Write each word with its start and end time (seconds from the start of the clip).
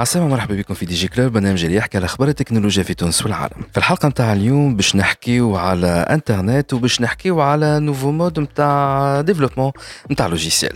عسلامة 0.00 0.28
مرحبا 0.28 0.54
بكم 0.54 0.74
في 0.74 0.86
دي 0.86 0.94
جي 0.94 1.08
كلوب 1.08 1.32
برنامج 1.32 1.64
اللي 1.64 1.76
يحكي 1.76 1.96
على 1.98 2.04
أخبار 2.04 2.28
التكنولوجيا 2.28 2.82
في 2.82 2.94
تونس 2.94 3.22
والعالم. 3.22 3.62
في 3.72 3.78
الحلقة 3.78 4.08
نتاع 4.08 4.32
اليوم 4.32 4.76
باش 4.76 4.96
نحكيو 4.96 5.56
على 5.56 5.86
إنترنت 5.86 6.72
وباش 6.72 7.00
نحكيو 7.00 7.40
على 7.40 7.80
نوفو 7.80 8.10
مود 8.10 8.40
نتاع 8.40 9.20
ديفلوبمون 9.20 9.72
نتاع 10.10 10.26
لوجيسيال 10.26 10.72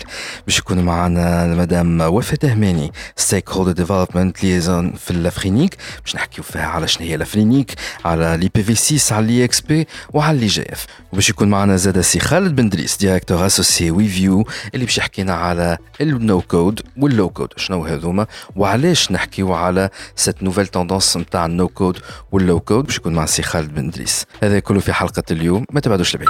باش 0.46 0.58
يكون 0.58 0.78
معنا 0.78 1.46
مدام 1.54 2.00
وفاء 2.00 2.34
تهماني 2.34 2.92
ستيك 3.16 3.50
هولدر 3.50 3.72
ديفلوبمنت 3.72 4.44
ليزون 4.44 4.92
في 4.92 5.10
الافرينيك 5.10 5.76
باش 6.04 6.16
نحكيو 6.16 6.44
فيها 6.44 6.66
على 6.66 6.88
شنو 6.88 7.06
هي 7.06 7.14
الافرينيك 7.14 7.74
على 8.04 8.36
لي 8.40 8.50
بي 8.54 8.62
في 8.62 8.74
6 8.98 9.16
على 9.16 9.26
لي 9.26 9.44
إكس 9.44 9.60
بي 9.60 9.86
وعلى 10.12 10.38
لي 10.38 10.46
جي 10.46 10.72
إف. 10.72 10.86
وباش 11.12 11.30
يكون 11.30 11.48
معنا 11.48 11.76
زاد 11.76 12.00
سي 12.00 12.20
خالد 12.20 12.56
بن 12.56 12.68
دريس 12.68 12.96
ديريكتور 12.96 13.46
اسوسي 13.46 13.90
وي 13.90 14.08
فيو 14.08 14.44
اللي 14.74 14.84
باش 14.84 14.98
يحكينا 14.98 15.32
على 15.34 15.78
النو 16.00 16.40
كود 16.40 16.80
واللو 16.96 17.28
كود. 17.28 17.48
شنو 17.56 17.84
هذوما 17.84 18.26
وعلاش 18.56 19.13
نحكيو 19.14 19.52
على 19.54 19.90
سيت 20.16 20.42
نوفيل 20.42 20.66
توندونس 20.66 21.16
نتاع 21.16 21.46
النو 21.46 21.68
كود 21.68 21.98
واللو 22.32 22.60
كود 22.60 22.84
باش 22.84 22.96
يكون 22.96 23.14
مع 23.14 23.26
سي 23.26 23.42
خالد 23.42 23.74
بن 23.74 23.90
دريس 23.90 24.26
هذا 24.42 24.58
كله 24.58 24.80
في 24.80 24.92
حلقة 24.92 25.22
اليوم 25.30 25.64
ما 25.70 25.80
تبعدوش 25.80 26.14
لبعيد. 26.14 26.28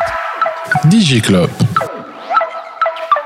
دي 0.85 0.99
جي 0.99 1.21
كلوب 1.21 1.51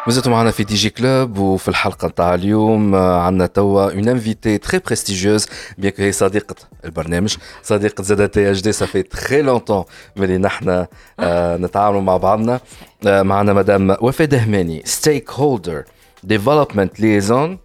مازلتوا 0.07 0.33
معنا 0.33 0.51
في 0.51 0.65
دي 0.65 0.75
جي 0.75 0.91
كلوب 0.91 1.39
وفي 1.39 1.69
الحلقة 1.69 2.09
نتاع 2.09 2.35
اليوم 2.35 2.95
آه، 2.95 3.21
عندنا 3.21 3.47
توا 3.47 3.93
اون 3.93 4.09
انفيتي 4.09 4.59
تري 4.59 4.79
بريستيجيوز 4.79 5.47
بيان 5.79 5.93
هي 5.97 6.13
صديقة 6.13 6.55
البرنامج 6.85 7.37
صديقة 7.63 8.03
زاد 8.03 8.29
تي 8.29 8.51
اش 8.51 8.63
دي 8.63 8.73
سافي 8.73 9.03
تري 9.03 9.43
لونتون 9.43 9.85
ملي 10.17 10.39
نحن 10.39 10.87
آه، 11.21 11.57
نتعاملوا 11.57 12.01
مع 12.01 12.17
بعضنا. 12.17 12.61
آه، 13.07 13.23
معنا 13.23 13.53
مدام 13.53 13.97
وفاء 14.01 14.27
دهماني 14.27 14.83
ستيك 14.85 15.31
هولدر 15.31 15.85
ديفلوبمنت 16.25 17.01
ليزون 17.01 17.59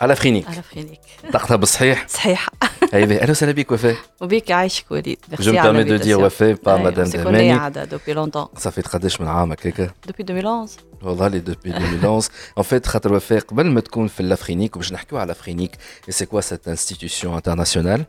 على 0.00 0.16
فرينيك 0.16 0.48
على 0.48 0.62
خيرك 0.62 1.00
طاقتها 1.32 1.56
بالصحيح 1.56 2.08
صحيحة 2.08 2.52
ايوه 2.94 3.16
اهلا 3.22 3.30
وسهلا 3.30 3.52
بك 3.52 3.72
وفاء 3.72 3.96
وبيك 4.20 4.50
عايشك 4.50 4.90
وليد 4.90 5.18
جو 5.40 5.52
me 5.52 5.56
permets 5.56 6.00
de 6.00 6.04
dire 6.04 6.08
وفاء 6.24 6.52
با 6.52 6.76
مدام 6.76 7.06
دهماني 7.08 7.52
قاعدة 7.58 7.84
دوبي 7.84 8.12
لونتون 8.12 8.46
صافي 8.58 8.80
قداش 8.82 9.20
من 9.20 9.26
عام 9.28 9.52
هكاك 9.52 9.80
دوبي 10.06 10.22
2011 10.22 10.80
والله 11.02 11.28
لي 11.28 11.38
دوبي 11.38 11.70
2011 11.70 12.30
ان 12.58 12.62
فيت 12.62 12.86
خاطر 12.86 13.12
وفاء 13.14 13.38
قبل 13.40 13.66
ما 13.66 13.80
تكون 13.80 14.06
في 14.08 14.20
الافرينيك 14.20 14.76
وباش 14.76 14.92
نحكيو 14.92 15.18
على 15.18 15.24
الافرينيك 15.32 15.70
اي 16.08 16.12
سي 16.12 16.26
كوا 16.26 16.40
سيت 16.40 16.68
انستيتيوشن 16.68 17.34
انترناسيونال 17.34 18.04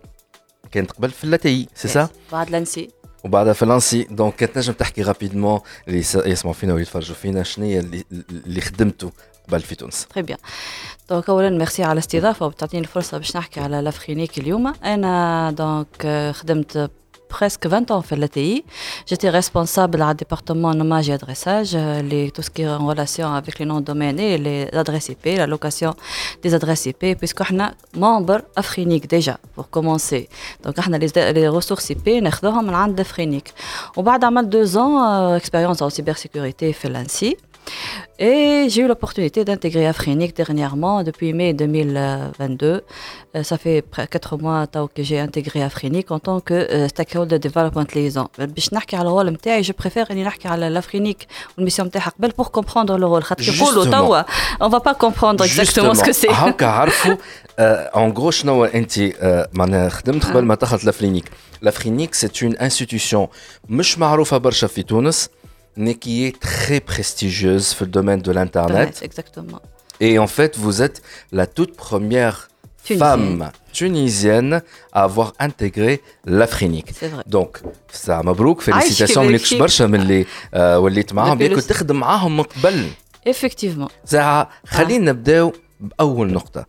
كانت 0.71 0.91
قبل 0.91 1.11
في 1.11 1.23
اللاتي 1.23 1.67
سي 1.75 1.87
سا 1.87 2.09
بعد 2.31 2.49
لانسي 2.49 2.89
وبعدها 3.23 3.53
في 3.53 3.65
لانسي 3.65 4.03
دونك 4.03 4.35
كانت 4.35 4.57
نجم 4.57 4.73
تحكي 4.73 5.01
رابيدمون 5.01 5.59
اللي 5.87 5.99
يس- 5.99 6.15
يسمعوا 6.15 6.53
فينا 6.53 6.73
ويتفرجوا 6.73 7.15
فينا 7.15 7.43
شنو 7.43 7.65
هي 7.65 7.79
اللي, 7.79 8.03
اللي 8.29 8.61
خدمته 8.61 9.11
قبل 9.49 9.61
في 9.61 9.75
تونس 9.75 10.07
تري 10.07 10.23
بيان 10.23 10.37
دونك 11.09 11.29
اولا 11.29 11.49
ميرسي 11.49 11.83
على 11.83 11.93
الاستضافه 11.93 12.45
وبتعطيني 12.45 12.83
الفرصه 12.83 13.17
باش 13.17 13.37
نحكي 13.37 13.59
على 13.59 13.81
لافرينيك 13.81 14.37
اليوم 14.37 14.73
انا 14.83 15.51
دونك 15.51 16.05
آه، 16.05 16.31
خدمت 16.31 16.89
presque 17.35 17.67
20 17.67 17.91
ans 17.91 17.99
في 18.01 18.15
LATI. 18.15 18.63
J'étais 19.09 19.29
responsable 19.29 20.01
à 20.01 20.13
département 20.13 20.73
nommage 20.73 21.09
et 21.09 21.13
adressage, 21.13 21.71
euh, 21.75 22.01
les, 22.01 22.31
tout 22.31 22.41
ce 22.41 22.49
qui 22.49 22.61
est 22.61 22.67
en 22.67 22.85
relation 22.85 23.27
avec 23.33 23.59
les 23.59 23.65
noms 23.65 23.81
de 23.81 23.85
domaine 23.85 24.19
et 24.19 24.37
les 24.37 24.69
adresses 24.73 25.09
IP, 25.09 25.25
la 25.37 25.47
location 25.47 25.91
des 26.43 26.53
adresses 26.53 26.85
IP, 26.85 27.17
puisque 27.17 27.41
on 27.51 27.59
a 27.59 27.71
membre 27.95 28.41
Afrinique 28.55 29.07
déjà, 29.09 29.35
pour 29.55 29.69
commencer. 29.69 30.29
Donc 30.63 30.75
on 30.87 30.93
a 30.93 30.97
les, 30.97 31.11
les 31.33 31.47
ressources 31.47 31.89
IP, 31.89 32.07
ناخذوهم 32.07 32.65
من 32.67 32.73
عند 32.73 33.01
Afrinique. 33.01 33.51
وبعد 33.97 34.23
عمل 34.23 34.49
deux 34.49 34.77
ans 34.77 34.95
euh, 35.03 35.37
expérience 35.37 35.81
en 35.81 35.89
cybersécurité 35.89 36.73
في 36.73 36.89
l'ANSI. 36.89 37.37
Et 38.19 38.67
j'ai 38.69 38.81
eu 38.83 38.87
l'opportunité 38.87 39.43
d'intégrer 39.43 39.87
Afrinique 39.87 40.35
dernièrement, 40.35 41.03
depuis 41.03 41.33
mai 41.33 41.53
2022. 41.53 42.83
Euh, 43.35 43.43
ça 43.43 43.57
fait 43.57 43.81
près 43.81 44.07
4 44.07 44.37
mois 44.37 44.67
tao 44.67 44.87
que 44.87 45.03
j'ai 45.03 45.19
intégré 45.19 45.61
Afrinique 45.61 46.11
en 46.11 46.19
tant 46.19 46.39
que 46.39 46.53
euh, 46.53 46.87
stakeholder 46.87 47.39
development 47.39 47.87
liaison. 47.95 48.27
باش 48.39 48.73
نحكي 48.73 48.95
على 48.95 49.07
الرول 49.07 49.29
نتاعي 49.29 49.63
je 49.63 49.71
préfère 49.83 50.11
اني 50.11 50.23
نحكي 50.23 50.47
على 50.47 50.81
l'Afrinique 50.81 51.25
والميسيون 51.57 51.87
نتاعها 51.87 52.11
قبل 52.19 52.31
pour 52.31 52.51
comprendre 52.51 52.97
le 52.97 53.05
rôle 53.05 53.23
خاطر 53.23 53.43
يقولوا 53.43 53.85
Justement. 53.85 53.91
توا 53.91 54.21
on 54.61 54.69
va 54.69 54.79
pas 54.79 54.95
comprendre 54.95 55.43
exactement 55.43 55.93
ce 55.93 56.03
que 56.03 56.13
c'est. 56.13 56.31
هاكا 56.31 56.65
عرفوا 56.65 57.15
اون 57.59 58.11
غرو 58.11 58.31
شنو 58.31 58.65
انت 58.65 58.99
آه، 58.99 59.49
معناها 59.53 59.89
خدمت 59.89 60.25
قبل 60.25 60.41
ما 60.45 60.55
دخلت 60.55 60.85
لافرينيك 60.85 61.25
لافرينيك 61.61 62.13
سي 62.13 62.29
اون 62.43 62.55
انستيتيوشن 62.57 63.27
مش 63.69 63.99
معروفه 63.99 64.37
برشا 64.37 64.67
في 64.67 64.83
تونس 64.83 65.29
mais 65.77 65.95
qui 66.03 66.25
est 66.27 66.35
très 66.39 66.79
prestigieuse 66.79 67.73
في 67.73 67.81
le 67.85 67.91
domaine 67.91 68.21
de 68.21 68.31
l'internet 68.31 68.99
Exactement. 69.03 69.59
et 70.01 70.19
en 70.19 70.27
fait 70.27 70.57
vous 70.57 70.81
êtes 70.81 71.01
la 71.31 71.45
toute 71.47 71.73
première 71.75 72.37
Tunisienne. 72.85 72.99
femme 73.09 73.51
tunisienne 73.73 74.61
à 74.93 75.03
avoir 75.03 75.33
intégré 75.39 76.01
l'Afrinique. 76.25 76.89
C'est 76.99 77.07
vrai. 77.13 77.23
Donc 77.27 77.51
ça 77.93 78.09
مبروك 78.23 78.69
عايشك 78.69 79.07
félicitations 79.07 79.17
مليكش 79.17 79.51
يبارك 79.51 79.61
برشا 79.61 79.83
من 79.83 80.01
اللي 80.01 80.25
آه، 80.53 80.79
وليت 80.79 81.13
معاهم 81.13 81.35
Depuis 81.35 81.39
بيان 81.39 81.51
le- 81.51 81.55
كنت 81.55 81.63
تخدم 81.69 81.95
معاهم 81.99 82.37
من 82.37 82.43
قبل 82.43 82.87
Effectivement. 83.29 83.89
ساعة 84.05 84.49
خلينا 84.67 85.11
نبداو 85.11 85.53
بأول 85.79 86.33
نقطة 86.33 86.65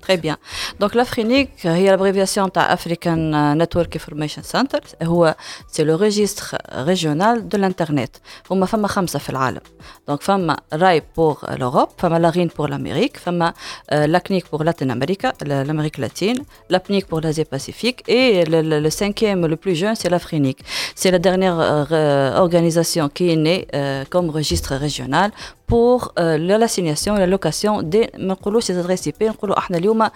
Très 0.00 0.16
bien. 0.16 0.36
Donc 0.80 0.94
l'Afrinik, 0.94 1.50
c'est 1.56 1.84
l'abréviation 1.84 2.46
de 2.46 2.58
African 2.58 3.32
euh, 3.32 3.54
Network 3.54 3.94
Information 3.94 4.42
Center. 4.42 4.78
Euh, 5.02 5.32
c'est 5.68 5.84
le 5.84 5.94
registre 5.94 6.56
régional 6.70 7.46
de 7.46 7.56
l'Internet. 7.56 8.20
Il 8.50 8.58
y 8.58 8.62
a 8.62 8.66
5 8.66 8.80
dans 8.80 9.52
le 9.52 9.60
Donc 10.06 10.20
il 10.26 10.56
y 10.72 10.76
RAI 10.76 11.00
pour 11.14 11.44
l'Europe, 11.58 11.92
il 12.02 12.10
y 12.10 12.12
a 12.12 12.18
l'ARIN 12.18 12.48
pour 12.48 12.68
l'Amérique, 12.68 13.16
il 13.26 13.36
y 13.36 13.42
a 13.94 14.06
l'ACNIC 14.06 14.46
pour 14.46 14.64
l'Amérique 14.64 15.98
latine, 15.98 16.38
l'APNIC 16.70 17.06
pour 17.06 17.20
l'Asie-Pacifique 17.20 18.02
et 18.08 18.44
le, 18.46 18.90
cinquième, 18.90 19.46
le 19.46 19.56
plus 19.56 19.74
jeune, 19.74 19.94
c'est 19.94 20.08
l'Afrinik. 20.08 20.58
C'est 20.94 21.10
la 21.10 21.18
dernière 21.18 21.58
euh, 21.60 22.36
organisation 22.38 23.08
qui 23.08 23.30
est 23.30 23.36
née 23.36 23.68
comme 24.10 24.30
registre 24.30 24.74
régional 24.74 25.30
pour 25.66 26.12
l'assignation 26.16 27.16
et 27.16 27.20
la 27.20 27.26
location 27.26 27.82
des 27.82 28.08
نقولوش 28.45 28.71
les 28.71 28.75
adresses 28.75 29.07
IP 29.07 29.21
نقولوا 29.23 29.57
احنا 29.57 29.77
اليوم 29.77 30.07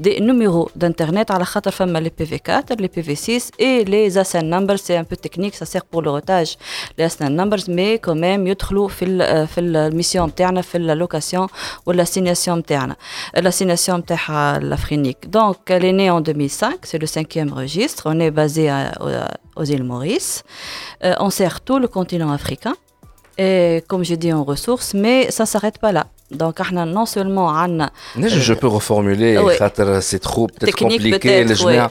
des 0.00 0.20
numéros 0.20 0.68
d'internet 0.76 1.30
على 1.30 1.44
خاطر 1.44 1.70
فما 1.70 2.00
les 2.08 2.22
PV4 2.22 2.76
les 2.80 2.88
PV6 2.88 3.50
et 3.58 3.84
les 3.84 4.18
ASN 4.18 4.44
numbers 4.54 4.78
c'est 4.78 4.96
un 4.96 5.04
peu 5.04 5.16
technique 5.16 5.54
ça 5.54 5.66
sert 5.66 5.84
pour 5.84 6.02
le 6.02 6.10
routage 6.10 6.56
les 6.98 7.04
ASN 7.04 7.28
numbers 7.36 7.64
mais 7.68 7.98
quand 7.98 8.16
même 8.26 8.46
يدخلوا 8.46 8.88
في 8.88 9.04
ال 9.04 9.46
في 9.48 9.60
الميسيون 9.60 10.28
نتاعنا 10.28 10.62
في 10.62 10.78
اللوكاسيون 10.78 11.46
والاسيناسيون 11.86 12.58
نتاعنا 12.58 12.96
l'assignation 13.36 13.90
نتاعها 13.90 14.60
l'Afrinique 14.60 15.28
donc 15.30 15.56
elle 15.68 15.84
est 15.84 15.92
née 15.92 16.10
en 16.10 16.20
2005 16.20 16.74
c'est 16.86 16.98
le 16.98 17.06
cinquième 17.06 17.52
registre 17.52 18.02
on 18.06 18.20
est 18.20 18.30
basé 18.30 18.68
à- 18.68 18.92
aux 19.56 19.64
îles 19.64 19.84
Maurice 19.84 20.42
Euh, 21.04 21.26
on 21.26 21.30
sert 21.40 21.56
tout 21.68 21.78
le 21.84 21.88
continent 21.98 22.30
africain 22.40 22.74
et 23.46 23.82
comme 23.88 24.02
j'ai 24.08 24.16
dit 24.24 24.32
en 24.32 24.42
ressources, 24.52 24.90
mais 25.04 25.18
ça 25.36 25.44
s'arrête 25.52 25.78
pas 25.84 25.92
là. 25.98 26.04
Donc, 26.30 26.60
on 26.60 26.76
a 26.76 26.84
non 26.86 27.06
seulement 27.06 27.38
عنا 27.38 27.90
نجم 28.16 28.38
جو 28.40 28.54
بو 28.54 28.78
reformuler 28.80 29.44
ouais. 29.54 29.58
خاطر 29.58 30.00
سي 30.00 30.18
ترو 30.18 30.46
بتيت 30.46 30.70
Technique 30.70 30.78
كومبليكي 30.78 31.28
peut-être, 31.28 31.48
للجميع 31.48 31.90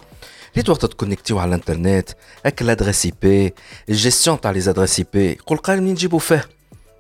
ليه 0.56 0.64
وقت 0.70 0.86
تكونكتيو 0.86 1.40
على 1.40 1.50
الانترنت 1.50 2.10
هكا 2.46 2.66
الادريس 2.66 3.06
اي 3.06 3.14
بي 3.22 3.54
الجيستيون 3.90 4.42
تاع 4.42 4.52
لي 4.52 4.70
ادريس 4.70 5.00
اي 5.00 5.06
بي 5.14 5.38
قول 5.48 5.58
قال 5.58 5.82
منين 5.82 5.92
نجيبو 5.94 6.18
فيه 6.18 6.46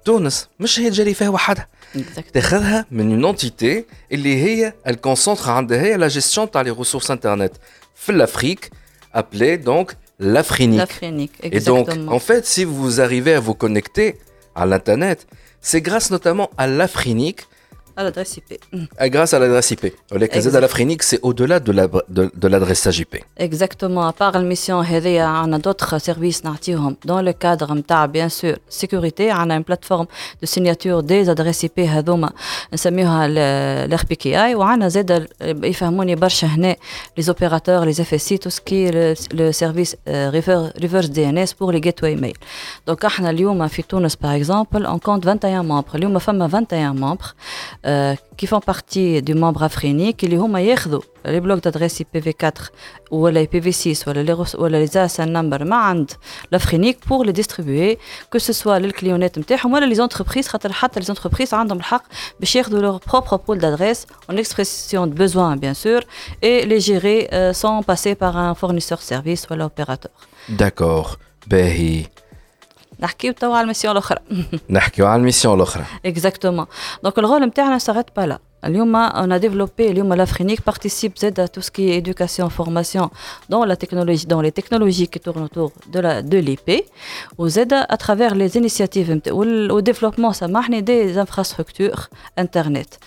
تونس 0.06 0.48
مش 0.60 0.80
هي 0.80 0.89
تجري 0.89 1.13
فيها 1.13 1.30
وحدها 1.30 1.68
Exact. 1.98 2.31
تاخذها 2.33 2.86
من 2.92 3.12
اون 3.13 3.25
انتيتي 3.25 3.86
اللي 4.12 4.44
هي 4.44 4.74
الكونسونتر 4.88 5.51
عندها 5.51 5.81
هي 5.81 5.98
لا 5.98 6.07
جيستيون 6.07 6.51
تاع 6.51 6.62
لي 6.62 6.71
ريسورس 6.71 7.12
انترنت 7.12 7.51
في 7.95 8.12
الافريك 8.12 8.69
ابلي 9.13 9.56
دونك 9.56 9.98
l'Afrinique. 10.21 10.81
l'Afrinique, 10.83 11.36
Et 11.44 11.60
donc, 11.69 11.88
exactement. 11.89 12.12
en 12.18 12.19
fait, 12.27 12.44
si 12.54 12.63
vous 12.77 13.01
arrivez 13.06 13.33
à 13.39 13.42
vous 13.48 13.56
connecter 13.63 14.07
à 14.56 14.63
l'Internet, 14.69 15.19
c'est 15.60 15.81
grâce 15.81 16.10
notamment 16.10 16.50
à 16.56 16.66
l'Afrinique 16.66 17.48
à 17.99 18.05
l'adresse 18.05 18.37
IP. 18.37 18.61
Grâce 19.00 19.35
à 19.35 19.41
l'adresse 19.41 19.71
IP. 19.73 19.83
De 20.12 21.03
c'est 21.03 21.21
au-delà 21.23 21.59
de 21.59 21.73
l'adresse 21.73 22.05
de, 22.09 22.31
de 22.93 23.00
IP. 23.00 23.17
Exactement. 23.37 24.06
À 24.06 24.12
part 24.12 24.33
la 24.33 24.43
mission, 24.43 24.79
on 24.79 25.53
a 25.53 25.59
d'autres 25.59 25.99
services 25.99 26.43
dans 27.05 27.23
le 27.23 27.33
cadre, 27.33 27.75
bien 28.09 28.29
sûr, 28.29 28.56
sécurité. 28.69 29.33
On 29.33 29.50
a 29.50 29.56
une 29.56 29.65
plateforme 29.65 30.06
de 30.41 30.47
signature 30.47 31.03
des 31.03 31.29
adresses 31.29 31.65
IP, 31.65 31.81
l'RPKI. 33.27 34.55
On 34.56 34.81
a 34.81 34.89
les 37.17 37.29
opérateurs, 37.29 37.85
les 37.85 38.05
FSI, 38.05 38.39
tout 38.39 38.50
ce 38.50 38.61
qui 38.61 38.85
est 38.85 39.27
le, 39.33 39.50
service 39.53 39.97
reverse 40.06 41.11
DNS 41.11 41.49
pour 41.59 41.73
les 41.73 41.81
gateways 41.81 42.15
mail. 42.15 42.35
Donc, 42.87 43.05
on 43.05 43.25
a 43.25 43.33
par 44.21 44.33
exemple, 44.33 44.87
on 44.89 44.99
compte 45.00 45.25
21 45.25 45.65
membres. 45.65 45.91
Il 45.95 46.03
y 46.03 46.06
a 46.06 46.47
21 46.47 46.95
membres. 46.95 47.35
Euh, 47.88 48.15
qui 48.38 48.48
font 48.48 48.62
partie 48.62 49.21
du 49.21 49.33
membre 49.33 49.63
afrinique 49.63 50.18
qui 50.18 50.36
هما 50.36 50.62
ياخذوا 50.62 51.01
les 51.25 51.39
blocs 51.39 51.62
d'adresse 51.63 52.01
IPv4 52.01 52.69
ou 53.12 53.27
les 53.27 53.45
IPv6 53.45 54.07
ou 54.07 54.13
les 54.13 54.33
ou 54.57 54.65
les 54.65 54.98
ASN 54.98 55.30
number 55.31 55.63
ما 55.63 55.75
عند 55.75 56.12
l'afrinique 56.51 57.00
pour 57.00 57.24
les 57.25 57.33
distribuer 57.33 58.00
que 58.31 58.39
ce 58.39 58.54
soit 58.54 58.80
للكليونات 58.80 59.39
نتاعهم 59.39 59.74
ولا 59.74 59.95
les 59.95 60.00
entreprises 60.00 60.48
خاطر 60.48 60.74
حتى 60.74 61.00
les 61.00 61.12
entreprises 61.12 61.54
عندهم 61.54 61.77
الحق 61.77 62.04
باش 62.39 62.56
ياخذوا 62.56 62.81
leur 62.81 63.00
propre 63.00 63.38
pool 63.38 63.57
d'adresse 63.57 64.07
en 64.30 64.38
expression 64.38 65.07
de 65.07 65.13
besoin 65.13 65.57
bien 65.57 65.74
sûr 65.74 66.01
et 66.42 66.65
les 66.65 66.80
gérer 66.80 67.30
euh, 67.33 67.54
sans 67.54 67.83
passer 67.83 68.15
par 68.15 68.38
un 68.38 68.56
fournisseur 68.56 69.01
service 69.01 69.48
ou 69.51 69.56
l'opérateur. 69.56 70.12
D'accord. 70.50 71.18
باهي 71.48 72.06
نحكيو 73.00 73.33
توا 73.33 73.56
على 73.56 73.62
الميسيون 73.62 73.92
الاخرى 73.92 74.18
نحكيو 74.69 75.06
على 75.07 75.19
الميسيون 75.19 75.56
الاخرى 75.56 75.83
اكزاكتومون 76.06 76.65
دونك 77.04 77.19
الرول 77.19 77.45
نتاعنا 77.45 77.80
s'arrête 77.80 78.21
pas 78.21 78.25
là 78.27 78.38
اليوم 78.65 79.10
on 79.10 79.31
a 79.31 79.39
développé 79.39 79.80
اليوم 79.81 80.13
l'Afrique 80.13 80.62
participe 80.62 81.18
زاد 81.18 81.39
à 81.39 81.48
tout 81.48 81.62
ce 81.62 81.71
qui 81.71 81.89
est 81.89 81.98
éducation 81.98 82.50
formation 82.50 83.10
dans 83.50 83.65
la 83.65 83.75
technologie 83.75 84.25
dans 84.25 84.42
les 84.42 84.51
technologies 84.51 85.07
qui 85.07 85.19
tournent 85.19 85.44
autour 85.44 85.71
de 85.94 86.00
la 86.00 86.21
de 86.21 86.38
l'IP 86.38 86.86
وزاد 87.38 87.74
à 87.74 87.98
travers 87.98 88.36
les 88.36 88.57
initiatives 88.57 89.21
au 89.71 89.81
développement 89.81 90.31
سامحني 90.31 90.81
des 90.81 91.18
infrastructures 91.18 92.10
internet 92.38 93.00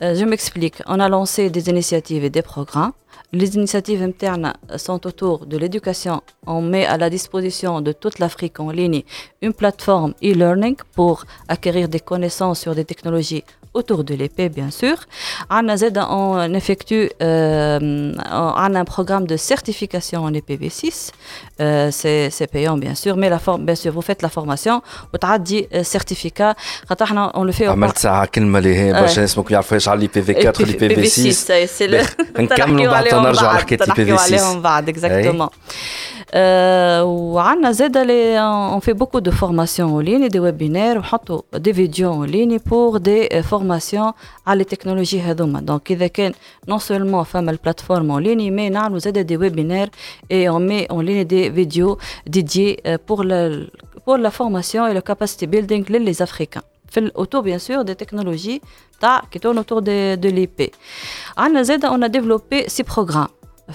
je 0.00 0.24
m'explique 0.24 0.82
on 0.86 0.98
a 1.00 1.08
lancé 1.08 1.50
des 1.50 1.68
initiatives 1.70 2.24
et 2.24 2.30
des 2.30 2.42
programmes 2.42 2.92
les 3.31 3.55
initiatives 3.55 4.01
internes 4.01 4.53
sont 4.77 5.05
autour 5.05 5.45
de 5.45 5.57
l'éducation. 5.57 6.21
On 6.47 6.61
met 6.61 6.85
à 6.85 6.97
la 6.97 7.09
disposition 7.09 7.81
de 7.81 7.91
toute 7.91 8.19
l'Afrique 8.19 8.59
en 8.59 8.71
ligne 8.71 9.03
une 9.41 9.53
plateforme 9.53 10.13
e-learning 10.23 10.77
pour 10.95 11.25
acquérir 11.47 11.89
des 11.89 11.99
connaissances 11.99 12.61
sur 12.61 12.73
des 12.73 12.85
technologies 12.85 13.43
autour 13.78 14.04
de 14.04 14.14
l'épée, 14.14 14.48
bien 14.48 14.70
sûr. 14.70 14.96
On 15.50 16.54
effectue 16.54 17.10
euh, 17.22 18.12
un 18.30 18.84
programme 18.84 19.26
de 19.26 19.36
certification 19.36 20.24
en 20.24 20.30
IPv6. 20.30 21.10
Euh, 21.60 21.90
c'est 21.90 22.50
payant, 22.50 22.76
bien 22.76 22.94
sûr, 22.94 23.16
mais 23.16 23.28
la 23.28 23.40
forme, 23.40 23.66
bien 23.66 23.74
sûr, 23.74 23.92
vous 23.92 24.02
faites 24.02 24.22
la 24.22 24.28
formation, 24.28 24.82
vous 25.12 25.18
avez 25.28 25.38
dit 25.40 25.66
certificat. 25.82 26.54
On 27.34 27.44
le 27.44 27.52
fait 27.52 27.68
au 27.68 27.70
عملت 27.70 27.98
ساعة 27.98 28.26
كلمة 28.26 28.58
اللي 28.58 28.76
هي 28.76 28.92
باش 28.92 29.16
الناس 29.16 29.38
ممكن 29.38 29.54
يعرفوا 29.54 29.74
ايش 29.74 29.88
على 29.88 30.02
البي 30.02 30.22
في 30.22 30.48
4 30.48 30.54
والبي 30.60 31.06
في 31.06 31.32
6 31.32 32.06
نكملوا 32.38 32.92
بعد 32.92 33.14
نرجعوا 33.14 33.48
على 33.48 33.58
حكاية 33.58 33.78
البي 33.82 34.16
في 34.16 34.38
6 34.38 34.58
بعد 34.60 34.90
exactement 34.90 35.50
وعندنا 37.04 37.72
زاد 37.72 37.96
on 38.76 38.80
fait 38.80 38.94
beaucoup 38.94 39.20
de 39.20 39.30
formations 39.30 39.94
en 39.94 40.00
ligne 40.00 40.28
des 40.28 40.40
webinaires 40.40 40.96
ونحطوا 40.96 41.40
des 41.58 41.72
vidéos 41.72 42.10
en 42.10 42.22
ligne 42.22 42.58
pour 42.58 43.00
des 43.00 43.28
formations 43.42 44.12
على 44.46 44.60
التكنولوجي 44.62 45.20
هذوما 45.20 45.60
دونك 45.60 45.92
اذا 45.92 46.06
كان 46.06 46.32
non 46.70 46.78
seulement 46.78 47.22
فما 47.22 47.50
البلاتفورم 47.50 48.12
en 48.12 48.18
ligne 48.18 48.50
mais 48.50 48.72
نعملوا 48.72 48.98
زاد 48.98 49.26
des 49.26 49.36
webinaires 49.36 49.90
et 50.30 50.48
on 50.48 50.60
met 50.60 50.86
en 50.90 51.00
ligne 51.00 51.24
des 51.24 51.50
vidéos 51.50 51.98
dédiées 52.26 52.82
pour 53.06 53.24
la 53.24 53.50
pour 54.04 54.16
la 54.18 54.30
formation 54.30 54.86
et 54.86 54.94
le 54.94 55.00
capacity 55.00 55.46
building 55.46 55.84
les 55.88 56.22
Africains 56.22 56.62
autour 57.14 57.42
bien 57.42 57.58
sûr 57.58 57.84
des 57.84 57.96
technologies 57.96 58.60
qui 59.30 59.40
tournent 59.40 59.58
autour 59.58 59.82
de, 59.82 60.16
de 60.16 60.28
l'IP. 60.28 60.74
On 61.36 62.02
a 62.02 62.08
développé 62.08 62.64
six 62.68 62.84
programmes 62.84 63.28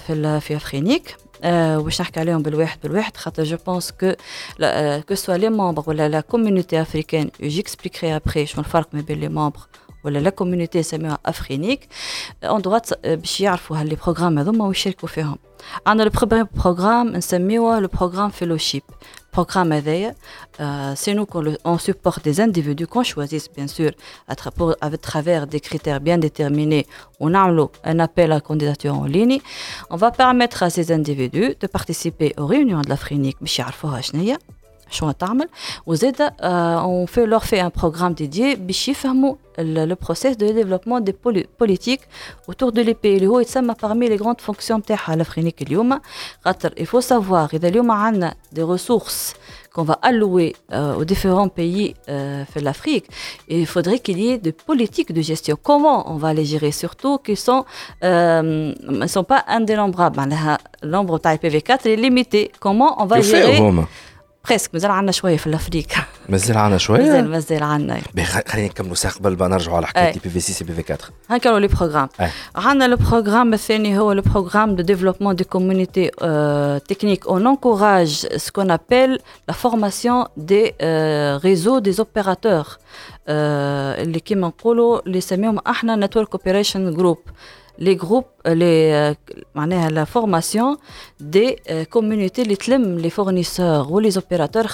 في 0.06 0.54
Afrique 0.54 1.16
واش 1.44 2.00
نحكي 2.00 2.20
عليهم 2.20 2.42
بالواحد 2.42 2.78
بالواحد 2.82 3.16
خاطر 3.16 3.44
جو 3.44 3.56
بونس 3.66 3.90
كو 3.90 4.12
كو 5.08 5.14
سوا 5.14 5.34
لي 5.36 5.50
ممبر 5.50 5.82
ولا 5.86 6.08
لا 6.08 6.20
كوميونيتي 6.20 6.82
افريكان 6.82 7.30
جيكسبليكري 7.40 8.16
ابري 8.16 8.46
شنو 8.46 8.64
الفرق 8.64 8.88
ما 8.92 9.00
بين 9.00 9.20
لي 9.20 9.28
ممبر 9.28 9.60
ولا 10.04 10.18
لا 10.18 10.30
كوميونيتي 10.30 10.78
نسميوها 10.78 11.18
افرينيك 11.26 11.88
اون 12.44 12.62
دوات 12.62 13.06
باش 13.06 13.40
يعرفوا 13.40 13.76
هاللي 13.76 13.94
بروغرام 13.94 14.38
هذوما 14.38 14.66
ويشاركوا 14.66 15.08
فيهم 15.08 15.38
عندنا 15.86 16.10
لو 16.32 16.46
بروغرام 16.54 17.08
نسميوه 17.08 17.80
لو 17.80 17.88
بروغرام 17.88 18.30
فيلوشيب 18.30 18.82
programme 19.32 19.72
euh, 19.72 20.92
c'est 20.96 21.14
nous 21.14 21.26
qu'on 21.26 21.44
on 21.64 21.78
supporte 21.78 22.24
des 22.24 22.40
individus 22.40 22.86
qu'on 22.86 23.02
choisit 23.02 23.48
bien 23.54 23.66
sûr 23.66 23.92
à, 24.28 24.34
travers 24.34 25.46
des 25.46 25.60
critères 25.60 26.00
bien 26.00 26.18
déterminés. 26.18 26.86
On 27.20 27.34
a 27.34 27.68
un 27.84 27.98
appel 28.00 28.32
à 28.32 28.40
candidature 28.40 28.94
en 28.94 29.04
ligne. 29.04 29.40
On 29.90 29.96
va 29.96 30.10
permettre 30.10 30.62
à 30.62 30.70
ces 30.70 30.92
individus 30.92 31.54
de 31.60 31.66
participer 31.66 32.34
aux 32.38 32.46
réunions 32.46 32.80
de 32.80 32.88
la 32.88 32.96
FRINIC. 32.96 33.36
on 36.92 37.06
fait 37.06 37.26
leur 37.26 37.44
fait 37.44 37.60
un 37.60 37.70
programme 37.70 38.14
dédié 38.14 38.58
le, 39.58 39.84
le 39.84 39.96
process 39.96 40.36
de 40.36 40.46
développement 40.46 41.00
des 41.00 41.12
politiques 41.12 42.00
autour 42.48 42.72
de 42.72 42.82
l'épée 42.82 43.16
اللي 43.16 43.26
هو 43.26 43.40
يتسمى 43.40 43.74
parmi 43.74 44.08
les 44.08 44.16
grandes 44.16 44.40
fonctions 44.40 44.72
نتاعها 44.72 45.14
الافرينيك 45.14 45.62
اليوم 45.62 46.00
خاطر 46.44 46.70
il 46.78 46.86
faut 46.86 47.00
savoir 47.00 47.54
اذا 47.54 47.68
اليوم 47.68 47.90
عندنا 47.90 48.34
des 48.54 48.62
ressources 48.62 49.34
qu'on 49.72 49.84
va 49.84 49.98
allouer 50.02 50.56
euh, 50.72 50.96
aux 50.96 51.04
différents 51.04 51.48
pays 51.48 51.94
euh, 52.08 52.44
de 52.56 52.60
l'Afrique, 52.60 53.06
il 53.48 53.66
faudrait 53.66 54.00
qu'il 54.00 54.18
y 54.20 54.30
ait 54.30 54.38
des 54.38 54.52
politiques 54.52 55.12
de 55.12 55.22
gestion. 55.22 55.56
Comment 55.62 56.12
on 56.12 56.16
va 56.16 56.34
les 56.34 56.44
gérer 56.44 56.72
Surtout 56.72 57.18
qu'ils 57.18 57.34
ne 57.34 57.36
sont, 57.36 57.64
euh, 58.02 58.74
sont 59.06 59.24
pas 59.24 59.44
indénombrables. 59.46 60.20
L'ombre 60.82 61.18
de 61.18 61.24
IPv4 61.24 61.86
est 61.88 61.96
limité. 61.96 62.50
Comment 62.58 63.00
on 63.02 63.06
va 63.06 63.20
gérer 63.20 63.58
بريسك 64.47 64.69
مازال 64.73 64.91
عندنا 64.91 65.11
شوية 65.11 65.37
في 65.37 65.47
الافريق 65.47 65.87
مازال 66.29 66.57
عندنا 66.57 66.77
شوية؟ 66.77 66.99
مازال 66.99 67.29
مازال 67.29 67.63
عندنا. 67.63 68.01
خلينا 68.47 68.67
نكملوا 68.67 68.95
ساعه 68.95 69.13
قبل 69.15 69.37
ما 69.39 69.47
نرجعوا 69.47 69.77
على 69.77 69.87
حكاية 69.87 70.13
بي 70.23 70.29
في 70.29 70.39
6 70.39 70.65
بي 70.65 70.73
في 70.83 70.93
4 70.93 71.07
هنكملوا 71.29 71.59
لي 71.59 71.67
بروغرام 71.67 72.09
عندنا 72.55 72.87
لو 72.87 72.97
بروغرام 72.97 73.53
الثاني 73.53 73.99
هو 73.99 74.11
لو 74.11 74.21
بروغرام 74.21 74.75
دو 74.75 74.83
ديفلوبمون 74.83 75.35
دي 75.35 75.43
كوميونيتي 75.43 76.07
تكنيك 76.87 77.27
اون 77.27 77.47
انكوراج 77.47 78.27
سكون 78.37 78.71
ابل 78.71 79.19
لا 79.47 79.53
فورماسيون 79.53 80.25
دي 80.37 80.73
ريزو 81.43 81.79
دي 81.79 81.95
اوبيراتور 81.99 82.65
اللي 83.29 84.19
كيما 84.19 84.47
نقولوا 84.47 84.99
اللي 85.07 85.21
سميهم 85.21 85.59
إحنا 85.67 85.95
نتورك 85.95 86.35
اوبريشن 86.35 86.93
جروب 86.93 87.17
les 87.80 87.96
groupes, 87.96 88.28
les, 88.44 89.14
euh, 89.56 89.90
la 89.90 90.06
formation 90.06 90.76
des 91.18 91.56
euh, 91.70 91.84
communautés, 91.86 92.44
les 92.44 92.58
les 93.06 93.10
fournisseurs 93.10 93.90
ou 93.90 93.98
les 93.98 94.18
opérateurs, 94.18 94.68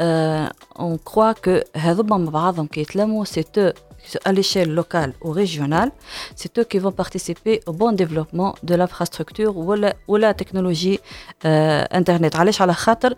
euh, 0.00 0.46
on 0.76 0.96
croit 0.98 1.34
que 1.34 1.64
c'est 3.24 3.58
eux 3.58 3.72
à 4.24 4.32
l'échelle 4.32 4.72
locale 4.74 5.12
ou 5.22 5.30
régionale, 5.30 5.90
c'est 6.34 6.58
eux 6.58 6.64
qui 6.64 6.78
vont 6.78 6.90
participer 6.92 7.60
au 7.66 7.72
bon 7.72 7.92
développement 7.92 8.54
de 8.62 8.74
l'infrastructure 8.74 9.56
ou 9.56 9.74
la, 9.74 9.94
ou 10.08 10.16
la 10.16 10.34
technologie 10.34 10.98
euh, 11.44 11.84
Internet. 11.90 12.36
علاش 12.36 12.62
على 12.62 12.74
خاطر 12.74 13.14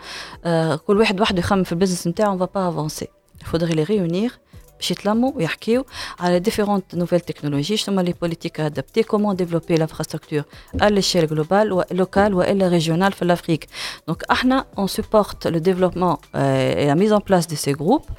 كل 0.87 0.97
واحد 0.99 1.21
وحده 1.21 1.39
يخمم 1.39 1.65
في 1.65 1.73
البزنس 1.73 2.07
نتاعو 2.07 2.37
on 2.37 2.41
va 2.41 2.47
pas 2.47 2.67
avancer. 2.67 3.09
Il 3.41 3.47
faudrait 3.47 3.75
les 3.75 3.85
réunir 3.85 4.39
باش 4.79 4.91
يتلموا 4.91 5.33
ويحكيو 5.35 5.87
على 6.21 6.39
ديفيرونت 6.39 6.95
نوفيل 6.95 7.21
تكنولوجي 7.21 7.77
شنو 7.77 8.01
لي 8.01 8.13
بوليتيك 8.13 8.61
ادابتي 8.61 9.03
كومون 9.03 9.37
ديفلوبي 9.37 9.75
لانفراستركتور 9.75 10.43
à 10.81 10.91
l'échelle 10.91 11.27
globale 11.27 11.73
ou 11.73 11.83
locale 11.91 12.35
ou 12.35 12.41
régionale 12.69 13.13
في 13.13 13.25
l'Afrique. 13.25 13.69
Donc 14.11 14.23
احنا 14.31 14.67
on 14.77 14.87
supporte 14.87 15.47
le 15.47 15.61
développement 15.61 16.19
euh, 16.35 16.83
et 16.83 16.87
la 16.87 16.95
mise 16.95 17.13
en 17.13 17.21
place 17.21 17.47
de 17.47 17.57
ces 17.57 17.73
groupes, 17.73 18.11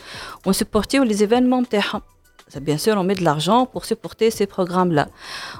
on 0.45 0.53
supporte 0.53 0.93
les 0.93 1.23
événements 1.23 1.61
نتاعهم 1.61 2.01
Bien 2.60 2.78
sûr, 2.78 2.96
on 2.96 3.04
met 3.04 3.14
de 3.14 3.24
l'argent 3.24 3.66
pour 3.66 3.84
supporter 3.84 4.30
ces 4.30 4.46
programmes-là. 4.46 5.08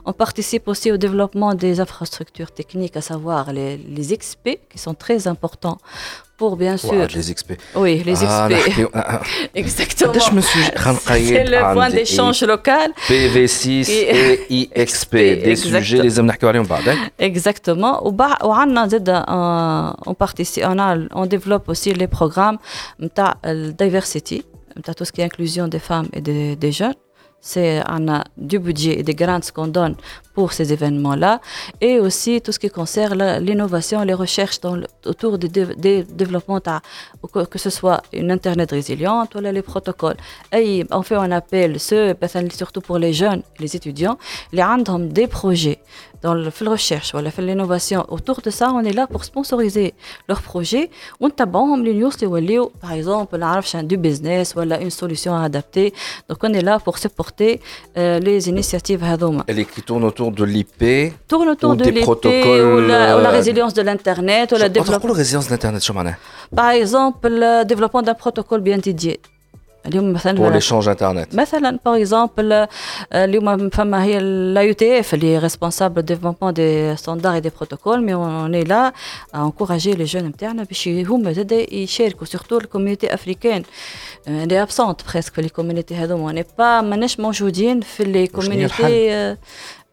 On 0.04 0.12
participe 0.12 0.68
aussi 0.68 0.90
au 0.90 0.96
développement 0.96 1.54
des 1.54 1.80
infrastructures 1.80 2.50
techniques, 2.50 2.96
à 2.96 3.00
savoir 3.00 3.52
les, 3.52 3.76
les 3.76 4.16
XP, 4.16 4.58
qui 4.70 4.78
sont 4.78 4.94
très 4.94 5.28
importants 5.28 5.78
pour 6.40 6.56
bien 6.56 6.78
sûr. 6.78 7.06
les 7.14 7.34
XP. 7.34 7.52
Oui, 7.76 8.02
les 8.02 8.14
XP. 8.14 8.88
Exactement. 9.54 10.14
C'est 10.14 11.44
le 11.44 11.74
point 11.74 11.90
d'échange 11.90 12.42
local. 12.42 12.92
PV6 13.08 13.90
et 14.16 14.46
IXP. 14.48 15.12
Des 15.12 15.56
sujets, 15.56 16.02
les 16.02 16.18
hommes 16.18 16.32
Exactement. 17.18 18.00
On, 18.02 20.14
participe, 20.14 20.64
on, 20.66 20.78
a, 20.78 20.96
on 21.12 21.26
développe 21.26 21.68
aussi 21.68 21.92
les 21.92 22.06
programmes 22.06 22.56
de 22.98 23.70
diversity, 23.72 24.42
tout 24.96 25.04
ce 25.04 25.12
qui 25.12 25.20
est 25.20 25.24
inclusion 25.24 25.68
des 25.68 25.78
femmes 25.78 26.08
et 26.12 26.20
des, 26.20 26.72
jeunes. 26.72 26.94
c'est 27.40 27.82
on 27.88 28.08
a 28.08 28.24
du 28.36 28.58
budget 28.58 28.98
et 29.00 29.02
des 29.02 29.14
grants 29.14 29.40
qu'on 29.54 29.66
donne 29.66 29.96
pour 30.34 30.52
ces 30.52 30.72
événements-là, 30.72 31.40
et 31.80 31.98
aussi 31.98 32.40
tout 32.40 32.52
ce 32.52 32.58
qui 32.58 32.70
concerne 32.70 33.38
l'innovation, 33.38 34.02
les 34.02 34.14
recherches 34.14 34.58
autour 35.04 35.38
des, 35.38 36.04
développements, 36.04 36.60
que 37.52 37.58
ce 37.58 37.70
soit 37.70 38.02
une 38.12 38.30
Internet 38.30 38.70
résiliente 38.70 39.34
ou 39.34 39.40
les 39.40 39.62
protocoles. 39.62 40.16
Et 40.52 40.86
on 40.90 41.02
fait 41.02 41.16
un 41.16 41.32
appel, 41.32 41.80
ce, 41.80 42.14
surtout 42.54 42.80
pour 42.80 42.98
les 42.98 43.12
jeunes, 43.12 43.42
les 43.58 43.74
étudiants, 43.74 44.18
les 44.52 44.62
ont 44.62 44.98
des 44.98 45.26
projets 45.26 45.80
dans 46.22 46.34
la 46.34 46.50
recherche 46.66 47.14
ou 47.14 47.18
l'innovation. 47.38 48.04
Autour 48.08 48.40
de 48.42 48.50
ça, 48.50 48.70
on 48.72 48.82
est 48.82 48.92
là 48.92 49.06
pour 49.06 49.24
sponsoriser 49.24 49.94
leurs 50.28 50.42
projets. 50.42 50.90
On 51.20 51.30
tabaهم 51.30 51.84
les 51.84 51.94
news 51.94 52.10
par 52.80 52.92
exemple, 52.92 53.38
du 53.84 53.96
business 53.96 54.54
ou 54.56 54.60
une 54.60 54.90
solution 54.90 55.34
adaptée. 55.34 55.92
Donc 56.28 56.38
on 56.42 56.52
est 56.52 56.62
là 56.62 56.78
pour 56.78 56.98
supporter 56.98 57.60
euh, 57.96 58.18
les 58.18 58.48
initiatives 58.48 59.02
Et 59.48 59.64
qui 59.64 59.82
tournent 59.82 60.04
autour 60.04 60.32
de 60.32 60.44
l'IP 60.44 61.12
Tourne 61.28 61.48
autour 61.48 61.76
de 61.76 61.84
l'IP 61.84 62.06
ou, 62.06 62.80
la, 62.80 63.18
ou 63.18 63.22
la 63.22 63.30
résilience 63.30 63.74
de 63.74 63.82
l'internet 63.82 64.52
ou 64.52 64.56
la 64.56 64.68
développement. 64.68 65.08
la 65.08 65.14
résilience 65.14 65.46
de 65.46 65.52
l'internet, 65.52 65.82
Par 66.54 66.70
exemple, 66.70 67.28
le 67.28 67.64
développement 67.64 68.02
d'un 68.02 68.14
protocole 68.14 68.60
bien 68.60 68.78
dédié. 68.78 69.20
pour 70.35 70.49
l'échange 70.49 70.87
internet 70.87 71.33
مثلا 71.33 71.79
par 71.83 71.95
exemple 71.95 72.67
اليوم 73.13 73.69
فما 73.69 74.03
هي 74.03 74.19
la 74.53 74.73
UTF 74.73 75.13
اللي 75.13 75.39
est 75.39 75.47
responsable 75.47 76.01
du 76.01 76.13
développement 76.13 76.51
des 76.51 76.95
standards 76.97 77.35
et 77.35 77.41
des 77.41 77.51
protocoles 77.51 78.01
mais 78.01 78.15
on 78.15 78.51
est 78.53 78.67
là 78.67 78.93
à 79.33 79.43
encourager 79.43 79.93
les 79.93 80.05
jeunes 80.05 80.25
نتاعنا 80.25 80.63
باش 80.63 80.87
هما 80.87 81.31
زاد 81.31 81.51
يشاركوا 81.71 82.27
surtout 82.27 82.53
الكوميونيتي 82.53 83.13
افريكان 83.13 83.63
elle 84.27 84.51
est 84.51 84.67
absente 84.67 85.03
presque 85.03 85.33
في 85.35 85.41
les 85.41 85.51
communautés 85.51 85.93
هذوما 85.93 86.31
on 86.31 86.35
n'est 86.35 86.61
pas 86.61 86.83
ماناش 86.83 87.19
موجودين 87.19 87.81
في 87.81 88.03
les 88.03 88.37
communautés 88.37 89.37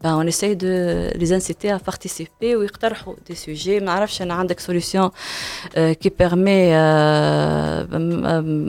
ben, 0.03 0.15
on 0.17 0.27
essaye 0.27 0.57
de 0.57 1.11
les 1.15 1.33
inciter 1.33 1.71
à 1.71 1.79
participer 1.79 2.57
ou 2.57 2.63
يقترحوا 2.63 3.15
des 3.31 3.35
sujets 3.35 3.83
ما 3.83 3.93
عرفش 3.93 4.23
انا 4.23 4.35
عندك 4.35 4.61
solution 4.61 5.11
euh, 5.11 5.95
qui 5.95 6.11
permet 6.11 6.73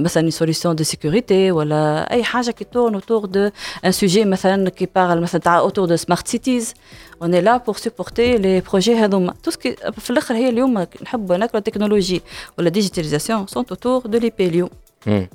مثلا 0.04 0.30
une 0.30 0.32
solution 0.32 0.74
de 0.74 0.84
sécurité 0.84 1.52
ولا 1.52 2.12
اي 2.12 2.24
حاجه 2.24 2.56
qui 2.60 2.66
tourne 2.66 2.96
autour 2.96 3.28
de 3.28 3.52
un 3.86 3.92
sujet 3.92 4.26
مثلا 4.26 4.72
qui 4.80 4.86
parle 4.86 5.20
مثلا 5.20 5.68
autour 5.68 5.88
de 5.88 5.96
smart 5.96 6.28
cities 6.28 6.74
on 7.22 7.32
est 7.32 7.42
là 7.42 7.60
pour 7.60 7.78
supporter 7.80 8.38
les 8.38 8.62
projets 8.62 8.96
هذوما 8.96 9.34
tout 9.48 9.52
ce 9.52 9.58
qui 9.58 9.92
في 10.00 10.10
الاخر 10.10 10.36
هي 10.36 10.50
اليوم 10.50 10.88
نحب 11.02 11.32
ناكلوا 11.32 11.58
التكنولوجي 11.58 12.22
ولا 12.58 12.72
digitalisation 12.72 13.54
sont 13.54 13.66
autour 13.72 14.08
de 14.10 14.18
l'IP 14.18 14.40
اليوم 14.40 14.70
Hmm. 14.70 14.87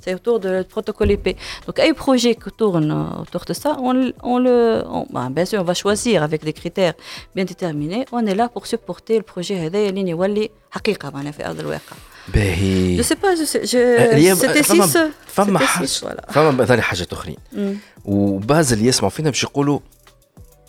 C'est 0.02 0.14
autour 0.18 0.36
du 0.40 0.52
protocole 0.74 1.10
IP. 1.16 1.26
Donc, 1.66 1.76
un 1.78 1.94
projet 2.04 2.34
qui 2.42 2.50
tourne 2.60 2.90
autour 3.22 3.42
de 3.50 3.54
ça, 3.62 3.70
on, 3.88 3.92
on 4.34 4.38
le, 4.46 4.58
on, 4.96 5.06
bah, 5.14 5.28
bien 5.36 5.46
sûr, 5.50 5.58
on 5.64 5.68
va 5.72 5.76
choisir 5.84 6.16
avec 6.28 6.40
des 6.48 6.54
critères 6.60 6.94
bien 7.34 7.44
déterminés. 7.52 8.02
On 8.16 8.22
est 8.30 8.34
là 8.40 8.46
pour 8.54 8.64
supporter 8.66 9.16
le 9.18 9.26
projet 9.32 9.52
هذا 9.52 9.78
اللي 9.78 10.10
يولي 10.10 10.50
حقيقة 10.70 11.10
معناها 11.10 11.32
في 11.32 11.46
أرض 11.46 11.60
الواقع. 11.60 11.96
باهي. 12.34 12.98
Je 12.98 13.02
sais 13.02 13.16
pas, 13.16 13.34
je 13.40 13.44
sais, 13.44 13.66
je, 13.66 14.34
c'était 14.34 14.62
six. 14.62 14.98
فما 15.26 15.58
حاجة 15.58 15.86
فما 16.28 16.50
مثلا 16.50 16.82
حاجات 16.82 17.12
أخرين. 17.12 17.36
وباز 18.04 18.72
اللي 18.72 18.86
يسمعوا 18.86 19.10
فينا 19.10 19.30
باش 19.30 19.42
يقولوا 19.42 19.80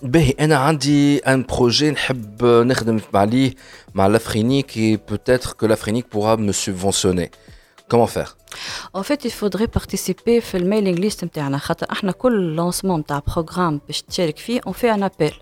باهي 0.01 0.33
انا 0.39 0.57
عندي 0.57 1.17
ان 1.17 1.43
بروجي 1.43 1.91
نحب 1.91 2.45
نخدم 2.45 2.99
عليه 3.13 3.53
مع 3.93 4.07
لافرينيك 4.07 4.71
et 4.71 4.97
peut-être 5.11 5.55
que 5.57 5.65
l'Afrique 5.65 6.09
pourra 6.09 6.37
me 6.37 6.51
subventionner. 6.51 7.29
Comment 7.93 8.07
faire 8.07 8.37
En 8.93 9.03
fait, 9.03 9.25
il 9.25 9.31
faudrait 9.31 9.67
participer 9.67 10.37
au 10.39 10.57
mailing 10.57 10.97
list 10.99 11.23
نتاعنا 11.23 11.57
خاطر 11.57 11.87
احنا 11.91 12.11
كل 12.11 12.57
lancement 12.57 12.85
نتاع 12.85 13.21
programme 13.29 13.79
باش 13.87 14.01
تشارك 14.01 14.37
فيه 14.37 14.61
on 14.61 14.71
fait 14.71 14.99
un 14.99 15.01
appel 15.03 15.33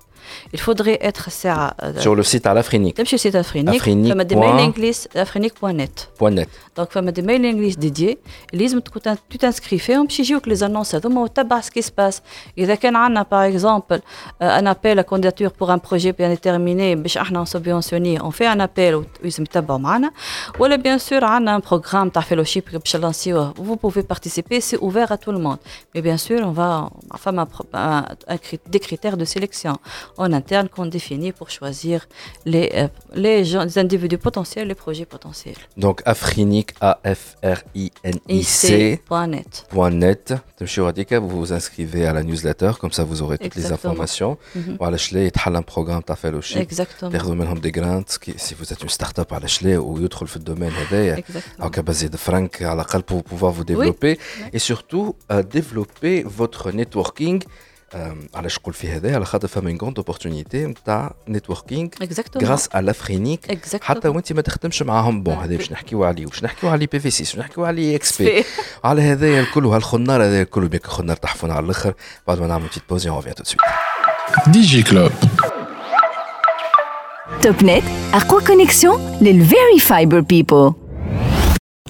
il 0.52 0.60
faudrait 0.60 0.98
être 1.00 1.30
sur 1.98 2.14
le 2.14 2.22
site 2.22 2.46
à 2.46 2.54
l'Afrinik. 2.54 2.96
Sur 2.96 3.14
le 3.14 3.18
site 3.18 3.34
Afrinique. 3.34 3.76
Afrinique. 3.76 4.14
des 4.24 4.36
mailing 4.36 4.74
list 4.76 5.08
afrinique.net. 5.16 6.10
.net. 6.30 6.48
Donc, 6.76 6.88
il 6.94 7.04
y 7.04 7.08
a 7.08 7.12
des 7.12 7.22
mailing 7.22 7.60
list 7.60 7.78
dédiés. 7.78 8.18
Tu 9.28 9.38
t'inscris, 9.38 9.78
peut 9.78 10.40
les 10.46 10.62
annonces, 10.62 10.94
on 10.94 11.26
ce 11.62 11.70
qui 11.70 11.82
se 11.82 11.90
passe. 11.90 12.22
Il 12.56 12.66
y 12.66 12.70
a 13.16 13.24
par 13.24 13.42
exemple 13.42 14.00
un 14.40 14.66
appel 14.66 14.98
à 14.98 15.04
candidature 15.04 15.52
pour 15.52 15.70
un 15.70 15.78
projet 15.78 16.12
bien 16.12 16.28
déterminé, 16.28 16.96
on 16.96 17.44
subventionné, 17.44 18.18
on 18.22 18.30
fait 18.30 18.46
un 18.46 18.60
appel 18.60 18.96
où 18.96 19.04
ils 19.22 19.32
se 19.32 19.42
Ou 20.58 20.66
bien 20.78 20.98
sûr, 20.98 21.20
on 21.22 21.46
a 21.46 21.52
un 21.52 21.60
programme 21.60 22.10
de 22.14 22.20
fellowship 22.20 22.70
vous 23.56 23.76
pouvez 23.76 24.02
participer, 24.02 24.60
c'est 24.60 24.78
ouvert 24.78 25.12
à 25.12 25.18
tout 25.18 25.32
le 25.32 25.38
monde. 25.38 25.58
Mais 25.94 26.02
bien 26.02 26.16
sûr, 26.16 26.40
on 26.44 26.52
va 26.52 26.90
faire 27.16 27.32
des 28.68 28.80
critères 28.80 29.16
de 29.16 29.24
sélection 29.24 29.76
en 30.16 30.32
interne 30.32 30.68
qu'on 30.68 30.86
définit 30.86 31.32
pour 31.32 31.50
choisir 31.50 32.06
les, 32.44 32.70
euh, 32.74 32.88
les, 33.14 33.44
gens, 33.44 33.64
les 33.64 33.78
individus 33.78 34.18
potentiels, 34.18 34.68
les 34.68 34.74
projets 34.74 35.06
potentiels. 35.06 35.56
Donc 35.76 36.02
Afrinic, 36.04 36.74
A-F-R-I-N-I-C. 36.80 37.42
.net. 39.28 39.66
.net. 39.92 40.34
Vous 41.20 41.28
vous 41.28 41.52
inscrivez 41.52 42.06
à 42.06 42.12
la 42.12 42.22
newsletter, 42.22 42.72
comme 42.80 42.92
ça 42.92 43.04
vous 43.04 43.22
aurez 43.22 43.38
toutes 43.38 43.56
les 43.56 43.72
informations. 43.72 44.38
Voilà, 44.78 44.96
il 45.10 45.22
y 45.22 45.26
a 45.26 45.50
un 45.50 45.62
programme. 45.62 46.02
Exactement. 46.56 47.10
des 47.60 47.72
si 48.36 48.54
vous 48.54 48.72
êtes 48.72 48.82
une 48.82 48.88
start-up 48.88 49.32
à 49.32 49.40
la 49.40 49.48
ou 49.78 49.98
autre 50.02 50.24
le 50.24 50.40
domaine, 50.40 50.72
à 51.60 51.82
basé 51.82 52.08
de 52.08 52.16
franc 52.16 52.46
à 52.60 52.74
la 52.74 52.84
pour 53.02 53.22
pouvoir 53.24 53.52
vous 53.52 53.64
développer 53.64 54.18
et 54.52 54.58
surtout 54.58 55.16
euh, 55.30 55.42
développer 55.42 56.22
votre 56.24 56.70
networking 56.72 57.42
علاش 58.34 58.58
نقول 58.58 58.74
في 58.74 58.88
هذا 58.88 59.14
على 59.14 59.24
خاطر 59.24 59.48
فما 59.48 59.78
غوند 59.82 59.98
اوبورتونيتي 59.98 60.66
نتاع 60.66 61.14
نيتوركينغ 61.28 61.88
غراس 62.42 62.68
على 62.74 62.86
لافرينيك 62.86 63.58
حتى 63.82 64.08
وانت 64.08 64.32
ما 64.32 64.42
تخدمش 64.42 64.82
معاهم. 64.82 65.22
بون 65.22 65.34
هذا 65.34 65.56
باش 65.56 65.72
نحكيو 65.72 66.04
عليه. 66.04 66.26
واش 66.26 66.44
نحكيو 66.44 66.70
على 66.70 66.86
بي 66.86 67.00
في 67.00 67.10
سي 67.10 67.22
واش 67.22 67.38
نحكيو 67.38 67.64
على 67.64 67.96
إكس 67.96 68.22
بي 68.22 68.44
على 68.84 69.02
هذايا 69.02 69.40
الكل 69.40 69.66
وهالخنار 69.66 70.22
هذا 70.22 70.42
الكل. 70.42 70.68
بيك 70.68 70.86
خنار 70.86 71.16
تحفون 71.16 71.50
على 71.50 71.64
الآخر. 71.64 71.94
بعد 72.26 72.40
ما 72.40 72.46
نعمل 72.46 72.68
تيت 72.68 72.82
بوزي 72.88 73.10
اون 73.10 73.34
تو 73.34 73.44
سويت 73.44 73.60
دي 74.46 74.60
جي 74.60 74.82
كلوب 74.82 75.12
توب 77.42 77.64
نت 77.64 77.84
اقوى 78.14 78.44
كونيكسيون 78.44 79.18
للفيري 79.20 79.78
فايبر 79.80 80.20
بيبل 80.20 80.72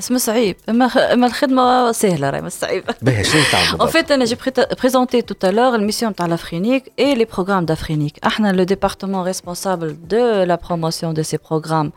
اسمه 0.00 0.18
صعيب 0.18 0.56
اما 0.68 0.86
اما 0.86 1.26
الخدمه 1.26 1.92
سهله 1.92 2.30
راهي 2.30 2.40
مش 2.42 2.52
صعيبه 2.52 2.94
باهي 3.02 3.24
شنو 3.24 3.42
تعمل 3.52 3.82
ان 3.82 3.86
فيت 3.86 4.10
انا 4.10 4.24
جي 4.24 4.36
بريزونتي 4.80 5.22
تو 5.22 5.34
تالور 5.34 5.74
الميسيون 5.74 6.14
تاع 6.14 6.26
لافرينيك 6.26 6.92
اي 6.98 7.14
لي 7.14 7.24
بروغرام 7.24 7.64
دافرينيك 7.64 8.18
احنا 8.26 8.52
لو 8.52 8.64
ديبارتمون 8.64 9.24
ريسبونسابل 9.24 9.96
دو 10.08 10.42
لا 10.42 10.54
بروموسيون 10.54 11.14
دو 11.14 11.22
سي 11.22 11.38
بروغرام 11.50 11.92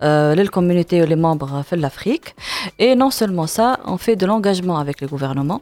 les 0.00 0.48
communautés 0.48 1.02
ou 1.02 1.06
les 1.06 1.16
membres 1.16 1.64
de 1.72 1.76
l'Afrique. 1.76 2.28
Et 2.78 2.94
non 2.94 3.10
seulement 3.10 3.48
ça, 3.56 3.80
on 3.84 3.98
fait 3.98 4.16
de 4.16 4.26
l'engagement 4.26 4.78
avec 4.78 5.00
les 5.00 5.08
gouvernements. 5.08 5.60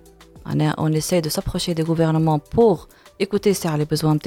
On, 0.51 0.59
on 0.85 0.93
essaie 0.93 1.23
de 1.23 1.31
s'approcher 1.31 1.75
des 1.75 1.83
gouvernements 1.83 2.39
pour 2.39 2.89
écouter 3.19 3.53
les 3.79 3.87
besoins 3.87 4.17
de 4.17 4.23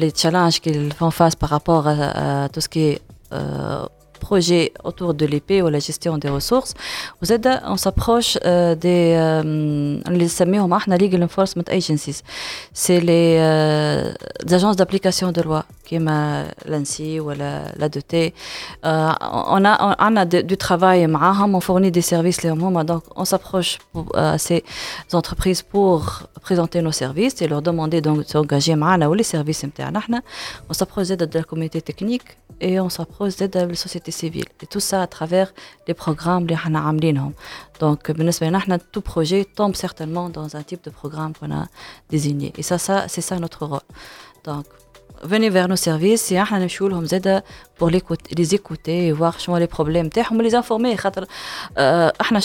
les 0.00 0.12
challenges 0.14 0.60
qu'ils 0.60 0.92
font 0.92 1.10
face 1.10 1.34
par 1.34 1.50
rapport 1.56 1.84
à, 1.88 2.44
à 2.44 2.48
tout 2.48 2.60
ce 2.60 2.68
qui 2.68 2.82
est 2.90 3.02
euh, 3.32 3.84
projet 4.19 4.73
autour 4.83 5.13
de 5.13 5.25
l'épée 5.25 5.61
ou 5.61 5.69
la 5.69 5.79
gestion 5.79 6.17
des 6.17 6.29
ressources. 6.29 6.73
Êtes, 7.29 7.47
on 7.65 7.77
s'approche 7.77 8.37
euh, 8.45 8.75
des, 8.75 9.15
euh, 9.17 9.99
les 10.09 10.97
legal 10.97 11.23
enforcement 11.23 11.63
agencies. 11.67 12.21
C'est 12.73 12.99
les, 12.99 13.37
euh, 13.39 14.13
agences 14.49 14.75
d'application 14.75 15.31
de 15.31 15.41
loi, 15.41 15.65
qui 15.85 15.95
est 15.95 15.99
l'ANSI 16.65 17.19
ou 17.19 17.29
la, 17.29 17.63
la 17.77 17.89
on 18.83 19.65
a, 19.65 19.95
on 19.99 20.15
a 20.15 20.25
du 20.25 20.57
travail, 20.57 21.07
on 21.07 21.59
fournit 21.59 21.91
des 21.91 22.01
services, 22.01 22.45
donc 22.45 23.03
on 23.15 23.25
s'approche 23.25 23.79
à 24.13 24.37
ces 24.37 24.63
entreprises 25.13 25.61
pour 25.61 26.23
présenter 26.41 26.81
nos 26.81 26.91
services 26.91 27.41
et 27.41 27.47
leur 27.47 27.61
demander 27.61 28.01
donc 28.01 28.19
de 28.19 28.23
s'engager 28.23 28.75
ou 28.75 29.13
les 29.13 29.23
services. 29.23 29.65
On 30.69 30.73
s'approche 30.73 31.07
de 31.07 31.27
la 31.37 31.43
communauté 31.43 31.81
technique 31.81 32.23
et 32.61 32.79
on 32.79 32.89
s'approche 32.89 33.35
de 33.37 33.49
la 33.53 33.75
société 33.75 34.04
civile. 34.11 34.45
Et 34.61 34.67
tout 34.67 34.79
ça 34.79 35.01
à 35.01 35.07
travers 35.07 35.53
les 35.87 35.93
programmes 35.93 36.47
que 36.47 36.53
nous 36.53 36.57
avons 36.57 37.09
Donc, 37.79 38.11
tout 38.91 39.01
projet 39.01 39.45
tombe 39.45 39.75
certainement 39.75 40.29
dans 40.29 40.55
un 40.55 40.63
type 40.63 40.83
de 40.83 40.89
programme 40.89 41.33
qu'on 41.33 41.51
a 41.51 41.67
désigné. 42.09 42.53
Et 42.57 42.63
ça, 42.63 42.77
ça 42.77 43.07
c'est 43.07 43.21
ça 43.21 43.37
notre 43.39 43.65
rôle. 43.65 43.79
Donc, 44.43 44.65
venez 45.25 45.49
vers 45.49 45.67
nos 45.67 45.75
services 45.75 46.31
et 46.31 46.33
إحنا 46.33 46.59
نمشيو 46.59 46.87
لهم 46.87 47.05
زاده 47.05 47.43
pour 47.79 47.89
les 47.89 48.55
écouter 48.55 49.13
voir 49.19 49.39
شنو 49.39 49.65
les 49.65 49.69
problèmes 49.69 50.09
تاعهم 50.09 50.49
les 50.49 50.53
informer. 50.53 50.95
خاطر 50.95 51.25
إحنا 52.21 52.39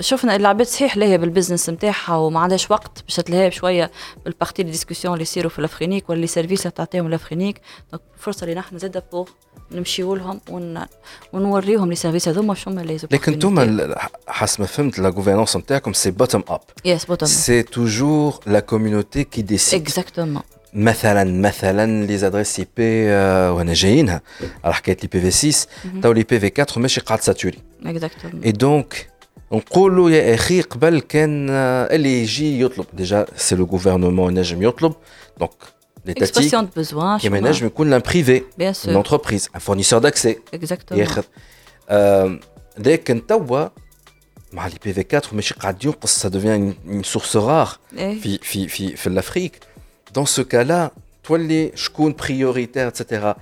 شفنا 0.00 0.36
العباد 0.36 0.66
صحيح 0.66 0.96
لهي 0.96 1.18
بالبزنس 1.18 1.70
نتاعها 1.70 2.16
وما 2.16 2.40
عندهاش 2.40 2.70
وقت 2.70 3.04
باش 3.04 3.16
تلهي 3.16 3.48
بشويه 3.48 3.90
بالبارتي 4.24 4.62
دي 4.62 4.70
ديسكسيون 4.70 5.14
اللي 5.14 5.22
يصيروا 5.22 5.50
في 5.50 5.58
الافرينيك 5.58 6.10
ولا 6.10 6.20
لي 6.20 6.26
سيرفيس 6.26 6.60
اللي 6.60 6.70
تعطيهم 6.70 7.06
الافرينيك 7.06 7.60
دونك 7.92 8.02
فرصة 8.18 8.46
لنا 8.46 8.60
إحنا 8.60 8.78
زاده 8.78 9.04
بور 9.12 9.30
نمشيو 9.72 10.14
لهم 10.14 10.40
ون... 10.50 10.84
ونوريهم 11.32 11.88
لي 11.88 11.94
سيرفيس 11.94 12.28
هذوما 12.28 12.54
شنو 12.54 12.80
لي 12.82 12.98
لكن 13.10 13.32
أنتم 13.32 13.94
حسب 14.28 14.60
ما 14.60 14.66
فهمت 14.66 14.98
لا 14.98 15.08
غوفرنونس 15.08 15.56
نتاعكم 15.56 15.92
سي 15.92 16.10
بوتوم 16.10 16.44
اب 16.48 16.60
يس 16.84 17.04
بوتوم 17.04 17.28
اب 17.28 17.34
سي 17.34 17.62
توجور 17.62 18.40
لا 18.46 18.60
كوميونيتي 18.60 19.24
كي 19.24 19.42
ديسيد 19.42 19.82
اكزاكتومون 19.82 20.42
مثلا 20.73 21.41
مثلا 21.41 22.05
لي 22.05 22.17
زادريس 22.17 22.59
اي 22.59 22.67
بي 22.77 23.07
وانا 23.49 23.73
جايينها 23.73 24.21
على 24.63 24.73
حكايه 24.73 24.97
لي 25.03 25.09
بي 25.13 25.31
في 25.31 25.51
6 25.51 25.69
تو 26.01 26.11
لي 26.11 26.23
بي 26.23 26.39
في 26.39 26.51
4 26.61 26.79
ماشي 26.81 27.01
قاعد 27.01 27.21
ساتوري 27.21 27.57
اكزاكتومون 27.85 28.43
اي 28.43 28.51
دونك 28.51 29.09
نقولوا 29.51 30.09
يا 30.09 30.33
اخي 30.35 30.61
قبل 30.61 30.99
كان 30.99 31.49
اللي 31.49 32.21
يجي 32.21 32.61
يطلب 32.61 32.85
ديجا 32.93 33.25
سي 33.35 33.55
لو 33.55 33.65
غوفرنمون 33.65 34.37
ينجم 34.37 34.61
يطلب 34.63 34.93
دونك 35.39 35.51
Expression 36.07 36.63
de 36.63 36.81
besoin. 36.81 37.21
كما 37.23 37.39
نجم 37.39 37.65
يكون 37.65 37.89
لان 37.89 38.01
بريفي 38.01 38.39
Bien 38.39 38.73
sûr. 38.73 38.89
une 38.89 38.95
entreprise 39.07 39.47
un 39.55 39.59
fournisseur 39.59 40.01
d'accès 40.01 40.35
Exactement. 40.55 40.91
ياخذ 40.97 41.23
آه، 41.89 42.39
لكن 42.77 43.27
توا 43.27 43.67
مع 44.53 44.67
لي 44.67 44.73
بي 44.85 44.93
في 44.93 45.05
4 45.17 45.33
ماشي 45.35 45.53
قاعد 45.53 45.85
ينقص 45.85 46.25
ça 46.27 46.29
devient 46.29 46.73
une 46.89 47.03
source 47.13 47.35
rare 47.35 47.77
إيه. 47.97 48.21
في 48.21 48.37
في 48.41 48.67
في 48.67 48.95
في 48.95 49.07
الافريك 49.07 49.59
dans 50.13 50.25
ce 50.25 50.41
cas 50.41 50.63
là 50.63 50.91
تولي 51.23 51.71
شكون 51.75 52.13
prioritaire 52.13 52.87
etc 52.87 53.33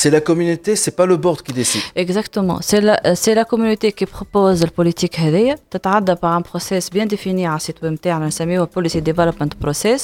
c'est 0.00 0.10
la 0.10 0.20
communauté 0.20 0.74
c'est 0.82 0.96
pas 1.00 1.06
le 1.12 1.16
board 1.24 1.42
qui 1.42 1.52
décide 1.52 1.82
Exactement. 2.04 2.58
C'est 2.68 2.80
la, 2.80 2.94
euh, 3.06 3.14
c'est 3.22 3.34
la 3.34 3.44
communauté 3.52 3.92
qui 3.92 4.06
propose 4.06 4.62
la 4.62 4.70
politique 4.70 5.20
هذيا 5.20 5.58
تتعدى 5.70 6.14
par 6.14 6.32
un 6.32 6.42
process 6.42 6.90
bien 6.90 7.06
défini 7.06 7.44
على 7.44 7.56
السيت 7.56 7.82
ويب 7.82 7.92
نتاعنا 7.92 8.26
نسميوه 8.26 8.68
policy 8.78 9.00
development 9.00 9.66
process 9.66 10.02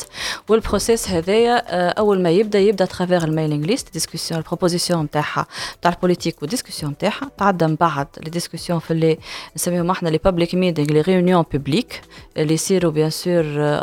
والبروسيس 0.49 1.09
هذايا 1.09 1.65
آه، 1.69 1.91
اول 1.91 2.23
ما 2.23 2.31
يبدا 2.31 2.59
يبدا 2.59 2.85
ترافير 2.85 3.25
الميلينغ 3.25 3.67
ليست 3.67 3.93
ديسكسيون 3.93 4.41
البروبوزيسيون 4.41 5.05
نتاعها 5.05 5.47
نتاع 5.79 5.93
البوليتيك 5.93 6.43
والديسكسيون 6.43 6.93
نتاعها 6.93 7.31
تعدى 7.39 7.67
من 7.67 7.75
بعد 7.75 8.07
لي 8.25 8.31
ديسكسيون 8.31 8.79
في 8.79 8.91
اللي 8.91 9.19
نسميهم 9.57 9.91
احنا 9.91 10.09
لي 10.09 10.19
بابليك 10.19 10.55
ميتينغ 10.55 10.89
لي 10.89 11.01
ريونيون 11.01 11.45
بوبليك 11.53 12.01
اللي 12.37 12.55
يصيروا 12.55 12.93
بيان 12.93 13.11
سور 13.11 13.83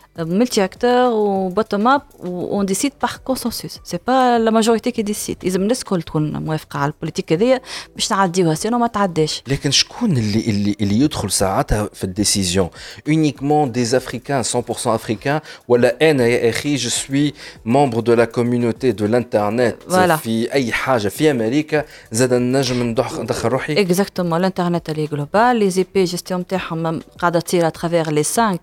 multi-acteurs 0.40 1.12
ou 1.14 1.50
bottom-up 1.50 2.02
où 2.24 2.32
on 2.58 2.62
décide 2.72 2.94
par 3.04 3.22
consensus 3.28 3.74
c'est 3.84 4.02
pas 4.10 4.38
la 4.38 4.50
majorité 4.50 4.90
qui 4.92 5.04
décide 5.04 5.36
إذا 5.44 5.56
الناس 5.56 5.78
الكل 5.78 6.02
تكون 6.02 6.36
موافقة 6.44 6.78
على 6.78 6.92
البوليتيك 6.92 7.32
هذيا 7.32 7.60
باش 7.94 8.10
نعديوها 8.12 8.54
سينو 8.54 8.78
ما 8.78 8.86
تعداش 8.86 9.42
لكن 9.48 9.70
شكون 9.70 10.16
اللي 10.16 10.40
اللي 10.40 10.76
اللي 10.80 11.00
يدخل 11.00 11.30
ساعتها 11.30 11.88
في 11.94 12.04
الديسيزيون 12.04 12.68
uniquement 13.10 13.66
des 13.76 13.94
africains 13.94 14.56
100% 14.56 14.98
africains 14.98 15.40
ولا 15.68 16.10
انا 16.10 16.26
يا 16.26 16.50
اخي 16.50 16.78
je 16.78 16.90
suis 16.90 17.32
membre 17.68 18.02
de 18.02 18.12
la 18.12 18.26
communauté 18.26 18.92
de 18.92 19.06
l'internet 19.06 19.92
Voilà. 19.92 20.14
في 20.16 20.52
اي 20.52 20.72
حاجه 20.72 21.08
في 21.08 21.30
امريكا 21.30 21.84
زاد 22.12 22.34
نجم 22.34 22.82
ندخ- 22.94 23.18
ندخل 23.20 23.48
روحي 23.48 23.80
اكزاكتومون 23.80 24.38
الانترنت 24.40 24.90
اللي 24.90 25.06
جلوبال 25.06 25.56
لي 25.56 25.70
زي 25.70 25.86
بي 25.94 26.04
جيستيون 26.04 26.40
نتاعهم 26.40 27.00
قاعده 27.18 27.40
تصير 27.40 27.66
اترافيغ 27.66 28.10
لي 28.10 28.22
5 28.24 28.58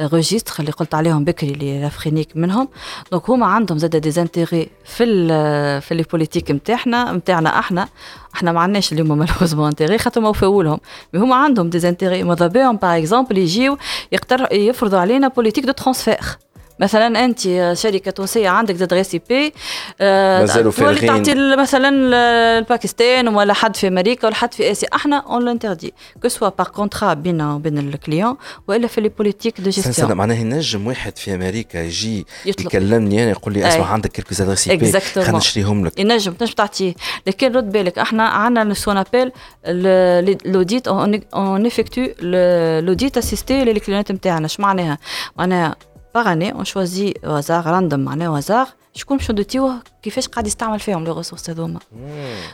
ريجستر 0.00 0.54
اللي 0.60 0.72
قلت 0.81 0.95
عليهم 0.95 1.23
بكري 1.23 1.51
اللي 1.51 1.81
لافرينيك 1.81 2.29
منهم. 2.35 2.67
دونك 3.11 3.29
هما 3.29 3.45
عندهم 3.45 3.77
زاد 3.77 3.95
دي 3.95 4.11
زانتيغي 4.11 4.69
في 4.85 5.03
ال 5.03 5.81
في 5.81 5.95
لي 5.95 6.03
بوليتيك 6.03 6.51
نتاعنا 6.51 7.11
نتاعنا 7.11 7.59
إحنا. 7.59 7.87
إحنا 8.35 8.51
ما 8.51 8.59
عندناش 8.59 8.93
اليوم 8.93 9.17
مالوزمون 9.17 9.67
انتيغي 9.67 9.97
خاطر 9.97 10.21
موفقوا 10.21 10.63
لهم. 10.63 10.79
مي 11.13 11.19
هما 11.19 11.35
عندهم 11.35 11.69
دي 11.69 11.79
زانتيغي 11.79 12.23
ماذا 12.23 12.47
بهم؟ 12.47 12.75
باغ 12.77 12.97
اكزومبل 12.97 13.37
يجيو 13.37 13.77
يقتر 14.11 14.53
يفرضوا 14.53 14.99
علينا 14.99 15.27
بوليتيك 15.27 15.65
دو 15.65 15.71
ترانسفير 15.71 16.19
مثلا 16.81 17.25
أنت 17.25 17.39
شركة 17.73 18.11
تونسية 18.11 18.49
عندك 18.49 18.75
زادريس 18.75 19.13
اي 19.13 19.21
بي 19.29 19.53
مازالوا 19.99 20.71
تولي 20.71 20.95
فارغين. 20.99 21.23
تعطي 21.23 21.55
مثلا 21.55 21.89
ال- 21.89 22.13
الباكستان 22.63 23.27
ولا 23.27 23.53
حد 23.53 23.75
في 23.75 23.87
أمريكا 23.87 24.27
ولا 24.27 24.35
حد 24.35 24.53
في 24.53 24.71
آسيا 24.71 24.89
إحنا 24.95 25.17
اون 25.17 25.45
لانتردي 25.45 25.93
كو 26.21 26.27
سوا 26.27 26.49
بار 26.49 26.67
كونترا 26.67 27.13
بيننا 27.13 27.53
وبين 27.53 27.77
الكليون 27.77 28.37
وإلا 28.67 28.87
في 28.87 29.01
لي 29.01 29.09
بوليتيك 29.09 29.61
دو 29.61 29.69
جيستيون 29.69 30.13
معناها 30.13 30.37
ينجم 30.37 30.87
واحد 30.87 31.17
في 31.17 31.35
أمريكا 31.35 31.77
يجي. 31.77 32.25
يكلمني 32.45 33.23
أنا 33.23 33.31
يقول 33.31 33.53
لي 33.53 33.67
اسمع 33.67 33.87
أي. 33.87 33.91
عندك 33.93 34.09
كيلكو 34.11 34.43
ادريس 34.43 34.67
اي 34.69 34.77
بي. 34.77 34.99
خلينا 34.99 35.37
نشريهم 35.37 35.85
لك 35.85 35.99
ينجم 35.99 36.33
تنجم 36.33 36.53
تعطيه 36.53 36.93
لكن 37.27 37.53
رد 37.55 37.71
بالك 37.71 37.99
إحنا 37.99 38.23
عندنا 38.27 38.73
سون 38.73 38.97
ابيل 38.97 39.31
لوديت 40.45 40.87
اون 40.87 41.65
افكتو 41.65 42.01
لوديت 42.81 43.17
اسيستي 43.17 43.63
للكليونات 43.63 44.11
نتاعنا 44.11 44.45
اش 44.45 44.59
معناها 44.59 44.97
معناها 45.37 45.75
باغ 46.15 46.31
اني 46.31 46.51
اون 46.53 46.65
شوازي 46.65 47.13
وزار 47.23 47.65
راندوم 47.65 47.99
معناها 47.99 48.29
وزار 48.29 48.67
شكون 48.93 49.17
باش 49.17 49.31
ندوتيوه 49.31 49.75
كيفاش 50.03 50.27
قاعد 50.27 50.47
يستعمل 50.47 50.79
فيهم 50.79 51.03
لي 51.03 51.11
ريسورس 51.11 51.49
هذوما 51.49 51.79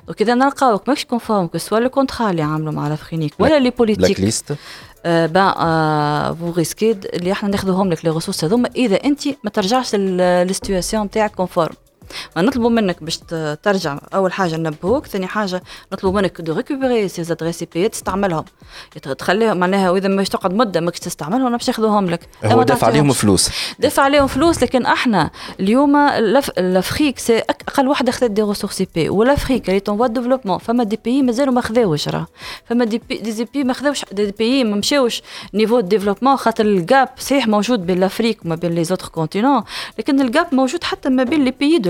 دونك 0.08 0.22
اذا 0.22 0.34
نلقاوك 0.36 0.90
ماكش 0.90 1.06
كونفورم 1.06 1.48
كو 1.48 1.58
سوا 1.58 1.80
لو 1.80 1.90
كونترا 1.90 2.32
اللي 2.32 2.42
عامله 2.42 2.72
مع 2.72 2.88
لافرينيك 2.88 3.34
ولا 3.40 3.60
لي 3.60 3.70
بوليتيك 3.70 4.20
ليست 4.20 4.56
بان 5.06 6.36
فو 6.36 6.52
ريسكي 6.58 6.92
اللي 6.92 7.32
إحنا 7.32 7.50
ناخذوهم 7.50 7.90
لك 7.90 8.06
لي 8.06 8.12
ريسورس 8.12 8.44
هذوما 8.44 8.70
اذا 8.76 8.96
انت 8.96 9.28
ما 9.44 9.50
ترجعش 9.50 9.96
للسيتواسيون 9.96 11.04
نتاعك 11.06 11.36
كونفورم 11.36 11.76
ما 12.36 12.42
نطلبوا 12.42 12.70
منك 12.70 13.04
باش 13.04 13.18
ترجع 13.64 14.00
أول 14.14 14.34
حاجة 14.34 14.56
ننبهوك 14.56 15.08
ثاني 15.08 15.28
حاجة 15.28 15.64
نطلبوا 15.94 16.22
منك 16.22 16.42
دو 16.42 16.54
ريكوبيري 16.54 17.08
سي 17.08 17.24
زادريس 17.24 17.64
بي 17.64 17.90
تستعملهم. 17.90 18.46
تخليهم 19.18 19.58
معناها 19.58 19.90
وإذا 19.90 20.08
مش 20.08 20.30
تقعد 20.30 20.54
مدة 20.54 20.82
ماكش 20.82 21.00
تستعملهم 21.00 21.52
باش 21.52 21.68
ياخذوهم 21.68 22.10
لك. 22.10 22.30
هو 22.46 22.64
دافع 22.64 22.88
عليهم. 22.88 23.12
فلوس. 23.12 23.50
دفع 23.80 24.04
عليهم 24.04 24.28
فلوس 24.28 24.64
لكن 24.64 24.86
إحنا 24.86 25.30
اليوم 25.60 25.96
الافريك 25.96 27.20
سي 27.20 27.38
أقل 27.38 27.88
وحدة 27.88 28.12
خذت 28.12 28.32
دي 28.32 28.42
ريسورس 28.42 28.82
بي 28.82 29.10
والافريك 29.10 29.70
اللي 29.70 29.80
تون 29.80 30.14
ديفلوبمون 30.14 30.58
فما 30.58 30.84
دي 30.84 31.00
بيي 31.06 31.22
مازالوا 31.22 31.54
ما 31.54 31.62
خذاوش 31.62 32.10
راه. 32.10 32.28
فما 32.66 32.86
دي 32.86 33.02
بي 33.10 33.18
دي 33.18 33.32
زي 33.32 33.48
بي 33.54 33.64
ما 33.64 33.74
خذاوش 33.74 34.06
دي 34.12 34.32
بيي 34.32 34.64
ما 34.64 34.76
مشاوش 34.76 35.22
نيفو 35.54 35.80
ديفلوبمون 35.80 36.36
خاطر 36.36 36.66
الجاب 36.66 37.10
صحيح 37.20 37.48
موجود 37.48 37.86
بين 37.86 37.98
الافريك 37.98 38.46
وما 38.46 38.56
بين 38.56 38.72
لي 38.72 38.84
زوتر 38.84 39.08
كونتينون 39.08 39.64
لكن 40.00 40.22
الجاب 40.22 40.48
موجود 40.56 40.84
حتى 40.84 41.10
ما 41.10 41.24
بين 41.24 41.46
لي 41.46 41.52
بيي 41.52 41.78
دو 41.78 41.90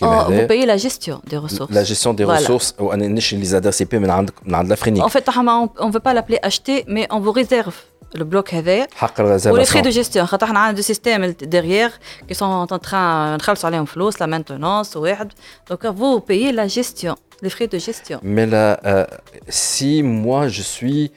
vous 0.00 0.04
هذا. 0.04 0.46
payez 0.46 0.66
la 0.66 0.76
gestion 0.76 1.20
des 1.32 1.36
ressources. 1.36 1.70
la 1.70 1.84
gestion 1.84 2.12
des 2.14 2.24
Voilà. 2.24 2.38
ressources 2.48 2.80
وانا 2.80 3.08
نشري 3.08 3.38
لي 3.40 3.44
زادريس 3.46 3.80
اي 3.80 3.86
بي 3.86 3.98
من 3.98 4.10
عندك 4.10 4.34
من 4.44 4.54
عند 4.54 4.68
لافرينيك 4.68 5.02
En 5.04 5.08
fait, 5.08 5.24
on 5.28 5.86
ne 5.86 5.92
veut 5.92 6.00
pas 6.08 6.14
l'appeler 6.14 6.38
acheter, 6.42 6.84
mais 6.88 7.06
on 7.10 7.20
vous 7.20 7.32
réserve 7.32 7.74
le 8.18 8.24
bloc 8.24 8.54
هذايا 8.54 8.86
حق 8.94 9.20
ولي 9.20 9.28
فري 9.38 9.44
دو 9.48 9.54
الريزرفاسيون 9.54 9.90
جيستيون 9.90 10.26
خاطر 10.26 10.46
احنا 10.46 10.58
عندنا 10.58 10.76
دو 10.76 10.82
سيستيم 10.82 11.24
ديريير 11.26 11.90
كي 12.28 12.34
سون 12.34 12.60
ان 12.72 12.80
تران 12.80 13.34
نخلصوا 13.36 13.66
عليهم 13.70 13.84
فلوس 13.84 14.20
لا 14.20 14.26
مانتونونس 14.26 14.96
واحد 14.96 15.32
دونك 15.68 15.90
فو 15.96 16.18
بايي 16.18 16.52
لا 16.52 16.66
جيستيون 16.66 17.16
لي 17.42 17.50
فري 17.50 17.66
دو 17.66 17.78
جيستيون 17.78 18.20
Mais 18.20 18.50
là, 18.50 18.80
euh, 18.84 19.06
si 19.50 20.02
moi 20.02 20.48
je 20.48 20.62
suis 20.62 21.10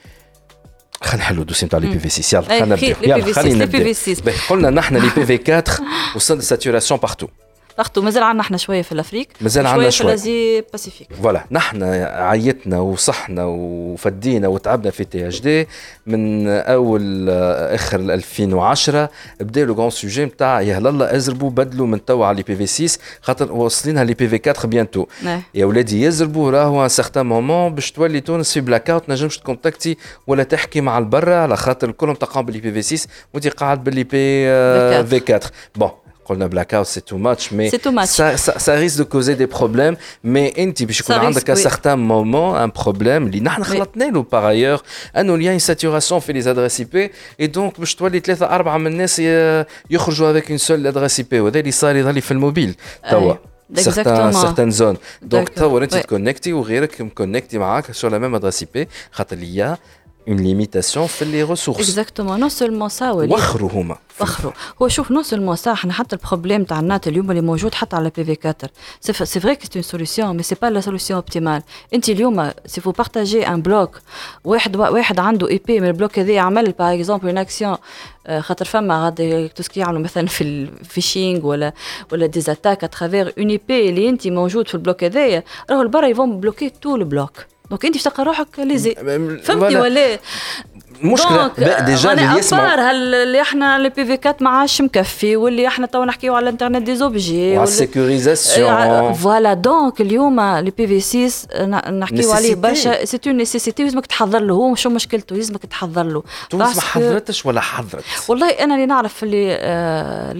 خلينا 1.01 1.17
نحلوا 1.23 1.41
الدوسي 1.41 1.65
نتاع 1.65 1.79
لي 1.79 1.87
بي 1.87 1.99
في 1.99 2.09
6 2.09 2.35
يلا 2.37 2.51
أي، 2.53 2.59
خلينا 2.59 2.75
خي- 2.75 2.89
نبداو 2.89 3.17
لي 3.17 3.23
يلا 3.23 3.33
PV6 3.33 3.35
خلينا 3.35 3.63
لي 3.63 3.65
نبداو 3.65 3.93
PV6 3.93 4.23
باهي، 4.23 4.35
قلنا 4.49 4.69
نحن 4.69 4.95
لي 4.97 5.09
بي 5.17 5.25
في 5.37 5.53
4 5.53 5.63
وصلنا 6.15 6.41
ساتوراسيون 6.41 6.99
بارتو 6.99 7.27
ضغطوا 7.78 8.02
مازال 8.02 8.22
عندنا 8.22 8.42
إحنا 8.42 8.56
شوية 8.56 8.82
في 8.82 8.92
الأفريق 8.92 9.28
مازال 9.40 9.66
عندنا 9.66 9.90
شوية 9.90 10.06
في. 10.06 10.12
الازي 10.12 10.64
باسيفيك 10.72 11.08
فوالا 11.22 11.44
نحن 11.50 11.82
عيتنا 12.02 12.80
وصحنا 12.80 13.44
وفدينا 13.44 14.48
وتعبنا 14.48 14.90
في 14.90 15.04
تي 15.04 15.26
إتش 15.26 15.40
دي 15.40 15.68
من 16.06 16.48
أول 16.48 17.26
آه، 17.30 17.74
اخر 17.74 18.00
2010 18.00 19.10
بدا 19.40 19.64
لو 19.64 19.74
غون 19.74 19.90
سوجي 19.90 20.24
نتاع 20.24 20.60
يا 20.60 20.78
الله 20.78 21.16
ازربوا 21.16 21.50
بدلوا 21.50 21.86
من 21.86 22.04
توا 22.04 22.26
على 22.26 22.36
لي 22.36 22.42
بي 22.42 22.66
في 22.66 22.86
6 22.88 23.02
خاطر 23.22 23.52
واصلينها 23.52 24.04
لي 24.04 24.14
بي 24.14 24.28
في 24.28 24.50
4 24.50 24.66
بيانتو 24.66 25.06
نعم. 25.22 25.42
يا 25.54 25.64
ولادي 25.64 26.02
يزربوا 26.02 26.50
راهو 26.50 26.84
ان 26.84 26.88
سارتان 26.88 27.26
مومون 27.26 27.74
باش 27.74 27.92
تولي 27.92 28.20
تونس 28.20 28.52
في 28.52 28.60
بلاك 28.60 28.90
اوت 28.90 29.08
نجمش 29.08 29.38
تكونتاكتي 29.38 29.96
ولا 30.26 30.42
تحكي 30.42 30.80
مع 30.80 30.98
البرا 30.98 31.36
على 31.36 31.56
خاطر 31.56 31.88
الكلهم 31.88 32.14
تقام 32.14 32.46
باللي 32.46 32.60
بي 32.60 32.82
في 32.82 32.96
6 32.96 33.08
وانت 33.34 33.48
قاعد 33.48 33.84
باللي 33.84 34.04
بي 34.04 34.46
V4. 35.00 35.04
في 35.06 35.34
4 35.34 35.40
بون 35.76 35.90
قلنا 36.29 36.47
بلاك 36.47 36.73
اوت 36.73 36.87
سي 36.87 37.01
تو 37.01 37.17
ماتش 37.17 37.53
مي 37.53 37.71
C'est 37.71 37.73
too 37.73 37.91
much. 37.91 38.05
ça, 38.05 38.37
ça, 38.37 38.59
ça 38.59 38.73
risque 38.73 38.97
de 38.97 39.03
causer 39.03 39.35
des 39.35 39.47
problèmes 39.57 39.95
mais 40.25 40.59
انت 40.59 40.83
باش 40.83 40.99
يكون 40.99 41.15
Ça 41.15 41.19
عندك 41.19 41.41
risque, 41.51 41.57
un 41.57 41.59
oui. 41.59 41.63
certain 41.69 41.95
moment 41.95 42.55
un 42.55 42.81
problème 42.83 43.05
اللي 43.27 43.39
نحن 43.39 43.63
خلطنا 43.63 44.03
له 44.05 44.23
par 44.23 44.43
ailleurs 44.45 44.83
انه 45.17 45.37
il 45.37 45.41
y 45.41 45.49
a 45.49 45.61
une 45.61 45.65
saturation 45.75 46.17
في 46.17 46.33
les 46.41 46.45
adresses 46.47 46.79
IP 46.79 47.11
et 47.43 47.47
donc 47.57 47.79
باش 47.79 47.95
تولي 47.95 48.19
ثلاثه 48.19 48.45
اربعه 48.45 48.77
من 48.77 48.87
الناس 48.87 49.19
ي- 49.19 49.65
يخرجوا 49.89 50.39
avec 50.39 50.45
une 50.45 50.57
seule 50.67 50.93
adresse 50.95 51.19
IP 51.21 51.33
وهذا 51.33 51.59
اللي 51.59 51.71
صار 51.71 51.95
يظهر 51.95 52.13
لي 52.13 52.21
في 52.21 52.31
الموبيل 52.31 52.75
توا 53.11 53.33
أي. 53.33 53.37
certaines 53.75 53.87
Exactement. 53.87 54.45
certaines 54.45 54.75
zones 54.81 54.97
donc 55.33 55.45
D'accord. 55.49 55.55
توا 55.59 55.79
انت 55.83 55.95
Ouais. 55.95 55.97
تكونكتي 55.99 56.53
وغيرك 56.53 57.01
مكونكتي 57.01 57.57
معاك 57.57 57.85
sur 57.91 58.09
la 58.09 58.19
même 58.19 58.39
adresse 58.41 58.61
IP 58.61 58.87
خاطر 59.11 59.37
il 59.37 59.55
y 59.57 59.61
a 59.61 59.77
Une 60.30 60.42
limitation 60.42 61.06
في 61.06 61.24
les 61.24 61.52
ressources. 61.52 61.80
اكزاكتومون 61.80 62.40
نو 62.40 62.48
سولمون 62.48 62.88
سا 62.88 63.10
وخروا 63.10 63.70
هما 63.72 63.96
فخروا 64.08 64.52
هو 64.82 64.88
شوف 64.88 65.10
نو 65.10 65.22
سولمون 65.22 65.56
سا 65.56 65.72
إحنا 65.72 65.92
حتى 65.92 66.16
البروبليم 66.16 66.64
تاع 66.64 66.80
النات 66.80 67.08
اليوم 67.08 67.30
اللي 67.30 67.42
موجود 67.42 67.74
حتى 67.74 67.96
على 67.96 68.10
بي 68.16 68.24
في 68.24 68.36
4 68.44 68.70
سي 69.00 69.40
فري 69.40 69.54
كي 69.54 69.66
سي 69.72 69.82
سوليسيون 69.82 70.36
مي 70.36 70.42
سي 70.42 70.56
با 70.62 70.66
لا 70.66 70.80
سوليسيون 70.80 71.16
اوبتيمال 71.16 71.62
انت 71.94 72.08
اليوم 72.08 72.50
سي 72.66 72.80
فو 72.80 72.90
بارتاجي 72.90 73.48
ان 73.48 73.62
بلوك 73.62 74.00
واحد 74.44 74.76
واحد 74.76 75.20
عنده 75.20 75.48
اي 75.48 75.60
بي 75.66 75.80
من 75.80 75.86
البلوك 75.86 76.18
هذا 76.18 76.32
يعمل 76.32 76.72
باغ 76.72 76.94
اكزومبل 76.94 77.28
اون 77.28 77.38
اكسيون 77.38 77.76
خاطر 78.38 78.64
فما 78.64 79.04
غادي 79.04 79.48
توسكي 79.48 79.80
يعملوا 79.80 80.00
مثلا 80.00 80.26
في 80.26 80.44
الفيشينغ 80.44 81.46
ولا 81.46 81.72
ولا 82.12 82.26
ديزاتاك 82.26 82.84
اترافير 82.84 83.34
اون 83.38 83.50
اي 83.50 83.60
بي 83.68 83.88
اللي 83.88 84.08
انت 84.08 84.28
موجود 84.28 84.68
في 84.68 84.74
البلوك 84.74 85.04
هذايا 85.04 85.44
راهو 85.70 85.82
البرا 85.82 86.06
يفون 86.06 86.40
بلوكي 86.40 86.70
تو 86.70 86.96
البلوك 86.96 87.46
دونك 87.70 87.84
انت 87.86 87.96
تلقى 87.98 88.24
روحك 88.24 88.58
ليزي 88.58 88.94
Voilà. 89.72 89.76
ولا 89.82 90.18
المشكلة 91.04 91.50
بقى 91.58 91.84
ديجا 91.84 92.12
اللي 92.12 92.38
يسمعوا. 92.38 92.90
اللي 92.90 93.40
إحنا 93.40 93.76
البي 93.76 94.04
في 94.04 94.28
4 94.28 94.36
ما 94.40 94.50
عادش 94.50 94.80
مكفي 94.82 95.36
واللي 95.36 95.66
إحنا 95.68 95.86
تو 95.86 96.04
نحكيو 96.04 96.34
على 96.34 96.42
الإنترنت 96.42 96.82
دي 96.82 96.96
زوبجي 96.96 97.52
وعلى 97.52 97.62
السيكوريزاسيون 97.62 99.12
فوالا 99.12 99.54
دونك 99.54 100.00
اليوم 100.00 100.40
لي 100.40 100.70
بي 100.70 100.86
في 100.86 101.00
6 101.00 101.66
نحكيو 101.90 102.32
عليه. 102.32 102.54
برشا. 102.54 103.04
سي 103.04 103.20
اون 103.26 103.36
نيسيسيتي 103.36 103.82
لازمك 103.84 104.06
تحضر 104.06 104.38
له. 104.38 104.54
هو 104.54 104.74
شو 104.74 104.90
مشكلته؟ 104.90 105.36
لازمك 105.36 105.66
تحضر 105.66 106.02
له. 106.02 106.22
تونس 106.50 106.76
ما 106.76 106.82
حضرتش 106.82 107.46
ولا 107.46 107.60
حضرت؟ 107.60 108.04
والله 108.28 108.50
أنا 108.50 108.74
اللي 108.74 108.86
نعرف 108.86 109.22
اللي 109.22 109.56
آه 109.60 110.32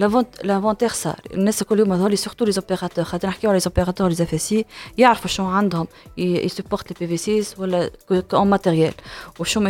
لافونتيغ 0.43 0.93
صار 0.93 1.19
الناس 1.33 1.63
كل 1.63 1.79
يوم 1.79 1.93
هذول 1.93 2.17
سورتو 2.17 2.45
لي 2.45 2.51
زوبيراتور 2.51 3.03
خاطر 3.05 3.27
نحكيو 3.27 3.49
على 3.49 3.57
لي 3.57 3.61
زوبيراتور 3.61 4.09
لي 4.09 4.23
اف 4.23 4.41
سي 4.41 4.65
يعرفوا 4.97 5.27
شنو 5.27 5.47
عندهم. 5.47 5.87
يسبورت 6.17 7.01
لي 7.01 7.07
بي 7.07 7.17
في 7.17 7.41
6 7.43 7.61
ولا 7.61 7.89
كون 8.31 8.49
ماتيريال 8.49 8.93
وشو 9.39 9.59
ما 9.59 9.69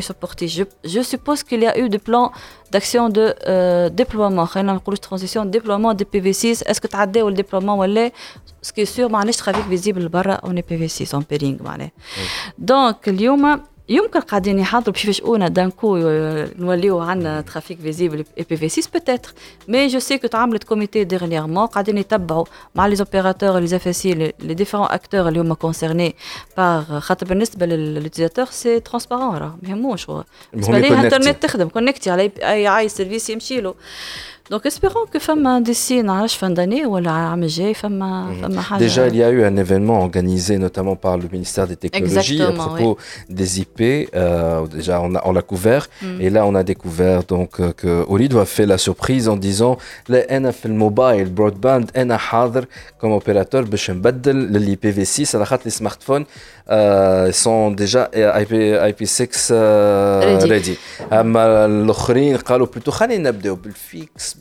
je 0.84 1.02
suppose 1.02 1.44
qu'il 1.44 1.62
y 1.62 1.67
a 1.67 1.78
eu 1.78 1.89
des 1.89 2.00
plans 2.00 2.32
d'action 2.72 3.10
de 3.10 3.36
euh, 3.48 3.89
déploiement. 3.89 4.48
de 4.56 4.96
transition, 4.98 5.46
déploiement 5.46 5.94
des 5.94 6.06
PV6. 6.06 6.63
Est-ce 6.65 6.82
que 6.82 6.88
tu 6.88 6.96
as 6.96 7.06
dit 7.06 7.20
le 7.20 7.34
déploiement 7.34 7.78
ou 7.80 7.84
Ce 8.62 8.72
qui 8.74 8.82
est 8.82 8.86
sûr, 8.86 9.10
le 9.10 9.34
trafic 9.34 9.67
visible 9.67 10.08
barra, 10.10 10.39
on 10.44 10.56
est 10.56 10.67
PV6 10.67 11.15
en 11.15 11.22
pairing. 11.22 11.60
Donc, 12.58 13.08
aujourd'hui, 13.08 13.63
يمكن 13.90 14.20
قاعدين 14.20 14.59
يحضروا 14.59 14.92
باش 14.92 15.05
يفاجئونا 15.05 15.49
دانكو 15.49 15.96
نوليو 16.59 16.99
عندنا 16.99 17.40
ترافيك 17.40 17.81
فيزيبل 17.81 18.25
اي 18.38 18.46
بي 18.51 18.57
في 18.57 18.68
6 18.68 18.90
بوتيتر 18.92 19.33
مي 19.68 19.87
جو 19.87 19.99
سي 19.99 20.18
كو 20.18 20.27
تعملت 20.27 20.64
كوميتي 20.64 21.05
ديرنييرمون 21.05 21.66
قاعدين 21.66 21.99
يتبعوا 21.99 22.44
مع 22.75 22.87
لي 22.87 22.96
زوبيراتور 22.96 23.59
لي 23.59 23.77
اف 23.77 23.96
سي 23.96 24.14
لي 24.14 24.55
ديفيرون 24.55 24.87
اكتور 24.90 25.29
اللي 25.29 25.40
هما 25.40 25.55
كونسيرني 25.55 26.14
باغ 26.57 27.01
خاطر 27.01 27.27
بالنسبه 27.27 27.66
للوتيزاتور 27.66 28.46
سي 28.46 28.81
ترونسبارون 28.81 29.37
راه 29.37 29.59
ما 29.62 29.68
يهموش 29.68 30.11
هو 30.11 30.25
بالنسبه 30.53 30.79
ليه 30.79 30.87
يكونكتي. 30.87 31.16
انترنت 31.16 31.42
تخدم 31.42 31.68
كونكتي 31.68 32.11
على 32.11 32.31
اي 32.42 32.79
اي 32.79 32.88
سيرفيس 32.88 33.31
يمشي 33.31 33.61
له 33.61 33.75
Donc 34.52 34.66
espérons 34.66 35.06
que 35.10 35.18
femme 35.18 35.64
d'ici 35.64 36.04
fin 36.28 36.50
d'année 36.50 36.86
ou 36.86 36.98
la 36.98 37.38
mmh. 37.38 38.78
Déjà, 38.80 39.08
il 39.08 39.16
y 39.16 39.24
a 39.24 39.30
eu 39.30 39.46
un 39.46 39.56
événement 39.56 40.02
organisé 40.02 40.58
notamment 40.58 40.98
par 40.98 41.18
le 41.18 41.30
ministère 41.32 41.68
des 41.68 41.78
Technologies 41.78 42.42
à 42.42 42.52
propos 42.52 42.98
des 43.30 43.62
IP. 43.62 43.80
Euh, 44.14 44.68
déjà, 44.68 45.00
on 45.00 45.32
l'a 45.32 45.42
couvert 45.42 45.88
mmh. 46.02 46.06
et 46.20 46.30
là, 46.30 46.46
on 46.46 46.54
a 46.56 46.64
découvert 46.64 47.24
donc 47.24 47.62
euh, 47.62 47.72
que 47.72 48.04
Olid 48.10 48.30
doit 48.30 48.46
faire 48.46 48.68
la 48.68 48.78
surprise 48.78 49.30
en 49.30 49.38
disant 49.38 49.78
le 50.10 50.20
NFL 50.30 50.74
mobile 50.74 51.28
broadband 51.32 51.86
NA 51.96 52.20
Hadr 52.32 52.64
comme 53.00 53.14
opérateur 53.14 53.64
l'IPv6 53.64 55.34
à 55.34 55.40
les 55.64 55.72
smartphones 55.72 56.26
euh, 56.70 57.32
sont 57.32 57.72
déjà 57.72 58.10
IP, 58.14 58.52
IP6 58.52 59.50
euh, 59.52 60.20
ready. 60.22 60.50
ready. 60.50 60.78
plutôt 62.68 62.92
fixe 63.76 64.38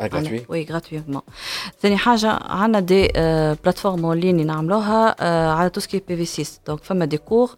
Ah, 0.00 0.08
gratuit 0.08 0.50
وي 0.50 0.64
غراتويتمون 0.70 1.22
ثاني 1.82 1.96
حاجه 1.96 2.38
عندنا 2.42 2.80
دي 2.80 3.08
بلاتفورم 3.64 4.04
اون 4.04 4.16
لين 4.18 4.46
نعملوها 4.46 5.16
آه، 5.20 5.52
على 5.52 5.70
تو 5.70 5.80
سكي 5.80 6.02
بي 6.08 6.16
في 6.16 6.44
6 6.44 6.60
دونك 6.66 6.84
فما 6.84 7.04
دي 7.04 7.18
كور 7.18 7.50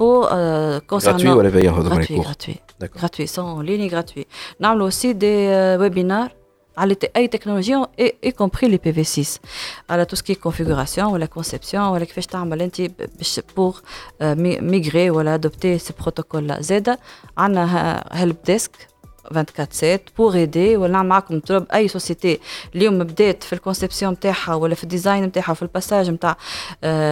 بو 0.00 0.24
gratuit 0.24 1.26
ولا 1.26 1.48
باين 1.48 1.68
هذوما 1.74 2.04
les 2.04 2.06
gratuit 2.06 2.16
cours 2.16 2.24
gratuit 2.26 2.56
D'accord. 2.82 3.00
gratuit 3.00 3.26
sont 3.28 3.42
en 3.42 3.60
ligne 3.60 3.88
gratuit 3.90 4.24
نعملوا 4.60 4.88
aussi 4.90 5.14
des 5.14 5.48
euh, 5.48 5.78
webinars 5.80 6.30
على 6.78 6.94
ت- 6.94 7.10
اي 7.16 7.28
تكنولوجيا 7.28 7.86
y 8.00 8.04
y 8.26 8.30
compris 8.32 8.68
les 8.68 8.78
PV6 8.78 9.38
على 9.90 10.04
tout 10.06 10.16
ce 10.16 10.22
qui 10.22 10.32
est 10.32 10.40
configuration 10.50 10.98
ولا 11.12 11.28
conception 11.38 11.74
ولا 11.74 12.04
كيفاش 12.04 12.26
تعمل 12.26 12.62
انت 12.62 12.80
ب- 12.80 12.92
باش 13.18 13.40
pour 13.40 13.74
ميغري 14.20 15.10
ولا 15.10 15.38
adopter 15.40 15.80
ces 15.82 15.92
protocoles 16.04 16.34
لا 16.36 16.60
زاده 16.62 16.98
عندنا 17.38 18.04
هيلب 18.12 18.36
ديسك 18.46 18.70
24 19.25 19.67
7 19.71 19.99
بور 20.17 20.33
ايدي 20.35 20.77
ولا 20.77 20.91
نعمل 20.93 21.09
معكم 21.09 21.39
طلب 21.39 21.65
اي 21.73 21.87
سوسيتي 21.87 22.39
اليوم 22.75 22.99
بدات 23.03 23.43
في 23.43 23.53
الكونسيبسيون 23.53 24.13
نتاعها 24.13 24.55
ولا 24.55 24.75
في 24.75 24.83
الديزاين 24.83 25.23
نتاعها 25.23 25.53
في 25.53 25.61
الباساج 25.61 26.09
نتاع 26.09 26.37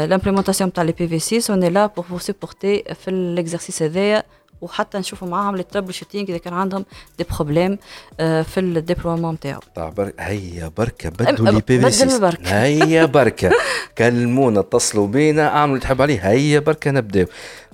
لامبليمونتاسيون 0.06 0.70
نتاع 0.70 0.84
لي 0.84 0.92
بي 0.92 1.08
في 1.08 1.20
6 1.42 1.52
اون 1.54 1.64
لا 1.64 1.86
بور 1.86 2.06
فو 2.06 2.20
سيبورتي 2.20 2.84
في 3.04 3.10
الاكزرسيس 3.10 3.82
هذايا 3.84 4.24
وحتى 4.62 4.98
نشوفوا 4.98 5.28
معاهم 5.28 5.56
لي 5.56 5.64
ترابل 5.64 5.94
شوتينغ 5.94 6.30
اذا 6.30 6.38
كان 6.38 6.54
عندهم 6.54 6.86
دي 7.18 7.26
بروبليم 7.36 7.78
في 8.18 8.58
الديبلومون 8.60 9.34
نتاعو 9.34 9.60
طيب 9.76 9.94
بر... 9.96 10.12
هيا 10.20 10.72
بركة 10.78 11.10
أم- 11.10 11.14
بدوا 11.14 11.46
لي 11.50 11.62
بي 11.68 11.80
في 11.82 11.92
6 11.92 12.20
بركة. 12.20 12.64
هيا 12.64 13.06
بركة 13.06 13.52
كلمونا 13.98 14.60
اتصلوا 14.60 15.08
بينا 15.08 15.48
اعملوا 15.48 15.76
اللي 15.76 15.80
تحب 15.86 16.02
عليه 16.02 16.20
هيا 16.30 16.60
بركة 16.60 16.92
نبداو 16.92 17.26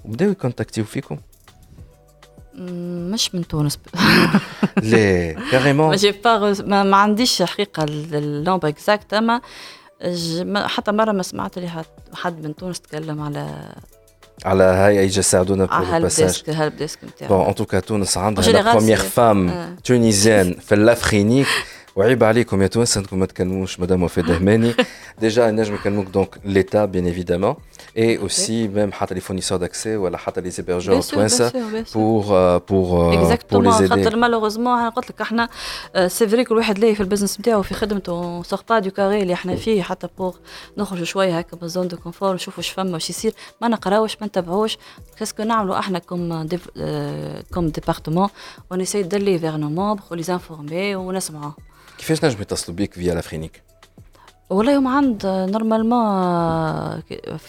وبداو 0.06 0.30
يكونتاكتيو 0.32 0.84
فيكم 0.86 1.17
مش 2.56 3.36
من 3.36 3.48
تونس. 3.48 3.78
ما 4.84 5.36
كاريمون 5.52 5.96
جي 5.96 6.12
با 6.12 6.54
ما, 6.84 6.98
عنديش 6.98 7.42
حقيقة 7.42 7.84
النومبر 7.84 8.68
اكزاكت 8.68 9.13
أما 9.13 9.42
حتى 10.56 10.92
مرة 10.92 11.12
ما 11.12 11.24
سمعت 11.24 11.60
لي 11.60 11.70
حد- 12.13 12.46
من 12.46 12.56
تونس 12.56 12.80
تكلم 12.82 13.22
على 13.22 13.74
على 14.46 14.63
هاي 14.63 15.06
يساعدونا 15.06 15.68
على 15.72 15.86
بور 15.86 15.94
هالب 15.96 15.98
الباساج 15.98 16.44
هالب 16.48 16.76
ديسك 16.78 17.00
نتاعو 17.04 17.38
بون 17.38 17.48
ان 17.48 17.56
توكا 17.56 17.80
تونس 17.80 18.18
عندها 18.18 18.52
لا 18.52 18.74
بروميير 18.74 18.98
فام. 18.98 19.76
تونيزيان 19.84 20.54
في 20.54 20.76
الأفرينيك. 20.76 21.48
وعيب 21.95 22.23
عليكم 22.23 22.62
يا 22.62 22.67
تونس 22.67 22.97
انكم 22.97 23.19
ما 23.19 23.25
تكلموش 23.25 23.79
مدام 23.79 24.03
وفاء 24.03 24.25
دهماني. 24.25 24.73
ديجا 25.21 25.51
نجم 25.51 25.75
يكلموك 25.75 26.08
دونك 26.08 26.38
ليتا 26.45 26.86
بيان 26.86 27.06
ايفيدامون 27.06 27.56
اي 27.97 28.17
اوسي 28.17 28.67
ميم 28.67 28.91
حتى 28.91 29.13
لي 29.13 29.21
فورنيسور 29.21 29.58
داكسي 29.58 29.97
ولا 29.97 30.17
حتى 30.17 30.41
لي 30.41 30.49
زيبرجور 30.49 31.01
توانسه 31.01 31.51
بور 31.95 32.58
بور 32.58 33.38
بور 33.51 33.63
لي 33.63 33.73
ايدي 33.73 33.88
خاطر 33.88 34.15
مالوغوزمون 34.15 34.89
قلت 34.89 35.10
لك 35.10 35.21
إحنا 35.21 35.49
سي 36.08 36.27
فري 36.27 36.43
كل 36.43 36.56
واحد 36.56 36.79
لاهي 36.79 36.95
في 36.95 37.01
البزنس 37.01 37.39
نتاعو 37.39 37.62
في 37.62 37.73
خدمته. 37.73 38.43
سوغ 38.43 38.62
با 38.69 38.79
دو 38.79 38.91
كاري 38.91 39.21
اللي 39.21 39.34
إحنا 39.34 39.56
فيه 39.56 39.82
حتى 39.82 40.08
بور 40.17 40.36
نخرجوا 40.77 41.06
شوية 41.06 41.39
هكا 41.39 41.58
من 41.62 41.67
زون 41.67 41.88
دو 41.88 41.97
كونفور 41.97 42.34
نشوفوا 42.34 42.58
واش 42.58 42.69
فما 42.69 42.93
واش 42.93 43.10
يصير. 43.10 43.34
ما 43.62 43.67
نقراوش 43.67 44.17
ما 44.21 44.27
نتبعوش 44.27 44.77
كاسكو 45.19 45.43
نعملوا 45.43 45.79
إحنا 45.79 45.99
كوم 45.99 46.47
كوم 47.53 47.67
ديبارتمون 47.67 48.29
ونسي 48.71 49.03
دلي 49.03 49.39
فيغ 49.39 49.58
نو 49.58 49.69
مومبر 49.69 50.01
وليزانفورمي 50.12 50.95
ونسمعوا 50.95 51.51
كيفاش 51.97 52.25
نجم 52.25 52.41
يتصلوا 52.41 52.77
بيك 52.77 52.93
فيا 52.93 53.13
لافرينيك؟ 53.13 53.63
والله 54.49 54.77
هم 54.77 54.88
عند 54.88 55.25
نورمالمون 55.25 57.01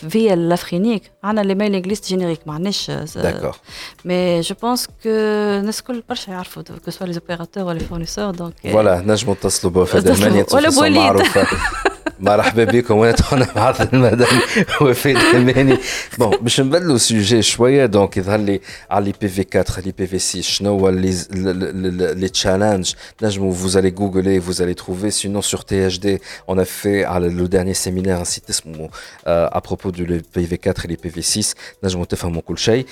فيا 0.09 0.35
لافرينيك 0.35 1.11
عندنا 1.25 1.45
لي 1.45 1.55
ميل 1.55 1.75
انجليز 1.75 2.01
جينيريك 2.01 2.41
ما 2.47 2.55
عندناش 2.55 2.91
داكور 2.91 3.57
مي 4.05 4.41
جو 4.41 4.55
بونس 4.63 4.87
كو 4.87 4.93
الناس 5.07 5.81
الكل 5.81 6.03
برشا 6.09 6.31
يعرفوا 6.31 6.63
كو 6.85 6.91
سوا 6.91 7.07
لي 7.07 7.13
زوبيراتور 7.13 7.65
ولا 7.65 7.79
فورنيسور 7.79 8.31
دونك 8.31 8.55
فوالا 8.63 9.01
نجموا 9.07 9.35
نتصلوا 9.35 9.73
بوفاء 9.73 10.03
المانيا 10.13 10.47
ولا 10.55 10.71
بوليد 10.71 11.23
مرحبا 12.24 12.64
بكم 12.64 12.98
وانا 12.98 13.12
تونا 13.12 13.48
مع 13.56 13.76
المدام 13.94 14.42
وفيد 14.82 15.18
الماني 15.18 15.78
بون 16.18 16.38
باش 16.42 16.62
نبدلوا 16.62 16.98
سوجي 16.98 17.42
شويه 17.42 17.86
دونك 17.86 18.18
يظهر 18.18 18.40
لي 18.40 18.62
على 18.92 19.06
لي 19.06 19.14
بي 19.22 19.28
في 19.28 19.46
4 19.56 19.80
لي 19.80 19.94
بي 19.98 20.08
في 20.08 20.20
6 20.20 20.42
شنو 20.42 20.80
هو 20.80 20.90
لي 20.90 22.30
تشالنج 22.30 22.94
نجموا 23.24 23.56
vous 23.56 23.78
allez 23.78 23.92
googler 23.92 24.40
vous 24.40 24.62
allez 24.62 24.76
trouver 24.76 25.12
sinon 25.12 25.42
sur 25.42 25.64
THD 25.66 26.20
on 26.48 26.58
a 26.58 26.66
fait 26.66 27.04
على 27.04 27.30
le 27.30 27.48
dernier 27.48 27.74
séminaire 27.74 28.20
un 28.20 28.26
site 28.26 28.50
اسمه 28.50 28.90
à 29.28 29.62
propos 29.62 29.92
du 29.92 30.06
PV4 30.36 30.86
et 30.86 30.88
les 30.88 30.98
PV6 30.98 31.54
نجموا 31.84 32.06
تفهموا 32.06 32.42
كل 32.42 32.58
شيء 32.58 32.86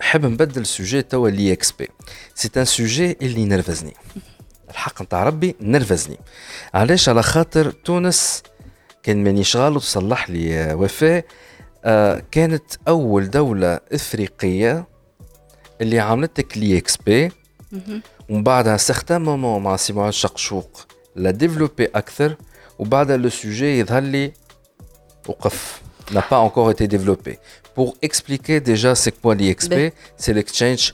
حاب 0.00 0.26
نبدل 0.26 0.66
سوجي 0.66 1.02
توا 1.02 1.30
لي 1.30 1.52
اكس 1.52 1.72
بي 1.72 1.88
سي 2.34 2.50
ان 2.56 2.64
سوجي 2.64 3.16
اللي 3.22 3.44
نرفزني 3.44 3.94
الحق 4.75 5.01
نتاع 5.01 5.23
ربي 5.23 5.55
نرفزني. 5.61 6.17
علاش؟ 6.73 7.09
على 7.09 7.23
خاطر 7.23 7.71
تونس 7.71 8.43
كان 9.03 9.23
مانيش 9.23 9.55
غلط 9.55 9.83
صلح 9.83 10.29
لي 10.29 10.73
وفاء 10.73 11.25
آه 11.85 12.23
كانت 12.31 12.63
أول 12.87 13.29
دولة 13.29 13.79
إفريقية 13.93 14.87
اللي 15.81 15.99
عملت 15.99 16.57
لي 16.57 16.77
إكس 16.77 16.97
بي 16.97 17.31
ومن 18.29 18.43
بعد 18.43 18.67
ان 18.67 18.77
سيغتان 18.77 19.21
مومون 19.21 19.63
مع 19.63 19.75
سي 19.75 19.93
معاذ 19.93 20.11
شقشوق 20.11 20.87
لا 21.15 21.31
ديفلوبي 21.31 21.85
أكثر. 21.85 22.35
وبعد 22.79 23.11
لو 23.11 23.29
سوجي 23.29 23.79
يظهر 23.79 24.03
لي 24.03 24.33
وقف. 25.27 25.81
n'a 26.11 26.21
pas 26.21 26.39
encore 26.47 26.69
été 26.75 26.85
développé. 26.95 27.39
Pour 27.75 27.89
expliquer 28.07 28.57
déjà 28.71 28.91
c'est 29.01 29.15
quoi 29.21 29.33
l'IXP, 29.39 29.73
c'est 30.21 30.33
l'exchange 30.37 30.93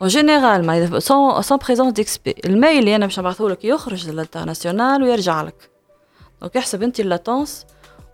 En 0.00 0.08
général, 0.08 0.60
sans, 0.98 1.42
sans 1.42 1.58
présence 1.58 1.92
d'XP, 1.92 2.32
الميل 2.44 2.78
اللي 2.78 2.96
أنا 2.96 3.06
باش 3.06 3.18
نبعثه 3.18 3.48
لك 3.48 3.64
يخرج 3.64 4.10
للانترناسيونال 4.10 5.02
ويرجع 5.02 5.42
لك. 5.42 5.70
دونك 6.40 6.56
احسب 6.56 6.82
انت 6.82 7.00
اللاتونس 7.00 7.66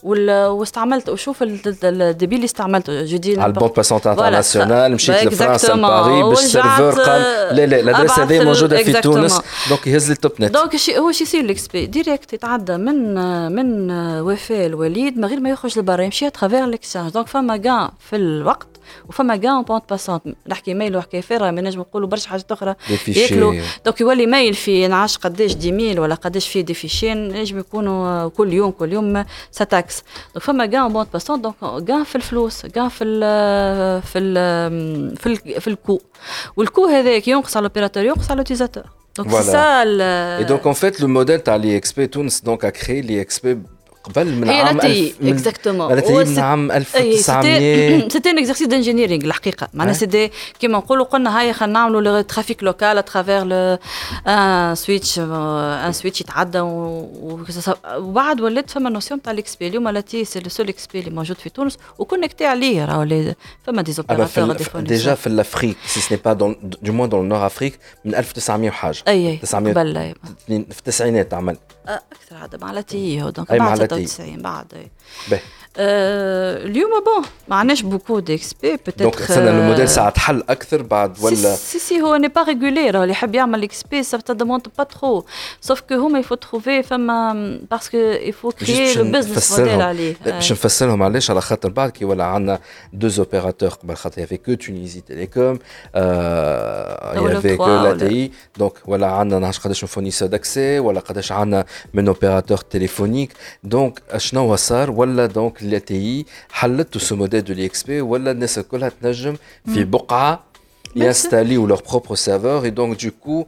واستعملت 0.02 1.08
وشوف 1.08 1.42
الديبي 1.42 2.36
اللي 2.36 2.44
استعملته 2.44 3.04
جو 3.04 3.16
دي 3.16 3.40
على 3.40 3.46
البون 3.46 3.68
باسونت 3.68 4.06
انترناسيونال 4.06 4.92
مشيت 4.92 5.24
لفرنسا 5.24 5.72
لباري 5.72 6.22
باش 6.22 6.44
السيرفور 6.44 7.02
قال 7.02 7.22
لا 7.56 7.66
لا 7.66 7.80
الادريس 7.80 8.18
هذه 8.18 8.44
موجوده 8.44 8.82
في 8.82 9.00
تونس 9.00 9.40
دونك 9.68 9.86
يهز 9.86 10.06
لي 10.08 10.12
التوب 10.12 10.32
نت 10.40 10.52
دونك 10.54 10.74
هو 10.90 11.12
شو 11.12 11.24
يصير 11.24 11.40
الاكس 11.40 11.66
بي 11.66 11.86
ديريكت 11.86 12.32
يتعدى 12.32 12.76
من 12.76 13.14
من 13.52 13.90
وفاء 14.20 14.66
الوليد 14.66 15.18
من 15.18 15.24
غير 15.24 15.40
ما 15.40 15.50
يخرج 15.50 15.78
لبرا 15.78 16.02
يمشي 16.02 16.26
اترافير 16.26 16.64
الاكسشينج 16.64 17.12
دونك 17.12 17.26
فما 17.26 17.56
كان 17.56 17.88
في 18.10 18.16
الوقت 18.16 18.68
وفما 19.08 19.36
كاع 19.36 19.60
بونت 19.60 19.84
باسونت 19.90 20.22
نحكي 20.48 20.74
ميل 20.74 20.96
وحكي 20.96 21.22
فيرا 21.22 21.50
ما 21.50 21.60
نجم 21.60 21.80
نقولوا 21.80 22.08
برشا 22.08 22.28
حاجات 22.28 22.52
أخرى. 22.52 22.74
ياكلوا. 23.08 23.54
دونك 23.84 24.00
يولي 24.00 24.26
ميل 24.26 24.54
في 24.54 24.88
نعرفش 24.88 25.16
قداش 25.16 25.54
دي 25.54 25.72
ميل 25.72 26.00
ولا 26.00 26.14
قداش 26.14 26.48
فيه 26.48 26.60
دي 26.60 26.74
فيشين 26.74 27.28
نجم 27.28 27.58
يكونوا 27.58 28.28
كل 28.28 28.52
يوم 28.52 28.70
كل 28.70 28.92
يوم 28.92 29.24
ساتاكس 29.50 30.02
دونك 30.34 30.44
فما 30.44 30.66
كاع 30.66 30.86
بونت 30.88 31.08
باسونت 31.12 31.44
دونك 31.44 31.84
كاع 31.84 32.04
في 32.04 32.16
الفلوس 32.16 32.66
كاع 32.66 32.88
في 32.88 33.04
ال 33.04 33.20
في 34.02 34.18
ال 34.18 35.16
في, 35.16 35.26
ال 35.26 35.60
في 35.60 35.68
الكو. 35.68 36.00
والكو 36.56 36.86
هذاك 36.86 37.28
ينقص 37.28 37.56
على 37.56 37.66
الاوبيراتور 37.66 38.04
ينقص 38.04 38.30
على 38.30 38.34
الوتيزاتور 38.34 38.84
دونك 39.18 39.30
voilà. 39.30 39.52
ça 39.52 39.84
Et 40.42 40.44
donc 40.52 40.66
en 40.66 40.74
fait 40.74 41.00
le 41.00 41.06
modèle 41.06 41.48
لي 41.48 41.76
إكس 41.76 41.92
بي 41.92 42.06
تونس 42.06 42.42
donc 42.46 42.64
a 42.64 42.70
créé 42.70 43.02
بي 43.44 43.58
قبل 44.04 44.26
من 44.26 44.48
هي 44.48 44.60
عام 44.60 44.76
لاتي 44.76 45.14
اكزاكتومون 45.22 46.28
من 46.28 46.38
عام 46.38 46.72
1900 46.72 48.08
سيتي 48.08 48.30
ان 48.30 48.38
اكزرسيس 48.38 48.66
دانجينيرينغ 48.66 49.24
الحقيقة 49.24 49.68
معناها 49.74 49.94
سيدي 49.94 50.32
كيما 50.60 50.78
نقولوا 50.78 51.04
قلنا 51.04 51.38
هاي 51.40 51.52
خلينا 51.52 51.78
نعملوا 51.78 52.00
لو 52.00 52.20
ترافيك 52.20 52.62
لوكال 52.62 52.98
اترافير 52.98 53.44
لو 53.44 53.78
ان 54.26 54.74
سويتش 54.74 55.18
ان 55.18 55.92
سويتش 55.92 56.20
يتعدى 56.20 56.60
وبعد 56.60 58.40
ولات 58.40 58.70
فما 58.70 58.90
نوسيون 58.90 59.22
تاع 59.22 59.32
الاكس 59.32 59.56
بي 59.56 59.66
اليوم 59.66 59.88
لاتي 59.88 60.24
سي 60.24 60.40
لو 60.40 60.48
سول 60.48 60.68
إكس 60.68 60.86
بي 60.86 61.00
اللي 61.00 61.10
موجود 61.10 61.36
في 61.36 61.50
تونس 61.50 61.78
وكونكتي 61.98 62.46
عليه 62.46 62.84
راهو 62.84 63.34
فما 63.66 63.82
دي 63.82 63.92
زوبيراتور 63.92 64.80
ديجا 64.80 65.14
في 65.14 65.26
الافريك 65.26 65.76
سي 65.86 66.00
سني 66.00 66.18
با 66.24 66.32
دو 66.32 66.54
موان 66.84 67.08
دون 67.08 67.28
نور 67.28 67.46
افريك 67.46 67.78
من 68.04 68.14
1900 68.14 68.70
وحاجة. 68.70 69.02
أي 69.08 69.36
900 69.36 69.74
قبل 69.74 70.14
في 70.48 70.78
التسعينات 70.78 71.34
عمل. 71.34 71.56
أكثر 71.86 72.36
هذا 72.36 72.58
مع 72.58 72.72
لاتي 72.72 73.30
دونك 73.30 73.52
بعد 73.52 73.84
96 73.84 74.42
بعد. 74.42 74.88
اليوم 75.76 76.90
بون 77.04 77.24
ما 77.50 77.56
عندناش 77.56 77.82
بوكو 77.82 78.18
ديكس 78.18 78.52
بي 78.52 78.70
بوتيتر 78.70 79.04
دونك 79.04 79.20
استنى 79.20 79.50
الموديل 79.50 79.88
ساعه 79.88 80.10
تحل 80.10 80.42
أكثر 80.48 80.82
بعد 80.82 81.16
ولا 81.22 81.54
سي 81.56 81.78
سي 81.78 82.00
هو 82.00 82.16
ني 82.16 82.28
با 82.28 82.42
ريغولي 82.42 82.90
راه 82.90 83.02
اللي 83.02 83.12
يحب 83.12 83.34
يعمل 83.34 83.62
إكس 83.62 83.82
بي 83.82 84.02
سا 84.02 84.18
تا 84.18 84.32
دوموند 84.32 84.66
با 84.78 84.84
ترو 84.84 85.24
سوف 85.60 85.80
كو 85.80 85.94
هما 85.94 86.18
يفو 86.18 86.34
تروفي 86.34 86.82
فما 86.82 87.58
باسكو 87.70 87.96
يفو 87.96 88.50
كريي 88.50 88.94
لو 88.94 89.04
بزنس 89.04 89.58
موديل 89.58 89.82
عليه 89.82 90.16
باش 90.24 90.52
نفسرهم 90.52 91.02
علاش 91.02 91.30
على 91.30 91.40
خاطر 91.40 91.68
بعد 91.68 91.90
كي 91.90 92.04
ولا 92.04 92.24
عندنا 92.24 92.58
دو 92.92 93.10
اوبيراتور 93.18 93.68
قبل 93.68 93.94
خاطر 93.94 94.20
يافي 94.20 94.36
كو 94.36 94.54
تونيزي 94.54 95.00
تيليكوم 95.00 95.58
يافي 97.14 97.56
كو 97.56 97.66
لا 97.66 98.08
تي 98.08 98.30
دونك 98.56 98.72
ولا 98.86 99.06
عندنا 99.06 99.38
نعرفش 99.38 99.58
قداش 99.58 99.84
فورنيسور 99.84 100.28
داكسي 100.28 100.78
ولا 100.78 101.00
قداش 101.00 101.32
عندنا 101.32 101.64
من 101.94 102.08
اوبيراتور 102.08 102.58
تليفونيك 102.58 103.32
دونك 103.64 104.02
شنو 104.16 104.56
صار 104.56 104.90
ولا 104.90 105.26
دونك 105.26 105.62
لا 105.62 105.78
تي 105.78 106.26
حلت 106.50 106.98
سو 106.98 107.16
موديل 107.16 107.39
دو 107.39 107.53
لي 107.53 107.65
اكس 107.65 107.83
بي 107.83 108.01
ولا 108.01 108.31
الناس 108.31 108.59
كلها 108.59 108.89
تنجم 108.89 109.35
في 109.73 109.83
بقعه 109.83 110.43
ينستاليو 110.95 111.67
لور 111.67 111.81
بروبر 111.91 112.15
سيرفور 112.15 112.63
اي 112.63 112.69
دونك 112.69 113.03
دو 113.05 113.11
كو 113.23 113.45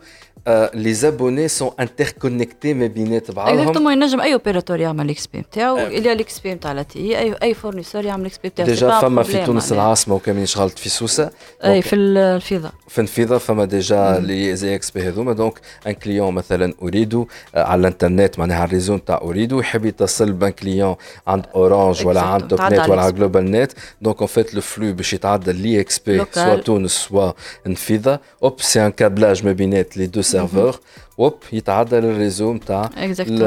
لي 0.49 1.09
ابوني 1.09 1.49
سون 1.49 1.71
انتركونيكتي 1.81 2.75
ما 2.75 2.87
بينات 2.87 3.31
بعضهم 3.31 3.59
اكزاكتومون 3.59 3.93
ينجم 3.93 4.21
أي 4.21 4.33
اوبيراتور 4.33 4.81
يعمل 4.81 5.05
الاكس 5.05 5.27
بي 5.27 5.39
نتاعو 5.39 5.79
اللي 5.79 6.13
الاكس 6.13 6.41
بي 6.41 6.55
نتاع 6.55 6.73
لا 6.73 6.83
تي 6.83 7.19
إي 7.19 7.35
أي 7.43 7.55
فورنيسور 7.55 8.05
يعمل 8.05 8.23
الاكس 8.23 8.39
بي 8.39 8.49
نتاعو 8.49 8.69
ديجا 8.69 9.01
فما 9.01 9.23
في 9.23 9.47
تونس 9.47 9.73
العاصمة 9.73 10.15
وكان 10.15 10.35
مانيش 10.35 10.59
غلط 10.59 10.79
في 10.79 10.89
سوسة. 10.89 11.31
أي 11.65 11.83
في 11.83 11.97
الفيضة. 11.97 12.73
في 12.89 13.01
الفيضة 13.01 13.39
فما 13.39 13.65
ديجا 13.65 14.19
لي 14.21 14.57
زي 14.57 14.75
إكس 14.75 14.91
بي 14.91 15.03
هذوما. 15.03 15.33
دونك 15.33 15.61
ان 15.87 15.93
كليون 15.93 16.35
مثلا 16.35 16.75
اريدو 16.83 17.27
على 17.55 17.81
الإنترنت 17.81 18.39
معناها 18.39 18.57
على 18.57 18.69
الريزو 18.69 18.95
نتاع 18.95 19.21
اريدو 19.23 19.61
يحب 19.61 19.85
يتصل 19.85 20.33
بان 20.33 20.51
كليون 20.51 20.97
عند 21.27 21.47
اورانج 21.55 22.07
ولا 22.07 22.21
عند 22.21 22.49
توب 22.49 22.61
نت 22.61 22.89
ولا 22.89 23.03
على 23.03 23.13
جلوبال 23.13 23.51
نت. 23.51 23.73
دونك 24.03 24.19
اون 24.19 24.27
فيت 24.27 24.55
لو 24.55 24.61
فلو 24.61 24.93
باش 24.93 25.13
يتعدى 25.13 25.53
لي 25.53 25.81
إكس 25.81 25.99
بي 25.99 26.25
سوا 26.33 26.57
تونس 26.57 26.91
سوا 26.91 27.33
الفيضه 27.67 28.21
اوب 28.43 28.61
سي 28.61 28.87
ان 28.87 28.91
كابلاج 28.91 29.45
ما 29.45 29.53
بينات 29.53 29.97
لي 29.97 30.07
دو 30.07 30.23
serveur, 30.33 30.81
hop, 31.19 31.45
il 31.53 31.63
t'arrête 31.63 31.91
le 31.91 32.13
réseau 32.13 32.55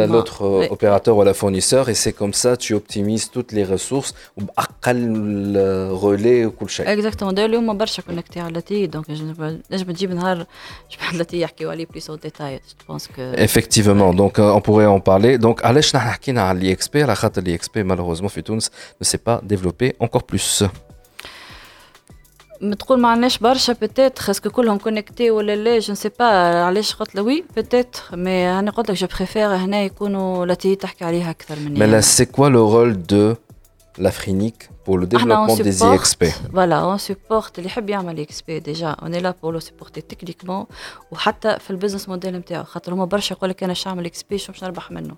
l'autre 0.08 0.44
euh, 0.44 0.60
oui. 0.62 0.68
opérateur 0.70 1.18
ou 1.18 1.24
la 1.24 1.34
fournisseur, 1.34 1.90
et 1.90 1.94
c'est 1.94 2.14
comme 2.14 2.34
ça 2.34 2.58
tu 2.58 2.74
optimises 2.74 3.30
toutes 3.32 3.52
les 3.52 3.64
ressources, 3.64 4.14
ou 4.38 4.42
bah, 4.44 4.94
le 4.94 5.90
relais 5.92 6.46
ou 6.46 6.52
tout 6.52 6.66
le 6.66 6.88
Exactement, 6.88 7.34
d'ailleurs, 7.34 7.62
on 7.62 7.74
va 7.74 7.86
connecté 8.06 8.40
à 8.40 8.50
l'ATI, 8.50 8.88
donc 8.88 9.06
je 9.10 9.24
me 9.84 9.94
dis, 9.94 10.08
je 10.90 10.98
parle 10.98 11.14
de 11.14 11.18
l'ATI, 11.20 11.46
je 11.60 11.68
vais 11.68 11.86
plus 11.86 12.10
en 12.10 12.18
détail, 12.18 12.60
je 12.68 12.86
pense 12.86 13.08
que. 13.08 13.38
Effectivement, 13.40 14.14
donc 14.14 14.40
euh, 14.40 14.52
on 14.52 14.62
pourrait 14.62 14.86
en 14.86 15.00
parler. 15.00 15.38
Donc, 15.38 15.60
allez, 15.64 15.82
je 15.82 15.96
n'ai 15.96 16.04
pas 16.04 16.54
l'IXP, 16.54 16.96
la 16.96 17.14
rate 17.14 17.40
de 17.40 17.42
l'IXP, 17.42 17.78
malheureusement, 17.78 18.30
Tunis 18.44 18.70
ne 19.00 19.06
s'est 19.06 19.18
pas 19.18 19.42
développée 19.44 19.96
encore 20.00 20.24
plus. 20.24 20.64
تقول 22.80 23.00
ما 23.00 23.10
عندناش 23.10 23.38
برشا 23.38 23.74
بيتيت 23.74 24.20
خاسكو 24.20 24.50
كلهم 24.50 24.78
كونكتي 24.78 25.32
ولا 25.32 25.56
لا 25.56 25.80
جو 25.80 25.94
سي 25.94 26.10
با 26.20 26.26
علاش 26.66 26.96
قلت 26.96 27.16
له 27.16 27.22
وي 27.22 27.44
بيتيت 27.56 27.98
مي 28.14 28.60
أنا 28.60 28.72
قلت 28.72 28.92
لك 28.92 28.98
جو 28.98 29.08
بريفير 29.18 29.56
هنا 29.56 29.84
يكونوا 29.84 30.46
لاتي 30.46 30.76
تحكي 30.76 31.06
عليها 31.06 31.30
أكثر 31.30 31.56
من 31.60 31.78
Mais 31.78 31.88
là, 31.88 32.02
c'est 32.02 32.32
quoi 32.32 32.50
le 32.50 32.62
rôle 32.62 33.02
de 33.14 33.36
l'Afrinique 33.98 34.70
pour 34.86 34.98
le 34.98 35.06
développement 35.08 35.56
des 35.58 35.84
IXP 35.84 36.26
فوالا 36.54 36.82
اون 36.82 36.98
سبورت 36.98 37.58
اللي 37.58 37.70
يحب 37.70 37.90
يعمل 37.90 38.28
بي 38.48 38.60
ديجا 38.60 38.88
اون 38.88 39.12
لا 39.12 39.34
بور 39.44 39.54
لو 39.54 39.60
سبورتي 39.60 40.02
تكنيكمون 40.02 40.66
وحتى 41.12 41.60
في 41.60 41.70
البزنس 41.70 42.10
موديل 42.10 42.36
نتاعو 42.36 42.64
خاطر 42.64 42.94
هما 42.94 43.06
برشا 43.06 43.34
يقول 43.34 43.50
لك 43.50 43.64
أنا 43.64 43.74
باش 43.74 43.88
نعمل 43.88 44.12
بي 44.30 44.38
شو 44.38 44.52
باش 44.52 44.64
نربح 44.64 44.92
منه؟ 44.92 45.16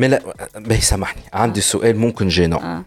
Là, 0.00 0.20
باهي 0.56 0.80
سامحني 0.80 1.22
عندي 1.32 1.60
سؤال 1.60 1.96
ممكن 1.96 2.28
جينون 2.28 2.84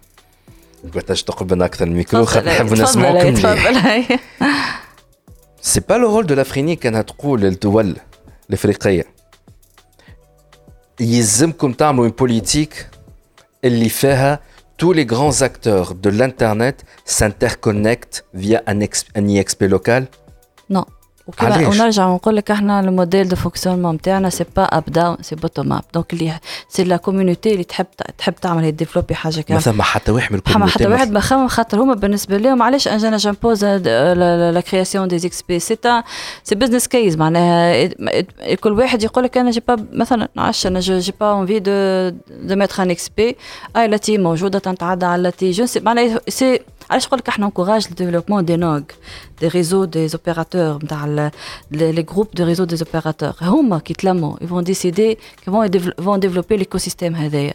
اه 0.84 0.90
قلتاش 0.94 1.22
تقرب 1.22 1.52
من 1.54 1.62
اكثر 1.62 1.84
الميكرو 1.86 2.24
تفضل 2.24 2.46
نحب 2.46 2.66
تفضل 2.66 2.82
نسمعوك 2.82 3.24
مليح 3.24 3.34
تفضل 3.38 3.74
هاي. 3.76 4.04
سي 5.62 5.80
با 5.80 5.94
لو 5.94 6.08
رول 6.16 6.26
دو 6.26 6.34
لافرينيك 6.34 6.86
انها 6.86 7.02
تقول 7.02 7.40
للدول 7.40 7.96
الافريقيه 8.48 9.04
يلزمكم 11.00 11.72
تعملوا 11.72 12.08
une 12.08 12.12
بوليتيك 12.12 12.88
اللي 13.64 13.88
فيها 13.88 14.40
tous 14.82 14.92
les 14.94 15.04
grands 15.14 15.42
acteurs 15.42 15.92
de 16.04 16.10
l'internet 16.10 16.76
s'interconnectent 17.16 18.24
via 18.34 18.58
un, 18.68 18.80
ex- 18.80 19.04
un 19.18 19.26
IXP 19.28 19.62
local 19.72 20.02
نو 20.70 20.86
وكما؟ 21.27 21.67
ونرجع 21.67 22.07
ونقول 22.07 22.35
لك 22.35 22.51
إحنا 22.51 22.79
الموديل 22.79 23.29
دو 23.29 23.35
فونكسيونمون 23.35 23.95
نتاعنا 23.95 24.29
سي 24.29 24.45
با 24.55 24.63
اب 24.63 24.83
داون 24.87 25.17
سي 25.21 25.35
بوتوم 25.35 25.73
اب 25.73 25.83
دونك 25.93 26.13
اللي 26.13 26.39
سي 26.69 26.83
لا 26.83 26.97
كوميونيتي 26.97 27.51
اللي 27.51 27.63
تحب 27.63 27.85
تحب 28.17 28.35
تعمل 28.35 28.71
ديفلوبي 28.71 29.15
حاجة 29.15 29.35
ما 29.35 29.41
كامله 29.41 29.61
ثم 29.61 29.81
حتى 29.81 30.11
واحد 30.11 30.33
من 30.33 30.39
ما 30.45 30.51
حتى 30.51 30.59
الكوميونيتي 30.65 30.87
واحد 30.87 31.11
ما 31.11 31.19
خمم 31.19 31.47
خاطر 31.47 31.81
هما 31.81 31.93
بالنسبة 31.93 32.37
لهم 32.37 32.61
علاش 32.63 32.87
أنا 32.87 33.17
جامبوز 33.17 33.65
لا 33.65 34.63
كرياسيون 34.71 35.07
دي 35.07 35.27
إكس 35.27 35.41
بي 35.41 35.59
سي 35.59 35.77
سي 36.43 36.55
بزنس 36.55 36.87
كيز 36.87 37.17
معناها. 37.17 37.87
كل 38.61 38.71
واحد 38.71 39.03
يقول 39.03 39.23
لك 39.23 39.37
أنا 39.37 39.51
جي 39.51 39.63
با 39.67 39.85
مثلا 39.93 40.29
عش 40.37 40.67
أنا 40.67 40.79
جي 40.79 41.13
با 41.19 41.41
انفي 41.41 41.59
دو 41.59 41.71
دو 42.47 42.55
ميتر 42.55 42.83
ان 42.83 42.91
إكس 42.91 43.09
بي 43.09 43.35
اي 43.75 43.85
التي 43.85 44.17
موجودة 44.17 44.59
تنتعدى 44.59 45.05
على 45.05 45.27
التي 45.27 45.51
جو 45.51 45.65
سي 45.65 45.79
معناها 45.79 46.19
سي 46.27 46.59
علاش 46.92 47.06
نقول 47.06 47.18
لك 47.18 47.28
احنا 47.28 47.46
انكوراج 47.46 47.86
الديفلوبمون 47.90 48.44
دي 48.44 48.56
نوغ 48.56 48.80
دي 49.40 49.48
ريزو 49.48 49.84
دي 49.84 50.08
اوبيراتور 50.14 50.84
نتاع 50.84 51.30
لي 51.70 52.02
جروب 52.02 52.28
دو 52.34 52.44
ريزو 52.44 52.64
دي 52.64 52.76
اوبيراتور 52.86 53.32
هما 53.42 53.78
كي 53.78 53.94
تلموا 53.94 54.36
يفون 54.40 54.64
ديسيدي 54.64 55.18
كيفون 55.44 55.70
يفون 55.74 56.20
ديفلوبي 56.20 56.56
ليكو 56.56 56.78
سيستيم 56.78 57.14
هذايا 57.14 57.54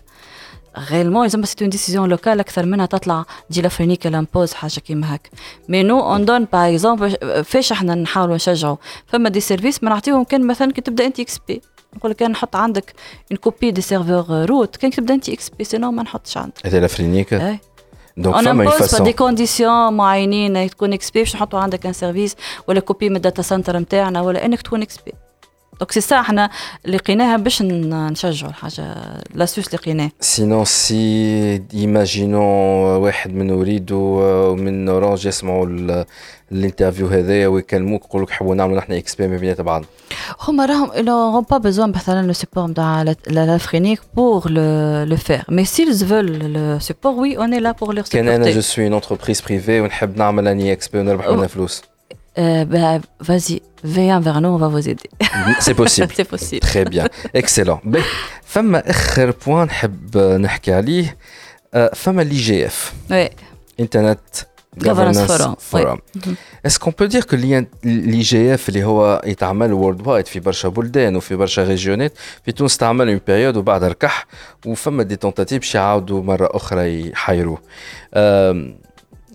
réellement 0.76 1.24
ils 1.24 1.36
ont 1.38 1.44
c'est 1.46 1.62
une 1.62 1.70
décision 1.70 2.06
locale 2.08 2.40
اكثر 2.40 2.66
منها 2.66 2.86
تطلع 2.86 3.26
تجي 3.50 3.62
لافرينيك 3.62 4.08
الامبوز 4.08 4.54
حاجه 4.54 4.80
كيما 4.80 5.16
هكا 5.16 5.30
مي 5.70 5.84
نو 5.84 6.00
اون 6.00 6.26
دون 6.26 6.46
باغ 6.46 6.72
اكزومبل 6.72 7.44
فاش 7.44 7.72
احنا 7.72 7.96
نحاولوا 7.96 8.36
نشجعوا 8.36 8.78
فما 9.08 9.30
دي 9.30 9.40
سيرفيس 9.40 9.84
ما 9.84 9.90
نعطيهم 9.90 10.24
كان 10.24 10.48
مثلا 10.48 10.72
كي 10.72 10.82
تبدا 10.82 11.06
انت 11.06 11.20
اكس 11.20 11.40
بي 11.48 11.62
نقول 11.96 12.12
لك 12.12 12.24
انا 12.24 12.32
نحط 12.32 12.56
عندك 12.56 12.94
اون 13.32 13.38
كوبي 13.38 13.72
دي 13.72 13.82
سيرفور 13.82 14.46
روت 14.46 14.76
كان 14.76 14.92
تبدا 14.92 15.14
انت 15.14 15.30
اكس 15.30 15.50
بي 15.50 15.64
سينو 15.64 15.92
ما 15.92 16.04
نحطش 16.04 16.38
عندك 16.38 16.66
هذا 16.66 16.80
لافرينيك 16.80 17.34
اي 17.34 17.60
دونك 18.19 18.35
اون 18.35 18.45
فما 18.45 18.71
une 18.71 18.73
امبوز 18.73 19.03
دي 19.03 19.13
كونديسيون 19.13 19.93
معينين 19.93 20.71
تكون 20.71 20.93
إكس 20.93 21.11
بي 21.11 21.19
باش 21.19 21.35
نحطوا 21.37 21.59
عندك 21.59 21.87
ان 21.87 21.93
سيرفيس 21.93 22.37
ولا 22.69 22.81
كوبي 22.81 23.09
من 23.09 23.17
الداتا 23.17 23.43
سنتر 23.43 23.79
نتاعنا 23.79 24.21
ولا 24.21 24.45
انك 24.45 24.63
تكون 24.63 24.83
إكس 24.83 24.97
دونك 25.81 25.93
سي 25.93 26.15
إحنا 26.15 26.49
on 26.49 26.89
لقيناها 26.89 27.37
باش 27.37 27.63
نشجعوا 27.63 28.51
الحاجة 28.51 28.95
لاسوس 29.35 29.75
لقيناه. 29.75 30.11
سينون 30.21 30.65
سي 30.65 31.63
ايماجينون 31.75 32.43
واحد 33.03 33.35
من 33.35 33.51
وريد 33.51 33.89
ومن 33.93 34.89
اورانج 34.89 35.27
يسمعوا 35.27 35.67
الانترفيو 36.53 37.07
هذايا 37.07 37.49
ويكلموك 37.49 38.05
يقول 38.05 38.23
لك 38.23 38.31
حبوا 38.31 38.55
نعملوا 38.55 38.79
نحن 38.79 38.93
إكس 38.93 39.15
بي 39.15 39.29
ما 39.29 39.37
بينات 39.37 39.61
بعض. 39.61 39.85
هما 40.41 40.67
راهم 40.67 40.91
لو 40.95 41.41
با 41.41 41.59
بيزوان 41.59 41.91
مثلا 41.91 42.27
لو 42.27 42.33
سيبور 42.33 42.67
نتاع 42.67 43.15
لافرينيك 43.27 44.01
بور 44.17 44.51
لو 45.05 45.17
فير 45.17 45.45
مي 45.49 45.65
سيلز 45.65 46.05
فول 46.05 46.27
لو 46.27 46.79
سيبور 46.79 47.13
وي 47.13 47.37
اون 47.37 47.59
لا 47.59 47.73
بور 47.73 47.95
لو 47.95 48.03
سيبور. 48.03 48.27
كان 48.27 48.43
أنا 48.43 48.51
جو 48.51 48.61
سوي 48.61 48.87
اون 48.87 48.95
انتربريز 48.95 49.41
بريفي 49.41 49.81
ونحب 49.81 50.17
نعمل 50.19 50.49
اني 50.49 50.73
اكسبي 50.73 50.99
ونربح 50.99 51.29
منها 51.29 51.47
فلوس. 51.47 51.83
Euh, 52.38 52.66
bah, 52.66 53.00
vas-y, 53.20 53.62
viens 53.84 54.20
vers 54.20 54.42
nous, 54.42 54.50
on 54.50 54.58
va 54.58 54.68
vous 54.68 54.90
aider. 54.90 55.10
سي 55.60 55.74
بوسيبل 55.74 56.14
C'est 56.16 56.28
possible. 56.38 56.60
تري 56.74 56.84
بيان 56.84 57.08
اكسلون 57.36 57.80
بي 57.84 58.02
فما 58.46 58.90
اخر 58.90 59.34
بوان 59.48 59.68
نحب 59.68 60.18
نحكي 60.18 60.74
عليه 60.74 61.18
آه، 61.74 61.92
فما 61.96 62.22
لي 62.22 62.36
جي 62.36 62.66
اف 62.66 62.94
Ouais. 63.10 63.32
انترنت 63.80 64.20
Governance 64.80 65.30
Forum, 65.32 65.60
فورم 65.60 66.00
اسكو 66.66 66.84
كون 66.92 66.94
بو 67.00 67.06
دير 67.06 67.24
كو 67.24 67.36
لي 67.84 68.20
جي 68.20 68.54
اف 68.54 68.70
اللي 68.70 68.84
هو 68.84 69.22
يتعمل 69.26 69.74
وورلد 69.74 70.08
وايد 70.08 70.26
في 70.28 70.40
برشا 70.40 70.70
بلدان 70.70 71.16
وفي 71.16 71.36
برشا 71.36 71.64
ريجيونات 71.64 72.14
في 72.46 72.52
تونس 72.52 72.78
تعمل 72.78 73.10
اون 73.10 73.22
بيريود 73.28 73.58
وبعدها 73.58 73.90
ركح 73.90 74.26
وفما 74.66 75.04
دي 75.04 75.16
تونتاتيف 75.16 75.60
باش 75.60 75.76
يعاودوا 75.76 76.24
مره 76.24 76.50
اخرى 76.54 77.10
يحيروه 77.10 77.62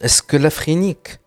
اسكو 0.04 0.36
لافرينيك 0.36 1.18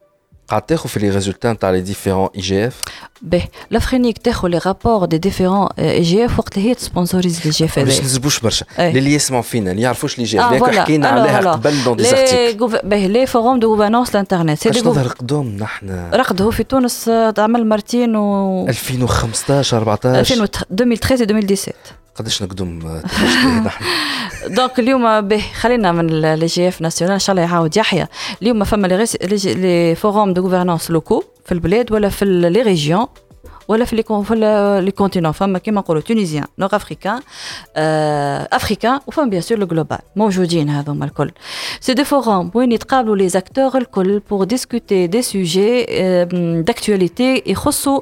قاعد 0.48 0.62
تاخذ 0.62 0.88
في 0.88 1.00
لي 1.00 1.10
ريزولتا 1.10 1.52
نتاع 1.52 1.70
لي 1.70 1.80
ديفيرون 1.80 2.28
اي 2.36 2.40
جي 2.40 2.66
اف 2.66 2.80
باهي 3.22 3.48
لافرينيك 3.70 4.18
تاخذ 4.18 4.48
لي 4.48 4.58
رابور 4.66 5.04
دي 5.04 5.18
ديفيرون 5.18 5.68
اي 5.78 6.02
جي 6.02 6.24
اف 6.24 6.38
وقت 6.38 6.56
اللي 6.56 6.68
هي 6.68 6.74
تسبونسوريز 6.74 7.40
لي 7.44 7.50
جي 7.50 7.64
اف 7.64 7.78
هذايا 7.78 7.96
باش 7.96 8.04
نزبوش 8.04 8.40
برشا 8.40 8.66
اللي 8.78 9.14
يسمعوا 9.14 9.42
فينا 9.42 9.70
اللي 9.70 9.82
يعرفوش 9.82 10.18
لي 10.18 10.24
جي 10.24 10.40
اف 10.40 10.52
هذاك 10.52 10.78
حكينا 10.78 11.08
عليها 11.08 11.52
قبل 11.52 11.84
دون 11.84 11.96
دي 11.96 12.04
باهي 12.84 13.08
لي 13.08 13.26
فوروم 13.26 13.58
دو 13.58 13.74
غوفرنونس 13.74 14.10
الانترنت 14.10 14.58
سي 14.58 14.70
باش 14.70 14.86
رقدهم 14.86 15.56
نحن 15.56 16.40
هو 16.40 16.50
في 16.50 16.64
تونس 16.64 17.08
عمل 17.38 17.66
مرتين 17.66 18.16
و 18.16 18.68
2015 18.68 19.76
14 19.76 20.20
2013 20.20 21.24
2017 21.24 22.05
قداش 22.15 22.43
نقدم 22.43 22.79
آه، 22.87 23.01
تحشتي 23.01 23.47
نحن 23.65 23.83
دونك 24.47 24.79
اليوم 24.79 25.21
به 25.21 25.43
خلينا 25.59 25.91
من 25.91 26.07
لي 26.35 26.45
جي 26.45 26.67
اف 26.67 26.81
ناسيونال 26.81 27.13
ان 27.13 27.19
شاء 27.19 27.35
الله 27.35 27.47
يعاود 27.47 27.77
يحيى 27.77 28.07
اليوم 28.41 28.63
فما 28.63 28.87
لي 28.87 28.95
ريس- 28.95 29.17
لي 29.23 29.35
جي- 29.35 29.53
لي 29.53 29.95
فوروم 29.95 30.33
دو 30.33 30.41
غوفرنانس 30.41 30.91
لوكو 30.91 31.23
في 31.45 31.51
البلاد 31.51 31.91
ولا 31.91 32.09
في 32.09 32.21
ال- 32.25 32.51
لي 32.53 32.61
ريجيون 32.61 33.07
ولا 33.67 33.85
في 33.85 33.95
لي 33.95 34.03
كون- 34.03 34.23
في 34.23 34.33
ال- 34.33 34.83
لي 34.83 34.91
كونتينون 34.91 35.31
فما 35.31 35.59
كيما 35.59 35.81
نقولوا 35.81 36.01
تونيزيان 36.01 36.45
نور 36.59 36.69
افريكان 36.75 37.21
آه، 37.75 38.47
افريكان 38.51 38.99
وفما 39.07 39.25
بيان 39.25 39.41
سور 39.41 39.57
لو 39.57 39.65
جلوبال 39.65 39.97
موجودين 40.15 40.69
هذوما 40.69 41.05
الكل 41.05 41.31
سي 41.79 41.93
دي 41.93 42.05
فوروم 42.05 42.51
وين 42.53 42.71
يتقابلوا 42.71 43.15
لي 43.15 43.29
زاكتور 43.29 43.77
الكل 43.77 44.19
بور 44.29 44.43
ديسكوتي 44.43 45.07
دي 45.07 45.21
سوجي 45.21 45.85
داكتواليتي 46.61 47.43
يخصوا 47.45 48.01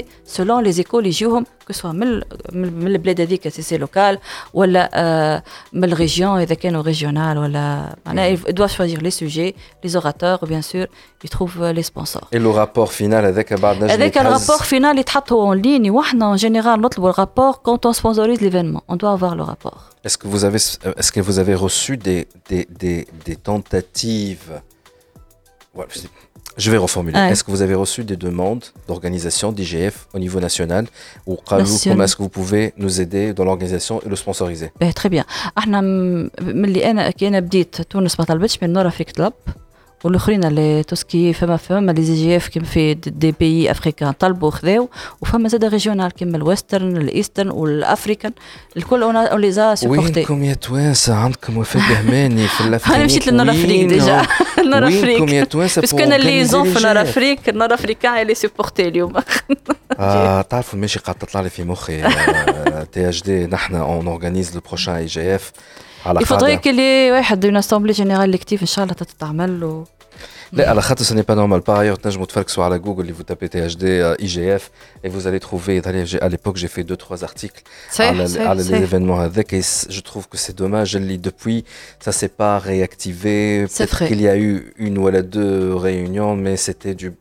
سولون 0.26 0.62
لي 0.64 0.72
زيكول 0.72 1.06
يجيوهم 1.06 1.46
كو 1.66 1.72
سوا 1.72 1.92
من 1.92 2.02
ال- 2.02 2.24
من 2.52 2.72
من 2.72 2.86
البلاد 2.86 3.20
هذيك 3.20 3.48
سي 3.48 3.62
سي 3.62 3.76
لوكال 3.78 4.18
ولا 4.54 4.90
آه، 4.94 5.42
من 5.72 5.84
الريجيون 5.92 6.40
اذا 6.40 6.54
كانوا 6.54 6.82
ريجيونال 6.82 7.38
ولا 7.38 7.96
معناها 8.06 8.34
دوا 8.34 8.66
شوازير 8.66 9.02
لي 9.02 9.10
سوجي 9.10 9.54
لي 9.84 9.88
زوراتور 9.90 10.38
وبيان 10.42 10.62
سور 10.62 10.86
يتروف 11.24 11.58
لي 11.58 11.82
سبونسور 11.82 12.22
اي 12.34 12.38
لو 12.38 12.56
رابور 12.56 12.86
فينال 12.86 13.24
هذاك 13.24 13.52
بعد 13.52 13.76
نجم 13.76 13.86
هذاك 13.90 14.16
يتهز. 14.16 14.26
الرابور 14.26 14.64
فينال 14.66 14.98
يتحط 14.98 15.32
هو 15.32 15.42
اون 15.42 15.62
لين 15.62 15.90
وحنا 15.90 16.26
اون 16.26 16.36
جينيرال 16.36 16.80
نطلبوا 16.80 17.10
الرابور 17.10 17.52
كونت 17.52 17.84
اون 17.86 17.92
سبونسوريز 17.92 18.42
ليفينمون 18.42 18.80
اون 18.90 18.98
دوا 18.98 19.14
افوار 19.14 19.34
لو 19.34 19.44
رابور 19.44 19.72
Est-ce 20.08 20.18
que 20.22 20.28
vous 20.34 20.44
avez, 20.48 20.60
est-ce 21.00 21.10
que 21.16 21.20
vous 21.28 21.36
avez 21.42 21.54
reçu 21.66 21.92
des, 22.08 22.20
des, 22.50 22.62
des, 22.82 22.98
des 23.26 23.36
tentatives 23.50 24.48
voilà, 25.74 25.90
je 26.58 26.62
sais- 26.62 26.64
Je 26.64 26.70
vais 26.72 26.80
reformuler. 26.86 27.18
Est-ce 27.30 27.42
que 27.44 27.50
vous 27.54 27.62
avez 27.66 27.76
reçu 27.84 28.00
des 28.12 28.18
demandes 28.28 28.64
d'organisation 28.88 29.48
d'IGF 29.56 29.96
au 30.16 30.18
niveau 30.24 30.38
national 30.48 30.84
ou 31.30 31.32
comment 31.48 32.04
est-ce 32.06 32.16
que 32.18 32.22
vous 32.26 32.34
pouvez 32.40 32.64
nous 32.84 32.94
aider 33.04 33.24
dans 33.36 33.44
l'organisation 33.48 33.94
et 34.04 34.08
le 34.12 34.16
sponsoriser 34.24 34.68
eh, 34.84 34.92
Très 35.00 35.10
bien. 35.14 35.24
احنا 35.58 35.80
ملي 36.40 36.90
انا 36.90 37.10
كي 37.10 37.28
انا 37.28 37.40
بديت 37.40 37.82
تونس 37.82 38.20
ما 38.20 38.24
طلبتش 38.26 38.62
من 38.62 38.72
نورا 38.72 38.88
فيك 38.90 39.10
كلوب 39.10 39.32
والاخرين 40.03 40.43
اللي 40.43 40.83
توسكي 40.83 41.33
فما 41.33 41.57
فما 41.57 41.91
لي 41.91 42.03
زي 42.03 42.37
اف 42.37 42.47
كيما 42.47 42.65
في 42.65 42.93
دي 42.93 43.33
بيي 43.39 43.71
افريكان 43.71 44.11
طلبوا 44.11 44.51
خذاو 44.51 44.89
وفما 45.21 45.49
زاد 45.49 45.65
ريجيونال 45.65 46.11
كيما 46.11 46.37
الويسترن 46.37 46.97
الايسترن 46.97 47.49
والافريكان 47.49 48.31
الكل 48.77 49.03
اون 49.03 49.41
لي 49.41 49.51
زا 49.51 49.75
سوبورتي 49.75 50.19
وينكم 50.19 50.43
يا 50.43 50.53
توانسه 50.53 51.15
عندكم 51.15 51.57
وفاء 51.57 51.83
بهماني 51.89 52.47
في 52.47 52.61
الافريك 52.61 52.95
أنا 52.95 53.05
مشيت 53.05 53.27
للنور 53.27 53.49
افريك 53.49 53.85
ديجا 53.85 54.25
النور 54.57 54.87
افريك 54.87 55.19
وينكم 55.19 55.33
يا 55.33 55.43
توانسه 55.43 55.81
باسكو 55.81 55.99
أنا 55.99 56.15
اللي 56.15 56.45
زون 56.45 56.73
في 56.73 56.77
النور 56.77 57.01
افريك 57.01 57.49
النور 57.49 57.73
افريكان 57.73 58.21
اللي 58.21 58.35
سوبورتي 58.35 58.87
اليوم 58.87 59.13
آه 59.99 60.41
تعرفوا 60.41 60.79
ماشي 60.79 60.99
قاعد 60.99 61.15
تطلع 61.15 61.41
لي 61.41 61.49
في 61.49 61.63
مخي 61.63 62.03
تي 62.91 63.09
اش 63.09 63.23
دي 63.23 63.45
نحن 63.45 63.75
اون 63.75 64.07
اورغانيز 64.07 64.55
لو 64.55 64.61
بروشان 64.67 64.93
اي 64.93 65.05
جي 65.05 65.35
اف 65.35 65.51
على 66.06 66.20
يفضل 66.22 66.54
كلي 66.54 67.12
واحد 67.12 67.44
اون 67.44 67.56
اسامبلي 67.56 67.92
جينيرال 67.92 68.36
كتيف 68.36 68.62
ان 68.62 68.66
شاء 68.66 68.84
الله 68.84 68.94
تتعمل 68.94 69.64
و 69.64 69.84
لا 70.52 70.70
على 70.70 70.82
خاطر 70.82 71.04
سوني 71.04 71.22
با 71.22 71.34
نورمال 71.34 71.60
باغ 71.60 71.80
ايور 71.80 71.96
تنجموا 71.96 72.26
تفركسوا 72.26 72.64
على 72.64 72.78
جوجل 72.78 73.00
اللي 73.00 73.14
vous 73.14 73.32
tapez 73.32 73.48
THD 73.48 73.84
IGF 74.22 74.62
et 75.04 75.08
vous 75.08 75.26
allez 75.26 75.40
trouver 75.40 75.82
à 76.20 76.28
l'époque 76.28 76.56
j'ai 76.56 76.68
fait 76.68 76.84
deux 76.84 76.96
trois 76.96 77.24
articles 77.24 77.62
على 78.00 78.28
على 78.38 78.62
l'événement 78.62 79.20
avec 79.20 79.52
et 79.52 79.62
je 79.88 80.00
trouve 80.00 80.28
que 80.28 80.38
c'est 80.38 80.56
dommage 80.56 80.96
اللي 80.96 81.18
depuis 81.18 81.64
ça 82.04 82.12
s'est 82.12 82.34
pas 82.42 82.58
réactivé 82.58 83.66
peut-être 83.66 84.06
qu'il 84.06 84.20
y 84.20 84.28
a 84.28 84.36
eu 84.36 84.72
une 84.76 84.98
ou 84.98 85.10
deux 85.10 85.74
réunions 85.74 86.36
mais 86.36 86.56
c'était 86.56 86.94
du 86.94 87.12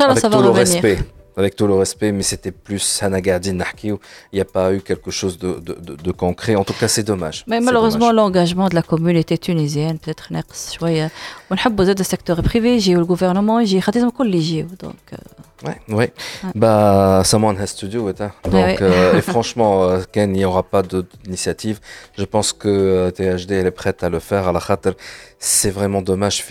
avec 0.00 0.22
tout 0.22 0.42
le 0.42 0.50
respect 0.50 0.98
avec 1.39 1.55
tout 1.55 1.67
le 1.67 1.73
respect, 1.73 2.11
mais 2.11 2.23
c'était 2.23 2.51
plus 2.51 3.01
Hanagardi 3.01 3.53
Il 4.33 4.35
n'y 4.35 4.41
a 4.41 4.45
pas 4.45 4.73
eu 4.73 4.81
quelque 4.81 5.09
chose 5.09 5.39
de, 5.39 5.53
de, 5.53 5.73
de, 5.73 5.95
de, 5.95 6.11
concret. 6.11 6.55
En 6.55 6.65
tout 6.65 6.73
cas, 6.73 6.89
c'est 6.89 7.03
dommage. 7.03 7.45
Mais 7.47 7.61
malheureusement, 7.61 8.11
l'engagement 8.11 8.67
de 8.67 8.75
la 8.75 8.81
communauté 8.81 9.37
tunisienne, 9.37 9.97
peut-être, 9.99 10.27
on 10.31 10.35
a 10.35 10.39
le 10.39 12.03
secteur 12.03 12.43
privé, 12.43 12.79
le 12.93 13.05
gouvernement, 13.05 13.63
j'ai 13.63 13.79
donc. 14.81 14.97
Ouais, 15.65 15.77
ouais. 15.89 16.13
Bah, 16.55 17.21
someone 17.25 17.57
has 17.59 17.75
to 17.75 17.87
do 17.87 18.09
it. 18.09 18.21
Hein. 18.21 18.31
Donc, 18.43 18.81
euh, 18.81 19.17
et 19.17 19.21
franchement, 19.21 19.83
euh, 19.83 20.01
Ken, 20.11 20.33
il 20.33 20.39
n'y 20.39 20.45
aura 20.45 20.63
pas 20.63 20.81
d'initiative. 20.83 21.79
Je 22.17 22.23
pense 22.23 22.53
que 22.53 22.67
euh, 22.69 23.11
THD, 23.11 23.51
elle 23.51 23.67
est 23.67 23.71
prête 23.71 24.03
à 24.03 24.09
le 24.09 24.19
faire. 24.19 24.47
À 24.47 24.53
la 24.53 24.61
khater, 24.61 24.91
c'est 25.37 25.71
vraiment 25.71 26.01
dommage. 26.01 26.45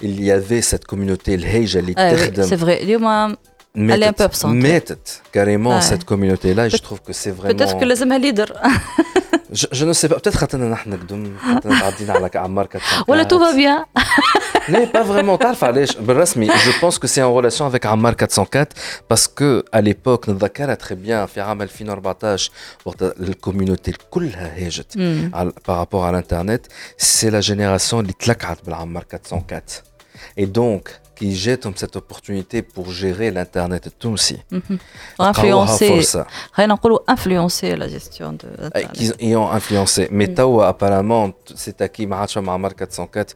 Il 0.00 0.24
y 0.24 0.30
avait 0.30 0.62
cette 0.62 0.86
communauté, 0.86 1.36
le 1.36 1.46
Hej, 1.46 1.76
elle 1.76 1.90
est 1.90 2.42
C'est 2.42 2.56
vrai. 2.56 2.80
Elle 3.74 4.02
est 4.02 4.06
un 4.06 4.12
peu 4.12 4.24
absente. 4.24 4.54
Mettent 4.54 5.22
carrément 5.32 5.80
cette 5.80 6.04
communauté-là 6.04 6.66
et 6.66 6.70
je 6.70 6.76
trouve 6.78 7.00
que 7.00 7.12
c'est 7.12 7.30
vraiment. 7.30 7.54
Peut-être 7.54 7.78
que 7.78 7.84
les 7.84 8.02
leader. 8.18 8.48
je, 9.52 9.66
je 9.70 9.84
ne 9.84 9.92
sais 9.92 10.08
pas. 10.08 10.16
Peut-être 10.16 10.46
que 10.46 10.56
nous 10.56 10.64
avons 10.64 10.76
tout 13.26 13.38
va 13.38 13.52
bien. 13.52 13.86
Non, 14.68 14.86
pas 14.86 15.02
vraiment. 15.02 15.36
Je 16.56 16.78
pense 16.80 16.98
que 16.98 17.06
c'est 17.08 17.22
en 17.22 17.32
relation 17.32 17.66
avec 17.66 17.84
Ammar 17.84 18.14
404 18.14 18.76
parce 19.08 19.26
que 19.26 19.64
à 19.72 19.80
l'époque, 19.80 20.28
nous 20.28 20.38
très 20.76 20.94
bien 20.94 21.26
fait 21.26 21.40
un 21.40 21.66
fin 21.66 21.92
reportage 21.92 22.50
pour 22.84 22.94
la 23.00 23.34
communauté 23.34 23.92
hmm. 24.96 25.30
par 25.64 25.78
rapport 25.78 26.04
à 26.04 26.12
l'internet. 26.12 26.68
C'est 26.96 27.30
la 27.30 27.40
génération 27.40 28.02
qui 28.02 28.30
Ammar 28.80 29.06
404. 29.08 29.82
Et 30.36 30.46
donc, 30.46 31.00
qui 31.19 31.35
jettent 31.35 31.67
cette 31.81 31.95
opportunité 31.95 32.61
pour 32.61 32.91
gérer 32.91 33.31
l'Internet 33.31 33.83
tout 33.99 34.13
aussi. 34.17 34.37
Mhm. 34.51 34.77
Influencer, 35.19 35.93
influencer 37.15 37.69
la 37.81 37.87
gestion 37.95 38.29
de 38.41 38.47
l'Internet. 38.59 39.13
Ils 39.27 39.35
ont 39.43 39.49
influencé. 39.59 40.01
Mais 40.11 40.27
mm. 40.27 40.59
apparemment, 40.73 41.25
c'est 41.63 41.77
à 41.81 41.87
qui 41.87 42.05
Mahacha 42.11 42.41
Mahamar 42.41 42.75
404, 42.75 43.35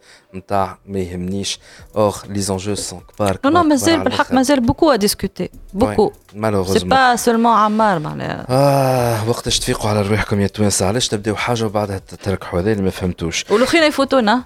Or, 1.94 2.24
les 2.30 2.52
enjeux 2.52 2.76
sont 2.76 3.02
pas. 3.18 3.34
Non, 3.44 3.52
non, 3.52 3.64
mais 3.64 3.80
il 3.80 4.62
beaucoup 4.62 4.90
à 4.90 4.98
discuter. 4.98 5.50
Beaucoup. 5.74 6.12
malheureusement. 6.36 6.80
C'est 6.80 6.88
pas 6.88 7.18
seulement 7.18 7.56
Ammar. 7.56 8.00
آه 8.50 9.30
وقتاش 9.30 9.60
تفيقوا 9.60 9.90
على 9.90 10.02
روحكم 10.02 10.42
يا 10.42 10.48
توانسة 10.48 10.86
علاش 10.86 11.08
تبداو 11.08 11.36
حاجة 11.36 11.66
وبعدها 11.66 11.98
تركحوا 12.24 12.60
هذا 12.60 12.72
اللي 12.72 12.84
ما 12.84 12.90
فهمتوش. 12.90 13.46
والاخرين 13.50 13.84
يفوتونا. 13.84 14.44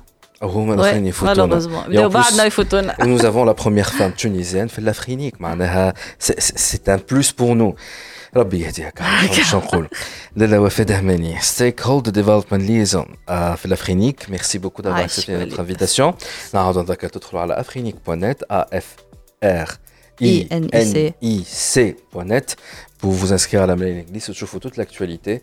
Nous 3.06 3.26
avons 3.26 3.46
la 3.46 3.54
première 3.54 3.92
femme 3.94 4.14
tunisienne 4.14 4.68
في 4.68 4.82
l'Afrique 4.82 5.40
معناها 5.40 5.94
c'est 6.20 6.90
un 6.90 6.98
plus 6.98 7.32
pour 7.32 7.56
nous 7.56 7.76
ربي 8.36 8.60
يهديك 8.60 9.02
شو 9.42 9.58
نقول 9.58 9.88
لالا 10.36 10.60
وفاء 10.60 10.86
دهماني 10.86 11.42
ستيك 11.42 11.82
هولد 11.82 12.10
ديفلوبمنت 12.10 12.64
ليزون 12.64 13.06
في 13.28 13.66
الافرينيك 13.66 14.30
ميرسي 14.30 14.58
بوكو 14.58 14.82
دافوار 14.82 15.04
اكسبتي 15.04 15.32
نوتر 15.38 15.60
انفيتاسيون 15.60 16.14
نعاودوا 16.54 16.82
نذكر 16.82 17.08
تدخلوا 17.08 17.42
على 17.42 17.64
afrinique.net 17.64 18.46
a 18.54 18.78
f 18.78 18.86
r 19.44 19.70
i 20.22 20.48
n 20.52 20.70
i 21.22 21.44
c.net 21.44 22.56
pour 22.99 23.13
vous 23.13 23.33
inscrire 23.33 23.63
à 23.63 23.67
la 23.67 23.77
mailing 23.77 24.05
list, 24.13 24.33
je 24.33 24.45
vous 24.45 24.59
toute 24.59 24.77
l'actualité. 24.77 25.41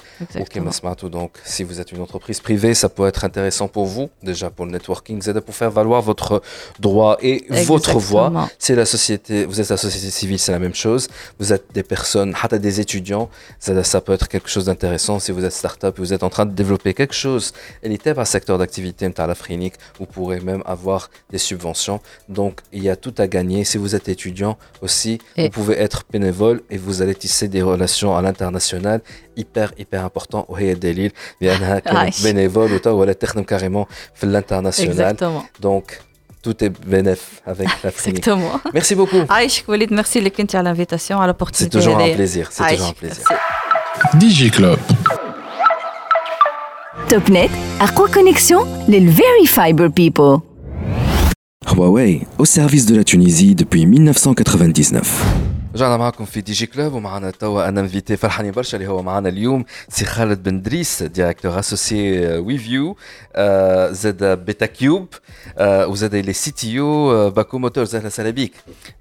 Donc 1.10 1.32
si 1.44 1.64
vous 1.64 1.80
êtes 1.80 1.92
une 1.92 2.02
entreprise 2.02 2.40
privée, 2.40 2.74
ça 2.74 2.90
peut 2.90 3.08
être 3.08 3.24
intéressant 3.24 3.68
pour 3.68 3.86
vous, 3.86 4.10
déjà 4.24 4.50
pour 4.50 4.66
le 4.66 4.72
networking, 4.72 5.22
pour 5.42 5.56
faire 5.56 5.72
valoir 5.72 6.02
votre 6.02 6.42
droit 6.80 7.18
et 7.22 7.46
votre 7.66 7.98
voix. 8.00 8.50
C'est 8.60 8.76
la 8.76 8.86
société, 8.86 9.46
vous 9.46 9.62
êtes 9.62 9.70
la 9.70 9.78
société 9.78 10.12
civile, 10.12 10.40
c'est 10.40 10.52
la 10.52 10.60
même 10.60 10.76
chose. 10.76 11.08
Vous 11.40 11.54
êtes 11.54 11.66
des 11.74 11.84
personnes, 11.84 12.34
des 12.52 12.80
étudiants, 12.80 13.30
ça, 13.60 14.02
peut 14.02 14.14
être 14.14 14.28
quelque 14.28 14.50
chose 14.50 14.66
d'intéressant. 14.66 15.20
Si 15.20 15.32
vous 15.32 15.44
êtes 15.46 15.54
start-up, 15.54 15.96
vous 15.98 16.14
êtes 16.14 16.24
en 16.24 16.30
train 16.30 16.46
de 16.46 16.54
développer 16.54 16.94
quelque 16.94 17.14
chose, 17.14 17.54
élitaire 17.84 18.20
un 18.20 18.26
secteur 18.26 18.58
d'activité, 18.58 19.10
vous 20.00 20.06
pourrez 20.06 20.40
même 20.40 20.64
avoir 20.66 21.10
des 21.32 21.38
subventions. 21.38 22.00
Donc, 22.30 22.62
il 22.72 22.84
y 22.84 22.90
a 22.90 22.96
tout 22.96 23.14
à 23.18 23.28
gagner. 23.28 23.64
Si 23.64 23.78
vous 23.78 23.96
êtes 23.96 24.10
étudiant 24.10 24.58
aussi, 24.82 25.20
vous 25.38 25.50
pouvez 25.50 25.80
être 25.80 26.04
bénévole 26.12 26.62
et 26.70 26.78
vous 26.78 27.02
allez 27.02 27.16
tisser 27.16 27.45
des 27.49 27.63
relations 27.63 28.17
à 28.17 28.23
l'international 28.23 29.01
hyper 29.37 29.73
hyper 29.79 30.05
important 30.05 30.45
وهي 30.49 30.73
الدليل 30.73 31.13
لانها 31.41 31.79
كانت 31.79 32.15
bénévole 32.15 32.73
وتوا 32.73 32.93
ولا 32.93 33.13
تخدم 33.13 33.43
carrément 33.45 33.87
في 34.15 34.27
l'international 34.27 35.17
donc 35.63 36.11
tout 36.43 36.65
est 36.65 36.73
bénéf 36.87 37.43
avec 37.47 37.69
la 37.85 37.91
Exactement. 37.91 38.53
Merci 38.73 38.95
beaucoup. 38.95 39.23
Aïch 39.29 39.65
Walid, 39.69 39.91
merci 39.91 40.21
les 40.21 40.33
à 40.55 40.63
l'invitation, 40.63 41.21
à 41.21 41.27
l'opportunité. 41.27 41.79
C'est 41.79 41.85
toujours 41.85 42.01
un 42.01 42.15
plaisir. 42.15 42.49
C'est 42.51 42.67
toujours 42.67 42.89
un 42.89 42.93
plaisir. 42.93 43.25
DJ 44.19 44.51
Club. 44.51 44.79
Topnet, 47.09 47.51
quoi 47.95 48.09
Connexion, 48.09 48.67
les 48.89 49.01
Very 49.01 49.47
Fiber 49.47 49.91
People. 49.91 50.39
Huawei, 51.67 52.27
au 52.39 52.45
service 52.45 52.87
de 52.87 52.97
la 52.97 53.05
Tunisie 53.05 53.55
depuis 53.55 53.85
1999. 53.85 55.54
رجعنا 55.76 55.98
معكم 55.98 56.26
في 56.26 56.42
دي 56.42 56.52
جي 56.52 56.66
كلوب 56.66 56.94
ومعنا 56.94 57.32
توا 57.32 57.68
أنا 57.70 57.82
انفيتي 57.82 58.18
فرحاني 58.18 58.52
برشا 58.52 58.78
اللي 58.78 58.88
هو 58.90 59.02
معنا 59.04 59.30
اليوم 59.30 59.66
سي 59.90 60.06
خالد 60.06 60.44
بن 60.44 60.62
دريس 60.62 61.04
ديريكتور 61.04 61.60
اسوسي 61.60 62.28
ويفيو 62.38 62.98
زاد 63.92 64.24
بيتا 64.24 64.66
كيوب 64.66 65.08
وزاد 65.62 66.16
لي 66.16 66.34
سي 66.34 66.52
تي 66.52 66.80
أو 66.80 67.30
باكو 67.30 67.58
موتورز 67.58 67.96
أهلا 67.96 68.06
وسهلا 68.08 68.30
بيك. 68.30 68.54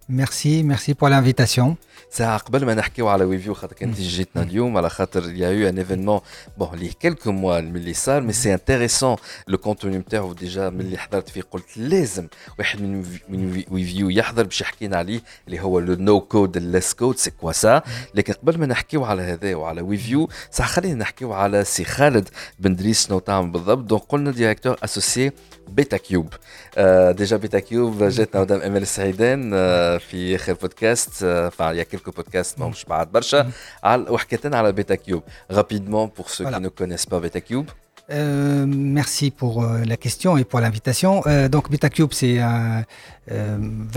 ميرسي 0.08 0.62
ميرسي 0.62 0.92
بور 0.92 1.10
لانفيتاسيون 1.10 1.76
ساعة 2.10 2.38
قبل 2.38 2.66
ما 2.66 2.74
نحكيو 2.74 3.08
على 3.08 3.24
ويفيو 3.24 3.54
خاطر 3.54 3.76
كنت 3.76 4.00
جيتنا 4.00 4.42
اليوم 4.42 4.76
على 4.76 4.90
خاطر 4.90 5.32
يا 5.32 5.48
يو 5.50 5.68
ان 5.68 5.78
ايفينمون 5.78 6.20
بون 6.58 6.78
لي 6.78 6.88
كيلكو 6.88 7.32
موا 7.32 7.60
من 7.60 7.76
اللي 7.76 7.94
صار 7.94 8.20
مي 8.22 8.32
سي 8.32 8.54
انتيريسون 8.54 9.16
لو 9.48 9.58
كونتوني 9.58 9.98
نتاعو 9.98 10.32
ديجا 10.32 10.70
من 10.70 10.80
اللي 10.80 10.98
حضرت 10.98 11.28
فيه 11.28 11.42
قلت 11.50 11.76
لازم 11.76 12.28
واحد 12.58 12.82
من 12.82 13.04
من 13.28 13.62
ويفيو 13.70 14.10
يحضر 14.10 14.42
باش 14.42 14.60
يحكينا 14.60 14.96
عليه 14.96 15.20
اللي 15.46 15.60
هو 15.60 15.78
لو 15.78 15.94
نو 15.94 16.20
كود 16.20 16.56
الليس 16.56 16.94
كود 16.94 17.16
سي 17.16 17.30
كوا 17.30 17.52
سا 17.52 17.82
لكن 18.14 18.32
قبل 18.32 18.58
ما 18.58 18.66
نحكيو 18.66 19.04
على 19.04 19.22
هذا 19.22 19.54
وعلى 19.54 19.80
ويفيو 19.80 20.28
ساعة 20.50 20.68
خلينا 20.68 20.94
نحكيو 20.94 21.32
على 21.32 21.64
سي 21.64 21.84
خالد 21.84 22.28
بن 22.58 22.76
دريس 22.76 23.06
شنو 23.06 23.18
تعمل 23.18 23.50
بالضبط. 23.50 23.78
دونك 23.84 24.02
قلنا 24.02 24.30
ديريكتور 24.30 24.76
اسوسيي 24.84 25.32
بيتا 25.67 25.97
كيوب 25.97 26.33
آه 26.77 27.11
ديجا 27.11 27.37
بيتا 27.37 27.59
كيوب 27.59 28.03
جاتنا 28.03 28.41
مدام 28.41 28.61
امال 28.61 28.81
السعيدان 28.81 29.51
آه 29.53 29.97
في 29.97 30.35
اخر 30.35 30.53
بودكاست 30.53 31.23
آه 31.23 31.51
يا 31.59 31.83
كيلكو 31.83 32.11
بودكاست 32.11 32.59
ماهمش 32.59 32.85
بعد 32.85 33.11
برشا 33.11 33.51
على 33.83 34.05
وحكيت 34.09 34.47
لنا 34.47 34.57
على 34.57 34.71
بيتا 34.71 34.95
كيوب 34.95 35.23
رابيدمون 35.51 36.11
بور 36.17 36.27
سو 36.27 36.49
كي 36.49 36.59
نو 36.59 36.69
كونيس 36.69 37.05
با 37.05 37.19
بيتا 37.19 37.39
كيوب 37.39 37.69
Euh, 38.11 38.65
merci 38.65 39.29
pour 39.29 39.63
euh, 39.63 39.83
la 39.85 39.95
question 39.95 40.35
et 40.35 40.43
pour 40.43 40.59
l'invitation. 40.59 41.21
Euh, 41.27 41.47
donc 41.47 41.69
BetaCube, 41.69 42.11
c'est 42.11 42.39
un 42.39 42.83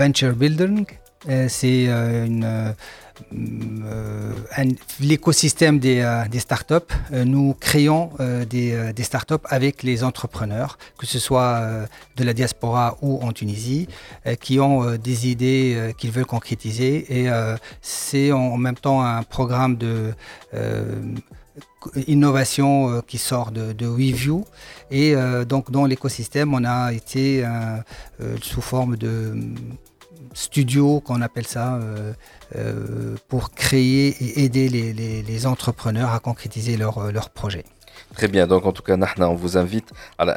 venture 0.01 0.33
building 0.33 0.85
c'est 1.47 1.85
une 1.85 2.75
l'écosystème 5.00 5.78
des, 5.78 6.24
des, 6.30 6.38
startups, 6.38 6.74
nous 7.12 7.54
créons 7.58 8.10
des, 8.48 8.92
startups 9.02 9.34
avec 9.44 9.82
les 9.82 10.04
entrepreneurs, 10.04 10.78
que 10.98 11.06
ce 11.06 11.18
soit 11.18 11.62
de 12.16 12.24
la 12.24 12.32
diaspora 12.32 12.96
ou 13.02 13.20
en 13.22 13.32
Tunisie, 13.32 13.88
qui 14.40 14.60
ont 14.60 14.96
des 14.96 15.28
idées 15.28 15.94
qu'ils 15.98 16.10
veulent 16.10 16.26
concrétiser. 16.26 17.22
Et 17.22 17.28
c'est 17.82 18.32
en, 18.32 18.56
même 18.56 18.76
temps 18.76 19.02
un 19.02 19.22
programme 19.22 19.76
de 19.76 20.12
innovation 22.06 22.90
euh, 22.90 23.00
qui 23.06 23.18
sort 23.18 23.50
de, 23.50 23.86
WeView. 23.86 24.44
Et 24.90 25.14
euh, 25.14 25.44
donc 25.44 25.70
dans 25.70 25.86
l'écosystème, 25.86 26.54
on 26.54 26.64
a 26.64 26.92
été 26.92 27.44
euh, 27.44 27.78
sous 28.42 28.60
forme 28.60 28.96
de 28.96 29.34
studio 30.34 31.00
qu'on 31.00 31.22
appelle 31.22 31.46
ça 31.46 31.80
pour 33.28 33.50
créer 33.50 34.08
et 34.20 34.44
aider 34.44 34.68
les, 34.68 35.46
entrepreneurs 35.46 36.12
à 36.12 36.20
concrétiser 36.20 36.76
leurs 36.76 37.12
leur 37.12 37.30
projets. 37.30 37.64
Très 38.18 38.26
bien, 38.26 38.48
donc 38.48 38.66
en 38.66 38.72
tout 38.72 38.82
cas, 38.82 38.96
on 39.20 39.34
vous 39.36 39.56
invite 39.56 39.92
à 40.18 40.24
la 40.24 40.36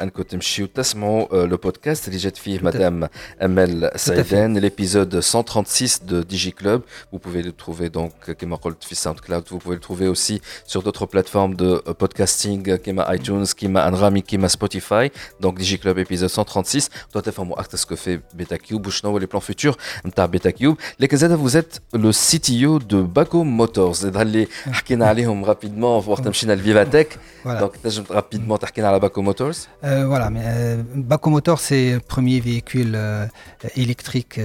euh, 1.32 1.48
le 1.48 1.58
podcast 1.58 2.08
de 2.08 2.62
Madame 2.62 3.08
Amel 3.40 3.90
Saïden, 3.96 4.56
l'épisode 4.56 5.20
136 5.20 6.04
de 6.04 6.22
DigiClub. 6.22 6.82
Vous 7.10 7.18
pouvez 7.18 7.42
le 7.42 7.50
trouver 7.50 7.90
donc, 7.90 8.12
euh, 8.28 8.34
comme 8.38 8.56
SoundCloud, 8.94 9.46
vous 9.50 9.58
pouvez 9.58 9.74
le 9.74 9.80
trouver 9.80 10.06
aussi 10.06 10.40
sur 10.64 10.84
d'autres 10.84 11.06
plateformes 11.06 11.56
de 11.56 11.82
euh, 11.88 11.92
podcasting, 11.92 12.78
comme 12.78 13.04
iTunes, 13.08 13.46
comme 13.60 13.76
Anrami, 13.76 14.22
comme 14.22 14.48
Spotify. 14.48 15.10
Donc 15.40 15.58
DigiClub 15.58 15.98
épisode 15.98 16.30
136. 16.30 16.88
Toi, 17.10 17.20
tu 17.20 17.32
formes 17.32 17.52
ce 17.76 17.84
que 17.84 17.96
fait 17.96 18.20
BetaCube, 18.32 18.86
ou 18.86 19.18
les 19.18 19.26
plans 19.26 19.40
futurs 19.40 19.76
de 20.04 20.26
BetaCube. 20.28 20.76
Les 21.00 21.08
Kazada, 21.08 21.34
vous 21.34 21.56
êtes 21.56 21.82
le 21.92 22.12
CTO 22.12 22.78
de 22.78 23.02
Baco 23.02 23.42
Motors. 23.42 24.06
Et 24.06 24.12
d'aller, 24.12 24.48
rapidement, 25.42 25.98
voir 25.98 26.22
Tamchina 26.22 26.54
le 26.54 26.62
Vivatech. 26.62 27.18
Donc, 27.44 27.71
rapidement, 28.08 28.56
à 28.56 28.80
la 28.80 28.98
Baco 28.98 29.22
Motors 29.22 29.54
euh, 29.84 30.06
Voilà, 30.06 30.30
mais 30.30 30.42
euh, 30.44 30.82
Baco 30.94 31.30
Motors, 31.30 31.60
c'est 31.60 31.94
le 31.94 32.00
premier 32.00 32.40
véhicule 32.40 32.92
euh, 32.94 33.26
électrique 33.76 34.40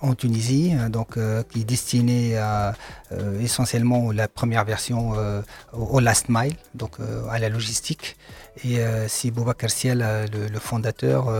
en 0.00 0.14
Tunisie, 0.14 0.72
hein, 0.78 0.90
donc 0.90 1.18
qui 1.50 1.60
est 1.60 1.64
destiné 1.64 2.36
à 2.36 2.74
essentiellement 3.40 4.12
la 4.12 4.28
première 4.28 4.64
version 4.64 5.14
au 5.72 6.00
last 6.00 6.28
mile, 6.28 6.54
donc 6.74 6.92
à 7.30 7.38
la 7.38 7.48
logistique. 7.48 8.16
Et 8.64 8.78
c'est 9.08 9.30
Boubacar 9.30 9.70
Siel, 9.70 10.04
le, 10.32 10.58
fondateur. 10.58 11.30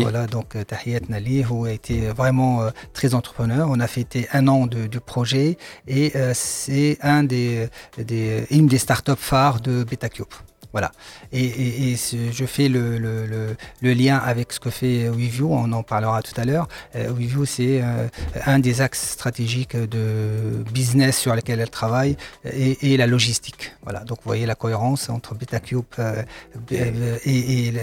voilà, 0.00 0.26
donc 0.26 0.56
Tahiyat 0.66 1.00
Nali, 1.08 1.44
a 1.44 1.70
été 1.70 2.08
vraiment 2.08 2.62
très 2.92 3.14
entrepreneur. 3.14 3.68
On 3.70 3.80
a 3.80 3.86
fêté 3.86 4.28
un 4.32 4.48
an 4.48 4.66
de, 4.66 4.98
projet 4.98 5.58
et 5.88 6.12
c'est 6.32 6.98
un 7.02 7.24
des, 7.24 7.68
des, 7.98 8.46
une 8.50 8.66
des 8.66 8.78
startups 8.78 9.12
phares 9.16 9.60
de 9.60 9.84
Betacube. 9.84 10.26
Voilà. 10.73 10.91
Et, 11.31 11.95
je 11.95 12.45
fais 12.45 12.69
le, 12.69 13.55
lien 13.81 14.17
avec 14.17 14.53
ce 14.53 14.59
que 14.59 14.69
fait 14.69 15.09
WeView, 15.09 15.51
on 15.51 15.71
en 15.71 15.83
parlera 15.83 16.21
tout 16.21 16.39
à 16.39 16.45
l'heure. 16.45 16.67
Euh, 16.95 17.09
WeView, 17.11 17.45
c'est 17.45 17.81
euh, 17.81 18.07
un 18.45 18.59
des 18.59 18.81
axes 18.81 19.09
stratégiques 19.09 19.75
de 19.75 20.63
business 20.71 21.17
sur 21.17 21.33
lesquels 21.33 21.59
elle 21.59 21.69
travaille 21.69 22.17
et, 22.45 22.97
la 22.97 23.07
logistique. 23.07 23.71
Voilà. 23.83 24.01
Donc 24.01 24.19
vous 24.19 24.25
voyez 24.25 24.45
la 24.45 24.55
cohérence 24.55 25.09
entre 25.09 25.33
BetaCube 25.33 25.83
euh, 25.99 26.23
et, 26.71 27.67
et 27.67 27.73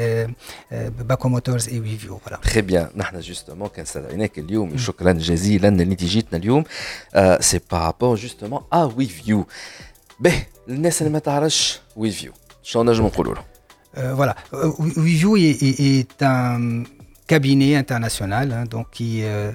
Baco 1.05 1.29
Motors 1.29 1.69
et 1.69 1.81
WeView. 1.81 2.21
Voilà. 2.23 2.39
Très 2.39 2.63
bien. 2.63 2.89
justement, 3.21 3.71
c'est 7.41 7.69
par 7.69 7.83
rapport 7.83 8.17
justement 8.17 8.67
à 8.71 8.87
WeView. 8.87 9.47
Ben, 10.19 10.33
الناس 10.69 11.03
اللي 11.03 11.13
ما 11.13 11.19
تعرفش 11.19 11.81
WeView 11.99 12.33
شنو 12.37 12.40
euh, 13.98 14.14
voilà. 14.14 14.36
Euh, 14.54 14.72
WeView 14.78 15.38
est, 15.38 16.24
un 16.24 16.84
cabinet 17.28 17.76
international 17.76 18.52
hein, 18.52 18.84
qui 18.92 19.22
euh, 19.24 19.52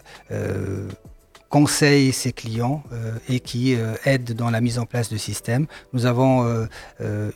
conseille 1.49 2.13
ses 2.13 2.33
clients 2.33 2.83
et 3.29 3.39
qui 3.39 3.77
aide 4.05 4.35
dans 4.35 4.51
la 4.51 4.61
mise 4.61 4.79
en 4.79 4.85
place 4.85 5.09
de 5.11 5.17
systèmes. 5.17 5.67
Nous 5.93 6.05
avons 6.05 6.67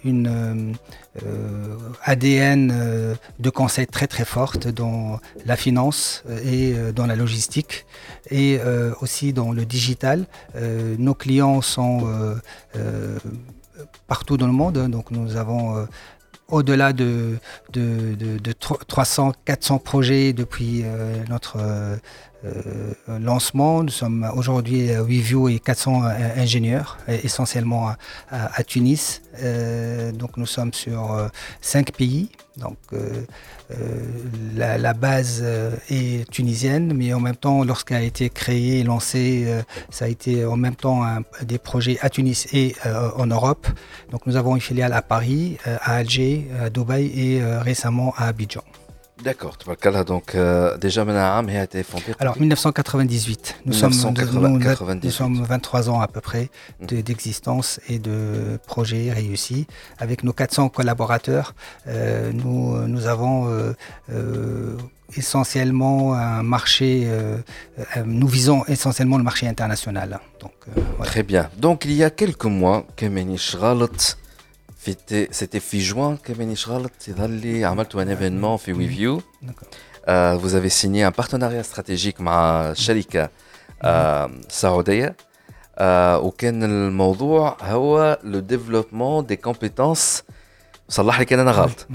une 0.04 0.74
ADN 2.02 3.16
de 3.38 3.50
conseil 3.50 3.86
très 3.86 4.08
très 4.08 4.24
forte 4.24 4.66
dans 4.66 5.20
la 5.46 5.56
finance 5.56 6.24
et 6.44 6.74
dans 6.94 7.06
la 7.06 7.16
logistique 7.16 7.86
et 8.30 8.58
aussi 9.00 9.32
dans 9.32 9.52
le 9.52 9.64
digital. 9.64 10.26
nos 10.98 11.14
clients 11.14 11.60
sont 11.60 12.00
partout 14.06 14.36
dans 14.36 14.46
le 14.46 14.52
monde, 14.52 14.88
donc 14.88 15.10
nous 15.10 15.36
avons 15.36 15.86
au-delà 16.50 16.92
de, 16.92 17.38
de, 17.72 18.14
de, 18.16 18.52
300-400 18.52 19.82
projets 19.82 20.32
depuis 20.32 20.84
notre 21.28 21.56
euh, 21.58 21.96
lancement. 23.06 23.82
Nous 23.82 23.90
sommes 23.90 24.30
aujourd'hui 24.34 24.92
à 24.92 25.02
WeView 25.02 25.48
et 25.48 25.58
400 25.58 26.02
ingénieurs, 26.36 26.98
essentiellement 27.08 27.92
à, 28.30 28.64
Tunis. 28.64 29.22
Euh, 29.42 30.12
donc 30.12 30.36
nous 30.36 30.46
sommes 30.46 30.72
sur 30.72 31.30
5 31.60 31.88
euh, 31.88 31.92
pays. 31.96 32.30
Donc 32.56 32.76
la, 34.54 34.92
base 34.92 35.42
est 35.88 36.28
tunisienne, 36.30 36.92
mais 36.94 37.14
en 37.14 37.20
même 37.20 37.36
temps, 37.36 37.64
lorsqu'elle 37.64 37.98
a 37.98 38.02
été 38.02 38.28
créée 38.28 38.80
et 38.80 38.82
lancée, 38.82 39.46
ça 39.88 40.04
a 40.04 40.08
été 40.08 40.44
en 40.44 40.56
même 40.56 40.76
temps 40.76 41.02
des 41.42 41.58
projets 41.58 41.98
à 42.02 42.10
Tunis 42.10 42.48
et 42.52 42.74
en 43.16 43.26
Europe. 43.26 43.66
Donc 44.10 44.26
nous 44.26 44.36
avons 44.36 44.56
une 44.56 44.60
filiale 44.60 44.92
à 44.92 45.00
Paris, 45.00 45.56
à 45.64 45.94
Alger, 45.94 46.48
à 46.60 46.68
Dubaï 46.68 47.06
et 47.18 47.42
récemment 47.42 48.12
à 48.18 48.26
Abidjan. 48.26 48.62
D'accord, 49.22 49.56
donc 50.06 50.34
euh, 50.34 50.78
déjà 50.78 51.04
maintenant, 51.04 51.46
a 51.46 51.62
été 51.62 51.82
fondée 51.82 52.14
Alors 52.18 52.38
1998, 52.38 53.56
nous, 53.66 53.72
Sommes, 53.72 53.92
nous, 55.02 55.10
sommes 55.10 55.42
23 55.42 55.90
ans 55.90 56.00
à 56.00 56.08
peu 56.08 56.20
près 56.20 56.48
d'existence 56.80 57.80
et 57.88 57.98
de 57.98 58.58
projets 58.66 59.12
réussis. 59.12 59.66
Avec 59.98 60.24
nos 60.24 60.32
400 60.32 60.70
collaborateurs, 60.70 61.54
euh, 61.86 62.32
nous, 62.32 62.76
nous 62.86 63.06
avons 63.06 63.48
euh, 63.48 64.76
essentiellement 65.16 66.14
un 66.14 66.42
marché, 66.42 67.06
nous 68.04 68.28
visons 68.28 68.64
essentiellement 68.66 69.18
le 69.18 69.24
marché 69.24 69.46
international. 69.46 70.20
Donc, 70.40 70.52
Très 71.04 71.22
bien. 71.22 71.50
Donc 71.58 71.84
il 71.84 71.92
y 71.92 72.04
a 72.04 72.10
quelques 72.10 72.46
mois, 72.46 72.86
Kemeni 72.96 73.38
Galat 73.60 74.16
c'était 75.31 75.59
fin 75.59 75.79
juin 75.79 76.17
que 76.17 76.33
غلط 76.67 76.91
un 77.95 78.07
événement 78.07 78.57
في 78.57 78.73
WeView 78.73 79.21
euh, 80.07 80.35
vous 80.35 80.53
avez 80.55 80.69
signé 80.69 81.03
un 81.03 81.11
partenariat 81.11 81.63
stratégique 81.63 82.19
مع 82.19 82.73
شركة 82.73 83.29
سعودية 84.49 85.15
وكان 85.81 86.63
الموضوع 86.63 87.57
هو 87.61 88.19
le 88.23 88.53
développement 88.53 89.23
des 89.23 89.37
compétences 89.37 90.23
صلح 90.89 91.19
لي 91.19 91.25
كان 91.25 91.39
انا 91.39 91.51
غلط 91.51 91.87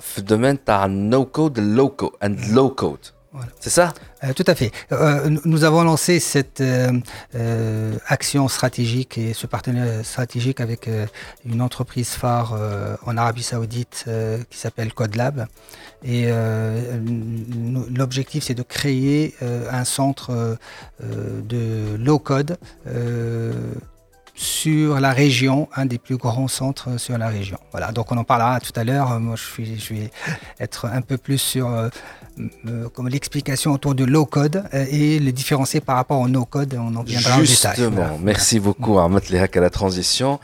في 0.00 0.18
الدومين 0.18 0.64
تاع 0.64 0.84
النو 0.84 1.24
كود 1.24 1.58
اللو 1.58 1.88
كود 1.88 2.10
اند 2.22 2.44
لو 2.44 2.74
كود 2.74 2.98
C'est 3.60 3.70
ça 3.70 3.92
Euh, 4.23 4.33
Tout 4.33 4.43
à 4.47 4.55
fait. 4.55 4.71
Euh, 4.91 5.37
nous 5.45 5.63
avons 5.63 5.83
lancé 5.83 6.19
cette 6.19 6.61
euh, 6.61 7.97
action 8.07 8.47
stratégique 8.47 9.17
et 9.17 9.33
ce 9.33 9.47
partenariat 9.47 10.03
stratégique 10.03 10.59
avec 10.61 10.89
une 11.45 11.61
entreprise 11.61 12.09
phare 12.09 12.57
en 13.05 13.17
Arabie 13.17 13.43
Saoudite 13.43 14.05
qui 14.49 14.57
s'appelle 14.57 14.93
CodeLab. 14.93 15.47
Et 16.03 16.27
l'objectif, 17.95 18.43
c'est 18.43 18.53
de 18.53 18.63
créer 18.63 19.35
un 19.41 19.83
centre 19.83 20.57
de 21.01 21.95
low 21.97 22.19
code 22.19 22.57
sur 24.35 24.99
la 24.99 25.11
région, 25.11 25.69
un 25.75 25.85
des 25.85 25.99
plus 25.99 26.17
grands 26.17 26.47
centres 26.47 26.99
sur 26.99 27.17
la 27.17 27.27
région. 27.27 27.57
Voilà, 27.71 27.91
donc 27.91 28.11
on 28.11 28.17
en 28.17 28.23
parlera 28.23 28.59
tout 28.59 28.71
à 28.75 28.83
l'heure. 28.83 29.19
Moi, 29.19 29.35
je, 29.35 29.43
suis, 29.43 29.79
je 29.79 29.93
vais 29.93 30.11
être 30.59 30.85
un 30.85 31.01
peu 31.01 31.17
plus 31.17 31.37
sur 31.37 31.69
euh, 31.69 31.89
comme 32.93 33.09
l'explication 33.09 33.71
autour 33.71 33.93
de 33.93 34.03
low 34.03 34.25
code 34.25 34.63
euh, 34.73 34.85
et 34.89 35.19
le 35.19 35.31
différencier 35.31 35.81
par 35.81 35.97
rapport 35.97 36.19
au 36.19 36.27
no 36.27 36.45
code. 36.45 36.75
On 36.79 36.95
en 36.95 37.03
viendra 37.03 37.39
Justement, 37.39 37.87
en 37.87 37.89
détail. 37.91 38.19
merci 38.23 38.59
beaucoup 38.59 38.97
à 38.97 39.07
mettre 39.07 39.31
à 39.35 39.59
la 39.61 39.69
transition. 39.69 40.39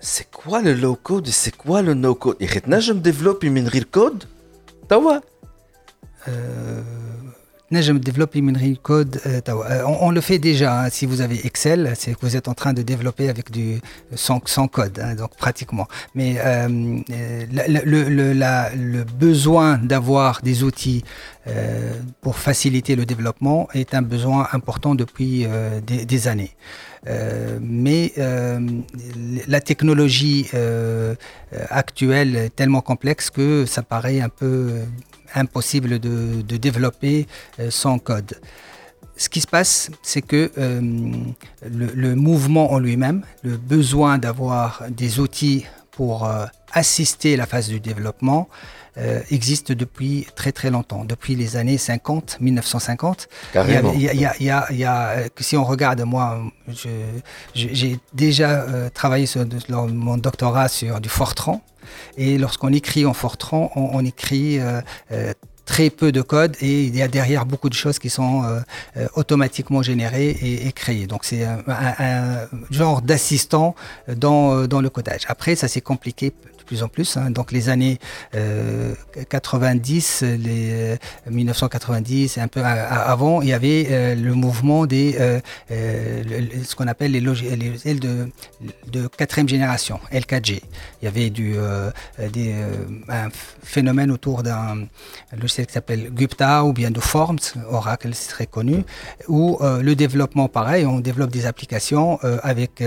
C'est 0.00 0.30
quoi 0.30 0.62
le 0.62 0.74
low 0.74 0.96
code 0.96 1.28
C'est 1.28 1.56
quoi 1.56 1.82
le 1.82 1.94
no 1.94 2.14
code 2.14 2.36
Et 2.40 2.46
je 2.46 2.92
me 2.92 3.00
développe 3.00 3.44
une 3.44 3.70
code 3.90 4.24
euh, 6.28 6.82
je 7.82 7.92
développer 7.92 8.38
une 8.38 8.76
code. 8.76 9.20
On, 9.86 10.10
le 10.10 10.20
fait 10.20 10.38
déjà. 10.38 10.84
Hein. 10.84 10.90
Si 10.90 11.06
vous 11.06 11.20
avez 11.20 11.46
Excel, 11.46 11.92
c'est 11.96 12.14
que 12.14 12.20
vous 12.22 12.36
êtes 12.36 12.48
en 12.48 12.54
train 12.54 12.72
de 12.72 12.82
développer 12.82 13.28
avec 13.28 13.50
du 13.50 13.80
sans, 14.14 14.40
code, 14.68 14.98
hein, 14.98 15.14
donc 15.14 15.36
pratiquement. 15.36 15.88
Mais 16.14 16.36
le, 16.68 18.32
le, 18.32 19.04
besoin 19.04 19.78
d'avoir 19.78 20.40
des 20.42 20.62
outils 20.62 21.04
pour 22.20 22.38
faciliter 22.38 22.96
le 22.96 23.06
développement 23.06 23.68
est 23.74 23.94
un 23.94 24.02
besoin 24.02 24.48
important 24.52 24.94
depuis 24.94 25.46
des, 25.86 26.28
années. 26.28 26.54
mais 27.60 28.12
la 29.48 29.60
technologie 29.60 30.50
actuelle 31.70 32.36
est 32.36 32.56
tellement 32.56 32.80
complexe 32.80 33.30
que 33.30 33.66
ça 33.66 33.82
paraît 33.82 34.20
un 34.20 34.28
peu 34.28 34.70
impossible 35.34 35.98
de, 35.98 36.42
développer 36.56 37.26
euh, 37.60 37.70
sans 37.70 37.98
code. 37.98 38.40
Ce 39.16 39.28
qui 39.28 39.40
se 39.40 39.46
passe, 39.46 39.90
c'est 40.02 40.22
que 40.22 40.50
euh, 40.58 40.80
le, 41.62 42.14
mouvement 42.14 42.72
en 42.72 42.78
lui-même, 42.78 43.22
le 43.42 43.56
besoin 43.56 44.18
d'avoir 44.18 44.82
des 44.90 45.20
outils 45.20 45.66
pour 45.92 46.26
euh, 46.26 46.46
assister 46.74 47.36
la 47.36 47.46
phase 47.46 47.68
du 47.68 47.80
développement, 47.80 48.48
existe 49.28 49.72
depuis 49.72 50.24
très 50.36 50.52
très 50.52 50.70
longtemps, 50.70 51.04
depuis 51.04 51.34
les 51.34 51.56
années 51.56 51.78
50, 51.78 52.38
1950. 52.40 53.28
Carrément. 53.52 53.92
Il 53.92 54.00
y 54.00 54.50
a, 54.50 55.16
si 55.40 55.56
on 55.56 55.64
regarde, 55.64 56.00
moi, 56.02 56.40
j'ai 57.54 57.98
déjà 58.12 58.64
travaillé 58.94 59.26
sur 59.26 59.44
mon 59.68 60.16
doctorat 60.16 60.68
sur 60.68 61.00
du 61.00 61.08
Fortran. 61.08 61.60
Et 62.16 62.38
lorsqu'on 62.38 62.72
écrit 62.72 63.06
en 63.06 63.14
Fortran, 63.14 63.70
on, 63.74 64.04
écrit 64.04 64.58
euh, 64.58 64.80
euh, 65.12 65.32
très 65.64 65.90
peu 65.90 66.12
de 66.12 66.22
code 66.22 66.56
et 66.60 66.84
il 66.84 66.96
y 66.96 67.02
a 67.02 67.08
derrière 67.08 67.46
beaucoup 67.46 67.68
de 67.68 67.74
choses 67.74 67.98
qui 67.98 68.10
sont 68.10 68.44
euh, 68.44 69.06
automatiquement 69.14 69.82
générées 69.82 70.30
et, 70.30 70.70
créées. 70.72 71.06
Donc 71.06 71.24
c'est 71.24 71.44
un, 71.44 72.46
genre 72.70 73.02
d'assistant 73.02 73.74
dans, 74.08 74.66
dans 74.66 74.80
le 74.80 74.90
codage. 74.90 75.22
Après, 75.28 75.56
ça 75.56 75.68
s'est 75.68 75.80
compliqué 75.80 76.32
plus 76.64 76.82
en 76.82 76.88
plus. 76.88 77.16
Hein. 77.16 77.30
Donc 77.30 77.52
les 77.52 77.68
années 77.68 77.98
90, 79.28 80.20
euh, 80.22 80.36
les 80.36 80.98
1990 81.30 82.36
euh, 82.36 82.40
et 82.40 82.42
un 82.42 82.48
peu 82.48 82.62
avant, 82.64 83.42
il 83.42 83.48
y 83.48 83.52
avait 83.52 83.86
euh, 83.90 84.14
le 84.14 84.34
mouvement 84.34 84.86
des 84.86 85.16
ce 85.68 86.74
qu'on 86.74 86.86
appelle 86.86 87.12
les 87.12 87.20
logiciels 87.20 88.00
de, 88.00 88.28
de 88.90 89.06
quatrième 89.06 89.48
génération, 89.48 90.00
LKG. 90.12 90.62
Il 91.02 91.04
y 91.04 91.06
avait 91.06 91.30
du, 91.30 91.54
des, 92.32 92.54
un 93.08 93.28
phénomène 93.62 94.10
autour 94.10 94.42
d'un 94.42 94.86
logiciel 95.36 95.66
qui 95.66 95.72
s'appelle 95.72 96.10
Gupta 96.10 96.64
ou 96.64 96.72
bien 96.72 96.90
de 96.90 97.00
Forms, 97.00 97.38
Oracle, 97.70 98.10
c'est 98.12 98.30
très 98.30 98.46
connu, 98.46 98.84
où 99.28 99.58
le 99.60 99.94
développement, 99.94 100.48
pareil, 100.48 100.86
on 100.86 101.00
développe 101.00 101.30
des 101.30 101.46
applications 101.46 102.18
avec 102.42 102.82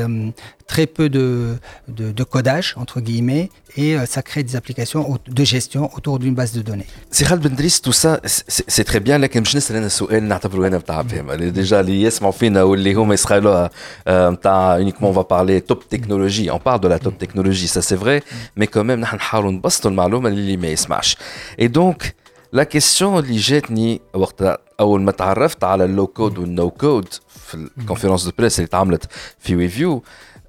très 0.73 0.87
peu 0.87 1.07
de, 1.09 1.57
de, 1.89 2.07
de, 2.19 2.25
codage, 2.35 2.69
entre 2.83 2.99
guillemets, 3.07 3.47
et 3.77 3.91
euh, 3.97 4.07
ça 4.15 4.23
crée 4.23 4.43
des 4.49 4.57
applications 4.61 5.03
de 5.39 5.45
gestion 5.45 5.83
autour 5.97 6.19
d'une 6.19 6.35
base 6.35 6.53
de 6.53 6.63
données. 6.63 6.87
C'est 7.11 7.29
Bendris, 7.45 7.77
tout 7.83 7.97
ça, 8.03 8.21
c'est 8.25 8.85
très 8.85 9.01
bien, 9.01 9.19
لكن 9.19 9.43
باش 9.43 9.57
نسال 9.57 9.77
انا 9.77 9.89
سؤال 9.89 10.29
نعتبره 10.29 10.67
انا 10.67 10.79
بتاع 10.79 11.03
فهم 11.03 11.33
ديجا 11.33 11.81
اللي 11.81 12.03
يسمعوا 12.03 12.33
فينا 12.33 12.63
واللي 12.63 12.95
هما 12.95 13.15
يسخلوها 13.15 13.71
نتاع 14.09 14.81
uniquement 14.81 15.09
on 15.09 15.13
va 15.13 15.25
parler 15.25 15.61
top 15.73 15.89
technologie, 15.89 16.51
on 16.51 16.59
parle 16.59 16.81
de 16.81 16.89
la 16.89 16.99
top 16.99 17.19
technologie, 17.19 17.69
ça 17.69 17.83
c'est 17.83 17.97
vrai, 18.05 18.23
mais 18.57 18.67
quand 18.67 18.85
même 18.85 19.01
نحن 19.01 19.17
نحاولوا 19.17 19.51
نبسطوا 19.51 19.91
المعلومه 19.91 20.29
اللي 20.29 20.57
ما 20.57 20.69
يسمعش. 20.69 21.17
Et 21.61 21.69
donc 21.69 22.13
la 22.57 22.65
question 22.65 23.03
اللي 23.03 23.37
جاتني 23.37 24.01
وقت 24.15 24.61
اول 24.81 25.03
ما 25.03 25.13
تعرفت 25.13 25.65
على 25.65 25.85
اللو 25.85 26.07
كود 26.07 26.39
والنو 26.39 26.71
كود 26.71 27.09
في 27.29 27.69
الكونفرنس 27.79 28.25
دو 28.25 28.31
بريس 28.39 28.59
اللي 28.59 28.69
تعملت 28.69 29.05
في 29.39 29.57
ويفيو 29.57 30.03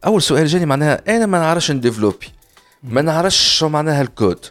اول 0.06 0.22
سؤال 0.22 0.48
جاني 0.48 0.66
معناها 0.66 1.02
انا 1.08 1.26
ما 1.26 1.40
نعرفش 1.40 1.72
نديفلوبي 1.72 2.28
ما 2.84 3.02
نعرفش 3.02 3.58
شو 3.58 3.70
معناها 3.70 4.02
الكود 4.02 4.46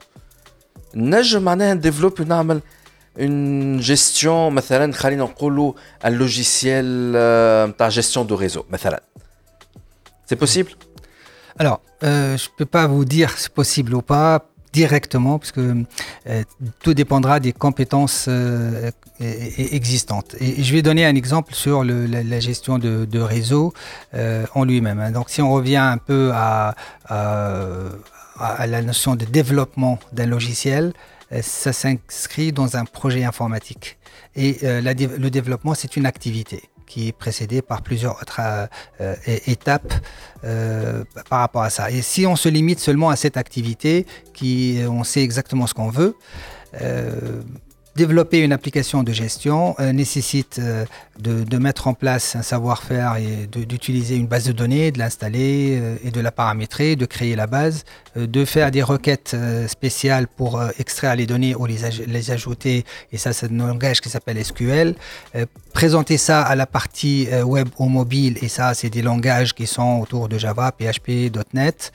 نجم 0.94 1.42
معناها 1.42 1.74
نديفلوبي 1.74 2.22
ونعمل 2.22 2.60
اون 3.20 3.80
جيستيون 3.80 4.52
مثلا 4.52 4.92
خلينا 4.92 5.22
نقولوا 5.24 5.72
اللوجيسيال 6.04 7.12
نتاع 7.70 7.88
جيستيون 7.88 8.26
دو 8.26 8.34
ريزو 8.34 8.64
مثلا 8.70 9.02
سي 10.26 10.34
بوسيبل 10.34 10.74
Alors, 11.58 11.80
euh, 12.02 12.36
je 12.36 12.48
ne 12.48 12.54
peux 12.56 12.64
pas 12.64 12.86
vous 12.86 13.04
dire 13.04 13.30
si 13.36 13.44
c'est 13.44 13.54
possible 13.54 13.94
ou 13.94 14.02
pas 14.02 14.46
directement, 14.81 15.39
parce 15.39 15.51
que 15.51 15.65
euh, 16.29 16.43
tout 16.83 16.93
dépendra 16.93 17.39
des 17.39 17.53
compétences 17.65 18.25
euh, 18.27 18.91
existantes. 19.79 20.35
Et 20.39 20.61
je 20.63 20.71
vais 20.75 20.83
donner 20.83 21.03
un 21.03 21.15
exemple 21.15 21.55
sur 21.55 21.83
la, 21.83 22.39
gestion 22.39 22.77
de, 22.77 23.19
réseau 23.19 23.73
euh, 24.13 24.45
en 24.53 24.63
lui-même. 24.63 24.99
Hein. 24.99 25.11
Donc 25.11 25.31
si 25.31 25.41
on 25.41 25.51
revient 25.51 25.83
un 25.95 25.97
peu 25.97 26.31
à, 26.33 26.75
la 28.75 28.81
notion 28.83 29.15
de 29.15 29.25
développement 29.25 29.97
d'un 30.13 30.27
logiciel, 30.27 30.93
euh, 31.31 31.41
ça 31.41 31.73
s'inscrit 31.73 32.51
dans 32.51 32.77
un 32.77 32.85
projet 32.85 33.23
informatique. 33.23 33.97
Et 34.35 34.59
le 34.61 35.29
développement, 35.29 35.73
c'est 35.73 35.97
une 35.97 36.05
activité 36.05 36.61
qui 36.87 37.09
est 37.09 37.11
précédée 37.11 37.61
par 37.61 37.81
plusieurs 37.83 38.19
autres 38.21 38.39
euh, 39.01 39.15
étapes 39.45 39.93
par 41.29 41.39
rapport 41.39 41.63
à 41.63 41.69
ça. 41.69 41.91
Et 41.91 42.01
si 42.01 42.25
on 42.25 42.35
se 42.35 42.49
limite 42.49 42.79
seulement 42.79 43.09
à 43.09 43.15
cette 43.15 43.37
activité, 43.37 44.05
qui 44.33 44.79
on 44.87 45.03
sait 45.03 45.21
exactement 45.21 45.67
ce 45.67 45.73
qu'on 45.73 45.89
veut, 45.89 46.15
Développer 47.97 48.41
une 48.43 48.53
application 48.53 49.01
de 49.01 49.11
gestion 49.11 49.73
euh, 49.79 49.91
nécessite 49.91 50.59
euh, 50.59 50.85
de, 51.17 51.57
mettre 51.57 51.87
en 51.87 51.95
place 51.95 52.35
un 52.35 52.43
savoir-faire 52.43 53.15
et 53.15 53.47
d'utiliser 53.47 54.15
une 54.17 54.27
base 54.27 54.45
de 54.45 54.51
données, 54.51 54.91
de 54.91 54.99
l'installer 54.99 55.79
euh, 55.81 55.95
et 56.03 56.11
de 56.11 56.21
la 56.21 56.31
paramétrer, 56.31 56.95
de 56.95 57.07
créer 57.07 57.35
la 57.35 57.47
base, 57.47 57.85
de 58.15 58.45
faire 58.45 58.69
des 58.69 58.83
requêtes 58.83 59.35
spéciales 59.67 60.27
pour 60.27 60.61
extraire 60.79 61.15
les 61.15 61.25
données 61.25 61.55
ou 61.55 61.65
les, 61.65 62.31
ajouter, 62.31 62.83
et 63.11 63.17
ça 63.17 63.31
c'est 63.31 63.51
un 63.51 63.67
langage 63.67 64.01
qui 64.01 64.09
s'appelle 64.09 64.43
SQL. 64.43 64.95
présenter 65.71 66.17
ça 66.17 66.41
à 66.41 66.55
la 66.55 66.65
partie 66.65 67.27
web 67.43 67.67
ou 67.77 67.89
mobile, 67.89 68.37
et 68.41 68.47
ça 68.47 68.73
c'est 68.73 68.89
des 68.89 69.03
langages 69.03 69.53
qui 69.53 69.67
sont 69.67 69.99
autour 70.01 70.29
de 70.29 70.39
Java, 70.39 70.71
PHP, 70.71 71.31
.NET. 71.53 71.91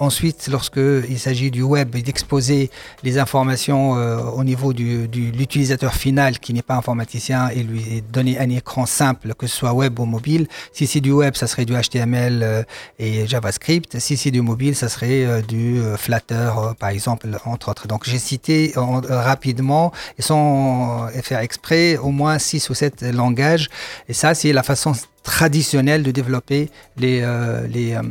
ensuite, 0.00 0.48
lorsqu'il 0.48 1.18
s'agit 1.20 1.52
du 1.52 1.62
web, 1.62 1.90
d'exposer 1.90 2.70
les 3.04 3.18
informations 3.18 3.92
au 3.92 4.42
niveau 4.42 4.72
du 4.72 5.23
l'utilisateur 5.32 5.94
final 5.94 6.38
qui 6.38 6.52
n'est 6.54 6.62
pas 6.62 6.76
informaticien 6.76 7.48
et 7.48 7.62
lui 7.62 8.02
donner 8.12 8.38
un 8.38 8.48
écran 8.50 8.86
simple, 8.86 9.34
que 9.34 9.46
ce 9.46 9.56
soit 9.56 9.72
web 9.72 9.98
ou 9.98 10.04
mobile. 10.04 10.46
Si 10.72 10.86
c'est 10.86 11.00
du 11.00 11.12
web, 11.12 11.34
ça 11.34 11.46
serait 11.46 11.64
du 11.64 11.74
HTML 11.74 12.42
euh, 12.42 12.62
et 12.98 13.26
JavaScript. 13.26 13.98
Si 13.98 14.16
c'est 14.16 14.30
du 14.30 14.40
mobile, 14.40 14.74
ça 14.74 14.88
serait 14.88 15.24
euh, 15.24 15.42
du 15.42 15.78
euh, 15.78 15.96
Flutter, 15.96 16.50
par 16.78 16.90
exemple, 16.90 17.28
entre 17.44 17.70
autres. 17.70 17.88
Donc 17.88 18.04
j'ai 18.04 18.18
cité 18.18 18.72
rapidement 18.76 19.92
sans 20.18 21.08
faire 21.22 21.40
exprès 21.40 21.96
au 21.96 22.10
moins 22.10 22.38
6 22.38 22.70
ou 22.70 22.74
7 22.74 23.02
langages. 23.02 23.68
Et 24.08 24.12
ça, 24.12 24.34
c'est 24.34 24.52
la 24.52 24.62
façon 24.62 24.92
traditionnel 25.24 26.02
de 26.02 26.12
développer 26.12 26.70
les, 26.98 27.22
euh, 27.22 27.66
les, 27.66 27.94
euh, 27.94 28.02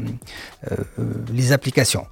euh, 0.72 0.76
les 1.32 1.52
applications. 1.54 2.06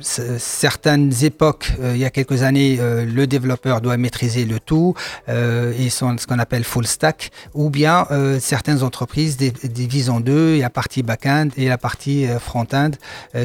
certaines 0.00 1.12
époques, 1.22 1.72
il 1.94 1.98
y 1.98 2.04
a 2.04 2.10
quelques 2.10 2.42
années, 2.42 2.78
le 2.78 3.26
développeur 3.26 3.80
doit 3.80 3.96
maîtriser 3.98 4.44
le 4.46 4.58
tout 4.58 4.94
et 5.28 5.90
sont 5.90 6.16
ce 6.16 6.26
qu'on 6.26 6.38
appelle 6.38 6.64
full 6.64 6.86
stack, 6.86 7.30
ou 7.52 7.68
bien 7.68 8.06
certaines 8.40 8.82
entreprises 8.82 9.36
divisent 9.36 10.10
en 10.10 10.20
deux, 10.20 10.54
il 10.54 10.58
y 10.58 10.62
a 10.62 10.66
la 10.66 10.70
partie 10.70 11.02
back-end 11.02 11.48
et 11.56 11.68
la 11.68 11.78
partie 11.78 12.26
front-end 12.40 12.92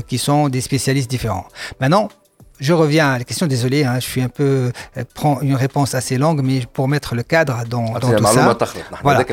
qui 0.07 0.17
sont 0.17 0.47
des 0.47 0.61
spécialistes 0.61 1.09
différents. 1.09 1.47
Maintenant, 1.82 2.09
je 2.62 2.74
reviens 2.74 3.14
à 3.14 3.18
la 3.18 3.24
question, 3.24 3.47
désolé, 3.47 3.84
hein, 3.84 3.95
je 3.95 4.05
suis 4.05 4.22
un 4.22 4.30
peu 4.30 4.72
euh, 4.97 5.03
prends 5.16 5.41
une 5.41 5.55
réponse 5.55 5.95
assez 5.95 6.18
longue, 6.18 6.41
mais 6.43 6.62
pour 6.72 6.88
mettre 6.88 7.16
le 7.16 7.24
cadre 7.24 7.64
dans, 7.68 7.93
dans 7.93 8.12
tout 8.12 8.24
ça. 8.24 8.57
Voilà. 9.01 9.26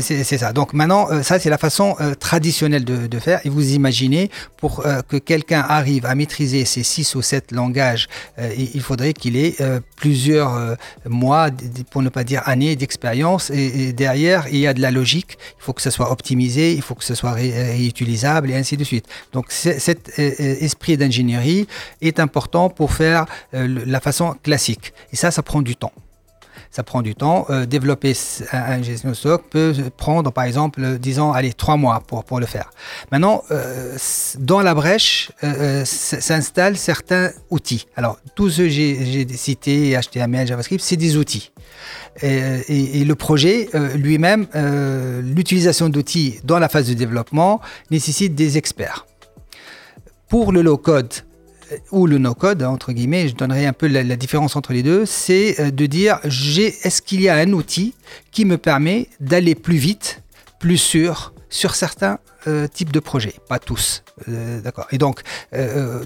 C'est 0.00 0.38
ça. 0.38 0.52
Donc 0.52 0.72
maintenant, 0.72 1.08
euh, 1.10 1.22
ça 1.22 1.38
c'est 1.38 1.50
la 1.50 1.58
façon 1.58 1.94
euh, 2.00 2.14
traditionnelle 2.14 2.84
de, 2.84 3.06
de, 3.06 3.18
faire. 3.20 3.40
Et 3.44 3.48
vous 3.48 3.74
imaginez, 3.74 4.30
pour 4.56 4.82
que 5.08 5.16
quelqu'un 5.16 5.64
arrive 5.68 6.04
à 6.04 6.16
maîtriser 6.16 6.64
ces 6.64 6.82
six 6.82 7.14
ou 7.14 7.22
sept 7.22 7.52
langages, 7.52 8.08
il 8.56 8.80
faudrait 8.80 9.12
qu'il 9.12 9.36
ait 9.36 9.56
plusieurs 9.96 10.76
mois, 11.06 11.48
pour 11.90 12.02
ne 12.02 12.08
pas 12.08 12.24
dire 12.24 12.42
années 12.46 12.74
d'expérience. 12.74 13.50
Et, 13.50 13.92
derrière, 13.92 14.46
il 14.50 14.58
y 14.58 14.66
a 14.66 14.74
de 14.74 14.80
la 14.80 14.90
logique. 14.90 15.38
Il 15.60 15.62
faut 15.62 15.72
que 15.72 15.82
ce 15.82 15.90
soit 15.90 16.10
optimisé, 16.10 16.72
il 16.72 16.82
faut 16.82 16.96
que 16.96 17.04
ce 17.04 17.14
soit 17.14 17.32
réutilisable 17.32 18.50
et 18.50 18.56
ainsi 18.56 18.76
de 18.76 18.84
suite. 18.84 19.06
Donc 19.32 19.46
cet 19.50 20.18
esprit 20.18 20.96
d'ingénierie 20.96 21.68
est 22.00 22.18
important 22.18 22.47
pour 22.48 22.92
faire 22.92 23.26
euh, 23.54 23.82
la 23.86 24.00
façon 24.00 24.34
classique. 24.42 24.92
Et 25.12 25.16
ça, 25.16 25.30
ça 25.30 25.42
prend 25.42 25.62
du 25.62 25.76
temps. 25.76 25.92
Ça 26.70 26.82
prend 26.82 27.02
du 27.02 27.14
temps. 27.14 27.46
Euh, 27.50 27.66
développer 27.66 28.14
un, 28.52 28.82
gestion 28.82 29.14
stock 29.14 29.44
peut 29.48 29.72
prendre, 29.96 30.32
par 30.32 30.44
exemple, 30.44 30.82
euh, 30.82 30.98
disons, 30.98 31.32
allez, 31.32 31.52
trois 31.52 31.76
mois 31.76 32.02
pour, 32.06 32.24
pour 32.24 32.40
le 32.40 32.46
faire. 32.46 32.70
Maintenant, 33.12 33.42
dans 34.38 34.60
la 34.60 34.74
brèche, 34.74 35.30
s'installent 35.84 36.76
certains 36.76 37.30
outils. 37.50 37.86
Alors, 37.96 38.18
tous 38.34 38.50
ceux 38.50 38.64
que 38.64 38.68
j'ai 38.70 39.26
cités, 39.34 39.98
HTML, 39.98 40.46
JavaScript, 40.46 40.82
c'est 40.82 40.96
des 40.96 41.16
outils. 41.16 41.52
Et, 42.22 43.04
le 43.04 43.14
projet 43.14 43.68
lui-même, 43.94 44.46
l'utilisation 45.22 45.88
d'outils 45.88 46.40
dans 46.44 46.58
la 46.58 46.68
phase 46.68 46.88
de 46.88 46.94
développement 46.94 47.60
nécessite 47.90 48.34
des 48.34 48.58
experts. 48.58 49.06
Pour 50.28 50.52
le 50.52 50.60
low-code, 50.60 51.14
ou 51.90 52.06
le 52.06 52.18
no-code, 52.18 52.62
entre 52.62 52.92
guillemets, 52.92 53.28
je 53.28 53.34
donnerai 53.34 53.66
un 53.66 53.72
peu 53.72 53.86
la, 53.86 54.16
différence 54.16 54.56
entre 54.56 54.72
les 54.72 54.82
deux, 54.82 55.06
c'est 55.06 55.60
euh, 55.60 55.70
de 55.70 55.86
dire 55.86 56.20
est-ce 56.24 57.02
qu'il 57.02 57.20
y 57.20 57.28
a 57.28 57.36
un 57.36 57.52
outil 57.52 57.94
qui 58.32 58.44
me 58.44 58.58
permet 58.58 59.08
d'aller 59.20 59.54
plus 59.54 59.76
vite, 59.76 60.22
plus 60.58 60.78
sûr 60.78 61.32
sur 61.50 61.74
certains 61.74 62.18
euh, 62.46 62.66
types 62.66 62.92
de 62.92 63.00
projets, 63.00 63.34
pas 63.48 63.58
tous. 63.58 64.02
Euh, 64.28 64.60
d'accord. 64.60 64.86
Et 64.90 64.98
donc, 64.98 65.22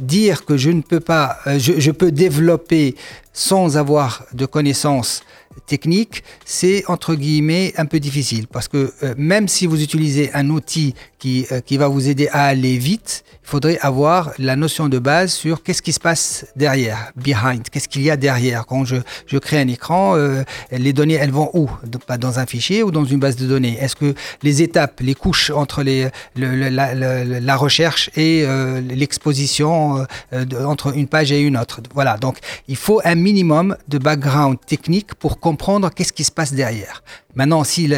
dire 0.01 0.45
que 0.45 0.57
je 0.57 0.71
ne 0.71 0.83
peux 0.83 1.01
pas, 1.01 1.39
je, 1.47 1.81
je, 1.81 1.91
peux 1.91 2.13
développer 2.13 2.95
sans 3.33 3.77
avoir 3.77 4.25
de 4.33 4.47
connaissances 4.47 5.23
techniques, 5.67 6.23
c'est 6.45 6.85
entre 6.89 7.15
guillemets 7.15 7.73
un 7.77 7.87
peu 7.87 8.01
difficile 8.01 8.47
parce 8.47 8.69
que 8.69 8.93
même 9.17 9.49
si 9.49 9.67
vous 9.67 9.83
utilisez 9.83 10.33
un 10.33 10.49
outil 10.49 10.95
qui, 11.23 11.47
qui 11.67 11.77
va 11.77 11.87
vous 11.87 12.09
aider 12.09 12.27
à 12.33 12.47
aller 12.47 12.79
vite, 12.79 13.23
il 13.45 13.49
faudrait 13.49 13.79
avoir 13.81 14.33
la 14.39 14.57
notion 14.57 14.89
de 14.89 14.99
base 14.99 15.33
sur 15.33 15.63
qu'est-ce 15.63 15.81
qui 15.81 15.93
se 15.93 16.01
passe 16.01 16.47
derrière, 16.57 17.13
behind, 17.15 17.63
qu'est-ce 17.71 17.87
qu'il 17.87 18.03
y 18.03 18.11
a 18.11 18.17
derrière? 18.17 18.67
Quand 18.67 18.85
je, 18.85 18.97
je 19.29 19.39
crée 19.39 19.61
un 19.61 19.69
écran, 19.69 20.17
euh, 20.17 20.43
les 20.73 20.93
données, 20.93 21.15
elles 21.15 21.31
vont 21.31 21.49
où? 21.55 21.71
Dans 22.19 22.41
un 22.41 22.47
fichier 22.47 22.83
ou 22.83 22.91
dans 22.91 23.05
une 23.05 23.21
base 23.21 23.37
de 23.37 23.47
données. 23.47 23.79
Est-ce 23.81 23.95
que 23.95 24.15
les 24.43 24.63
étapes, 24.63 24.99
les 25.01 25.15
couches 25.15 25.51
entre 25.51 25.85
la, 25.85 27.57
recherche 27.57 28.11
et 28.17 28.43
euh, 28.45 28.81
l'exposition 28.81 30.05
euh, 30.33 30.45
entre 30.65 30.97
une 30.97 31.07
page 31.07 31.31
et 31.31 31.41
une 31.41 31.57
autre? 31.57 31.81
Voilà, 31.95 32.17
donc 32.17 32.39
il 32.67 32.77
faut 32.77 33.01
un 33.05 33.15
minimum 33.15 33.77
de 33.87 33.99
background 33.99 34.59
technique 34.67 35.15
pour 35.15 35.39
comprendre 35.39 35.89
qu'est-ce 35.91 36.13
qui 36.13 36.25
se 36.25 36.33
passe 36.33 36.53
derrière. 36.53 37.05
Maintenant, 37.35 37.65
si 37.65 37.91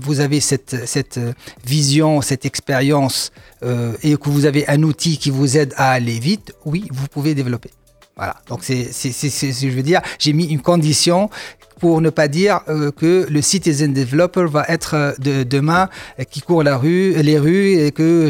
vous 0.00 0.20
avez 0.20 0.40
cette, 0.40 0.86
cette, 0.86 1.20
vision, 1.64 2.22
cette 2.22 2.44
expérience 2.44 3.30
euh, 3.62 3.96
et 4.02 4.16
que 4.16 4.28
vous 4.28 4.46
avez 4.46 4.68
un 4.68 4.82
outil 4.82 5.18
qui 5.18 5.30
vous 5.30 5.56
aide 5.56 5.74
à 5.76 5.92
aller 5.92 6.18
vite, 6.18 6.52
oui, 6.64 6.88
vous 6.90 7.06
pouvez 7.06 7.34
développer. 7.34 7.70
Voilà. 8.16 8.36
Donc, 8.48 8.64
c'est 8.64 8.92
ce 8.92 9.46
que 9.46 9.70
je 9.70 9.76
veux 9.76 9.82
dire. 9.82 10.00
J'ai 10.18 10.32
mis 10.32 10.46
une 10.46 10.60
condition 10.60 11.30
pour 11.79 11.99
ne 12.01 12.09
pas 12.09 12.27
dire 12.27 12.61
euh, 12.69 12.91
que 12.91 13.27
le 13.29 13.41
citizen 13.41 13.91
developer 13.93 14.45
va 14.45 14.63
être 14.69 14.93
euh, 14.95 15.11
de, 15.19 15.43
demain 15.43 15.89
euh, 16.19 16.23
qui 16.23 16.41
court 16.41 16.63
la 16.63 16.77
rue, 16.77 17.13
les 17.29 17.37
rues 17.37 17.73
et 17.73 17.91
que 17.91 18.29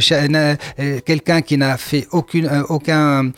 quelqu'un 1.02 1.42
qui 1.42 1.58
n'a 1.58 1.78
fait 1.78 2.08
aucune, 2.12 2.50
aucun, 2.70 3.32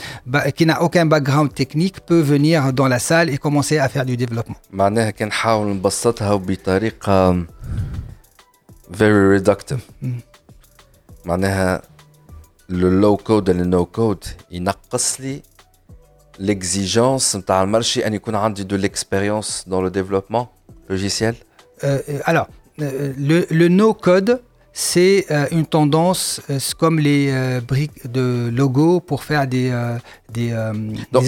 qui 0.55 0.65
n'a 0.65 0.81
aucun 0.81 1.05
background 1.05 1.53
technique 1.53 1.99
peut 2.05 2.21
venir 2.21 2.71
dans 2.71 2.87
la 2.87 2.99
salle 2.99 3.29
et 3.29 3.37
commencer 3.37 3.77
à 3.77 3.89
faire 3.89 4.05
du 4.05 4.15
développement. 4.17 4.55
very 8.89 9.37
reductive. 9.37 9.81
معناها 11.25 11.81
le 12.69 12.89
low 13.01 13.17
code 13.17 13.49
et 13.49 13.53
le 13.53 13.65
no 13.65 13.85
code 13.85 14.25
ينقص 14.51 15.21
لي 15.21 15.41
l'exigence 16.40 17.36
de 17.36 17.66
marché 17.66 18.02
de 18.02 18.76
l'expérience 18.76 19.64
dans 19.66 19.82
le 19.82 19.90
développement 19.90 20.50
logiciel 20.88 21.34
euh, 21.84 21.98
euh, 22.08 22.18
Alors, 22.24 22.48
euh, 22.80 23.12
le, 23.50 23.68
no-code, 23.68 24.40
c'est 24.72 25.26
une 25.50 25.66
tendance, 25.66 26.40
comme 26.78 26.98
les 26.98 27.32
briques 27.66 28.10
de 28.10 28.50
logo 28.54 29.00
pour 29.00 29.24
faire 29.24 29.46
des, 29.46 29.70
des, 30.32 30.52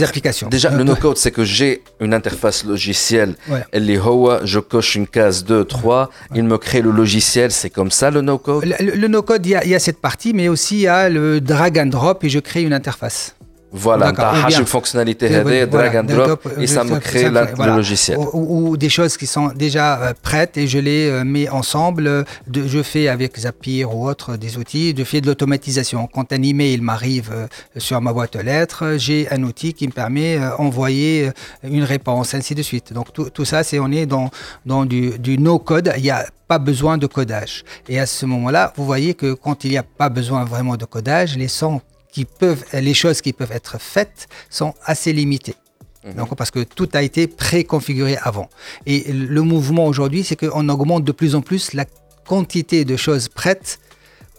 applications. 0.03 0.49
Déjà, 0.49 0.71
le 0.71 0.85
no-code, 0.85 1.19
c'est 1.19 1.33
que 1.33 1.45
j'ai 1.45 1.83
une 2.01 2.15
interface 2.15 2.65
logicielle. 2.65 3.35
Ouais. 3.49 3.99
Hoa, 3.99 4.41
je 4.45 4.61
coche 4.61 4.95
une 4.95 5.07
case 5.07 5.45
2, 5.45 5.65
3, 5.65 6.09
il 6.35 6.45
me 6.45 6.57
crée 6.57 6.81
le 6.81 6.93
logiciel. 6.93 7.51
C'est 7.51 7.71
comme 7.71 7.91
ça 7.91 8.11
le 8.11 8.23
no-code? 8.23 8.65
Le, 8.81 9.09
no-code, 9.09 9.45
il 9.45 9.51
y, 9.51 9.75
a 9.75 9.79
cette 9.79 10.01
partie, 10.01 10.33
mais 10.33 10.49
aussi 10.49 10.77
il 10.77 10.83
y 10.83 10.87
a 10.87 11.11
le 11.11 11.41
drag 11.41 11.79
and 11.79 11.87
drop 11.87 12.25
et 12.25 12.31
je 12.31 12.39
crée 12.39 12.63
une 12.63 12.73
interface. 12.73 13.35
Voilà, 13.75 14.13
tu 14.13 14.61
une 14.61 14.67
fonctionnalité 14.67 15.29
voilà, 15.41 15.67
drag 15.67 15.97
and 15.97 16.05
drop, 16.05 16.49
et 16.61 16.67
ça 16.67 16.85
me 16.85 16.99
crée 16.99 17.31
le 17.31 17.77
logiciel. 17.77 18.19
Ou, 18.19 18.77
des 18.77 18.91
choses 18.91 19.17
qui 19.17 19.27
sont 19.27 19.49
déjà 19.49 20.01
euh, 20.01 20.13
prêtes 20.21 20.59
et 20.59 20.67
je 20.67 20.79
les 20.79 21.09
euh, 21.09 21.25
mets 21.25 21.49
ensemble. 21.49 22.25
Je 22.53 22.83
fais 22.83 23.09
avec 23.09 23.39
Zapier 23.39 23.85
ou 23.87 24.07
autre 24.07 24.37
des 24.37 24.59
outils, 24.59 24.95
je 24.97 25.05
fais 25.05 25.23
de 25.23 25.27
l'automatisation. 25.27 26.07
Quand 26.07 26.33
un 26.33 26.43
email 26.43 26.81
m'arrive 26.83 27.31
euh, 27.33 27.47
sur 27.79 28.01
ma 28.03 28.13
boîte 28.13 28.37
aux 28.37 28.43
lettres, 28.43 28.97
j'ai 28.99 29.27
un 29.31 29.43
outil 29.43 29.73
qui 29.73 29.87
me 29.87 29.93
permet 29.93 30.39
d'envoyer 30.39 31.31
une 31.63 31.85
réponse, 31.85 32.35
ainsi 32.35 32.55
de 32.55 32.63
suite. 32.63 32.93
Donc 32.93 33.13
tout, 33.13 33.31
tout 33.31 33.47
ça, 33.47 33.63
c'est 33.63 33.79
on 33.79 33.91
est 33.91 34.05
dans, 34.05 34.31
dans 34.67 34.85
du, 34.85 35.19
du 35.19 35.39
no-code. 35.39 35.93
Il 35.97 36.03
n'y 36.03 36.11
a 36.11 36.27
pas 36.47 36.59
besoin 36.59 36.99
de 36.99 37.07
codage. 37.07 37.65
Et 37.89 37.99
à 37.99 38.05
ce 38.05 38.27
moment-là, 38.27 38.73
vous 38.77 38.85
voyez 38.85 39.15
que 39.15 39.33
quand 39.33 39.65
il 39.65 39.71
n'y 39.71 39.79
a 39.79 39.83
pas 39.83 40.11
besoin 40.11 40.45
vraiment 40.45 40.77
de 40.77 40.85
codage, 40.85 41.39
les 41.39 41.49
sons 41.49 41.81
qui 42.13 42.25
peuvent, 42.25 42.65
les 42.73 42.95
choses 42.95 43.21
qui 43.21 43.33
peuvent 43.33 43.53
être 43.53 43.81
faites 43.81 44.29
sont 44.51 44.75
assez 44.85 45.13
limitées. 45.13 45.57
Mhm. 46.05 46.15
Donc, 46.15 46.35
parce 46.37 46.51
que 46.51 46.63
tout 46.63 46.89
a 46.93 47.03
été 47.03 47.27
préconfiguré 47.27 48.17
avant. 48.17 48.49
Et 48.87 49.13
le 49.13 49.43
mouvement 49.43 49.87
aujourd'hui, 49.87 50.23
c'est 50.23 50.37
qu'on 50.37 50.69
augmente 50.69 51.05
de 51.05 51.13
plus 51.13 51.35
en 51.35 51.41
plus 51.41 51.73
la 51.73 51.87
quantité 52.27 52.85
de 52.85 52.97
choses 52.97 53.29
prêtes 53.29 53.81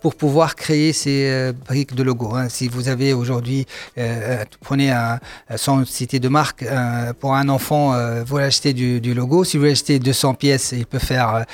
pour 0.03 0.15
pouvoir 0.15 0.55
créer 0.55 0.91
ces 0.91 1.29
euh, 1.29 1.53
briques 1.53 1.95
de 1.95 2.03
logo. 2.03 2.35
Hein. 2.35 2.49
Si 2.49 2.67
vous 2.67 2.89
avez 2.89 3.13
aujourd'hui, 3.13 3.65
euh, 3.97 4.41
euh 4.41 4.45
prenez 4.59 4.91
un, 4.91 5.19
sans 5.55 5.85
citer 5.85 6.19
de 6.19 6.27
marque, 6.27 6.65
pour 7.19 7.33
un 7.35 7.47
enfant, 7.47 7.93
vous 8.25 8.37
achetez 8.37 8.73
du, 8.73 8.99
du, 8.99 9.13
logo. 9.13 9.43
Si 9.45 9.57
vous 9.57 9.65
achetez 9.65 9.99
200 9.99 10.33
pièces, 10.33 10.73
il 10.73 10.85
peut 10.85 10.99
faire 10.99 11.45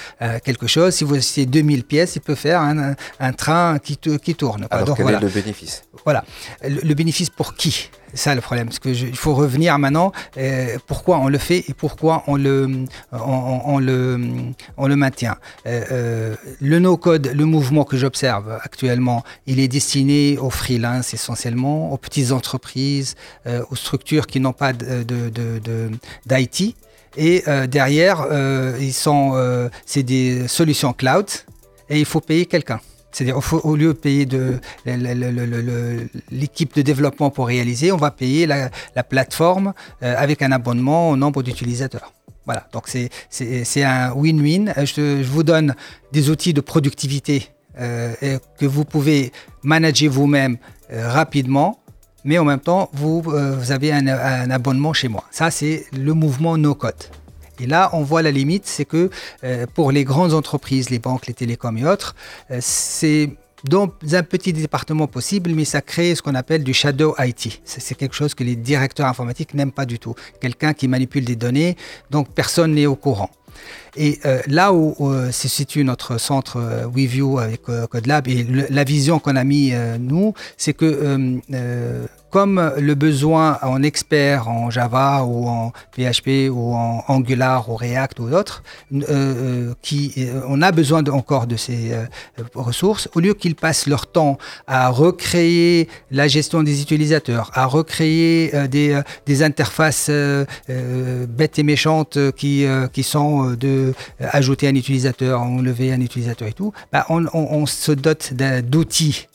quelque 0.44 0.68
chose. 0.68 0.96
Si 0.96 1.04
vous 1.04 1.16
achetez 1.16 1.46
2000 1.46 1.84
pièces, 1.84 2.16
il 2.16 2.22
peut 2.22 2.36
faire 2.36 2.62
un, 2.62 2.96
un 3.20 3.34
train 3.34 3.78
qui, 3.80 3.98
qui 3.98 4.36
tourne. 4.36 4.68
Alors 4.72 4.86
Donc, 4.86 4.98
quel 4.98 5.04
voilà. 5.04 5.20
est 5.20 5.22
le 5.22 5.30
bénéfice? 5.30 5.84
Voilà. 6.04 6.24
Le, 6.64 6.82
le 6.82 6.94
bénéfice 6.96 7.30
pour 7.30 7.54
qui? 7.56 7.90
Ça 8.14 8.36
le 8.36 8.42
problème, 8.42 8.68
parce 8.68 8.80
que 8.80 8.90
il 8.90 9.16
faut 9.16 9.34
revenir 9.34 9.78
maintenant. 9.80 10.12
Euh, 10.38 10.78
pourquoi 10.88 11.20
on 11.20 11.28
le 11.28 11.38
fait 11.38 11.64
et 11.68 11.74
pourquoi 11.74 12.24
on 12.28 12.36
le, 12.36 12.86
on, 13.12 13.80
le, 13.80 14.20
on 14.78 14.88
le 14.88 14.96
maintient. 14.96 15.38
Euh, 15.66 15.84
euh, 15.92 16.36
le 16.62 16.80
no-code, 16.80 17.32
le 17.34 17.46
mouvement 17.46 17.84
que 17.84 17.98
j'observe 17.98 18.60
actuellement, 18.62 19.24
il 19.48 19.60
est 19.60 19.68
destiné 19.68 20.38
aux 20.38 20.50
freelance 20.50 21.14
essentiellement, 21.14 21.92
aux 21.92 21.98
petites 21.98 22.32
entreprises, 22.32 23.16
aux 23.70 23.76
structures 23.76 24.28
qui 24.28 24.40
n'ont 24.40 24.54
pas 24.54 24.74
de, 24.74 25.04
de, 25.04 25.30
de, 25.30 25.92
d'IT. 26.26 26.76
Et 27.18 27.44
derrière, 27.68 28.28
ils 28.80 28.94
sont, 28.94 29.70
c'est 29.86 30.04
des 30.04 30.48
solutions 30.48 30.94
cloud 30.94 31.26
et 31.90 32.00
il 32.00 32.06
faut 32.06 32.22
payer 32.22 32.46
quelqu'un. 32.46 32.80
C'est-à-dire, 33.12 33.40
au, 33.64 33.76
lieu 33.76 33.94
de 33.94 33.94
payer 33.94 34.28
l'équipe 36.32 36.76
de 36.76 36.82
développement 36.82 37.30
pour 37.30 37.48
réaliser, 37.48 37.92
on 37.92 37.98
va 37.98 38.12
payer 38.12 38.46
la, 38.46 38.70
la 38.96 39.04
plateforme 39.04 39.74
euh, 40.04 40.16
avec 40.18 40.42
un 40.42 40.52
abonnement 40.52 41.10
au 41.10 41.16
nombre 41.16 41.44
d'utilisateurs. 41.44 42.14
Voilà, 42.46 42.68
donc 42.72 42.88
c'est 42.88 43.84
un 43.84 44.12
win-win. 44.14 44.74
Euh, 44.78 44.86
je, 44.86 45.24
vous 45.24 45.44
donne 45.44 45.76
des 46.12 46.30
outils 46.30 46.54
de 46.54 46.62
productivité 46.62 47.50
euh, 47.80 48.14
que 48.58 48.66
vous 48.66 48.86
pouvez 48.86 49.32
manager 49.64 50.12
vous-même 50.12 50.58
rapidement, 50.92 51.80
mais 52.26 52.38
en 52.40 52.46
même 52.46 52.60
temps, 52.60 52.90
vous, 52.94 53.22
vous 53.22 53.72
avez 53.72 53.92
un, 53.92 54.08
un 54.08 54.50
abonnement 54.50 54.94
chez 54.94 55.08
moi. 55.08 55.24
Ça, 55.30 55.52
c'est 55.52 55.86
le 55.94 56.14
mouvement 56.14 56.58
no-code. 56.58 56.96
Et 57.60 57.68
là, 57.68 57.90
on 57.94 58.04
voit 58.04 58.22
la 58.22 58.32
limite, 58.32 58.66
c'est 58.66 58.86
que 58.86 59.10
euh, 59.44 59.66
pour 59.74 59.92
les 59.92 60.04
grandes 60.04 60.34
entreprises, 60.34 60.90
les 60.90 61.00
banques, 61.00 61.28
les 61.28 61.34
télécoms 61.34 61.78
et 61.78 61.86
autres, 61.86 62.16
euh, 62.52 62.60
c'est 62.62 63.32
dans 63.66 63.92
un 64.14 64.24
petit 64.24 64.54
département 64.54 65.08
possible, 65.08 65.52
mais 65.52 65.66
ça 65.66 65.82
crée 65.82 66.16
ce 66.16 66.22
qu'on 66.22 66.36
appelle 66.36 66.64
du 66.64 66.74
shadow 66.74 67.16
IT. 67.20 67.62
C'est 67.66 67.96
quelque 67.96 68.16
chose 68.16 68.34
que 68.34 68.44
les 68.44 68.56
directeurs 68.56 69.08
informatiques 69.08 69.54
n'aiment 69.54 69.72
pas 69.72 69.86
du 69.86 70.00
tout. 70.00 70.16
Quelqu'un 70.40 70.74
qui 70.74 70.88
manipule 70.88 71.26
des 71.26 71.36
données, 71.36 71.76
donc 72.10 72.30
personne 72.34 72.74
n'est 72.74 72.86
au 72.86 72.96
courant. 72.96 73.30
Et 73.96 74.20
euh, 74.26 74.42
là 74.48 74.74
où 74.74 74.96
euh, 75.02 75.32
se 75.32 75.48
situe 75.48 75.84
notre 75.84 76.18
centre 76.20 76.58
euh, 76.58 76.86
WeView 76.88 77.40
avec 77.40 77.64
CodeLab 77.64 78.28
et 78.28 78.46
la 78.70 78.84
vision 78.84 79.20
qu'on 79.20 79.36
a 79.36 79.44
mis 79.44 79.74
nous, 80.00 80.34
c'est 80.58 80.74
que 80.74 81.40
comme 82.30 82.74
le 82.78 82.94
besoin 82.96 83.58
en 83.64 83.82
expert 83.82 84.48
en 84.48 84.70
Java 84.70 85.24
ou 85.24 85.48
en 85.48 85.72
PHP 85.96 86.50
ou 86.52 86.74
en 86.76 87.04
Angular 87.08 87.70
ou 87.70 87.76
React 87.76 88.20
ou 88.20 88.30
d'autres, 88.30 88.64
on 88.92 90.62
a 90.62 90.72
besoin 90.72 91.04
encore 91.08 91.48
de 91.48 91.56
ces 91.56 91.92
ressources, 92.54 93.10
au 93.16 93.20
lieu 93.20 93.34
qu'ils 93.34 93.56
passent 93.56 93.88
leur 93.88 94.08
temps 94.08 94.38
à 94.68 94.90
recréer 94.90 95.88
la 96.12 96.28
gestion 96.28 96.62
des 96.64 96.82
utilisateurs, 96.82 97.52
à 97.56 97.66
recréer 97.66 98.52
des, 98.68 99.44
interfaces 99.44 100.12
bêtes 100.68 101.60
et 101.60 101.64
méchantes 101.64 102.18
qui 102.36 102.68
sont 103.04 103.52
de 103.52 103.79
euh, 103.80 103.94
ajouter 104.20 104.68
un 104.68 104.76
utilisateur, 104.76 105.42
enlever 105.42 105.92
un 105.92 106.02
utilisateur 106.02 106.48
et 106.48 106.54
tout, 106.54 106.74
bah, 106.92 107.06
on, 107.10 107.66
se 107.66 107.92
dote 107.92 108.34
d'outils 108.34 109.28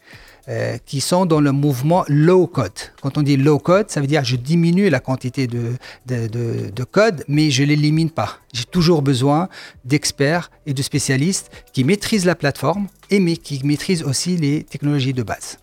euh, 0.49 0.77
qui 0.85 1.01
sont 1.01 1.25
dans 1.27 1.41
le 1.41 1.53
mouvement 1.53 2.05
low 2.09 2.47
code. 2.47 2.73
Quand 3.01 3.17
on 3.17 3.23
dit 3.23 3.37
low 3.37 3.59
code, 3.59 3.91
ça 3.91 4.01
veut 4.01 4.07
dire 4.07 4.25
je 4.25 4.37
diminue 4.37 4.91
la 4.91 5.01
quantité 5.01 5.47
de, 5.47 5.73
de, 6.07 6.85
code, 6.85 7.25
mais 7.29 7.51
je 7.51 7.63
ne 7.63 7.69
l'élimine 7.69 8.11
pas. 8.11 8.39
J'ai 8.53 8.65
toujours 8.65 9.01
besoin 9.03 9.49
d'experts 9.85 10.51
et 10.67 10.75
de 10.75 10.83
spécialistes 10.83 11.51
qui 11.73 11.85
maîtrisent 11.85 12.27
la 12.27 12.35
plateforme 12.35 12.89
et 13.11 13.21
mais 13.21 13.37
qui 13.37 13.61
maîtrisent 13.65 14.03
aussi 14.03 14.37
les 14.37 14.65
technologies 14.65 15.15
de 15.15 15.23
base. 15.23 15.59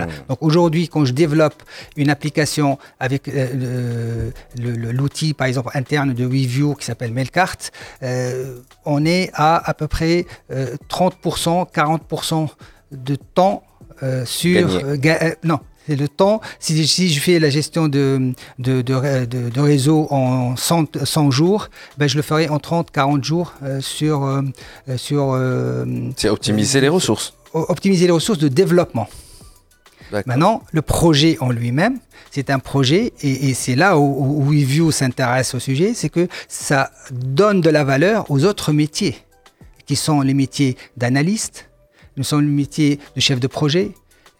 Mmh. 0.00 0.28
Donc 0.28 0.38
aujourd'hui, 0.40 0.88
quand 0.88 1.04
je 1.04 1.12
développe 1.12 1.62
une 1.96 2.10
application 2.10 2.78
avec 3.00 3.28
euh, 3.28 4.30
l'outil, 4.58 5.34
par 5.34 5.46
exemple, 5.46 5.70
interne 5.74 6.12
de 6.14 6.24
WeView 6.24 6.74
qui 6.74 6.84
s'appelle 6.84 7.12
Mailcart, 7.12 7.56
euh, 8.02 8.56
on 8.84 9.04
est 9.04 9.30
à 9.34 9.56
à 9.68 9.74
peu 9.74 9.86
près 9.86 10.26
30%, 10.50 10.52
euh, 10.52 11.64
40% 11.64 12.48
de 12.92 13.16
temps 13.16 13.62
sur... 14.24 14.68
non, 15.44 15.60
c'est 15.86 15.96
le 15.96 16.08
temps. 16.08 16.40
Si, 16.58 16.84
je 16.84 17.20
fais 17.20 17.38
la 17.38 17.50
gestion 17.50 17.88
de, 17.88 18.32
de, 18.58 18.82
de, 18.82 19.60
réseau 19.60 20.08
en 20.10 20.56
100, 20.56 21.04
100, 21.04 21.30
jours, 21.30 21.68
ben 21.98 22.08
je 22.08 22.16
le 22.16 22.22
ferai 22.22 22.48
en 22.48 22.58
30-40 22.58 23.22
jours 23.22 23.54
sur... 23.80 24.42
sur 24.96 25.40
c'est 26.16 26.28
optimiser 26.28 26.80
les 26.80 26.88
ressources. 26.88 27.34
Optimiser 27.54 28.06
les 28.06 28.12
ressources 28.12 28.38
de 28.38 28.48
développement. 28.48 29.08
Maintenant, 30.26 30.62
le 30.72 30.82
projet 30.82 31.36
en 31.40 31.50
lui-même, 31.50 31.98
c'est 32.30 32.50
un 32.50 32.58
projet, 32.58 33.12
et, 33.22 33.54
c'est 33.54 33.74
là 33.74 33.98
où, 33.98 34.50
WeView 34.50 34.90
s'intéresse 34.90 35.54
au 35.54 35.58
sujet, 35.58 35.92
c'est 35.94 36.08
que 36.08 36.28
ça 36.48 36.90
donne 37.10 37.60
de 37.60 37.70
la 37.70 37.84
valeur 37.84 38.30
aux 38.30 38.44
autres 38.44 38.72
métiers, 38.72 39.16
qui 39.86 39.96
sont 39.96 40.20
les 40.20 40.34
métiers 40.34 40.76
d'analyste, 40.96 41.68
nous 42.16 42.24
sommes 42.24 42.42
les 42.42 42.52
métiers 42.52 42.98
de 43.16 43.20
chef 43.20 43.40
de 43.40 43.46
projet, 43.46 43.92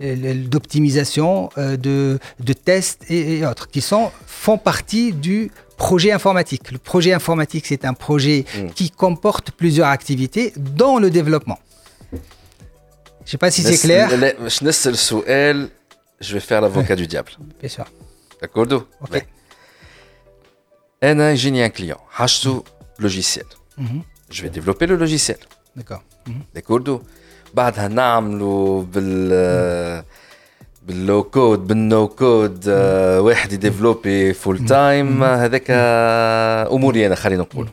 euh, 0.03 0.35
d'optimisation, 0.35 1.51
euh, 1.59 1.77
de, 1.77 2.19
de 2.41 2.53
test 2.53 3.05
et, 3.11 3.47
autres, 3.47 3.69
qui 3.69 3.81
sont, 3.81 4.11
font 4.27 4.59
partie 4.59 5.13
du 5.13 5.51
projet 5.77 6.13
informatique. 6.13 6.71
Le 6.71 6.79
projet 6.79 7.13
informatique, 7.13 7.67
c'est 7.67 7.85
un 7.85 7.95
projet 7.95 8.45
hmm. 8.55 8.71
qui 8.75 8.91
comporte 8.91 9.51
plusieurs 9.51 9.89
activités 9.89 10.53
dans 10.57 10.99
le 10.99 11.11
développement. 11.11 11.59
Je 13.26 13.32
sais 13.32 13.38
pas 13.38 13.52
si 13.52 13.62
c'est 13.64 13.78
clair. 13.78 14.10
Je 16.20 16.34
vais 16.34 16.46
faire 16.50 16.62
l'avocat 16.62 16.96
du 16.96 17.08
diable. 17.08 17.32
Bien 17.60 17.70
sûr. 17.70 17.86
D'accord 18.42 18.68
Ok. 19.02 19.16
Un 21.02 21.36
j'ai 21.36 21.64
un 21.64 21.70
client, 21.70 22.02
un 22.18 22.26
logiciel. 23.06 23.46
Mhm. 23.78 24.02
Je 24.36 24.42
vais 24.44 24.50
développer 24.50 24.86
le 24.88 24.96
logiciel. 24.96 25.40
D'accord. 25.76 26.02
D'accord 26.56 27.02
بعدها 27.54 27.88
نعملوا 27.88 28.84
بال 28.84 30.04
باللو 30.84 31.24
كود 31.24 31.68
بالنو 31.68 32.08
كود 32.08 32.70
واحد 33.20 33.54
يديفلوبي 33.54 34.34
فول 34.34 34.66
تايم 34.66 35.24
هذاك 35.24 35.66
اموري 36.72 37.08
انا 37.08 37.16
خلينا 37.16 37.42
نقول 37.42 37.70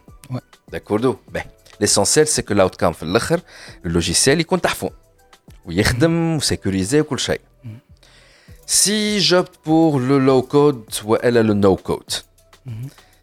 داكوردو 0.72 1.16
باهي 1.28 1.44
ليسونسيال 1.80 2.28
سي 2.28 2.42
كو 2.42 2.54
لاوتكام 2.54 2.92
في 2.92 3.02
الاخر 3.02 3.40
اللوجيسيال 3.86 4.40
يكون 4.40 4.60
تحفون 4.60 4.90
ويخدم 5.64 6.36
وسيكوريزي 6.36 7.00
وكل 7.00 7.18
شيء 7.18 7.40
si 8.66 9.20
j'opte 9.20 9.56
pour 9.62 10.00
le 10.00 10.18
low 10.18 10.42
code 10.42 10.84
ou 11.04 11.16
elle 11.22 11.36
a 11.36 11.42
le 11.42 11.54
no 11.54 11.76
code 11.76 12.14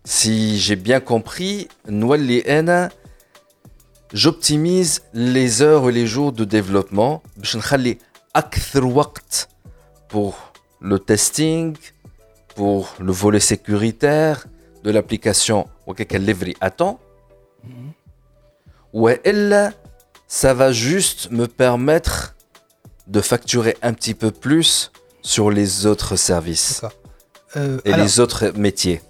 si 0.05 0.59
j'ai 0.59 0.75
bien 0.75 0.99
compris 0.99 1.67
نولي 1.89 2.59
انا 2.59 2.91
j'optimise 4.13 5.01
les 5.13 5.61
heures 5.61 5.89
et 5.89 5.91
les 5.91 6.05
jours 6.05 6.31
de 6.31 6.45
développement 6.45 7.21
باش 7.37 7.57
نخلي 7.57 7.97
اكثر 8.35 8.85
وقت 8.85 9.47
pour 10.13 10.33
le 10.81 10.97
testing 10.97 11.75
pour 12.55 12.95
le 12.99 13.11
volet 13.11 13.39
sécuritaire 13.39 14.45
de 14.83 14.91
l'application 14.91 15.67
qu'elle 16.07 16.25
livre 16.25 16.53
à 16.61 16.69
temps 16.69 16.99
ou 18.93 19.09
elle 19.09 19.73
ça 20.28 20.54
va 20.54 20.72
juste 20.72 21.30
me 21.30 21.46
permettre 21.46 22.34
de 23.06 23.20
facturer 23.20 23.76
un 23.82 23.92
petit 23.92 24.14
peu 24.14 24.30
plus 24.30 24.90
sur 25.22 25.50
les 25.50 25.86
autres 25.86 26.16
services 26.16 26.82
euh, 27.56 27.78
et 27.84 27.92
les 27.92 28.20
autres 28.20 28.52
métiers. 28.56 29.00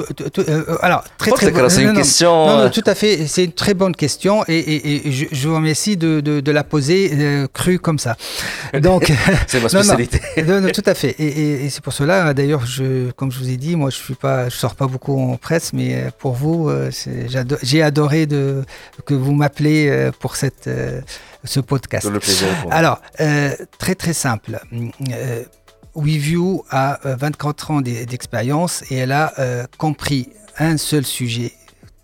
Euh, 0.00 0.76
alors, 0.80 1.04
très 1.18 1.30
très 1.30 1.50
bonne 1.50 1.94
question. 1.94 2.46
Non, 2.46 2.64
non, 2.64 2.70
tout 2.70 2.82
à 2.86 2.94
fait. 2.94 3.26
C'est 3.26 3.44
une 3.44 3.52
très 3.52 3.74
bonne 3.74 3.94
question 3.94 4.44
et, 4.48 5.02
je, 5.10 5.48
vous 5.48 5.54
remercie 5.54 5.96
de, 5.96 6.50
la 6.50 6.64
poser 6.64 7.10
euh, 7.12 7.46
crue 7.52 7.78
comme 7.78 7.98
ça. 7.98 8.16
Donc, 8.74 9.12
c'est 9.46 9.60
ma 9.60 9.68
spécialité. 9.68 10.20
Non, 10.44 10.70
tout 10.70 10.82
à 10.86 10.94
fait. 10.94 11.14
Et, 11.18 11.68
c'est 11.70 11.82
pour 11.82 11.92
cela, 11.92 12.34
d'ailleurs, 12.34 12.66
je, 12.66 13.10
comme 13.12 13.32
je 13.32 13.38
vous 13.38 13.50
ai 13.50 13.56
dit, 13.56 13.76
moi, 13.76 13.90
je 13.90 13.96
suis 13.96 14.14
pas, 14.14 14.48
je 14.48 14.56
sors 14.56 14.74
pas 14.74 14.86
beaucoup 14.86 15.18
en 15.18 15.36
presse, 15.36 15.72
mais 15.72 16.06
pour 16.18 16.32
vous, 16.32 16.70
j'ai 17.62 17.82
adoré 17.82 18.26
de, 18.26 18.62
que 19.04 19.14
vous 19.14 19.32
m'appelez 19.32 20.10
pour 20.20 20.36
cette 20.36 20.68
ce 21.44 21.60
podcast. 21.60 22.08
Le 22.10 22.18
plaisir. 22.18 22.48
Alors, 22.70 23.00
euh, 23.20 23.54
très 23.78 23.94
très 23.94 24.12
simple. 24.12 24.60
Euh, 25.12 25.44
WeView 25.94 26.64
a 26.70 26.98
24 27.04 27.70
euh, 27.70 27.74
ans 27.74 27.80
d'expérience 27.80 28.84
et 28.90 28.96
elle 28.96 29.12
a 29.12 29.32
compris 29.78 30.28
un 30.58 30.76
seul 30.76 31.04
sujet, 31.04 31.52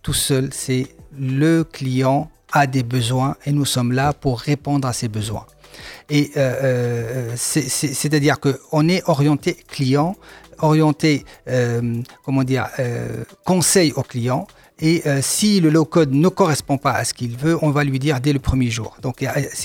tout 0.03 0.12
seul, 0.12 0.51
c'est 0.53 0.86
le 1.18 1.64
client 1.64 2.30
a 2.53 2.66
des 2.66 2.82
besoins 2.82 3.36
et 3.47 3.53
nous 3.53 3.64
sommes 3.64 3.93
là 3.93 4.12
pour 4.12 4.41
répondre 4.41 4.88
à 4.88 4.93
ses 4.93 5.09
besoins. 5.09 5.47
Et 6.09 6.32
c'est-à-dire 7.36 8.38
qu'on 8.41 8.88
est 8.88 9.09
orienté 9.09 9.55
client, 9.55 10.16
orienté, 10.59 11.24
comment 12.24 12.43
dire, 12.43 12.68
conseil 13.45 13.93
au 13.93 14.03
client 14.03 14.49
et 14.81 15.03
euh, 15.07 15.20
si 15.22 15.61
le 15.61 15.70
low-code 15.70 16.12
ne 16.12 16.28
correspond 16.28 16.78
pas 16.78 16.93
à 16.93 17.05
ce 17.05 17.14
qu'il 17.14 17.37
veut, 17.37 17.59
on 17.62 17.70
va 17.70 17.85
lui 17.85 17.99
dire 17.99 18.20
dès 18.20 18.33
le 18.33 18.39
premier 18.39 18.70
jour. 18.70 18.97
Donc 19.03 19.24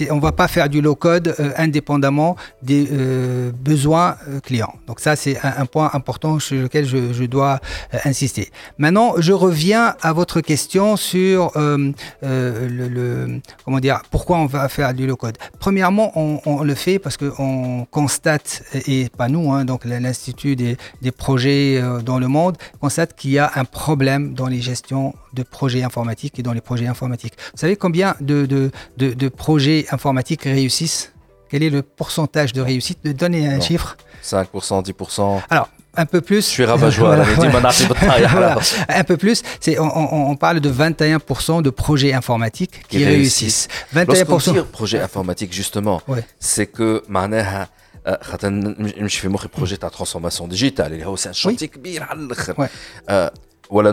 on 0.10 0.16
ne 0.16 0.22
va 0.22 0.32
pas 0.32 0.48
faire 0.48 0.70
du 0.70 0.82
low-code 0.82 1.36
euh, 1.40 1.52
indépendamment 1.58 2.36
des 2.62 2.88
euh, 2.92 3.52
besoins 3.52 4.18
clients. 4.44 4.76
Donc 4.88 5.00
ça, 5.00 5.16
c'est 5.16 5.38
un, 5.44 5.66
point 5.66 5.90
important 5.94 6.40
sur 6.40 6.62
lequel 6.62 6.86
je, 6.86 7.26
dois 7.26 7.60
insister. 8.04 8.52
Maintenant, 8.78 9.16
je 9.18 9.34
reviens 9.34 9.96
à 10.02 10.14
votre 10.14 10.42
question 10.42 10.96
sur 10.96 11.52
le, 11.56 13.40
comment 13.64 13.80
dire, 13.80 14.02
pourquoi 14.12 14.38
on 14.38 14.46
va 14.46 14.70
faire 14.70 14.94
du 14.94 15.08
low-code. 15.08 15.38
Premièrement, 15.60 16.12
on, 16.16 16.40
on, 16.46 16.64
le 16.64 16.76
fait 16.76 17.00
parce 17.00 17.18
qu'on 17.18 17.88
constate, 17.90 18.64
et 18.88 19.10
pas 19.18 19.28
nous, 19.28 19.52
hein, 19.52 19.66
donc 19.66 19.86
l'Institut 19.86 20.56
des, 20.56 20.78
des 21.02 21.12
projets 21.12 21.82
dans 22.06 22.20
le 22.20 22.28
monde, 22.28 22.58
constate 22.80 23.16
qu'il 23.16 23.32
y 23.32 23.40
a 23.40 23.52
un 23.56 23.66
problème 23.66 24.34
dans 24.34 24.48
les 24.48 24.62
gestions 24.62 25.05
de 25.33 25.43
projets 25.43 25.83
informatiques 25.83 26.39
et 26.39 26.43
dans 26.43 26.53
les 26.53 26.61
projets 26.61 26.87
informatiques. 26.87 27.35
Vous 27.53 27.59
savez 27.59 27.77
combien 27.77 28.15
de, 28.21 28.47
de, 28.47 28.71
de, 28.97 29.29
projets 29.29 29.87
informatiques 29.91 30.45
réussissent 30.45 31.13
Quel 31.51 31.63
est 31.63 31.71
le 31.71 31.83
pourcentage 31.83 32.53
de 32.53 32.61
réussite 32.61 32.99
de 33.05 33.13
Donner 33.13 33.49
un 33.49 33.61
chiffre 33.61 33.97
5%, 34.23 34.85
10%. 34.85 35.41
Alors, 35.51 35.69
un 35.97 36.07
peu 36.07 36.21
plus. 36.21 36.47
Je 36.47 36.51
suis 36.51 36.65
rabat-joie, 36.65 37.17
Un 38.89 39.05
peu 39.05 39.17
plus, 39.17 39.43
c'est, 39.61 39.79
on, 39.79 40.31
on, 40.31 40.37
parle 40.37 40.61
de 40.61 40.71
21% 40.71 41.63
de 41.63 41.71
projets 41.71 42.13
informatiques 42.13 42.87
qui, 42.89 43.05
réussissent. 43.05 43.69
21%. 43.95 44.29
Lorsqu'on 44.29 44.53
dire 44.53 44.67
projet 44.67 45.01
informatique, 45.01 45.53
justement, 45.53 46.01
c'est 46.39 46.67
que, 46.67 47.03
je 47.07 49.19
fais 49.19 49.29
mon 49.29 49.39
projet 49.39 49.77
de 49.77 49.89
transformation 49.89 50.47
digitale, 50.47 51.05
c'est 51.17 51.29
un 51.29 51.33
chantier 51.33 51.69
كبير 51.69 52.03
على 52.03 52.21
الاخر 52.21 52.69
voilà, 53.70 53.92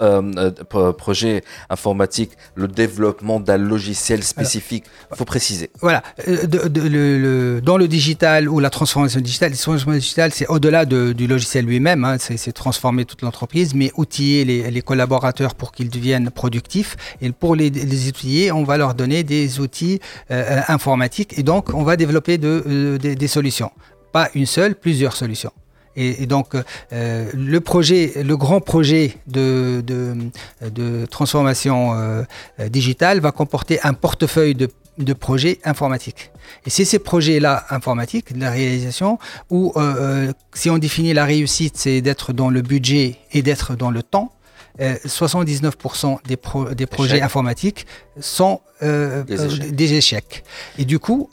euh, 0.00 0.50
euh 0.74 0.92
projet 0.92 1.44
informatique, 1.70 2.30
le 2.54 2.68
développement 2.68 3.40
d'un 3.40 3.56
logiciel 3.56 4.22
spécifique. 4.22 4.84
Il 5.12 5.16
faut 5.16 5.24
préciser. 5.24 5.70
Voilà, 5.80 6.02
euh, 6.28 7.60
dans 7.60 7.76
le 7.76 7.88
digital 7.88 8.48
ou 8.48 8.60
la 8.60 8.70
transformation 8.70 9.20
digitale, 9.20 9.50
la 9.50 9.56
transformation 9.56 9.92
digitale, 9.92 10.32
c'est 10.32 10.46
au-delà 10.48 10.84
du 10.84 11.26
logiciel 11.26 11.64
lui-même, 11.64 12.04
hein, 12.04 12.16
c'est 12.18 12.52
transformer 12.52 13.04
toute 13.04 13.22
l'entreprise, 13.22 13.74
mais 13.74 13.92
outiller 13.96 14.44
les, 14.44 14.82
collaborateurs 14.82 15.54
pour 15.54 15.72
qu'ils 15.72 15.90
deviennent 15.90 16.30
productifs. 16.30 16.96
Et 17.20 17.32
pour 17.32 17.56
les, 17.56 18.08
outiller, 18.08 18.52
on 18.52 18.64
va 18.64 18.76
leur 18.76 18.94
donner 18.94 19.24
des 19.24 19.58
outils 19.60 20.00
euh, 20.30 20.60
informatiques 20.68 21.38
et 21.38 21.42
donc 21.42 21.74
on 21.74 21.82
va 21.82 21.96
développer 21.96 22.38
des 22.38 23.28
solutions. 23.28 23.70
Pas 24.12 24.30
une 24.34 24.46
seule, 24.46 24.74
plusieurs 24.74 25.16
solutions. 25.16 25.52
Et, 25.96 26.26
donc, 26.26 26.54
euh, 26.92 27.30
le 27.34 27.60
projet, 27.60 28.12
le 28.22 28.36
grand 28.36 28.60
projet 28.60 29.14
de, 29.26 29.82
de, 29.86 31.06
transformation 31.06 31.94
euh, 31.94 32.22
digitale 32.68 33.20
va 33.20 33.32
comporter 33.32 33.80
un 33.82 33.94
portefeuille 33.94 34.54
de, 34.54 34.68
de 34.98 35.12
projets 35.14 35.58
informatiques. 35.64 36.30
Et 36.66 36.70
c'est 36.70 36.84
ces 36.84 36.98
projets-là 36.98 37.64
informatiques, 37.70 38.26
la 38.36 38.50
réalisation, 38.50 39.18
où 39.50 39.72
euh, 39.76 40.32
si 40.52 40.68
on 40.68 40.76
définit 40.78 41.14
la 41.14 41.24
réussite, 41.24 41.76
c'est 41.78 42.02
d'être 42.02 42.34
dans 42.34 42.50
le 42.50 42.60
budget 42.60 43.16
et 43.32 43.42
d'être 43.42 43.74
dans 43.74 43.90
le 43.90 44.02
temps. 44.02 44.32
79% 44.78 46.18
des, 46.26 46.36
des 46.74 46.86
projets 46.86 47.22
informatiques 47.22 47.86
sont 48.20 48.60
des 48.82 49.46
échecs. 49.46 49.74
des, 49.74 49.94
échecs. 49.94 50.44
Et 50.76 50.84
du 50.84 50.98
coup, 50.98 51.30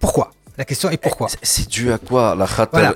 pourquoi? 0.00 0.32
La 0.58 0.64
question 0.64 0.90
est 0.90 0.96
pourquoi 0.96 1.28
C'est 1.40 1.68
dû 1.68 1.92
à 1.92 1.98
quoi 1.98 2.34
La 2.34 2.44
voilà. 2.72 2.94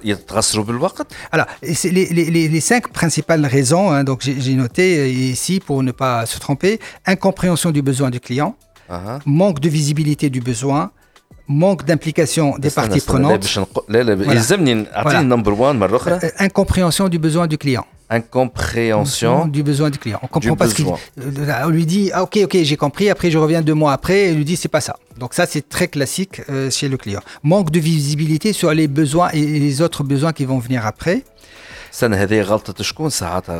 Alors, 1.30 1.46
les, 1.62 2.06
les, 2.06 2.48
les, 2.48 2.60
cinq 2.60 2.88
principales 2.88 3.46
raisons, 3.46 3.92
hein, 3.92 4.02
donc 4.02 4.22
j'ai 4.22 4.54
noté 4.54 4.98
euh, 4.98 5.06
ici 5.06 5.60
pour 5.64 5.84
ne 5.84 5.92
pas 5.92 6.26
se 6.26 6.40
tromper 6.40 6.80
incompréhension 7.06 7.70
du 7.70 7.80
besoin 7.80 8.10
du 8.10 8.18
client, 8.18 8.56
uh-huh. 8.90 9.20
manque 9.26 9.60
de 9.60 9.68
visibilité 9.68 10.28
du 10.28 10.40
besoin, 10.40 10.90
manque 11.48 11.84
d'implication 11.84 12.56
des 12.58 12.70
parties 12.70 13.00
prenantes. 13.00 13.46
Voilà. 16.10 16.20
Incompréhension 16.38 17.08
du 17.08 17.18
besoin 17.18 17.46
du 17.46 17.58
client 17.58 17.84
incompréhension 18.12 19.46
du 19.46 19.62
besoin 19.62 19.90
du 19.90 19.98
client. 19.98 20.18
On 20.22 20.26
comprend 20.26 20.56
pas 20.56 20.68
ce 20.68 20.74
qu'il 20.74 20.86
euh, 20.86 21.64
On 21.64 21.70
lui 21.70 21.86
dit 21.86 22.10
ah, 22.12 22.22
ok 22.22 22.40
ok 22.44 22.56
j'ai 22.62 22.76
compris. 22.76 23.10
Après 23.10 23.30
je 23.30 23.38
reviens 23.38 23.62
deux 23.62 23.74
mois 23.74 23.92
après 23.92 24.28
et 24.28 24.34
lui 24.34 24.44
dit 24.44 24.56
c'est 24.56 24.68
pas 24.68 24.80
ça. 24.80 24.96
Donc 25.18 25.34
ça 25.34 25.46
c'est 25.46 25.68
très 25.68 25.88
classique 25.88 26.42
euh, 26.50 26.70
chez 26.70 26.88
le 26.88 26.96
client. 26.96 27.20
Manque 27.42 27.70
de 27.70 27.80
visibilité 27.80 28.52
sur 28.52 28.72
les 28.74 28.88
besoins 28.88 29.30
et 29.30 29.40
les 29.40 29.80
autres 29.80 30.04
besoins 30.04 30.32
qui 30.32 30.44
vont 30.44 30.58
venir 30.58 30.86
après. 30.86 31.24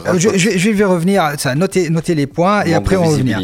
Euh, 0.07 0.19
je, 0.19 0.31
je, 0.37 0.59
je 0.59 0.71
vais 0.71 0.85
revenir, 0.85 1.35
ça, 1.39 1.55
noter, 1.55 1.91
noter 1.91 2.15
les 2.15 2.27
points 2.27 2.65
et 2.65 2.73
après 2.73 2.97
on 2.97 3.03
va 3.03 3.09
revenir. 3.11 3.41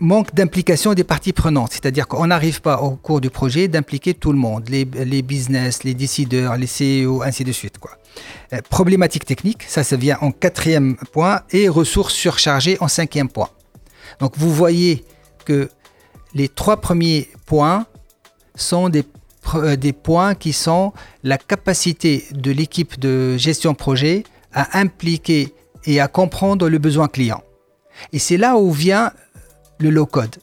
manque 0.00 0.34
d'implication 0.34 0.94
des 0.94 1.04
parties 1.04 1.34
prenantes, 1.34 1.72
c'est-à-dire 1.72 2.08
qu'on 2.08 2.26
n'arrive 2.26 2.62
pas 2.62 2.80
au 2.80 2.92
cours 2.92 3.20
du 3.20 3.28
projet 3.28 3.68
d'impliquer 3.68 4.14
tout 4.14 4.32
le 4.32 4.38
monde, 4.38 4.68
les, 4.70 4.84
les 4.84 5.20
business, 5.20 5.84
les 5.84 5.92
décideurs, 5.94 6.56
les 6.56 6.66
CEO, 6.66 7.22
ainsi 7.22 7.44
de 7.44 7.52
suite. 7.52 7.76
Quoi. 7.78 7.90
Euh, 8.52 8.60
problématiques 8.70 9.26
techniques, 9.26 9.64
ça, 9.68 9.84
ça 9.84 9.96
vient 9.96 10.16
en 10.22 10.30
quatrième 10.30 10.96
point, 11.12 11.42
et 11.50 11.68
ressources 11.68 12.14
surchargées 12.14 12.78
en 12.80 12.88
cinquième 12.88 13.28
point. 13.28 13.50
Donc 14.20 14.32
vous 14.36 14.52
voyez 14.52 15.04
que 15.44 15.68
les 16.34 16.48
trois 16.48 16.78
premiers 16.78 17.28
points 17.44 17.86
sont 18.54 18.88
des, 18.88 19.00
euh, 19.00 19.15
des 19.76 19.92
points 19.92 20.34
qui 20.34 20.52
sont 20.52 20.92
la 21.22 21.38
capacité 21.38 22.24
de 22.32 22.50
l'équipe 22.50 22.98
de 22.98 23.36
gestion 23.36 23.74
projet 23.74 24.24
à 24.52 24.78
impliquer 24.78 25.54
et 25.84 26.00
à 26.00 26.08
comprendre 26.08 26.68
le 26.68 26.78
besoin 26.78 27.08
client. 27.08 27.42
Et 28.12 28.18
c'est 28.18 28.36
là 28.36 28.56
où 28.56 28.70
vient 28.70 29.12
le 29.78 29.90
low 29.90 30.06
code. 30.06 30.36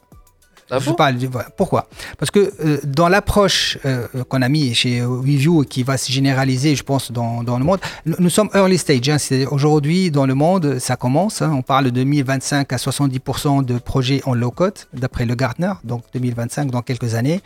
Ah 0.74 0.80
je 0.80 0.91
parle, 0.91 1.17
pourquoi? 1.55 1.88
Parce 2.17 2.32
que 2.32 2.51
euh, 2.65 2.80
dans 2.84 3.07
l'approche 3.07 3.78
euh, 3.86 4.07
qu'on 4.28 4.41
a 4.41 4.49
mis 4.49 4.74
chez 4.74 5.01
WeView 5.01 5.63
et 5.63 5.65
qui 5.65 5.84
va 5.84 5.97
se 5.97 6.11
généraliser, 6.11 6.76
je 6.76 6.84
pense, 6.84 7.11
dans, 7.11 7.43
dans 7.43 7.59
le 7.59 7.63
monde, 7.63 7.80
nous, 8.05 8.30
sommes 8.30 8.49
early 8.55 8.78
stage. 8.78 9.09
Hein, 9.09 9.17
aujourd'hui, 9.51 10.09
dans 10.09 10.26
le 10.26 10.34
monde, 10.34 10.80
ça 10.80 10.95
commence. 10.95 11.41
Hein, 11.41 11.53
on 11.55 11.61
parle 11.61 11.86
de 11.86 11.89
2025 11.91 12.74
à 12.74 12.78
70% 12.78 13.63
de 13.63 13.78
projets 13.78 14.21
en 14.26 14.34
low 14.34 14.49
code, 14.51 14.74
d'après 14.93 15.26
le 15.26 15.36
Gartner, 15.36 15.74
donc 15.84 16.03
2025 16.13 16.71
dans 16.71 16.82
quelques 16.82 17.13
années. 17.13 17.41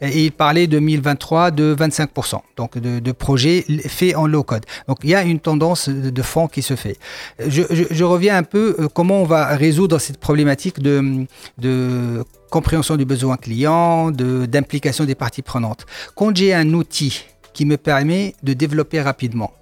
Et 0.00 0.24
il 0.24 0.32
parlait 0.32 0.66
de 0.66 0.78
2023 0.80 1.50
de 1.50 1.76
25%, 1.78 2.40
donc 2.56 2.78
de, 2.78 2.98
de, 3.00 3.12
projets 3.12 3.64
faits 3.86 4.16
en 4.16 4.26
low 4.26 4.42
code. 4.42 4.64
Donc 4.88 4.98
il 5.04 5.10
y 5.10 5.14
a 5.14 5.22
une 5.22 5.40
tendance 5.40 5.88
de 5.88 6.22
fond 6.22 6.48
qui 6.48 6.62
se 6.62 6.74
fait. 6.74 6.96
Je, 7.38 7.62
je, 7.70 7.84
je 7.90 8.04
reviens 8.04 8.36
un 8.38 8.42
peu 8.42 8.76
euh, 8.78 8.88
comment 8.88 9.20
on 9.20 9.24
va 9.24 9.46
résoudre 9.56 9.98
cette 9.98 10.18
problématique 10.18 10.80
de, 10.80 11.26
de 11.58 12.24
compréhension 12.50 12.96
du 12.96 13.04
besoin 13.04 13.36
client, 13.36 14.10
d'implication 14.10 15.04
des 15.04 15.14
parties 15.14 15.42
prenantes. 15.42 15.86
Quand 16.14 16.36
j'ai 16.36 16.52
un 16.52 16.72
outil 16.74 17.24
qui 17.52 17.64
me 17.64 17.76
permet 17.76 18.34
de 18.42 18.52
développer 18.52 19.00
rapidement, 19.00 19.52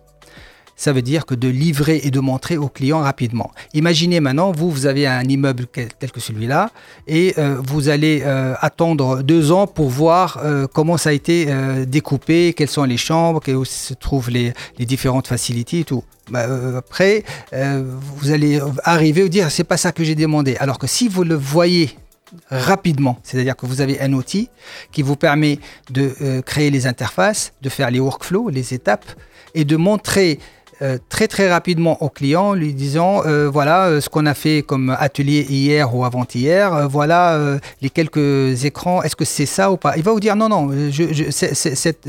ça 0.79 0.93
veut 0.93 1.03
dire 1.03 1.27
que 1.27 1.35
de 1.35 1.49
livrer 1.49 2.01
et 2.05 2.11
de 2.11 2.21
montrer 2.21 2.57
au 2.57 2.69
client 2.69 3.01
rapidement. 3.01 3.51
Imaginez 3.75 4.21
maintenant, 4.21 4.53
vous, 4.53 4.71
vous 4.71 4.87
avez 4.87 5.09
un 5.09 5.25
immeuble 5.25 5.67
tel 5.67 6.13
que 6.13 6.21
celui-là 6.21 6.71
et 7.09 7.35
euh, 7.37 7.57
vous 7.61 7.89
allez 7.89 8.23
euh, 8.25 8.55
attendre 8.61 9.23
deux 9.23 9.51
ans 9.51 9.67
pour 9.67 9.89
voir 9.89 10.39
euh, 10.45 10.69
comment 10.73 10.97
ça 10.97 11.11
a 11.11 11.13
été 11.13 11.49
découpé, 11.87 12.55
quelles 12.57 12.69
sont 12.69 12.85
les 12.85 12.97
chambres, 12.97 13.43
où 13.49 13.65
se 13.65 13.93
trouvent 13.93 14.31
les, 14.31 14.53
différentes 14.79 15.27
facilités 15.27 15.81
et 15.81 15.85
tout. 15.85 16.05
Bah, 16.31 16.47
après, 16.77 17.25
vous 17.53 18.31
allez 18.31 18.61
arriver 18.85 19.23
à 19.23 19.29
dire 19.29 19.51
c'est 19.51 19.65
pas 19.65 19.77
ça 19.77 19.91
que 19.91 20.05
j'ai 20.05 20.15
demandé. 20.15 20.57
Alors 20.61 20.79
que 20.79 20.87
si 20.87 21.09
vous 21.09 21.25
le 21.25 21.35
voyez 21.35 21.91
rapidement. 22.51 23.19
C'est-à-dire 23.23 23.57
que 23.57 23.67
vous 23.67 23.81
avez 23.81 24.01
un 24.01 24.13
outil 24.13 24.49
qui 24.93 25.03
vous 25.03 25.17
permet 25.17 25.59
de 25.91 26.15
euh, 26.21 26.43
créer 26.43 26.71
les 26.71 26.87
interfaces, 26.87 27.53
de 27.63 27.69
faire 27.69 27.91
les 27.91 28.01
workflows, 28.01 28.49
les 28.49 28.75
étapes, 28.75 29.07
et 29.55 29.65
de 29.65 29.77
montrer 29.77 30.39
euh, 30.81 30.97
très 31.09 31.27
très 31.27 31.51
rapidement 31.51 32.01
au 32.03 32.09
client, 32.09 32.55
lui 32.55 32.73
disant 32.73 33.23
euh, 33.27 33.51
voilà 33.51 34.01
ce 34.01 34.09
qu'on 34.09 34.27
a 34.27 34.35
fait 34.35 34.63
comme 34.63 34.95
atelier 34.97 35.45
hier 35.49 35.93
ou 35.93 36.05
avant-hier, 36.05 36.89
voilà 36.89 37.59
les 37.83 37.91
quelques 37.91 38.65
écrans, 38.65 39.03
est-ce 39.03 39.17
que 39.17 39.25
c'est 39.25 39.47
ça 39.47 39.73
ou 39.73 39.77
pas? 39.77 39.97
Il 39.97 40.05
va 40.05 40.13
vous 40.13 40.21
dire 40.21 40.37
non 40.37 40.49
non, 40.49 40.71
je, 40.91 41.31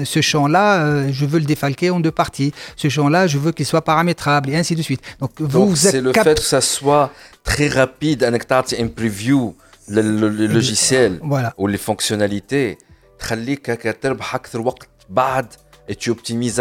ce 0.03 0.21
champ-là, 0.21 1.11
je 1.11 1.25
veux 1.25 1.39
le 1.39 1.45
défalquer 1.45 1.89
en 1.89 1.99
deux 1.99 2.11
parties. 2.11 2.53
Ce 2.75 2.89
champ-là, 2.89 3.25
je 3.25 3.39
veux 3.39 3.51
qu'il 3.51 3.65
soit 3.65 3.81
paramétrable 3.81 4.51
et 4.51 4.55
ainsi 4.55 4.75
de 4.75 4.83
suite. 4.83 5.01
Donc, 5.19 5.31
vous, 5.39 5.75
c'est 5.75 6.01
le 6.01 6.13
fait 6.13 6.35
que 6.35 6.43
ça 6.43 6.61
soit 6.61 7.11
très 7.43 7.69
rapide, 7.69 8.23
un 8.23 8.87
preview 8.87 9.55
le, 9.89 10.01
le, 10.01 10.29
le 10.29 10.47
logiciel 10.47 11.19
voilà. 11.23 11.53
ou 11.57 11.67
les 11.67 11.77
fonctionnalités 11.77 12.77
et 15.87 15.95
tu 15.95 16.09
optimises 16.09 16.59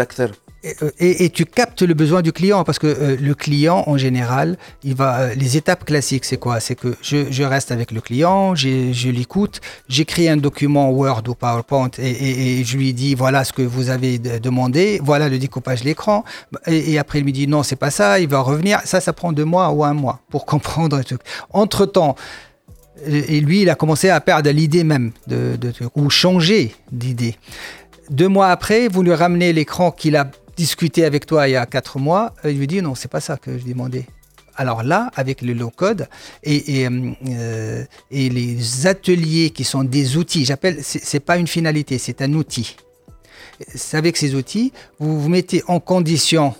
et, 0.61 1.23
et, 1.23 1.29
tu 1.29 1.45
captes 1.45 1.83
le 1.83 1.93
besoin 1.93 2.21
du 2.21 2.33
client 2.33 2.65
parce 2.65 2.79
que 2.79 2.87
euh, 2.87 3.15
le 3.17 3.33
client 3.33 3.83
en 3.87 3.97
général, 3.97 4.57
il 4.83 4.93
va 4.93 5.19
euh, 5.19 5.33
les 5.33 5.55
étapes 5.55 5.85
classiques, 5.85 6.25
c'est 6.25 6.35
quoi? 6.35 6.59
C'est 6.59 6.75
que 6.75 6.97
je, 7.01 7.31
je, 7.31 7.43
reste 7.43 7.71
avec 7.71 7.91
le 7.91 8.01
client, 8.01 8.55
je 8.55 9.09
l'écoute, 9.09 9.61
j'écris 9.87 10.27
un 10.27 10.35
document 10.35 10.89
Word 10.89 11.23
ou 11.29 11.33
PowerPoint 11.33 11.91
et, 11.97 12.59
et, 12.59 12.63
je 12.65 12.75
lui 12.75 12.93
dis 12.93 13.15
voilà 13.15 13.45
ce 13.45 13.53
que 13.53 13.61
vous 13.61 13.89
avez 13.89 14.19
demandé, 14.19 14.99
voilà 15.01 15.29
le 15.29 15.39
découpage 15.39 15.79
de 15.79 15.85
l'écran. 15.85 16.25
Et, 16.67 16.99
après 16.99 17.19
il 17.19 17.25
me 17.25 17.31
dit 17.31 17.47
non 17.47 17.63
c'est 17.63 17.77
pas 17.77 17.91
ça, 17.91 18.19
il 18.19 18.27
va 18.27 18.41
revenir. 18.41 18.81
Ça, 18.83 18.99
ça 18.99 19.13
prend 19.13 19.31
deux 19.31 19.45
mois 19.45 19.69
ou 19.69 19.85
un 19.85 19.93
mois 19.93 20.19
pour 20.29 20.45
comprendre 20.53 20.97
le 20.97 21.05
truc. 21.05 21.21
Entre 21.51 21.85
temps 21.85 22.17
et 23.05 23.39
lui, 23.41 23.61
il 23.61 23.69
a 23.69 23.75
commencé 23.75 24.09
à 24.09 24.19
perdre 24.21 24.49
l'idée 24.49 24.83
même, 24.83 25.11
de, 25.27 25.57
ou 25.95 26.09
changer 26.09 26.73
d'idée. 26.91 27.35
Deux 28.09 28.27
mois 28.27 28.49
après, 28.49 28.87
vous 28.87 29.03
lui 29.03 29.13
ramenez 29.13 29.53
l'écran 29.53 29.91
qu'il 29.91 30.15
a 30.15 30.29
discuté 30.57 31.05
avec 31.05 31.25
toi 31.25 31.47
il 31.47 31.51
y 31.51 31.55
a 31.55 31.65
quatre 31.65 31.99
mois, 31.99 32.33
il 32.43 32.57
lui 32.57 32.67
dit 32.67 32.81
non, 32.81 32.95
c'est 32.95 33.07
pas 33.11 33.21
ça 33.21 33.37
que 33.37 33.57
je 33.57 33.63
demandais. 33.63 34.05
Alors 34.55 34.83
là, 34.83 35.09
avec 35.15 35.41
le 35.41 35.53
low 35.53 35.69
code 35.69 36.09
et, 36.43 36.81
et, 36.81 36.87
euh, 36.87 37.85
et 38.11 38.29
les 38.29 38.87
ateliers 38.87 39.51
qui 39.51 39.63
sont 39.63 39.85
des 39.85 40.17
outils, 40.17 40.43
j'appelle, 40.43 40.79
c'est 40.81 41.21
pas 41.21 41.37
une 41.37 41.47
finalité, 41.47 41.97
c'est 41.97 42.21
un 42.21 42.33
outil. 42.33 42.75
Avec 43.93 44.17
ces 44.17 44.35
outils, 44.35 44.73
vous 44.99 45.21
vous 45.21 45.29
mettez 45.29 45.63
en 45.67 45.79
condition 45.79 46.55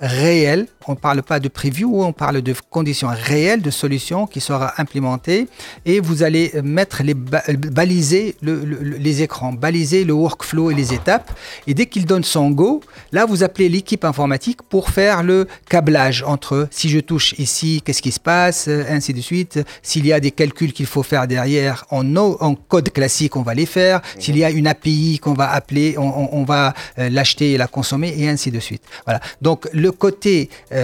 réel. 0.00 0.66
On 0.88 0.92
ne 0.92 0.96
parle 0.96 1.22
pas 1.22 1.38
de 1.38 1.48
preview, 1.48 2.02
on 2.02 2.14
parle 2.14 2.40
de 2.40 2.54
conditions 2.70 3.08
réelles 3.12 3.60
de 3.60 3.70
solutions 3.70 4.26
qui 4.26 4.40
sera 4.40 4.72
implémentée 4.78 5.46
et 5.84 6.00
vous 6.00 6.22
allez 6.22 6.50
mettre 6.64 7.02
les 7.02 7.12
baliser 7.12 8.36
les 8.40 9.22
écrans, 9.22 9.52
baliser 9.52 10.04
le 10.04 10.14
workflow 10.14 10.70
et 10.70 10.74
les 10.74 10.94
étapes. 10.94 11.30
Et 11.66 11.74
dès 11.74 11.84
qu'il 11.84 12.06
donne 12.06 12.24
son 12.24 12.50
go, 12.50 12.80
là 13.12 13.26
vous 13.26 13.42
appelez 13.42 13.68
l'équipe 13.68 14.02
informatique 14.06 14.62
pour 14.62 14.88
faire 14.88 15.22
le 15.22 15.46
câblage 15.68 16.22
entre 16.26 16.68
si 16.70 16.88
je 16.88 17.00
touche 17.00 17.34
ici, 17.38 17.82
qu'est-ce 17.84 18.00
qui 18.00 18.12
se 18.12 18.20
passe, 18.20 18.66
ainsi 18.68 19.12
de 19.12 19.20
suite. 19.20 19.60
S'il 19.82 20.06
y 20.06 20.14
a 20.14 20.20
des 20.20 20.30
calculs 20.30 20.72
qu'il 20.72 20.86
faut 20.86 21.02
faire 21.02 21.26
derrière 21.26 21.84
en, 21.90 22.54
code 22.54 22.90
classique, 22.92 23.36
on 23.36 23.42
va 23.42 23.52
les 23.52 23.66
faire. 23.66 24.00
S'il 24.18 24.38
y 24.38 24.44
a 24.44 24.50
une 24.50 24.66
API 24.66 25.18
qu'on 25.22 25.34
va 25.34 25.50
appeler, 25.50 25.96
on, 25.98 26.44
va 26.44 26.72
euh, 26.98 27.10
l'acheter 27.10 27.52
et 27.52 27.58
la 27.58 27.66
consommer 27.66 28.14
et 28.16 28.26
ainsi 28.26 28.50
de 28.50 28.58
suite. 28.58 28.82
Voilà. 29.04 29.20
Donc 29.42 29.68
le 29.74 29.92
côté 29.92 30.48
euh, 30.72 30.77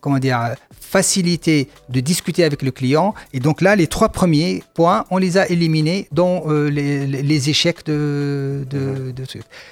comment 0.00 0.18
dire, 0.18 0.54
facilité 0.80 1.68
de 1.88 2.00
discuter 2.00 2.44
avec 2.44 2.62
le 2.62 2.70
client. 2.70 3.14
Et 3.32 3.40
donc 3.40 3.60
là, 3.60 3.76
les 3.76 3.86
trois 3.86 4.10
premiers 4.10 4.62
points, 4.74 5.04
on 5.10 5.18
les 5.18 5.38
a 5.38 5.48
éliminés 5.48 6.08
dans 6.12 6.44
les, 6.48 7.50
échecs 7.50 7.84
de, 7.86 8.66
de. 8.68 9.14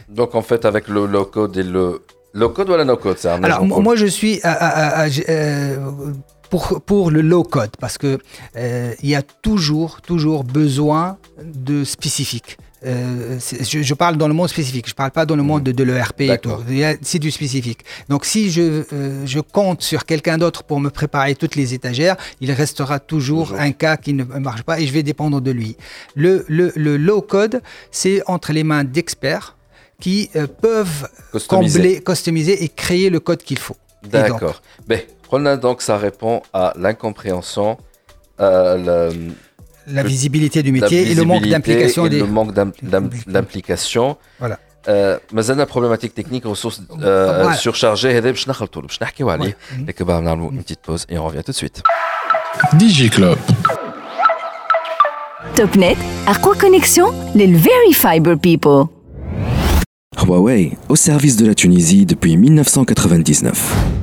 Donc 0.09 0.35
en 0.35 0.43
fait, 0.43 0.65
avec 0.65 0.89
le 0.89 1.07
low-code 1.07 1.57
et 1.57 1.63
le 1.63 2.03
Low-code 2.33 2.71
ou 2.71 2.77
la 2.77 2.85
no-code 2.85 3.19
Alors, 3.25 3.65
moi, 3.65 3.97
je 3.97 4.07
suis 4.07 4.41
euh, 4.45 5.77
pour, 6.49 6.81
pour 6.83 7.11
le 7.11 7.23
low-code 7.23 7.71
parce 7.81 7.99
que 7.99 8.19
euh, 8.57 8.95
il 9.03 9.09
y 9.09 9.17
a 9.17 9.23
toujours, 9.23 10.01
toujours 10.01 10.45
besoin 10.45 11.19
de 11.43 11.83
spécifique. 11.83 12.57
Euh, 12.87 13.39
je, 13.39 13.95
parle 13.95 14.17
dans 14.17 14.29
le 14.29 14.33
monde 14.33 14.49
spécifique, 14.49 14.87
je 14.87 14.93
ne 14.93 14.97
parle 14.97 15.11
pas 15.11 15.27
dans 15.27 15.37
le 15.37 15.43
monde 15.43 15.63
de, 15.63 15.85
l'ERP 15.85 16.23
et 16.23 16.39
tout. 16.39 16.51
C'est 17.03 17.19
du 17.19 17.31
spécifique. 17.31 17.81
Donc 18.09 18.25
si 18.25 18.51
je, 18.51 18.85
je 19.25 19.41
compte 19.41 19.83
sur 19.83 20.07
quelqu'un 20.07 20.39
d'autre 20.39 20.63
pour 20.63 20.81
me 20.81 20.89
préparer 20.89 21.35
toutes 21.35 21.57
les 21.57 21.75
étagères, 21.75 22.17
il 22.41 22.51
restera 22.53 22.99
toujours, 22.99 23.55
un 23.59 23.73
cas 23.73 23.97
qui 23.97 24.15
ne 24.15 24.25
marche 24.25 24.63
pas 24.63 24.81
et 24.81 24.87
je 24.87 24.93
vais 24.93 25.03
dépendre 25.03 25.41
de 25.41 25.51
lui. 25.51 25.77
Le, 26.15 26.45
le, 26.49 26.73
le 26.75 26.97
low-code, 26.97 27.61
c'est 27.91 28.23
entre 28.27 28.53
les 28.53 28.65
mains 28.65 28.85
d'experts 28.85 29.57
qui 30.01 30.31
euh, 30.35 30.47
peuvent 30.47 31.09
combler, 31.49 32.01
customiser 32.01 32.65
et 32.65 32.69
créer 32.69 33.11
le 33.11 33.21
code 33.21 33.43
qu'il 33.43 33.59
faut. 33.59 33.77
D'accord. 34.03 34.63
Ben, 34.87 35.01
donc 35.59 35.83
ça 35.83 35.97
répond 35.97 36.43
à 36.53 36.73
l'incompréhension, 36.77 37.79
euh, 38.41 38.77
la 38.79 39.15
visibilité 40.03 40.63
du 40.63 40.73
métier 40.73 41.11
et 41.11 41.15
le 41.15 41.25
manque 41.25 41.47
d'implication. 41.47 42.07
Des... 42.07 42.21
Le 42.21 42.27
manque 42.27 42.55
d'implication. 43.27 44.17
Voilà. 44.39 44.59
Euh, 44.89 45.19
la 45.59 45.67
problématique 45.67 46.15
technique, 46.15 46.45
ressources 46.47 46.83
euh, 47.03 47.53
surchargées, 47.53 48.13
une 50.51 50.63
petite 50.63 50.81
pause 50.81 51.05
et 51.09 51.19
on 51.19 51.27
revient 51.27 51.43
tout 51.45 51.53
de 51.53 51.57
suite. 51.57 51.83
DigiClub. 52.75 53.37
TopNet, 55.55 55.97
à 56.27 56.35
quoi 56.35 56.55
connexion 56.55 57.13
Les 57.35 57.47
Very 57.47 57.93
Fiber 57.93 58.37
People. 58.39 58.85
Huawei, 60.25 60.73
au 60.89 60.97
service 60.97 61.37
de 61.37 61.47
la 61.47 61.55
Tunisie 61.55 62.07
depuis 62.07 62.37
1999. 62.37 64.00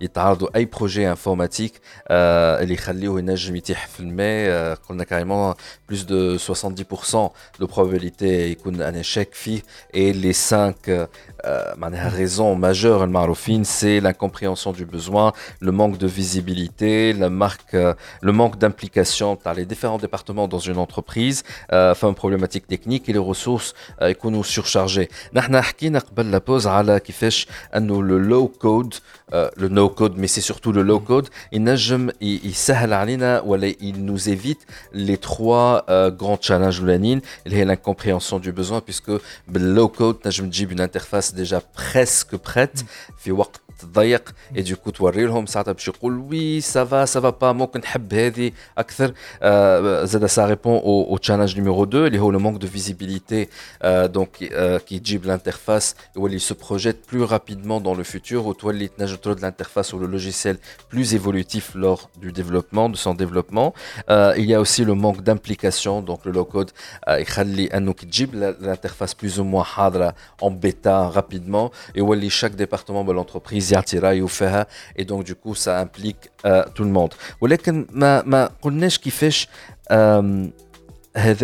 يتعرضوا 0.00 0.56
اي 0.56 0.64
بروجي 0.64 1.10
انفورماتيك 1.10 1.80
اللي 2.10 2.74
يخليوه 2.74 3.18
ينجم 3.18 3.56
يتيح 3.56 3.86
في 3.86 4.00
الماء 4.00 4.74
قلنا 4.74 5.04
كاريمون 5.04 5.54
plus 5.92 6.04
de 6.06 6.38
70% 6.38 7.30
de 7.60 7.66
probabilité 7.66 8.22
يكون 8.22 8.92
un 8.92 9.02
échec 9.02 9.34
فيه 9.34 9.62
et 9.94 10.12
les 10.12 10.32
5 10.32 11.08
la 11.44 12.08
raison 12.08 12.54
majeure, 12.54 13.06
c'est 13.64 14.00
l'incompréhension 14.00 14.72
du 14.72 14.84
besoin, 14.84 15.32
le 15.60 15.72
manque 15.72 15.98
de 15.98 16.06
visibilité, 16.06 17.12
la 17.12 17.30
marque, 17.30 17.74
euh, 17.74 17.94
le 18.22 18.32
manque 18.32 18.58
d'implication 18.58 19.36
par 19.36 19.54
les 19.54 19.64
différents 19.64 19.98
départements 19.98 20.48
dans 20.48 20.58
une 20.58 20.78
entreprise, 20.78 21.42
euh, 21.72 21.92
enfin 21.92 22.08
une 22.08 22.14
problématique 22.14 22.66
technique 22.66 23.08
et 23.08 23.12
les 23.12 23.18
ressources 23.18 23.74
يكونوا 24.02 24.42
euh, 24.42 24.46
surchargées. 24.46 25.08
نحن 25.34 25.60
حكينا 25.60 25.98
قبل 25.98 26.32
la 26.32 26.40
pause 26.40 26.66
على 26.66 27.00
كيفاش 27.00 27.46
انه 27.76 28.02
le 28.02 28.18
low 28.30 28.48
code 28.64 28.94
euh, 29.33 29.49
le 29.55 29.69
no-code, 29.69 30.15
mais 30.17 30.27
c'est 30.27 30.41
surtout 30.41 30.71
le 30.71 30.81
low-code, 30.81 31.29
mm. 31.51 31.55
il, 32.21 32.45
il, 32.45 32.55
il 33.79 34.03
nous 34.03 34.29
évite 34.29 34.65
les 34.91 35.17
trois 35.17 35.85
euh, 35.89 36.11
grands 36.11 36.37
challenges 36.39 36.81
de 36.81 36.85
l'incompréhension 37.65 38.39
du 38.39 38.51
besoin, 38.51 38.81
puisque 38.81 39.07
le 39.07 39.21
low-code, 39.47 40.19
une 40.71 40.81
interface 40.81 41.33
déjà 41.33 41.61
presque 41.61 42.35
prête. 42.37 42.83
Mm. 42.83 42.87
وقت 43.72 43.72
ضيق 43.84 44.34
اي 44.56 44.62
دوكو 44.62 44.90
توري 44.90 45.24
لهم 45.24 45.46
ساعتها 45.46 45.72
باش 45.72 45.88
يقول 45.88 46.18
وي 46.18 46.60
سافا 46.60 47.04
سافا 47.04 47.30
با 47.30 47.52
ممكن 47.52 47.80
نحب 47.80 48.14
هذه 48.14 48.52
اكثر 48.78 49.12
آه 49.42 50.04
زاد 50.04 50.26
سا 50.26 50.46
ريبون 50.46 50.72
او 50.74 51.16
تشالنج 51.16 51.56
نيميرو 51.58 51.84
2 51.84 52.06
اللي 52.06 52.18
هو 52.18 52.30
لو 52.30 52.38
مونك 52.38 52.60
دو 52.60 52.66
فيزيبيليتي 52.66 53.48
دونك 53.84 54.30
كي 54.86 54.98
تجيب 54.98 55.24
الانترفاس 55.24 55.94
يولي 56.16 56.38
سو 56.38 56.54
بروجيت 56.68 56.96
بلو 57.12 57.24
رابيدمون 57.24 57.82
دون 57.82 57.96
لو 57.96 58.04
فوتور 58.04 58.46
وتولي 58.46 58.88
تنجم 58.88 59.16
ترد 59.16 59.38
الانترفاس 59.38 59.94
ou 59.94 59.98
le 59.98 60.06
logiciel 60.06 60.56
plus 60.90 61.14
évolutif 61.14 61.64
lors 61.74 62.10
du 62.24 62.30
développement, 62.32 62.88
de 62.88 62.96
son 62.96 63.14
développement. 63.14 63.68
Euh, 64.10 64.34
il 64.36 64.46
y 64.46 64.54
a 64.54 64.60
aussi 64.60 64.84
le 64.84 64.94
manque 64.94 65.20
d'implication, 65.22 66.02
donc 66.02 66.20
le 66.24 66.32
low-code, 66.32 66.70
يخلي 67.08 67.66
انه 67.66 67.92
كي 67.92 68.06
تجيب 68.06 68.54
l'interface 68.60 69.14
plus 69.14 69.38
ou 69.40 69.44
moins 69.44 69.64
حاضره 69.64 70.14
en 70.42 70.50
bêta 70.50 71.08
rapidement 71.08 71.70
يولي 71.96 72.30
chaque 72.30 72.56
département 72.56 73.04
de 73.04 73.12
l'entreprise 73.12 73.61
et 74.95 75.05
donc 75.05 75.23
du 75.23 75.35
coup 75.35 75.55
ça 75.55 75.79
implique 75.79 76.29
euh, 76.45 76.63
tout 76.73 76.83
le 76.83 76.89
monde. 76.89 77.13
Mais 77.41 77.57
euh, 79.91 80.49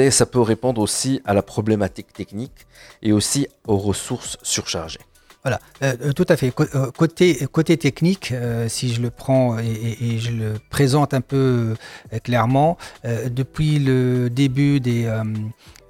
ça 0.09 0.26
peut 0.26 0.41
répondre 0.41 0.82
aussi 0.82 1.22
à 1.26 1.34
la 1.34 1.41
problématique 1.41 2.11
technique 2.13 2.65
et 3.01 3.11
aussi 3.11 3.47
aux 3.67 3.78
ressources 3.78 4.38
surchargées. 4.41 4.99
Voilà, 5.43 5.61
euh, 5.84 6.11
tout 6.11 6.26
à 6.28 6.36
fait. 6.36 6.51
Côté, 6.51 7.78
technique, 7.78 8.34
si 8.67 8.93
je 8.93 9.01
le 9.01 9.09
prends 9.09 9.57
et, 9.57 10.17
je 10.20 10.32
le 10.32 10.55
présente 10.70 11.13
un 11.13 11.22
peu 11.22 11.76
clairement, 12.24 12.78
depuis 13.03 13.80
le 13.80 14.30
début 14.30 14.82
des 14.82 15.07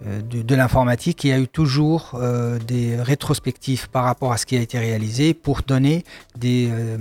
euh, 0.05 0.21
de, 0.21 0.55
l'informatique, 0.55 1.23
il 1.23 1.29
y 1.29 1.33
a 1.33 1.39
eu 1.39 1.47
toujours 1.47 2.11
euh, 2.13 2.57
des 2.59 2.95
rétrospectives 3.01 3.89
par 3.89 4.05
rapport 4.05 4.31
à 4.31 4.37
ce 4.37 4.45
qui 4.45 4.55
a 4.55 4.61
été 4.61 4.79
réalisé 4.79 5.33
pour 5.33 5.61
donner 5.61 6.03
des 6.37 6.69
euh, 6.71 6.97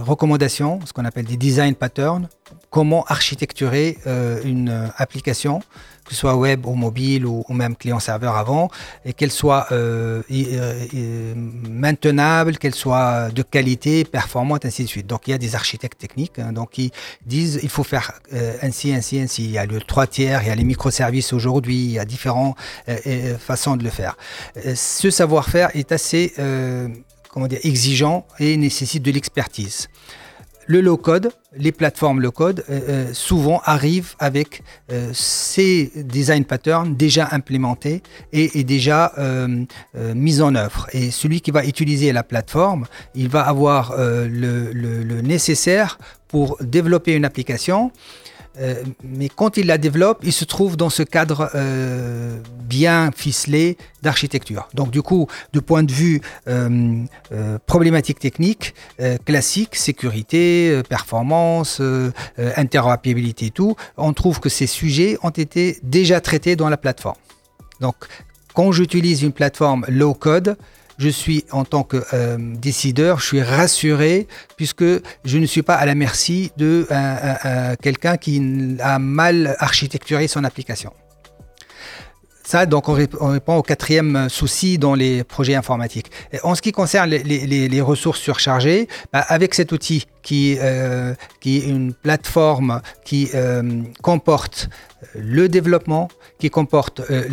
recommandations, 0.00 0.80
ce 0.84 0.92
qu'on 0.92 1.04
appelle 1.06 1.24
des 1.24 1.38
design 1.38 1.74
patterns, 1.74 2.28
comment 2.68 3.04
architecturer 3.04 3.96
une 4.44 4.90
application 4.98 5.62
que 6.10 6.16
ce 6.16 6.20
soit 6.22 6.34
web 6.34 6.66
ou 6.66 6.74
mobile 6.74 7.24
ou, 7.24 7.44
même 7.50 7.76
client-serveur 7.76 8.36
avant, 8.36 8.68
et 9.04 9.12
qu'elle 9.12 9.30
soit 9.30 9.68
euh, 9.70 10.22
euh, 10.32 11.34
maintenable, 11.36 12.58
qu'elle 12.58 12.74
soit 12.74 13.30
de 13.30 13.42
qualité, 13.42 14.04
performante, 14.04 14.64
ainsi 14.64 14.82
de 14.82 14.88
suite. 14.88 15.06
Donc 15.06 15.28
il 15.28 15.30
y 15.30 15.34
a 15.34 15.38
des 15.38 15.54
architectes 15.54 16.00
techniques 16.00 16.40
hein, 16.40 16.52
donc, 16.52 16.70
qui 16.70 16.90
disent 17.26 17.60
il 17.62 17.68
faut 17.68 17.84
faire 17.84 18.20
euh, 18.32 18.54
ainsi, 18.60 18.92
ainsi, 18.92 19.20
ainsi. 19.20 19.44
Il 19.44 19.52
y 19.52 19.58
a 19.58 19.66
le 19.66 19.80
3 19.80 20.08
tiers, 20.08 20.42
il 20.42 20.48
y 20.48 20.50
a 20.50 20.54
les 20.56 20.64
microservices 20.64 21.32
aujourd'hui, 21.32 21.76
il 21.76 21.92
y 21.92 22.00
a 22.00 22.04
différentes 22.04 22.56
façons 23.38 23.76
de 23.76 23.84
le 23.84 23.90
faire. 23.90 24.16
ce 24.74 25.10
savoir-faire 25.10 25.70
est 25.74 25.92
assez 25.92 26.34
comment 27.30 27.46
dire, 27.46 27.60
exigeant 27.62 28.26
et 28.40 28.56
nécessite 28.56 29.04
de 29.04 29.12
l'expertise 29.12 29.88
le 30.70 30.80
low-code, 30.80 31.32
les 31.56 31.72
plateformes 31.72 32.20
low-code, 32.20 32.62
euh, 32.70 32.80
euh, 32.88 33.12
souvent 33.12 33.60
arrivent 33.64 34.14
avec 34.20 34.62
euh, 34.92 35.10
ces 35.12 35.90
design 35.96 36.44
patterns 36.44 36.94
déjà 36.94 37.26
implémentés 37.32 38.04
et, 38.32 38.62
déjà 38.62 39.12
mis 40.14 40.40
en 40.40 40.54
œuvre. 40.54 40.86
Et 40.92 41.10
celui 41.10 41.40
qui 41.40 41.50
va 41.50 41.64
utiliser 41.64 42.12
la 42.12 42.22
plateforme, 42.22 42.86
il 43.16 43.28
va 43.28 43.42
avoir 43.42 43.94
le, 43.96 45.20
nécessaire 45.22 45.98
pour 46.28 46.56
développer 46.60 47.14
une 47.14 47.24
application 47.24 47.90
euh, 48.58 48.82
mais 49.04 49.28
quand 49.28 49.56
il 49.56 49.66
la 49.66 49.78
développe, 49.78 50.20
il 50.22 50.32
se 50.32 50.44
trouve 50.44 50.76
dans 50.76 50.90
ce 50.90 51.02
cadre 51.02 51.50
euh, 51.54 52.38
bien 52.64 53.10
ficelé 53.14 53.76
d'architecture. 54.02 54.68
Donc 54.74 54.90
du 54.90 55.02
coup, 55.02 55.28
du 55.52 55.62
point 55.62 55.82
de 55.82 55.92
vue 55.92 56.20
euh, 56.48 57.04
problématique 57.66 58.18
technique, 58.18 58.74
classique, 59.24 59.76
sécurité, 59.76 60.82
performance, 60.88 61.80
interopérabilité 62.56 63.46
et 63.46 63.50
tout, 63.50 63.76
on 63.96 64.12
trouve 64.12 64.40
que 64.40 64.48
ces 64.48 64.66
sujets 64.66 65.18
ont 65.22 65.30
été 65.30 65.78
déjà 65.82 66.20
traités 66.20 66.56
dans 66.56 66.68
la 66.68 66.76
plateforme. 66.76 67.16
Donc 67.80 67.94
quand 68.54 68.72
j'utilise 68.72 69.22
une 69.22 69.32
plateforme 69.32 69.84
low 69.88 70.14
code, 70.14 70.56
je 71.00 71.08
suis 71.08 71.44
en 71.50 71.64
tant 71.64 71.82
que 71.82 72.04
euh, 72.12 72.36
décideur, 72.38 73.20
je 73.20 73.26
suis 73.26 73.42
rassuré 73.42 74.28
puisque 74.56 74.84
je 75.24 75.38
ne 75.38 75.46
suis 75.46 75.62
pas 75.62 75.74
à 75.74 75.86
la 75.86 75.94
merci 75.94 76.52
de 76.58 76.86
quelqu'un 77.82 78.18
qui 78.18 78.76
a 78.80 78.98
mal 78.98 79.56
architecturé 79.58 80.28
son 80.28 80.44
application. 80.44 80.92
Ça, 82.44 82.66
donc, 82.66 82.88
on, 82.88 82.94
répond 82.94 83.54
au 83.54 83.62
quatrième 83.62 84.28
souci 84.28 84.76
dans 84.76 84.94
les 84.94 85.22
projets 85.22 85.54
informatiques. 85.54 86.10
en 86.42 86.56
ce 86.56 86.60
qui 86.60 86.72
concerne 86.72 87.08
les, 87.08 87.80
ressources 87.80 88.18
surchargées, 88.18 88.88
bah, 89.12 89.20
avec 89.20 89.54
cet 89.54 89.70
outil 89.70 90.06
qui, 90.22 90.58
qui 91.40 91.58
est 91.58 91.68
une 91.68 91.92
plateforme 91.94 92.80
qui 93.04 93.30
comporte 94.02 94.68
le 95.14 95.48
développement 95.48 96.08
qui 96.40 96.50
comporte 96.50 97.00
euh, 97.10 97.24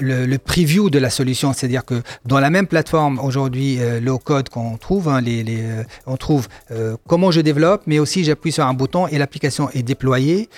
le, 0.00 0.36
preview 0.38 0.90
de 0.90 0.98
la 0.98 1.08
solution, 1.08 1.52
c'est-à-dire 1.52 1.84
que 1.84 2.02
dans 2.24 2.40
la 2.40 2.50
même 2.50 2.66
plateforme 2.66 3.18
aujourd'hui, 3.20 3.78
euh, 3.80 4.00
le 4.00 4.18
code 4.18 4.48
qu'on 4.48 4.76
trouve, 4.76 5.08
hein, 5.08 5.22
euh, 5.26 5.84
on 6.06 6.16
trouve 6.16 6.48
comment 7.06 7.30
je 7.30 7.40
développe, 7.40 7.82
mais 7.86 7.98
aussi 7.98 8.24
j'appuie 8.24 8.50
sur 8.50 8.66
un 8.66 8.74
bouton 8.74 9.06
et 9.06 9.18
l'application 9.18 9.70
est 9.70 9.82
déployée 9.82 10.48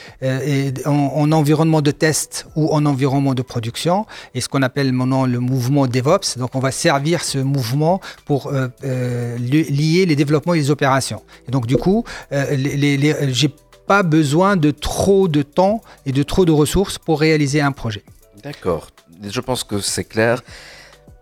en, 0.86 1.30
environnement 1.32 1.82
de 1.82 1.91
test 1.91 2.47
ou 2.57 2.72
en 2.72 2.86
environnement 2.86 3.34
de 3.34 3.43
production, 3.43 4.07
et 4.34 4.41
ce 4.41 4.49
qu'on 4.49 4.62
appelle 4.62 4.93
maintenant 4.93 5.26
le 5.26 5.39
mouvement 5.39 5.86
DevOps. 5.86 6.39
Donc 6.39 6.55
on 6.55 6.61
va 6.61 6.70
servir 6.70 7.22
ce 7.22 7.39
mouvement 7.39 8.01
pour 8.24 8.51
lier 8.82 10.07
les 10.07 10.16
développements 10.16 10.55
et 10.55 10.59
les 10.59 10.70
opérations. 10.70 11.22
Donc 11.49 11.66
du 11.66 11.76
coup, 11.79 12.05
j'ai 12.31 13.55
pas 13.87 14.03
besoin 14.03 14.57
de 14.57 14.70
trop 14.70 15.29
de 15.29 15.43
temps 15.43 15.81
et 16.07 16.12
de 16.12 16.22
trop 16.22 16.45
de 16.45 16.53
ressources 16.53 16.99
pour 16.99 17.20
réaliser 17.20 17.61
un 17.61 17.72
projet. 17.72 18.05
D'accord. 18.43 18.89
Je 19.22 19.41
pense 19.41 19.64
que 19.64 19.81
c'est 19.81 20.05
clair. 20.05 20.43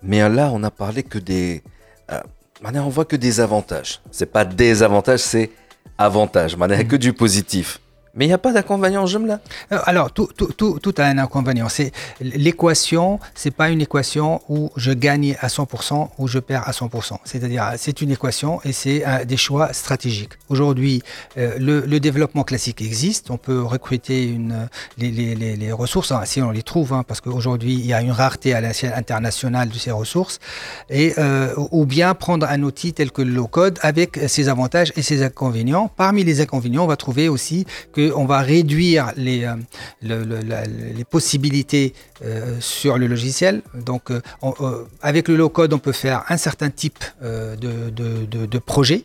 Mais 0.03 0.29
là, 0.29 0.51
on 0.53 0.63
a 0.63 0.71
parlé 0.71 1.03
que 1.03 1.19
des. 1.19 1.63
Euh, 2.13 2.21
on 2.63 2.89
voit 2.89 3.05
que 3.05 3.17
des 3.17 3.41
avantages. 3.41 4.01
C'est 4.11 4.27
pas 4.27 4.45
des 4.45 4.83
avantages, 4.83 5.21
c'est 5.21 5.51
avantages. 5.99 6.57
On 6.59 6.69
que 6.85 6.97
du 6.97 7.13
positif. 7.13 7.81
Mais 8.17 8.25
il 8.25 8.29
n'y 8.29 8.35
a 8.35 8.39
pas 8.39 8.53
d'inconvénient, 8.53 9.05
me 9.05 9.33
euh, 9.33 9.37
Alors, 9.85 10.11
tout, 10.11 10.29
tout, 10.37 10.53
tout, 10.53 10.79
tout, 10.81 10.95
a 10.99 11.05
un 11.05 11.19
inconvénient. 11.19 11.69
C'est 11.69 11.93
l'équation, 12.21 13.21
c'est 13.35 13.51
pas 13.51 13.71
une 13.71 13.83
équation 13.83 14.41
où 14.49 14.71
je 14.77 14.93
gagne 14.93 15.37
à 15.41 15.49
100% 15.49 16.09
ou 16.19 16.29
je 16.29 16.39
perds 16.39 16.69
à 16.69 16.73
100%. 16.73 17.19
C'est-à-dire, 17.25 17.73
c'est 17.77 18.01
une 18.01 18.11
équation 18.11 18.61
et 18.65 18.73
c'est 18.73 19.05
des 19.27 19.37
choix 19.37 19.73
stratégiques. 19.73 20.33
Aujourd'hui, 20.49 21.03
euh, 21.37 21.57
le, 21.59 21.81
le, 21.81 22.01
développement 22.01 22.45
classique 22.45 22.83
existe. 22.83 23.31
On 23.31 23.37
peut 23.37 23.63
recruter 23.63 24.25
une, 24.25 24.69
les, 24.99 25.11
les, 25.11 25.35
les, 25.35 25.73
ressources, 25.73 26.13
hein, 26.13 26.23
si 26.25 26.41
on 26.41 26.51
les 26.51 26.63
trouve, 26.63 26.93
hein, 26.93 27.05
parce 27.07 27.21
qu'aujourd'hui, 27.21 27.75
il 27.75 27.87
y 27.87 27.93
a 27.93 28.01
une 28.01 28.13
rareté 28.13 28.55
à 28.55 28.61
l'échelle 28.61 28.95
internationale 28.95 29.69
de 29.69 29.79
ces 29.79 29.91
ressources. 29.91 30.39
Et, 30.89 31.15
euh, 31.19 31.53
ou 31.71 31.85
bien 31.85 32.15
prendre 32.15 32.47
un 32.49 32.63
outil 32.63 32.93
tel 32.93 33.11
que 33.11 33.23
le 33.23 33.33
low-code 33.33 33.79
avec 33.83 34.19
ses 34.29 34.49
avantages 34.49 34.93
et 34.97 35.03
ses 35.03 35.23
inconvénients. 35.23 35.91
Parmi 35.97 36.25
les 36.25 36.41
inconvénients, 36.41 36.85
on 36.85 36.89
va 36.89 36.97
trouver 36.97 37.29
aussi 37.29 37.67
que 37.93 38.06
on 38.15 38.27
va 38.27 38.41
réduire 38.41 39.13
les, 39.17 39.45
euh, 39.45 41.05
possibilités 41.11 41.95
euh, 42.25 42.57
sur 42.61 42.99
le 42.99 43.07
logiciel. 43.07 43.63
Donc, 43.75 44.11
euh, 44.11 44.21
avec 45.03 45.29
le 45.29 45.37
low-code, 45.37 45.73
on 45.73 45.79
peut 45.79 45.93
faire 45.93 46.25
un 46.29 46.37
certain 46.37 46.71
type 46.71 47.05
de, 47.23 48.59
projet. 48.59 49.05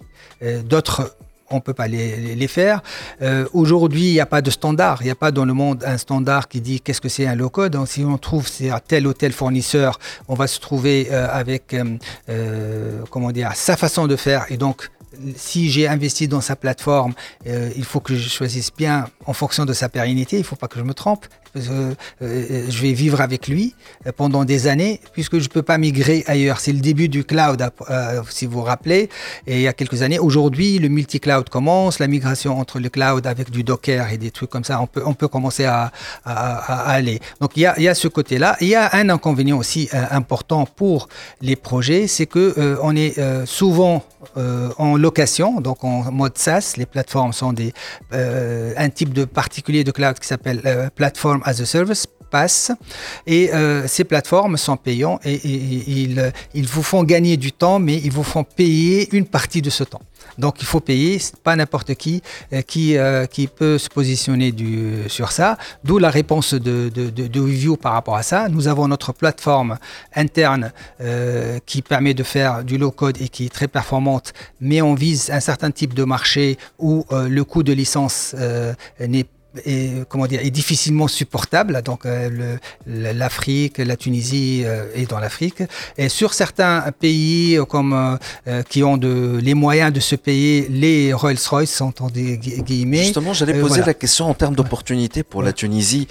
D'autres 0.66 1.16
on 1.54 1.56
ne 1.56 1.62
peut 1.62 1.74
pas 1.74 1.90
les, 1.90 2.48
faire. 2.48 2.82
Aujourd'hui, 3.54 4.08
il 4.08 4.14
n'y 4.14 4.22
a 4.22 4.26
pas 4.26 4.42
de 4.42 4.50
standard. 4.50 5.00
Il 5.02 5.06
n'y 5.06 5.12
a 5.12 5.16
pas 5.16 5.32
dans 5.32 5.44
le 5.44 5.54
monde 5.54 5.84
un 5.86 5.98
standard 5.98 6.48
qui 6.48 6.62
dit 6.62 6.80
qu'est-ce 6.80 7.02
que 7.02 7.10
c'est 7.10 7.28
un 7.28 7.36
low-code. 7.36 7.78
Si 7.88 8.06
on 8.06 8.18
trouve 8.18 8.48
à 8.72 8.80
tel 8.80 9.06
ou 9.06 9.14
tel 9.14 9.34
fournisseur, 9.34 10.00
on 10.30 10.34
va 10.34 10.48
se 10.48 10.62
trouver 10.62 11.12
avec 11.12 11.76
comment 13.10 13.32
dire, 13.32 13.52
sa 13.54 13.76
façon 13.76 14.08
de 14.08 14.16
faire. 14.16 14.46
Et 14.50 14.56
donc, 14.56 14.90
si 15.36 15.70
j'ai 15.70 15.88
investi 15.88 16.28
dans 16.28 16.42
sa 16.42 16.56
plateforme, 16.56 17.14
euh, 17.48 17.70
il 17.76 17.84
faut 17.84 18.00
que 18.00 18.16
je 18.16 18.30
choisisse 18.30 18.72
bien 18.76 19.08
en 19.26 19.34
fonction 19.34 19.66
de 19.66 19.74
sa 19.74 19.90
pérennité. 19.90 20.38
Il 20.38 20.40
ne 20.40 20.46
faut 20.46 20.56
pas 20.56 20.68
que 20.68 20.80
je 20.80 20.84
me 20.84 20.94
trompe. 20.94 21.26
Euh, 21.56 21.94
je 22.22 22.82
vais 22.82 22.94
vivre 22.94 23.22
avec 23.22 23.48
lui 23.48 23.76
euh, 24.08 24.12
pendant 24.16 24.46
des 24.46 24.68
années, 24.68 25.02
puisque 25.14 25.40
je 25.40 25.46
ne 25.46 25.50
peux 25.50 25.62
pas 25.62 25.78
migrer 25.78 26.24
ailleurs. 26.28 26.60
C'est 26.60 26.72
le 26.72 26.80
début 26.80 27.10
du 27.10 27.24
cloud, 27.24 27.64
si 28.30 28.46
vous 28.46 28.60
vous 28.60 28.62
rappelez. 28.62 29.10
Et 29.48 29.58
il 29.58 29.62
y 29.62 29.68
a 29.68 29.74
quelques 29.74 30.02
années, 30.02 30.20
aujourd'hui, 30.20 30.80
le 30.80 30.88
multi-cloud 30.90 31.50
commence, 31.50 32.00
la 32.00 32.08
migration 32.08 32.60
entre 32.60 32.80
le 32.80 32.90
cloud 32.90 33.26
avec 33.28 33.50
du 33.50 33.64
Docker 33.64 34.12
et 34.12 34.18
des 34.18 34.32
trucs 34.32 34.50
comme 34.50 34.64
ça, 34.64 34.82
on 34.82 34.88
peut, 34.88 35.04
on 35.06 35.14
peut 35.14 35.28
commencer 35.28 35.66
à, 35.66 35.92
aller. 36.26 37.20
Donc 37.40 37.52
il 37.56 37.62
y 37.62 37.66
a, 37.66 37.80
y 37.80 37.88
a 37.88 37.96
ce 37.96 38.08
côté-là. 38.08 38.58
Il 38.62 38.68
y 38.68 38.76
a 38.76 38.90
un 38.94 39.10
inconvénient 39.10 39.58
aussi 39.58 39.90
important 40.12 40.66
pour 40.66 41.10
les 41.42 41.56
projets, 41.56 42.08
c'est 42.08 42.26
que 42.26 42.78
on 42.82 42.96
est 42.96 43.20
souvent 43.46 44.04
en 44.36 44.98
location, 44.98 45.62
donc 45.62 45.84
en 45.84 46.12
mode 46.12 46.38
SaaS. 46.38 46.74
Les 46.78 46.86
plateformes 46.86 47.34
sont 47.34 47.54
des, 47.54 47.74
euh, 48.14 48.74
un 48.78 48.90
type 48.90 49.14
de 49.14 49.26
particulier 49.26 49.84
de 49.84 49.92
cloud 49.92 50.20
qui 50.20 50.28
s'appelle 50.28 50.62
euh, 50.66 50.90
As 51.46 51.62
a 51.62 51.66
Service, 51.66 52.08
PaaS. 52.32 52.72
Et 53.28 53.54
euh, 53.54 53.88
ces 53.88 54.06
plateformes 54.06 54.58
sont 54.58 54.78
payantes 54.78 55.24
et, 55.26 55.40
ils, 55.46 56.32
ils 56.56 56.68
vous 56.68 56.82
font 56.82 57.04
gagner 57.04 57.38
du 57.38 57.52
temps, 57.52 57.78
mais 57.78 57.98
ils 57.98 58.12
vous 58.12 58.24
font 58.24 58.44
payer 58.44 59.16
une 59.16 59.26
partie 59.26 59.62
de 59.62 59.70
ce 59.70 59.84
temps. 59.84 60.02
Donc 60.38 60.62
il 60.62 60.66
faut 60.66 60.80
payer, 60.80 61.20
pas 61.44 61.56
n'importe 61.56 61.94
qui 61.96 62.22
euh, 62.54 62.62
qui, 62.62 62.98
euh, 62.98 63.26
qui 63.26 63.48
peut 63.48 63.78
se 63.78 63.90
positionner 63.90 64.54
sur 65.08 65.32
ça. 65.32 65.58
D'où 65.84 66.00
la 66.00 66.10
réponse 66.10 66.54
de, 66.54 66.90
de, 66.90 67.10
de, 67.10 67.76
par 67.76 67.94
rapport 67.94 68.16
à 68.16 68.24
ça. 68.24 68.48
Nous 68.48 68.68
avons 68.68 68.88
notre 68.88 69.12
plateforme 69.12 69.78
interne 70.16 70.72
qui 71.66 71.82
permet 71.82 72.14
de 72.14 72.24
faire 72.24 72.64
du 72.64 72.78
low 72.78 72.92
code 72.92 73.22
et 73.22 73.28
qui 73.28 73.46
est 73.46 73.50
très 73.50 73.68
performante, 73.68 74.34
mais 74.62 74.82
on 74.82 74.94
vise 74.94 75.30
un 75.32 75.42
certain 75.42 75.72
type 75.72 75.94
de 75.94 76.06
marché 76.06 76.58
où 76.80 77.06
le 77.12 77.44
coût 77.44 77.64
de 77.64 77.74
licence 77.74 78.34
n'est 79.00 79.26
pas 79.26 79.41
est, 79.66 80.08
comment 80.08 80.28
dire, 80.28 80.42
est 80.42 80.52
difficilement 80.52 81.08
supportable. 81.08 81.82
Donc 81.84 82.06
euh, 82.06 82.58
l'Afrique, 82.86 83.78
la 83.78 83.96
Tunisie 83.96 84.64
euh, 84.66 84.86
est 84.96 85.10
dans 85.10 85.20
l'Afrique. 85.20 85.64
Et 85.98 86.10
sur 86.10 86.34
certains 86.34 86.86
pays 87.00 87.58
euh, 87.58 87.66
comme 87.66 88.18
qui 88.70 88.84
ont 88.84 88.98
de, 88.98 89.40
les 89.42 89.54
moyens 89.54 89.94
de 89.94 90.00
se 90.00 90.16
payer, 90.16 90.68
les 90.70 91.14
Rolls-Royce 91.14 91.74
sont 91.74 92.02
en 92.02 92.10
des 92.10 92.38
guillemets. 92.38 93.04
Justement, 93.04 93.34
j'allais 93.34 93.60
poser 93.60 93.84
la 93.84 93.94
question 93.94 94.30
en 94.30 94.34
termes 94.34 94.56
d'opportunité 94.56 95.24
pour 95.24 95.44
la 95.44 95.54
Tunisie. 95.54 96.08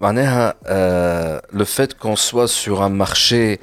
le 0.00 1.64
fait 1.64 1.94
qu'on 1.94 2.16
soit 2.16 2.48
sur 2.48 2.82
un 2.82 2.88
marché 2.90 3.60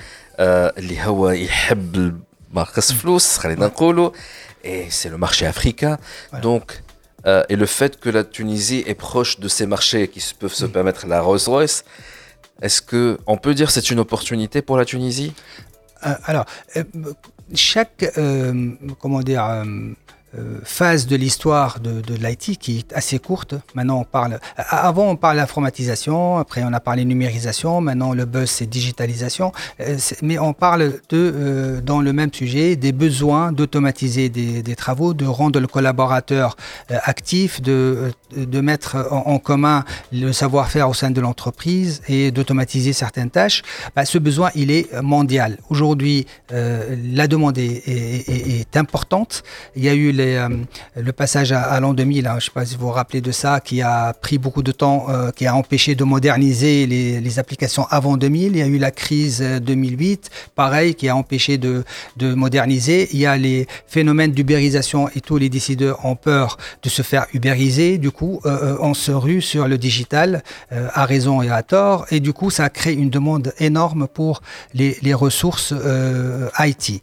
et 4.64 4.88
c'est 4.90 5.10
le 5.10 5.18
marché 5.18 5.46
africain. 5.46 5.98
Donc, 6.42 6.82
euh, 7.26 7.44
et 7.50 7.56
le 7.56 7.66
fait 7.66 8.00
que 8.00 8.10
la 8.10 8.24
Tunisie 8.24 8.84
est 8.88 8.96
proche 8.96 9.40
de 9.40 9.48
ces 9.48 9.66
marchés 9.66 10.08
qui 10.08 10.22
peuvent 10.40 10.54
se 10.54 10.66
permettre 10.66 11.08
la 11.08 11.22
Rolls-Royce, 11.22 11.84
est-ce 12.62 12.82
que 12.82 13.18
on 13.28 13.38
peut 13.38 13.54
dire 13.54 13.72
c'est 13.72 13.90
une 13.90 14.00
opportunité 14.00 14.62
pour 14.62 14.78
la 14.78 14.86
Tunisie? 14.86 15.34
Euh, 16.06 16.14
Alors, 16.26 16.46
euh, 16.78 16.84
chaque 17.54 18.06
comment 19.00 19.22
dire 19.22 19.64
phase 20.64 21.08
de 21.08 21.16
l'histoire 21.16 21.80
de, 21.80 22.14
l'IT 22.14 22.58
qui 22.60 22.80
est 22.80 22.94
assez 22.94 23.20
courte. 23.20 23.56
Maintenant, 23.74 24.00
on 24.00 24.04
parle. 24.04 24.40
Avant, 24.58 25.10
on 25.10 25.16
parle 25.16 25.38
d'informatisation, 25.38 26.38
après, 26.38 26.64
on 26.64 26.74
a 26.74 26.80
parlé 26.80 27.06
numérisation, 27.06 27.82
maintenant, 27.82 28.14
le 28.14 28.26
buzz, 28.26 28.50
c'est 28.50 28.68
digitalisation. 28.68 29.52
Euh, 29.80 29.98
mais 30.22 30.38
on 30.38 30.54
parle 30.54 31.00
de, 31.10 31.34
euh, 31.36 31.82
dans 31.82 32.02
le 32.02 32.14
même 32.14 32.34
sujet, 32.34 32.76
des 32.76 32.92
besoins 32.92 33.52
d'automatiser 33.52 34.30
des, 34.30 34.76
travaux, 34.76 35.14
de 35.14 35.26
rendre 35.26 35.60
le 35.60 35.68
collaborateur 35.68 36.56
actif, 36.90 37.62
de, 37.62 38.12
de 38.36 38.62
mettre 38.62 39.08
en, 39.12 39.40
commun 39.40 39.84
le 40.12 40.32
savoir-faire 40.32 40.90
au 40.90 40.94
sein 40.94 41.12
de 41.12 41.22
l'entreprise 41.22 42.02
et 42.08 42.32
d'automatiser 42.32 42.94
certaines 42.94 43.30
tâches. 43.30 43.64
Bah, 43.96 44.06
ce 44.06 44.18
besoin, 44.18 44.52
il 44.56 44.72
est 44.72 44.94
mondial. 45.02 45.58
Aujourd'hui, 45.70 46.28
la 46.50 47.28
demande 47.28 47.58
est, 47.58 47.84
est 47.88 48.78
importante. 48.78 49.44
Il 49.76 49.84
y 49.84 49.90
a 49.90 49.94
eu 49.94 50.12
euh, 50.20 50.50
le 50.96 51.12
passage 51.12 51.52
à, 51.52 51.80
l'an 51.80 51.94
2000, 51.94 52.28
hein, 52.28 52.32
je 52.32 52.36
ne 52.36 52.40
sais 52.42 52.52
pas 52.52 52.66
si 52.66 52.76
vous 52.76 52.88
vous 52.88 52.92
rappelez 52.92 53.22
de 53.22 53.32
ça, 53.32 53.60
qui 53.60 53.82
a 53.82 54.14
pris 54.14 54.38
beaucoup 54.38 54.64
de 54.64 54.72
temps, 54.72 55.08
euh, 55.10 55.32
qui 55.32 55.46
a 55.46 55.56
empêché 55.56 55.96
de 55.96 56.04
moderniser 56.04 56.86
les, 56.86 57.40
applications 57.40 57.86
avant 57.90 58.18
2000. 58.18 58.54
Il 58.54 58.58
y 58.58 58.62
a 58.62 58.68
eu 58.68 58.78
la 58.78 58.92
crise 58.92 59.42
2008, 59.42 60.30
pareil, 60.56 60.96
qui 60.96 61.08
a 61.08 61.16
empêché 61.16 61.58
de, 61.58 61.84
moderniser. 62.20 63.08
Il 63.14 63.20
y 63.20 63.26
a 63.26 63.38
les 63.38 63.68
phénomènes 63.88 64.32
d'ubérisation 64.32 65.10
et 65.16 65.22
tous 65.22 65.38
les 65.38 65.50
décideurs 65.50 66.06
ont 66.06 66.16
peur 66.16 66.58
de 66.84 66.90
se 66.90 67.02
faire 67.02 67.28
ubériser. 67.34 67.98
Du 67.98 68.12
coup, 68.12 68.42
euh, 68.46 68.78
on 68.82 68.94
se 68.94 69.12
rue 69.12 69.42
sur 69.42 69.68
le 69.68 69.78
digital 69.78 70.44
à 70.72 71.06
raison 71.06 71.42
et 71.42 71.50
à 71.50 71.64
tort. 71.64 72.06
Et 72.12 72.20
du 72.20 72.34
coup, 72.34 72.50
ça 72.50 72.66
a 72.66 72.70
créé 72.70 72.94
une 72.94 73.10
demande 73.10 73.54
énorme 73.60 74.08
pour 74.08 74.42
les, 74.74 74.98
les 75.02 75.14
ressources 75.14 75.74
IT. 76.60 77.02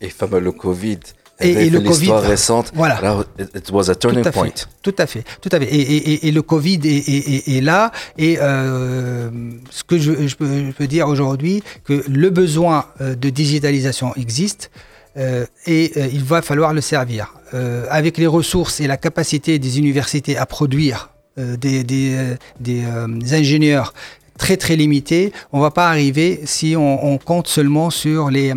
Et 0.00 0.08
fameux 0.10 0.40
le 0.40 0.52
Covid 0.52 1.00
et, 1.40 1.70
le 1.70 1.80
Covid, 1.80 2.12
récente, 2.12 2.72
voilà, 2.74 3.24
it, 3.38 3.70
was 3.70 3.90
a 3.90 3.94
turning 3.94 4.22
tout 4.22 4.28
à 4.28 4.32
point. 4.32 4.44
Fait, 4.46 4.66
tout 4.82 4.94
à 4.98 5.06
fait, 5.06 5.24
tout 5.40 5.50
à 5.52 5.60
fait. 5.60 5.66
Et, 5.66 6.28
et 6.28 6.32
le 6.32 6.42
Covid 6.42 6.80
est, 6.84 7.60
là. 7.62 7.92
Et 8.16 8.38
euh, 8.40 9.30
ce 9.70 9.84
que 9.84 9.98
je, 9.98 10.26
je, 10.26 10.36
peux, 10.36 10.46
je 10.46 10.72
peux, 10.72 10.86
dire 10.86 11.08
aujourd'hui, 11.08 11.62
que 11.84 12.02
le 12.08 12.30
besoin 12.30 12.86
euh, 13.00 13.14
de 13.14 13.28
digitalisation 13.28 14.14
existe. 14.16 14.70
Euh, 15.16 15.46
et 15.66 15.92
euh, 15.96 16.08
il 16.12 16.22
va 16.24 16.42
falloir 16.42 16.74
le 16.74 16.80
servir. 16.80 17.34
Euh, 17.54 17.86
avec 17.90 18.18
les 18.18 18.26
ressources 18.26 18.80
et 18.80 18.86
la 18.86 18.96
capacité 18.96 19.58
des 19.58 19.78
universités 19.78 20.36
à 20.36 20.46
produire 20.46 21.10
des, 21.36 21.84
des, 21.84 22.16
des 22.60 23.34
ingénieurs 23.34 23.92
très 24.38 24.56
très 24.56 24.76
limité. 24.76 25.32
On 25.52 25.60
va 25.60 25.70
pas 25.70 25.88
arriver 25.88 26.40
si 26.44 26.74
on, 26.76 27.18
compte 27.18 27.48
seulement 27.48 27.90
sur 27.90 28.30
les, 28.30 28.52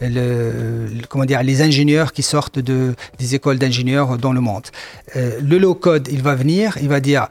le, 0.00 0.88
comment 1.08 1.24
dire, 1.24 1.42
les 1.42 1.62
ingénieurs 1.62 2.12
qui 2.12 2.22
sortent 2.22 2.58
de, 2.58 2.94
des 3.18 3.34
écoles 3.34 3.58
d'ingénieurs 3.58 4.18
dans 4.18 4.32
le 4.32 4.40
monde. 4.40 4.64
le 5.14 5.58
low 5.58 5.74
code, 5.74 6.08
il 6.10 6.22
va 6.22 6.34
venir, 6.34 6.78
il 6.80 6.88
va 6.88 7.00
dire, 7.00 7.28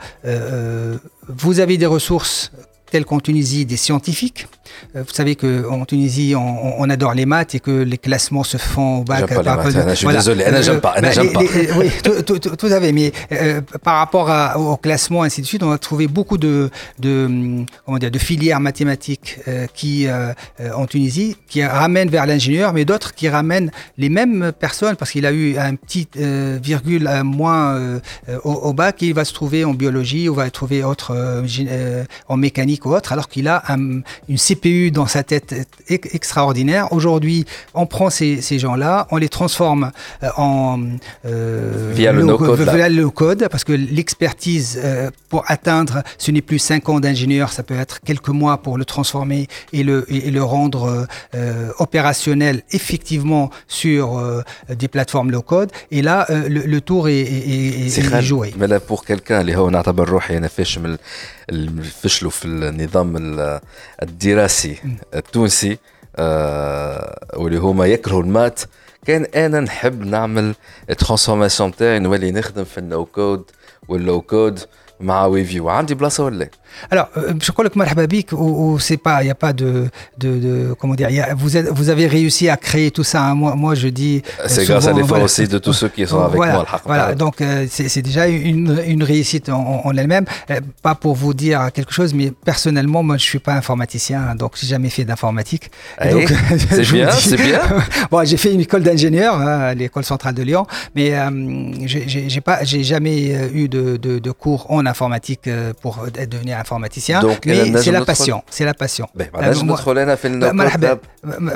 vous 1.28 1.60
avez 1.60 1.78
des 1.78 1.86
ressources 1.86 2.52
telles 2.94 3.06
qu'en 3.06 3.20
Tunisie, 3.20 3.66
des 3.66 3.78
scientifiques. 3.78 4.48
Euh, 4.96 5.04
vous 5.04 5.14
savez 5.14 5.36
qu'en 5.36 5.86
Tunisie, 5.86 6.34
on, 6.36 6.90
adore 6.90 7.14
les 7.14 7.26
maths 7.26 7.56
et 7.56 7.60
que 7.60 7.72
les 7.72 7.98
classements 7.98 8.44
se 8.44 8.58
font 8.58 9.00
au 9.00 9.04
bac. 9.04 9.28
Pas 9.28 9.42
les 9.42 9.74
maths, 9.74 9.90
je 9.90 9.96
suis 9.96 10.08
désolé, 10.08 10.46
j'aime 10.62 10.82
pas. 10.82 10.96
Bah, 11.02 11.10
pas. 11.12 11.40
oui, 11.78 11.90
tout, 12.04 12.68
à 12.68 12.82
fait. 12.82 12.92
Mais 12.92 13.12
euh, 13.32 13.62
par 13.84 13.98
rapport 13.98 14.30
au 14.58 14.78
classement, 14.78 15.24
ainsi 15.24 15.42
de 15.42 15.46
suite, 15.46 15.64
on 15.64 15.72
a 15.72 15.78
trouvé 15.78 16.08
beaucoup 16.08 16.38
de, 16.38 16.70
de, 17.00 17.64
comment 17.86 17.98
dire, 17.98 18.12
de 18.12 18.20
filières 18.20 18.60
mathématiques 18.60 19.40
euh, 19.48 19.66
qui, 19.74 20.08
en 20.76 20.86
Tunisie 20.86 21.38
qui 21.48 21.64
ramènent 21.64 22.10
vers 22.10 22.26
l'ingénieur, 22.26 22.74
mais 22.74 22.86
d'autres 22.86 23.14
qui 23.14 23.30
ramènent 23.30 23.72
les 23.98 24.10
mêmes 24.10 24.52
personnes 24.58 24.96
parce 24.96 25.12
qu'il 25.12 25.26
a 25.26 25.32
eu 25.32 25.58
un 25.58 25.76
petit 25.76 26.08
virgule 26.16 27.10
moins 27.24 28.00
au, 28.44 28.52
au, 28.52 28.74
bac 28.74 29.02
il 29.02 29.14
va 29.14 29.26
se 29.26 29.34
trouver 29.34 29.66
en 29.66 29.74
biologie 29.74 30.30
ou 30.30 30.36
va 30.36 30.50
trouver 30.50 30.84
autre 30.84 31.16
en 32.28 32.38
mécanique 32.38 32.86
ou 32.86 32.94
autre, 32.94 33.14
alors 33.14 33.30
qu'il 33.30 33.48
a 33.48 33.64
une 34.30 34.38
CPU 34.54 34.92
dans 34.92 35.08
sa 35.08 35.24
tête 35.24 35.56
extraordinaire. 35.90 36.92
Aujourd'hui, 36.92 37.46
on 37.74 37.86
prend 37.86 38.10
ces, 38.10 38.42
gens-là, 38.60 39.08
on 39.12 39.18
les 39.18 39.30
transforme 39.30 39.92
euh, 40.24 40.30
en 40.38 40.80
euh, 41.26 41.92
via 41.94 42.12
le 42.12 42.24
no-code, 42.24 43.48
parce 43.50 43.64
que 43.64 43.74
l'expertise 43.74 44.80
euh, 44.84 45.10
pour 45.30 45.44
atteindre, 45.48 46.04
ce 46.18 46.32
n'est 46.32 46.42
plus 46.42 46.60
cinq 46.60 46.90
ans 46.90 47.00
d'ingénieur, 47.00 47.52
ça 47.52 47.64
peut 47.64 47.78
être 47.78 48.00
quelques 48.02 48.30
mois 48.30 48.58
pour 48.58 48.78
le 48.78 48.86
transformer 48.86 49.48
et 49.72 49.84
le, 49.84 50.06
et, 50.14 50.32
le 50.32 50.44
rendre 50.44 51.08
opérationnel 51.80 52.64
effectivement 52.72 53.50
sur 53.68 54.22
des 54.70 54.88
plateformes 54.88 55.32
low-code. 55.32 55.72
Et 55.92 56.02
là, 56.02 56.26
le, 56.30 56.82
tour 56.82 57.08
est, 57.08 57.22
est, 57.22 58.22
joué. 58.22 58.54
Mais 58.58 58.68
là, 58.68 58.80
pour 58.80 59.06
quelqu'un, 59.06 59.44
فشلوا 62.02 62.32
في 62.32 62.46
النظام 62.46 63.14
الدراسي 64.04 64.78
التونسي 65.14 65.78
آه 66.16 67.28
واللي 67.36 67.58
هما 67.58 67.86
يكرهوا 67.86 68.22
المات. 68.24 68.60
كان 69.06 69.26
أنا 69.36 69.60
نحب 69.60 70.06
نعمل 70.06 70.56
الترانسفورماسيون 70.90 71.76
تاعي 71.76 72.00
نولي 72.00 72.32
نخدم 72.32 72.64
في 72.64 72.78
النو 72.78 73.06
كود 73.06 73.44
واللو 73.88 74.22
كود 74.22 74.60
مع 75.03 75.27
ويفيو 75.27 75.69
عندي 75.69 75.95
بلاصه 75.95 76.25
ولا 76.25 76.51
Alors, 76.91 77.09
euh, 77.17 77.35
je 77.43 77.51
crois 77.51 77.69
que 77.69 77.79
Marhababik, 77.79 78.33
ou, 78.33 78.79
c'est 78.79 78.97
pas, 78.97 79.23
il 79.23 79.27
n'y 79.27 79.31
a 79.31 79.35
pas 79.35 79.53
de, 79.53 79.89
de, 80.19 80.39
de 80.39 80.75
comment 80.79 80.95
dire, 80.95 81.11
y 81.11 81.21
a, 81.21 81.35
vous, 81.35 81.57
êtes, 81.57 81.69
vous 81.69 81.89
avez 81.91 82.07
réussi 82.07 82.49
à 82.49 82.57
créer 82.57 82.91
tout 82.91 83.05
ça. 83.05 83.23
Hein. 83.23 83.35
Moi, 83.35 83.55
moi, 83.55 83.75
je 83.75 83.89
dis. 83.89 84.23
Euh, 84.41 84.45
c'est 84.47 84.65
grâce 84.67 84.87
à 84.87 84.93
l'effort 84.93 85.23
aussi 85.23 85.49
de 85.49 85.59
tous 85.59 85.73
ceux 85.73 85.89
qui 85.89 86.07
sont 86.07 86.21
avec 86.21 86.37
voilà, 86.37 86.53
moi. 86.53 86.67
Voilà, 86.85 87.15
donc 87.15 87.41
euh, 87.41 87.67
c'est 87.71 88.03
déjà 88.03 88.27
une, 88.29 88.81
une 88.87 89.03
réussite 89.03 89.49
en, 89.49 89.83
en 89.85 89.97
elle-même. 89.97 90.25
pas 90.83 90.95
pour 90.95 91.15
vous 91.15 91.35
dire 91.35 91.71
quelque 91.73 91.93
chose, 91.93 92.15
mais 92.15 92.33
personnellement, 92.45 93.03
moi, 93.03 93.17
je 93.17 93.25
suis 93.25 93.39
pas 93.39 93.55
informaticien, 93.55 94.21
hein, 94.31 94.35
donc 94.35 94.53
j'ai 94.59 94.67
jamais 94.67 94.91
fait 94.91 95.05
d'informatique. 95.05 95.71
Eh, 96.03 96.27
c'est 96.59 96.93
bien, 96.93 97.11
c'est 97.11 97.37
bien. 97.37 97.61
bon, 98.11 98.25
j'ai 98.25 98.37
fait 98.37 98.53
une 98.53 98.61
école 98.61 98.83
d'ingénieur, 98.83 99.35
hein, 99.37 99.75
l'école 99.75 100.05
centrale 100.05 100.35
de 100.35 100.43
Lyon, 100.43 100.67
mais 100.95 101.13
j'ai 101.85 102.41
pas, 102.41 102.65
j'ai 102.65 102.83
jamais 102.85 103.51
eu 103.53 103.69
de, 103.69 103.97
de, 103.97 104.19
de, 104.19 104.31
cours 104.31 104.71
en 104.71 104.87
informatique 104.87 104.92
informatique 104.94 105.48
euh, 105.48 105.74
pour 105.82 105.94
devenir 106.34 106.56
informaticien. 106.66 107.18
Mais 107.46 107.82
c'est 107.84 107.96
la 108.00 108.06
passion. 108.06 108.38
C'est 108.56 108.66
la 108.72 108.76
passion. 108.84 109.08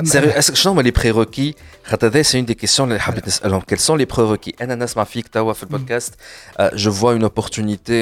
Sérieux, 0.04 0.32
est-ce 0.38 0.50
que 0.52 0.58
je 0.58 0.80
les 0.88 0.92
prérequis? 1.00 1.54
C'est 2.28 2.38
une 2.42 2.50
des 2.52 2.60
questions. 2.62 2.88
Alors, 3.48 3.62
quels 3.68 3.84
sont 3.88 3.96
les 4.02 4.06
prérequis? 4.14 4.54
Mm. 4.60 5.66
Podcast. 5.76 6.12
Euh, 6.60 6.70
je 6.74 6.90
vois 6.90 7.12
une 7.18 7.26
opportunité. 7.30 7.96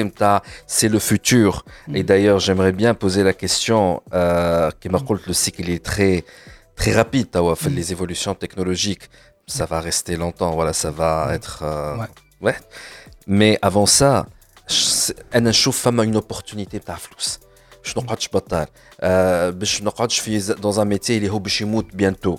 C'est 0.75 0.91
le 0.95 0.99
futur. 1.09 1.49
Mm. 1.87 1.95
Et 1.97 2.03
d'ailleurs, 2.09 2.39
j'aimerais 2.39 2.75
bien 2.83 2.91
poser 2.93 3.23
la 3.23 3.35
question 3.43 3.79
euh, 4.13 4.71
qui 4.79 4.87
me 4.89 4.97
mm. 4.97 5.19
le 5.27 5.33
cycle 5.33 5.69
est 5.69 5.83
très 5.93 6.23
très 6.75 6.93
rapide. 7.01 7.27
Les 7.79 7.91
évolutions 7.95 8.35
technologiques, 8.43 9.05
ça 9.45 9.65
va 9.65 9.79
rester 9.79 10.15
longtemps. 10.23 10.51
Voilà, 10.59 10.73
ça 10.73 10.91
va 10.91 11.29
être. 11.37 11.55
Ouais. 12.45 12.57
Mais 13.27 13.59
avant 13.61 13.85
ça, 13.85 14.25
انا 15.34 15.50
نشوف 15.50 15.82
فما 15.82 16.12
une 16.12 16.20
opportunité 16.22 16.78
تاع 16.86 16.96
فلوس 16.96 17.38
باش 17.82 17.98
نقعدش 17.98 18.28
بطال 18.28 18.66
آه 19.00 19.50
باش 19.50 19.82
نقعدش 19.82 20.18
في 20.18 20.40
dans 20.54 20.76
un 20.76 20.98
métier 20.98 21.10
اللي 21.10 21.28
هو 21.28 21.38
باش 21.38 21.60
يموت 21.60 21.94
بيانتو 21.94 22.38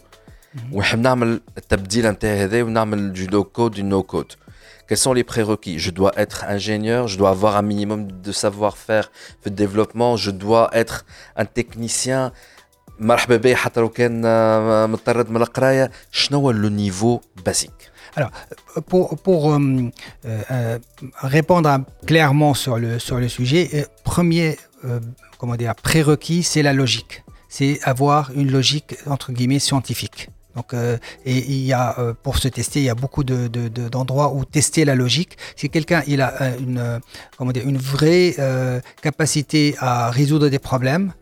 ونحب 0.71 0.99
نعمل 0.99 1.41
التبديل 1.57 2.07
نتاعي 2.07 2.43
هذا 2.43 2.63
ونعمل 2.63 3.13
du 3.15 3.31
low 3.31 3.43
code 3.43 3.75
du 3.75 3.83
no 3.83 4.03
code 4.13 4.33
Quels 4.87 4.97
sont 4.97 5.13
les 5.13 5.23
prérequis 5.23 5.79
Je 5.79 5.91
dois 5.91 6.11
être 6.23 6.39
ingénieur, 6.55 7.07
je 7.07 7.17
dois 7.17 7.29
avoir 7.29 7.55
un 7.55 7.61
minimum 7.61 8.01
de 8.25 8.31
savoir-faire 8.43 9.05
de 9.45 9.49
développement, 9.49 10.17
je 10.17 10.31
dois 10.31 10.69
être 10.73 11.05
un 11.37 11.45
technicien. 11.45 12.31
مرحبا 12.99 13.35
بي 13.35 13.55
حتى 13.55 13.79
لو 13.79 13.89
كان 13.89 14.21
مضطرد 14.91 15.29
من 15.29 15.41
القرايه 15.41 15.91
شنو 16.11 16.39
هو 16.39 16.51
لو 16.51 16.69
نيفو 16.69 17.19
باسيك 17.45 17.91
Alors, 18.18 18.32
pour, 18.88 19.16
pour 19.16 19.52
euh, 19.52 19.90
euh, 20.24 20.78
répondre 21.22 21.84
clairement 22.04 22.52
sur 22.52 22.76
le, 22.76 22.98
sujet, 22.98 23.70
euh, 23.74 23.84
premier 24.02 24.56
comment 25.38 25.54
dire, 25.54 25.76
prérequis, 25.76 26.42
c'est 26.42 26.62
la 26.62 26.72
logique. 26.72 27.22
C'est 27.48 27.78
avoir 27.84 28.32
une 28.34 28.50
logique, 28.50 28.96
entre 29.06 29.30
guillemets, 29.30 29.60
scientifique. 29.60 30.30
Et 31.24 31.36
il 31.36 31.64
y 31.64 31.72
a, 31.72 31.94
pour 32.24 32.38
se 32.38 32.48
tester, 32.48 32.80
il 32.80 32.86
y 32.86 32.90
a 32.90 32.96
beaucoup 32.96 33.22
d'endroits 33.22 34.26
de, 34.26 34.34
où 34.34 34.44
tester 34.44 34.84
la 34.84 34.96
logique. 34.96 35.38
Si 35.54 35.70
quelqu'un 35.70 36.00
a 36.00 36.56
une, 36.56 37.00
comment 37.36 37.52
une 37.52 37.78
vraie 37.78 38.34
capacité 39.00 39.76
à 39.78 40.10
résoudre 40.10 40.48
des 40.48 40.58
problèmes, 40.58 41.12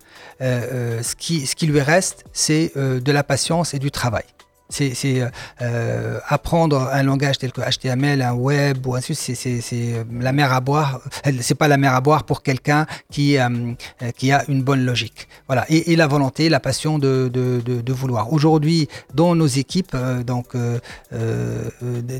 ce 0.40 1.14
qui 1.14 1.66
lui 1.66 1.82
reste, 1.82 2.24
c'est 2.32 2.72
de 2.74 3.12
la 3.12 3.22
patience 3.22 3.74
et 3.74 3.78
du 3.78 3.90
travail. 3.90 4.24
C'est 4.68 5.22
euh, 5.62 6.18
apprendre 6.28 6.90
un 6.92 7.02
langage 7.02 7.38
tel 7.38 7.52
que 7.52 7.60
HTML, 7.60 8.22
un 8.22 8.34
web 8.34 8.86
ou 8.86 8.94
ainsi 8.94 9.14
c'est 9.14 9.62
euh, 9.72 10.04
la 10.20 10.32
mer 10.32 10.52
à 10.52 10.60
boire. 10.60 11.00
C'est 11.40 11.54
pas 11.54 11.68
la 11.68 11.76
mer 11.76 11.94
à 11.94 12.00
boire 12.00 12.24
pour 12.24 12.42
quelqu'un 12.42 12.86
qui 13.10 13.38
euh, 13.38 14.10
qui 14.16 14.32
a 14.32 14.44
une 14.48 14.62
bonne 14.62 14.84
logique. 14.84 15.28
Voilà 15.46 15.64
et, 15.68 15.96
la 15.96 16.06
volonté, 16.06 16.48
la 16.48 16.60
passion 16.60 16.98
de 16.98 17.30
de, 17.32 17.60
de, 17.64 17.80
de 17.80 17.92
vouloir. 17.92 18.32
Aujourd'hui, 18.32 18.88
dans 19.14 19.34
nos 19.34 19.46
équipes, 19.46 19.94
euh, 19.94 20.22
donc 20.22 20.54
euh, 20.54 20.78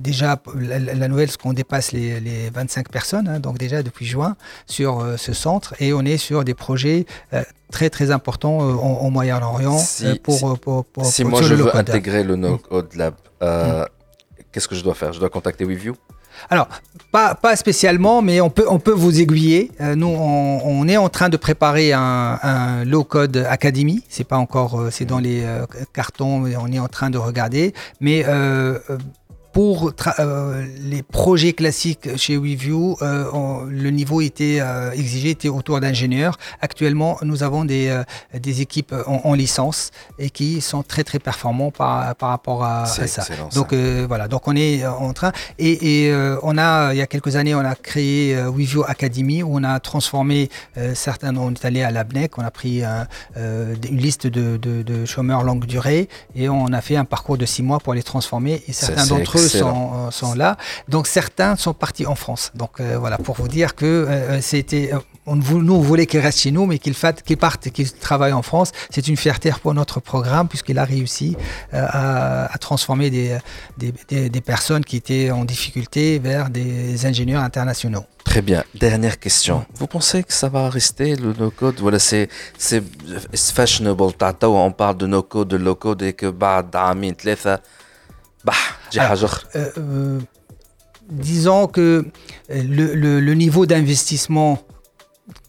déjà 0.01 0.40
la, 0.55 1.09
nouvelle, 1.09 1.31
ce 1.31 1.39
qu'on 1.39 1.52
dépasse 1.52 1.93
les, 1.93 2.20
les 2.20 2.51
25 2.51 2.90
personnes, 2.90 3.28
hein, 3.28 3.40
donc 3.40 3.59
déjà 3.59 3.82
depuis 3.82 4.06
juin 4.06 4.36
sur 4.66 5.05
ce 5.16 5.32
centre 5.32 5.74
et 5.81 5.93
on 5.93 6.02
est 6.02 6.16
sur 6.16 6.44
des 6.44 6.55
projets 6.55 7.06
très 7.70 7.90
très 7.90 8.10
important 8.10 8.60
euh, 8.60 8.74
en, 8.74 9.10
Moyen-Orient 9.10 9.78
si, 9.78 10.06
euh, 10.06 10.14
pour, 10.22 10.52
euh, 10.52 10.55
pour, 10.55 10.84
pour, 10.84 11.05
si 11.06 11.24
moi 11.24 11.43
je 11.43 11.55
veux 11.55 11.74
intégrer 11.76 12.22
le 12.22 12.36
No-Code 12.36 12.94
Lab, 12.94 13.14
euh, 13.43 13.82
mm. 13.82 13.86
qu'est-ce 14.52 14.68
que 14.68 14.74
je 14.74 14.84
dois 14.84 14.94
faire? 14.94 15.12
Je 15.12 15.20
dois 15.20 15.30
contacter 15.30 15.64
WeView? 15.64 15.94
Alors, 16.51 16.68
pas, 17.12 17.34
pas, 17.34 17.56
spécialement, 17.56 18.20
mais 18.20 18.43
on 18.43 18.51
peut, 18.51 18.66
on 18.68 18.78
peut 18.78 18.93
vous 18.93 19.22
aiguiller. 19.22 19.72
nous, 19.80 20.06
on, 20.06 20.60
on, 20.64 20.86
est 20.86 20.98
en 20.98 21.09
train 21.09 21.30
de 21.30 21.38
préparer 21.38 21.94
un, 21.94 22.38
un 22.43 22.84
Low 22.84 23.05
Code 23.05 23.38
Academy. 23.48 24.02
C'est 24.10 24.28
pas 24.28 24.36
encore, 24.36 24.88
c'est 24.90 25.06
dans 25.06 25.18
les 25.18 25.43
cartons, 25.94 26.40
mais 26.40 26.55
on 26.56 26.66
est 26.66 26.78
en 26.78 26.88
train 26.88 27.09
de 27.09 27.16
regarder. 27.16 27.72
Mais 28.01 28.26
euh, 28.28 28.78
pour 29.56 29.90
euh, 30.18 30.66
les 30.82 31.02
projets 31.02 31.54
classiques 31.54 32.14
chez 32.18 32.36
WeView, 32.36 32.98
euh, 33.00 33.64
le 33.70 33.88
niveau 33.88 34.20
était 34.20 34.58
euh, 34.60 34.90
exigé 34.90 35.30
était 35.30 35.48
autour 35.48 35.80
d'ingénieurs. 35.80 36.36
Actuellement, 36.60 37.16
nous 37.22 37.42
avons 37.42 37.64
des, 37.64 38.02
des 38.34 38.60
équipes 38.60 38.94
en, 39.06 39.32
licence 39.32 39.92
et 40.18 40.28
qui 40.28 40.60
sont 40.60 40.82
très 40.82 41.04
très 41.04 41.18
performants 41.18 41.70
par, 41.70 42.14
par 42.16 42.28
rapport 42.28 42.64
à, 42.64 42.84
ça. 42.84 43.24
Donc 43.54 43.72
voilà, 43.72 44.28
donc 44.28 44.46
on 44.46 44.54
est 44.54 44.86
en 44.86 45.14
train 45.14 45.32
et, 45.58 46.04
et 46.04 46.14
on 46.42 46.58
a 46.58 46.92
il 46.92 46.98
y 46.98 47.02
a 47.02 47.06
quelques 47.06 47.36
années 47.36 47.54
on 47.54 47.60
a 47.60 47.74
créé 47.74 48.36
WeView 48.36 48.84
Academy 48.86 49.42
où 49.42 49.56
on 49.56 49.64
a 49.64 49.80
transformé 49.80 50.50
certains, 50.94 51.34
on 51.36 51.54
est 51.54 51.64
allé 51.64 51.82
à 51.82 51.90
l'ABNEC, 51.90 52.36
on 52.36 52.42
a 52.42 52.50
pris 52.50 52.82
une 53.36 53.96
liste 53.96 54.26
de, 54.26 54.58
de, 54.58 54.82
de, 54.82 55.06
chômeurs 55.06 55.44
longue 55.44 55.64
durée 55.64 56.08
et 56.34 56.50
on 56.50 56.66
a 56.66 56.80
fait 56.82 56.96
un 56.96 57.06
parcours 57.06 57.38
de 57.38 57.46
six 57.46 57.62
mois 57.62 57.80
pour 57.80 57.94
les 57.94 58.02
transformer 58.02 58.62
et 58.68 58.72
certains 58.72 59.06
d'entre 59.06 59.38
eux 59.38 59.45
sont, 59.48 60.35
là. 60.35 60.56
Donc 60.89 61.06
certains 61.06 61.56
sont 61.56 61.74
partis 61.74 62.06
en 62.06 62.14
France. 62.14 62.52
Donc 62.55 62.81
euh, 62.81 62.97
voilà, 62.98 63.18
pour 63.18 63.36
vous 63.36 63.48
dire 63.48 63.74
que 63.74 63.86
euh, 63.86 64.40
c'était 64.40 64.93
on, 65.27 65.36
nous, 65.36 65.74
on 65.74 65.81
voulait 65.81 66.06
qu'il 66.06 66.20
reste 66.20 66.40
chez 66.40 66.52
nous, 66.52 66.66
mais 66.66 66.78
qu'il 66.78 66.94
qu 66.94 67.36
parte, 67.36 67.70
qu'il 67.70 67.90
travaille 67.93 68.32
en 68.32 68.43
France. 68.43 68.73
C'est 68.90 69.09
une 69.09 69.16
fierté 69.16 69.51
pour 69.62 69.74
notre 69.74 70.01
programme, 70.01 70.48
puisqu'il 70.48 70.78
a 70.78 70.85
réussi 70.85 71.36
à, 71.73 72.52
à, 72.52 72.59
transformer 72.59 73.10
des, 73.10 73.36
des, 73.77 74.28
des, 74.28 74.40
personnes 74.40 74.85
qui 74.85 74.97
étaient 74.97 75.31
en 75.31 75.44
difficulté 75.44 76.18
vers 76.18 76.48
des 76.51 77.06
ingénieurs 77.06 77.43
internationaux. 77.43 78.05
Très 78.24 78.43
bien. 78.43 78.64
Dernière 78.74 79.18
question. 79.18 79.64
Vous 79.74 79.86
pensez 79.86 80.23
que 80.23 80.32
ça 80.32 80.48
va 80.48 80.68
rester 80.68 81.16
le 81.16 81.32
no-code? 81.32 81.77
Voilà, 81.81 81.98
c'est 81.98 82.28
fashionable. 83.35 84.02
On 84.43 84.73
parle 84.73 84.97
de 84.97 85.06
no-code, 85.06 85.48
de 85.48 85.56
low-code 85.56 86.02
et 86.02 86.12
que 86.12 86.27
bah, 86.27 86.62
bah, 88.47 88.52
disons 91.10 91.66
que 91.66 92.06
le, 92.48 92.94
le, 92.94 93.20
le 93.20 93.35
niveau 93.35 93.66
d'investissement 93.66 94.62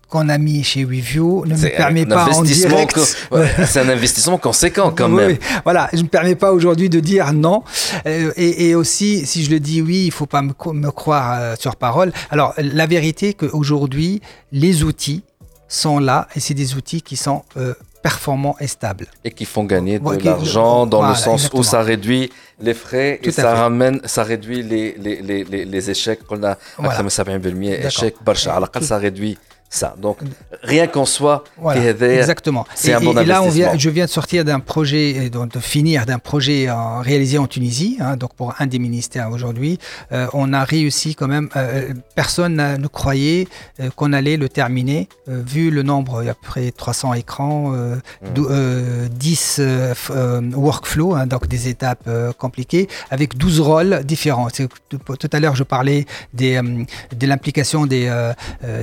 qu'on 0.10 0.30
a 0.30 0.38
mis 0.38 0.64
chez 0.64 0.84
Review 0.84 1.45
ne 1.45 1.56
me 1.56 1.76
permet 1.76 2.06
pas 2.06 2.30
en 2.34 2.41
direct. 2.41 2.98
c'est 3.65 3.80
un 3.82 3.90
investissement 3.90 4.38
conséquent 4.38 4.94
quand 4.95 5.10
même. 5.10 5.38
voilà, 5.64 5.90
je 5.91 5.98
ne 5.98 6.03
me 6.03 6.07
permets 6.07 6.36
pas 6.36 6.53
aujourd'hui 6.53 6.90
de 6.90 6.99
dire 6.99 7.34
non. 7.34 7.64
Euh, 8.06 8.32
et, 8.38 8.69
et, 8.69 8.76
aussi, 8.76 9.26
si 9.26 9.44
je 9.44 9.52
le 9.52 9.60
dis 9.60 9.82
oui, 9.82 10.06
il 10.06 10.11
faut 10.11 10.26
pas 10.26 10.41
me, 10.41 10.53
me 10.74 10.91
croire 10.91 11.38
euh, 11.40 11.56
sur 11.60 11.76
parole. 11.76 12.11
Alors, 12.30 12.53
la 12.57 12.86
vérité 12.86 13.34
qu'aujourd'hui, 13.34 14.22
les 14.52 14.84
outils 14.84 15.24
sont 15.68 15.99
là 15.99 16.28
et 16.36 16.40
c'est 16.40 16.53
des 16.53 16.76
outils 16.76 17.02
qui 17.02 17.18
sont 17.18 17.44
euh, 17.57 17.74
performants 18.02 18.56
et 18.60 18.68
stables. 18.68 19.07
Et 19.24 19.32
qui 19.32 19.45
font 19.45 19.64
gagner 19.64 19.99
de 19.99 20.24
l'argent 20.24 20.86
dans 20.86 21.07
le 21.07 21.15
sens 21.15 21.49
où 21.53 21.64
ça 21.64 21.82
réduit 21.82 22.32
les 22.60 22.74
frais 22.74 23.19
et 23.24 23.32
ça 23.32 23.53
ramène, 23.56 23.99
ça 24.06 24.24
réduit 24.24 24.64
les, 24.64 24.95
les, 24.98 25.22
les, 25.22 25.65
les 25.65 25.90
échecs 25.90 26.24
qu'on 26.26 26.44
a. 26.44 26.57
Voilà. 26.78 26.95
échec, 27.88 28.15
ça 28.82 28.98
réduit 28.98 29.38
ça. 29.69 29.95
Donc, 30.02 30.19
rien 30.64 30.88
qu'en 30.88 31.06
soi, 31.06 31.44
exactement. 31.76 32.65
C'est 32.76 32.94
un 32.94 33.02
bon 33.02 33.18
et 33.18 33.26
là, 33.26 33.44
on 33.44 33.49
vient, 33.49 33.77
je 33.77 33.89
viens 33.89 34.06
de 34.06 34.10
sortir 34.10 34.45
d'un 34.45 34.60
projet, 34.60 35.30
de 35.30 35.60
finir 35.60 36.06
d'un 36.06 36.19
projet 36.19 36.68
réalisé 37.02 37.38
en 37.38 37.48
Tunisie, 37.48 37.98
hein, 37.99 38.15
donc 38.18 38.34
pour 38.34 38.53
un 38.60 38.68
des 38.68 38.80
ministères 38.80 39.30
aujourd'hui. 39.31 39.80
Euh, 40.11 40.27
on 40.34 40.53
a 40.53 40.64
réussi 40.64 41.15
quand 41.15 41.27
même, 41.27 41.49
euh, 41.56 41.94
personne 42.15 42.56
ne 42.56 42.88
croyait 42.88 43.48
euh, 43.80 43.89
qu'on 43.95 44.14
allait 44.14 44.38
le 44.38 44.49
terminer, 44.49 45.10
vu 45.27 45.69
le 45.72 45.84
nombre, 45.84 46.22
il 46.22 46.26
y 46.26 46.30
a 46.30 46.31
à 46.31 46.35
peu 46.35 46.48
près 46.48 46.72
300 46.72 47.14
écrans, 47.14 47.73
10 48.34 49.60
mmh. 49.60 50.53
workflows, 50.56 51.15
hein, 51.15 51.27
donc 51.27 51.48
des 51.48 51.68
étapes 51.68 52.10
compliquées, 52.38 52.88
avec 53.10 53.38
12 53.38 53.60
rôles 53.60 54.03
différents. 54.03 54.48
Tout 54.49 55.30
à 55.31 55.39
l'heure, 55.39 55.56
je 55.56 55.64
parlais 55.64 56.06
des, 56.34 56.60
de 56.61 57.27
l'implication 57.27 57.85
des 57.85 58.10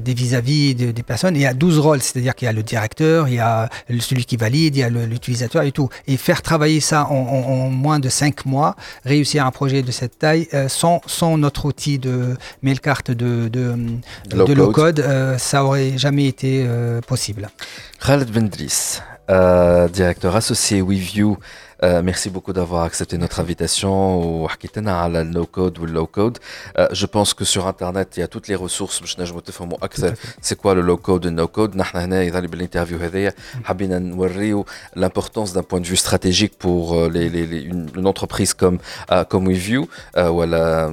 vis-à-vis 0.05 0.74
des 0.75 1.03
personnes. 1.03 1.37
il 1.37 1.43
y 1.43 1.47
a 1.47 1.55
12 1.55 1.79
rôles, 1.79 2.03
c'est-à-dire 2.03 2.35
qu'il 2.35 2.47
y 2.47 2.49
a 2.49 2.53
le 2.53 2.63
directeur, 2.63 3.29
il 3.29 3.35
y 3.35 3.41
a 3.41 3.69
celui 4.01 4.25
qui 4.25 4.37
valide, 4.37 4.77
il 4.77 4.81
y 4.81 4.83
a 4.83 4.91
l'utilisateur 4.91 5.63
et 5.63 5.73
tout. 5.73 5.89
Et 6.07 6.17
faire 6.17 6.43
travailler 6.43 6.81
ça 6.81 7.07
en, 7.07 7.71
moins 7.71 7.99
de 7.99 8.09
5 8.09 8.47
mois, 8.47 8.77
réussir 9.05 9.47
un 9.47 9.51
projet 9.51 9.83
de 9.83 9.91
cette 9.91 10.19
taille, 10.19 10.49
euh, 10.55 10.69
sans, 10.69 11.01
sans, 11.07 11.39
notre 11.39 11.67
outil 11.67 11.99
de 11.99 12.37
mail-carte 12.63 13.11
de, 13.11 13.49
de, 13.49 13.75
de, 14.29 14.53
low-code, 14.53 15.01
euh, 15.01 15.39
ça 15.39 15.65
aurait 15.65 15.97
jamais 15.97 16.27
été 16.27 16.65
euh, 16.67 17.01
possible. 17.01 17.49
Khaled 18.05 18.31
Bendris, 18.31 19.01
directeur 19.93 20.37
associé 20.37 20.81
WeView. 20.83 21.39
Euh, 21.85 22.03
merci 22.03 22.31
beaucoup 22.31 22.55
d'avoir 22.55 22.85
accepté 22.85 23.19
notre 23.19 23.41
invitation 23.41 24.47
à 24.47 25.09
le 25.09 25.23
no-code 25.23 25.79
ou 25.79 25.85
le 25.85 25.93
low-code. 25.93 26.39
Euh, 26.79 26.89
je 26.93 27.05
pense 27.05 27.35
que 27.35 27.45
sur 27.45 27.67
Internet, 27.67 28.15
il 28.17 28.21
y 28.21 28.23
a 28.23 28.29
toutes 28.29 28.49
les 28.49 28.55
ressources 28.55 29.03
c'est 30.41 30.57
quoi 30.57 30.75
le 30.75 30.81
low-code 30.81 31.27
et 31.27 31.29
le 31.29 31.35
no-code? 31.35 31.75
Nous, 31.75 31.85
l'interview, 32.57 32.99
l'importance 34.95 35.53
d'un 35.53 35.63
point 35.63 35.81
de 35.81 35.87
vue 35.87 35.97
stratégique 35.97 36.57
pour 36.59 36.95
euh, 36.95 37.11
les, 37.11 37.29
les, 37.29 37.61
une, 37.61 37.91
une, 37.95 38.07
entreprise 38.07 38.55
comme, 38.55 38.79
comme 39.29 39.47
WeView. 39.47 39.87
voilà, 40.15 40.93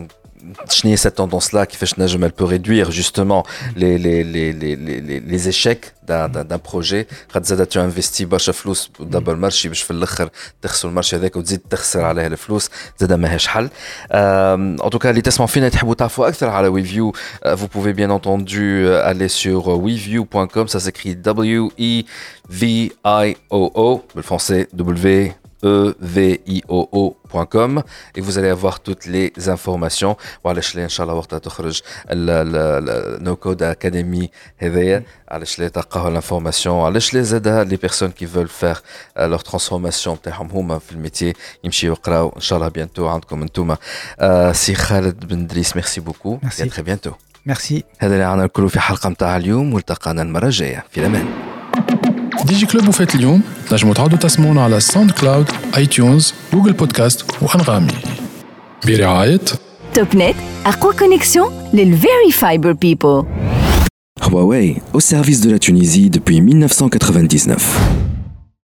cette 0.97 1.17
tendance-là 1.17 1.67
qui 1.67 1.77
fait 1.77 1.87
que 1.87 2.25
elle 2.25 2.33
peut 2.33 2.45
réduire 2.45 2.91
justement 2.91 3.45
les, 3.75 3.99
les, 3.99 4.23
les, 4.25 4.53
les, 4.53 4.77
les, 4.77 5.21
les 5.21 5.49
échecs 5.49 5.95
d'un 6.07 6.59
projet 6.59 7.07
خاطر 7.29 7.45
زاد 7.45 7.69
tu 7.69 7.79
investis 7.79 8.25
برشا 8.25 8.53
فلوس 8.53 8.91
دبر 9.01 9.33
المارشي 9.33 9.69
باش 9.69 9.83
في 9.83 9.91
الاخر 9.91 10.31
تخسر 10.63 10.89
المارشي 10.89 11.17
هذاك 11.17 11.37
وتزيد 11.37 11.61
تخسر 11.71 12.01
عليه 12.05 12.27
الفلوس 12.27 12.71
زاد 12.99 13.13
ماهيش 13.13 13.47
حل 13.47 13.69
en 14.81 14.89
tout 14.91 14.99
cas 14.99 15.07
اللي 15.07 15.21
تسمعوا 15.21 15.49
فينا 15.49 15.69
تحبوا 15.69 15.95
تعرفوا 15.95 16.29
اكثر 16.29 16.49
على 16.49 16.69
ويفيو 16.69 17.13
vous 17.47 17.69
pouvez 17.77 17.93
bien 17.93 18.11
entendu 18.11 18.89
aller 18.89 19.29
sur 19.29 19.69
weview.com 19.69 20.69
ça 20.69 20.81
s'écrit 20.81 21.17
W 21.17 21.69
E 21.81 22.05
V 22.51 22.93
I 23.05 23.37
O 23.51 23.71
O 23.75 24.03
le 24.15 24.23
français 24.23 24.69
W 24.75 25.33
evio.com 25.63 27.83
et 28.15 28.21
vous 28.21 28.39
allez 28.39 28.49
avoir 28.49 28.81
toutes 28.81 29.07
les 29.07 29.33
informations 29.49 30.17
وعلاش 30.45 30.77
ان 30.77 30.89
شاء 30.89 31.07
الله 31.07 31.19
وقتها 31.19 31.39
تخرج 31.39 31.81
No 33.19 33.37
Code 33.47 33.63
Academy 33.63 34.27
هذايا 34.59 35.03
علاش 35.29 35.59
لا 35.59 35.69
تلقاو 35.69 36.21
l'information 36.21 36.67
علاش 36.67 37.15
لا 37.15 37.23
زاد 37.23 37.75
les 37.75 37.79
personnes 37.89 38.13
qui 38.13 38.27
veulent 38.27 38.65
faire 38.65 38.83
leur 39.19 39.43
transformation 39.43 40.09
نتاعهم 40.09 40.51
هما 40.51 40.79
في 40.79 40.93
الميتي 40.93 41.33
يمشيو 41.65 41.93
يقراو 41.93 42.33
ان 42.37 42.41
شاء 42.41 42.59
الله 42.59 42.69
بيانتو 42.69 43.09
عندكم 43.09 43.43
انتوما 43.43 43.77
سي 44.53 44.75
خالد 44.75 45.27
بن 45.27 45.47
دريس 45.47 45.77
ميرسي 45.77 46.01
بوكو 46.01 46.39
ميرسي 46.43 46.69
تري 46.69 46.83
بيانتو 46.83 47.11
ميرسي 47.47 47.85
هذا 47.99 48.15
اللي 48.15 48.25
عنا 48.25 48.45
الكل 48.45 48.71
في 48.71 48.81
حلقه 48.81 49.11
نتاع 49.11 49.37
اليوم 49.37 49.75
والتقانا 49.75 50.23
المره 50.23 50.47
الجايه 50.47 50.85
في 50.91 51.01
الامان 51.01 51.50
ديجي 52.45 52.67
كلوب 52.67 52.89
وفات 52.89 53.15
اليوم 53.15 53.43
نجموا 53.73 53.95
تعودوا 53.95 54.19
تسمعونا 54.19 54.65
على 54.65 54.81
ساوند 54.81 55.11
كلاود 55.11 55.47
اي 55.77 55.87
تيونز 55.87 56.35
جوجل 56.53 56.73
بودكاست 56.73 57.25
وانغامي 57.43 57.93
برعاية 58.87 59.41
توب 59.95 60.17
نت 60.17 60.37
اقوى 60.67 60.95
كونيكسيون 60.95 61.49
للفيري 61.73 62.33
فايبر 62.33 62.73
بيبل 62.73 63.25
Huawei, 64.21 64.81
au 64.93 65.01
service 65.01 65.41
de 65.41 65.51
la 65.51 65.59
Tunisie 65.59 66.11
depuis 66.11 66.41
1999. 66.41 67.57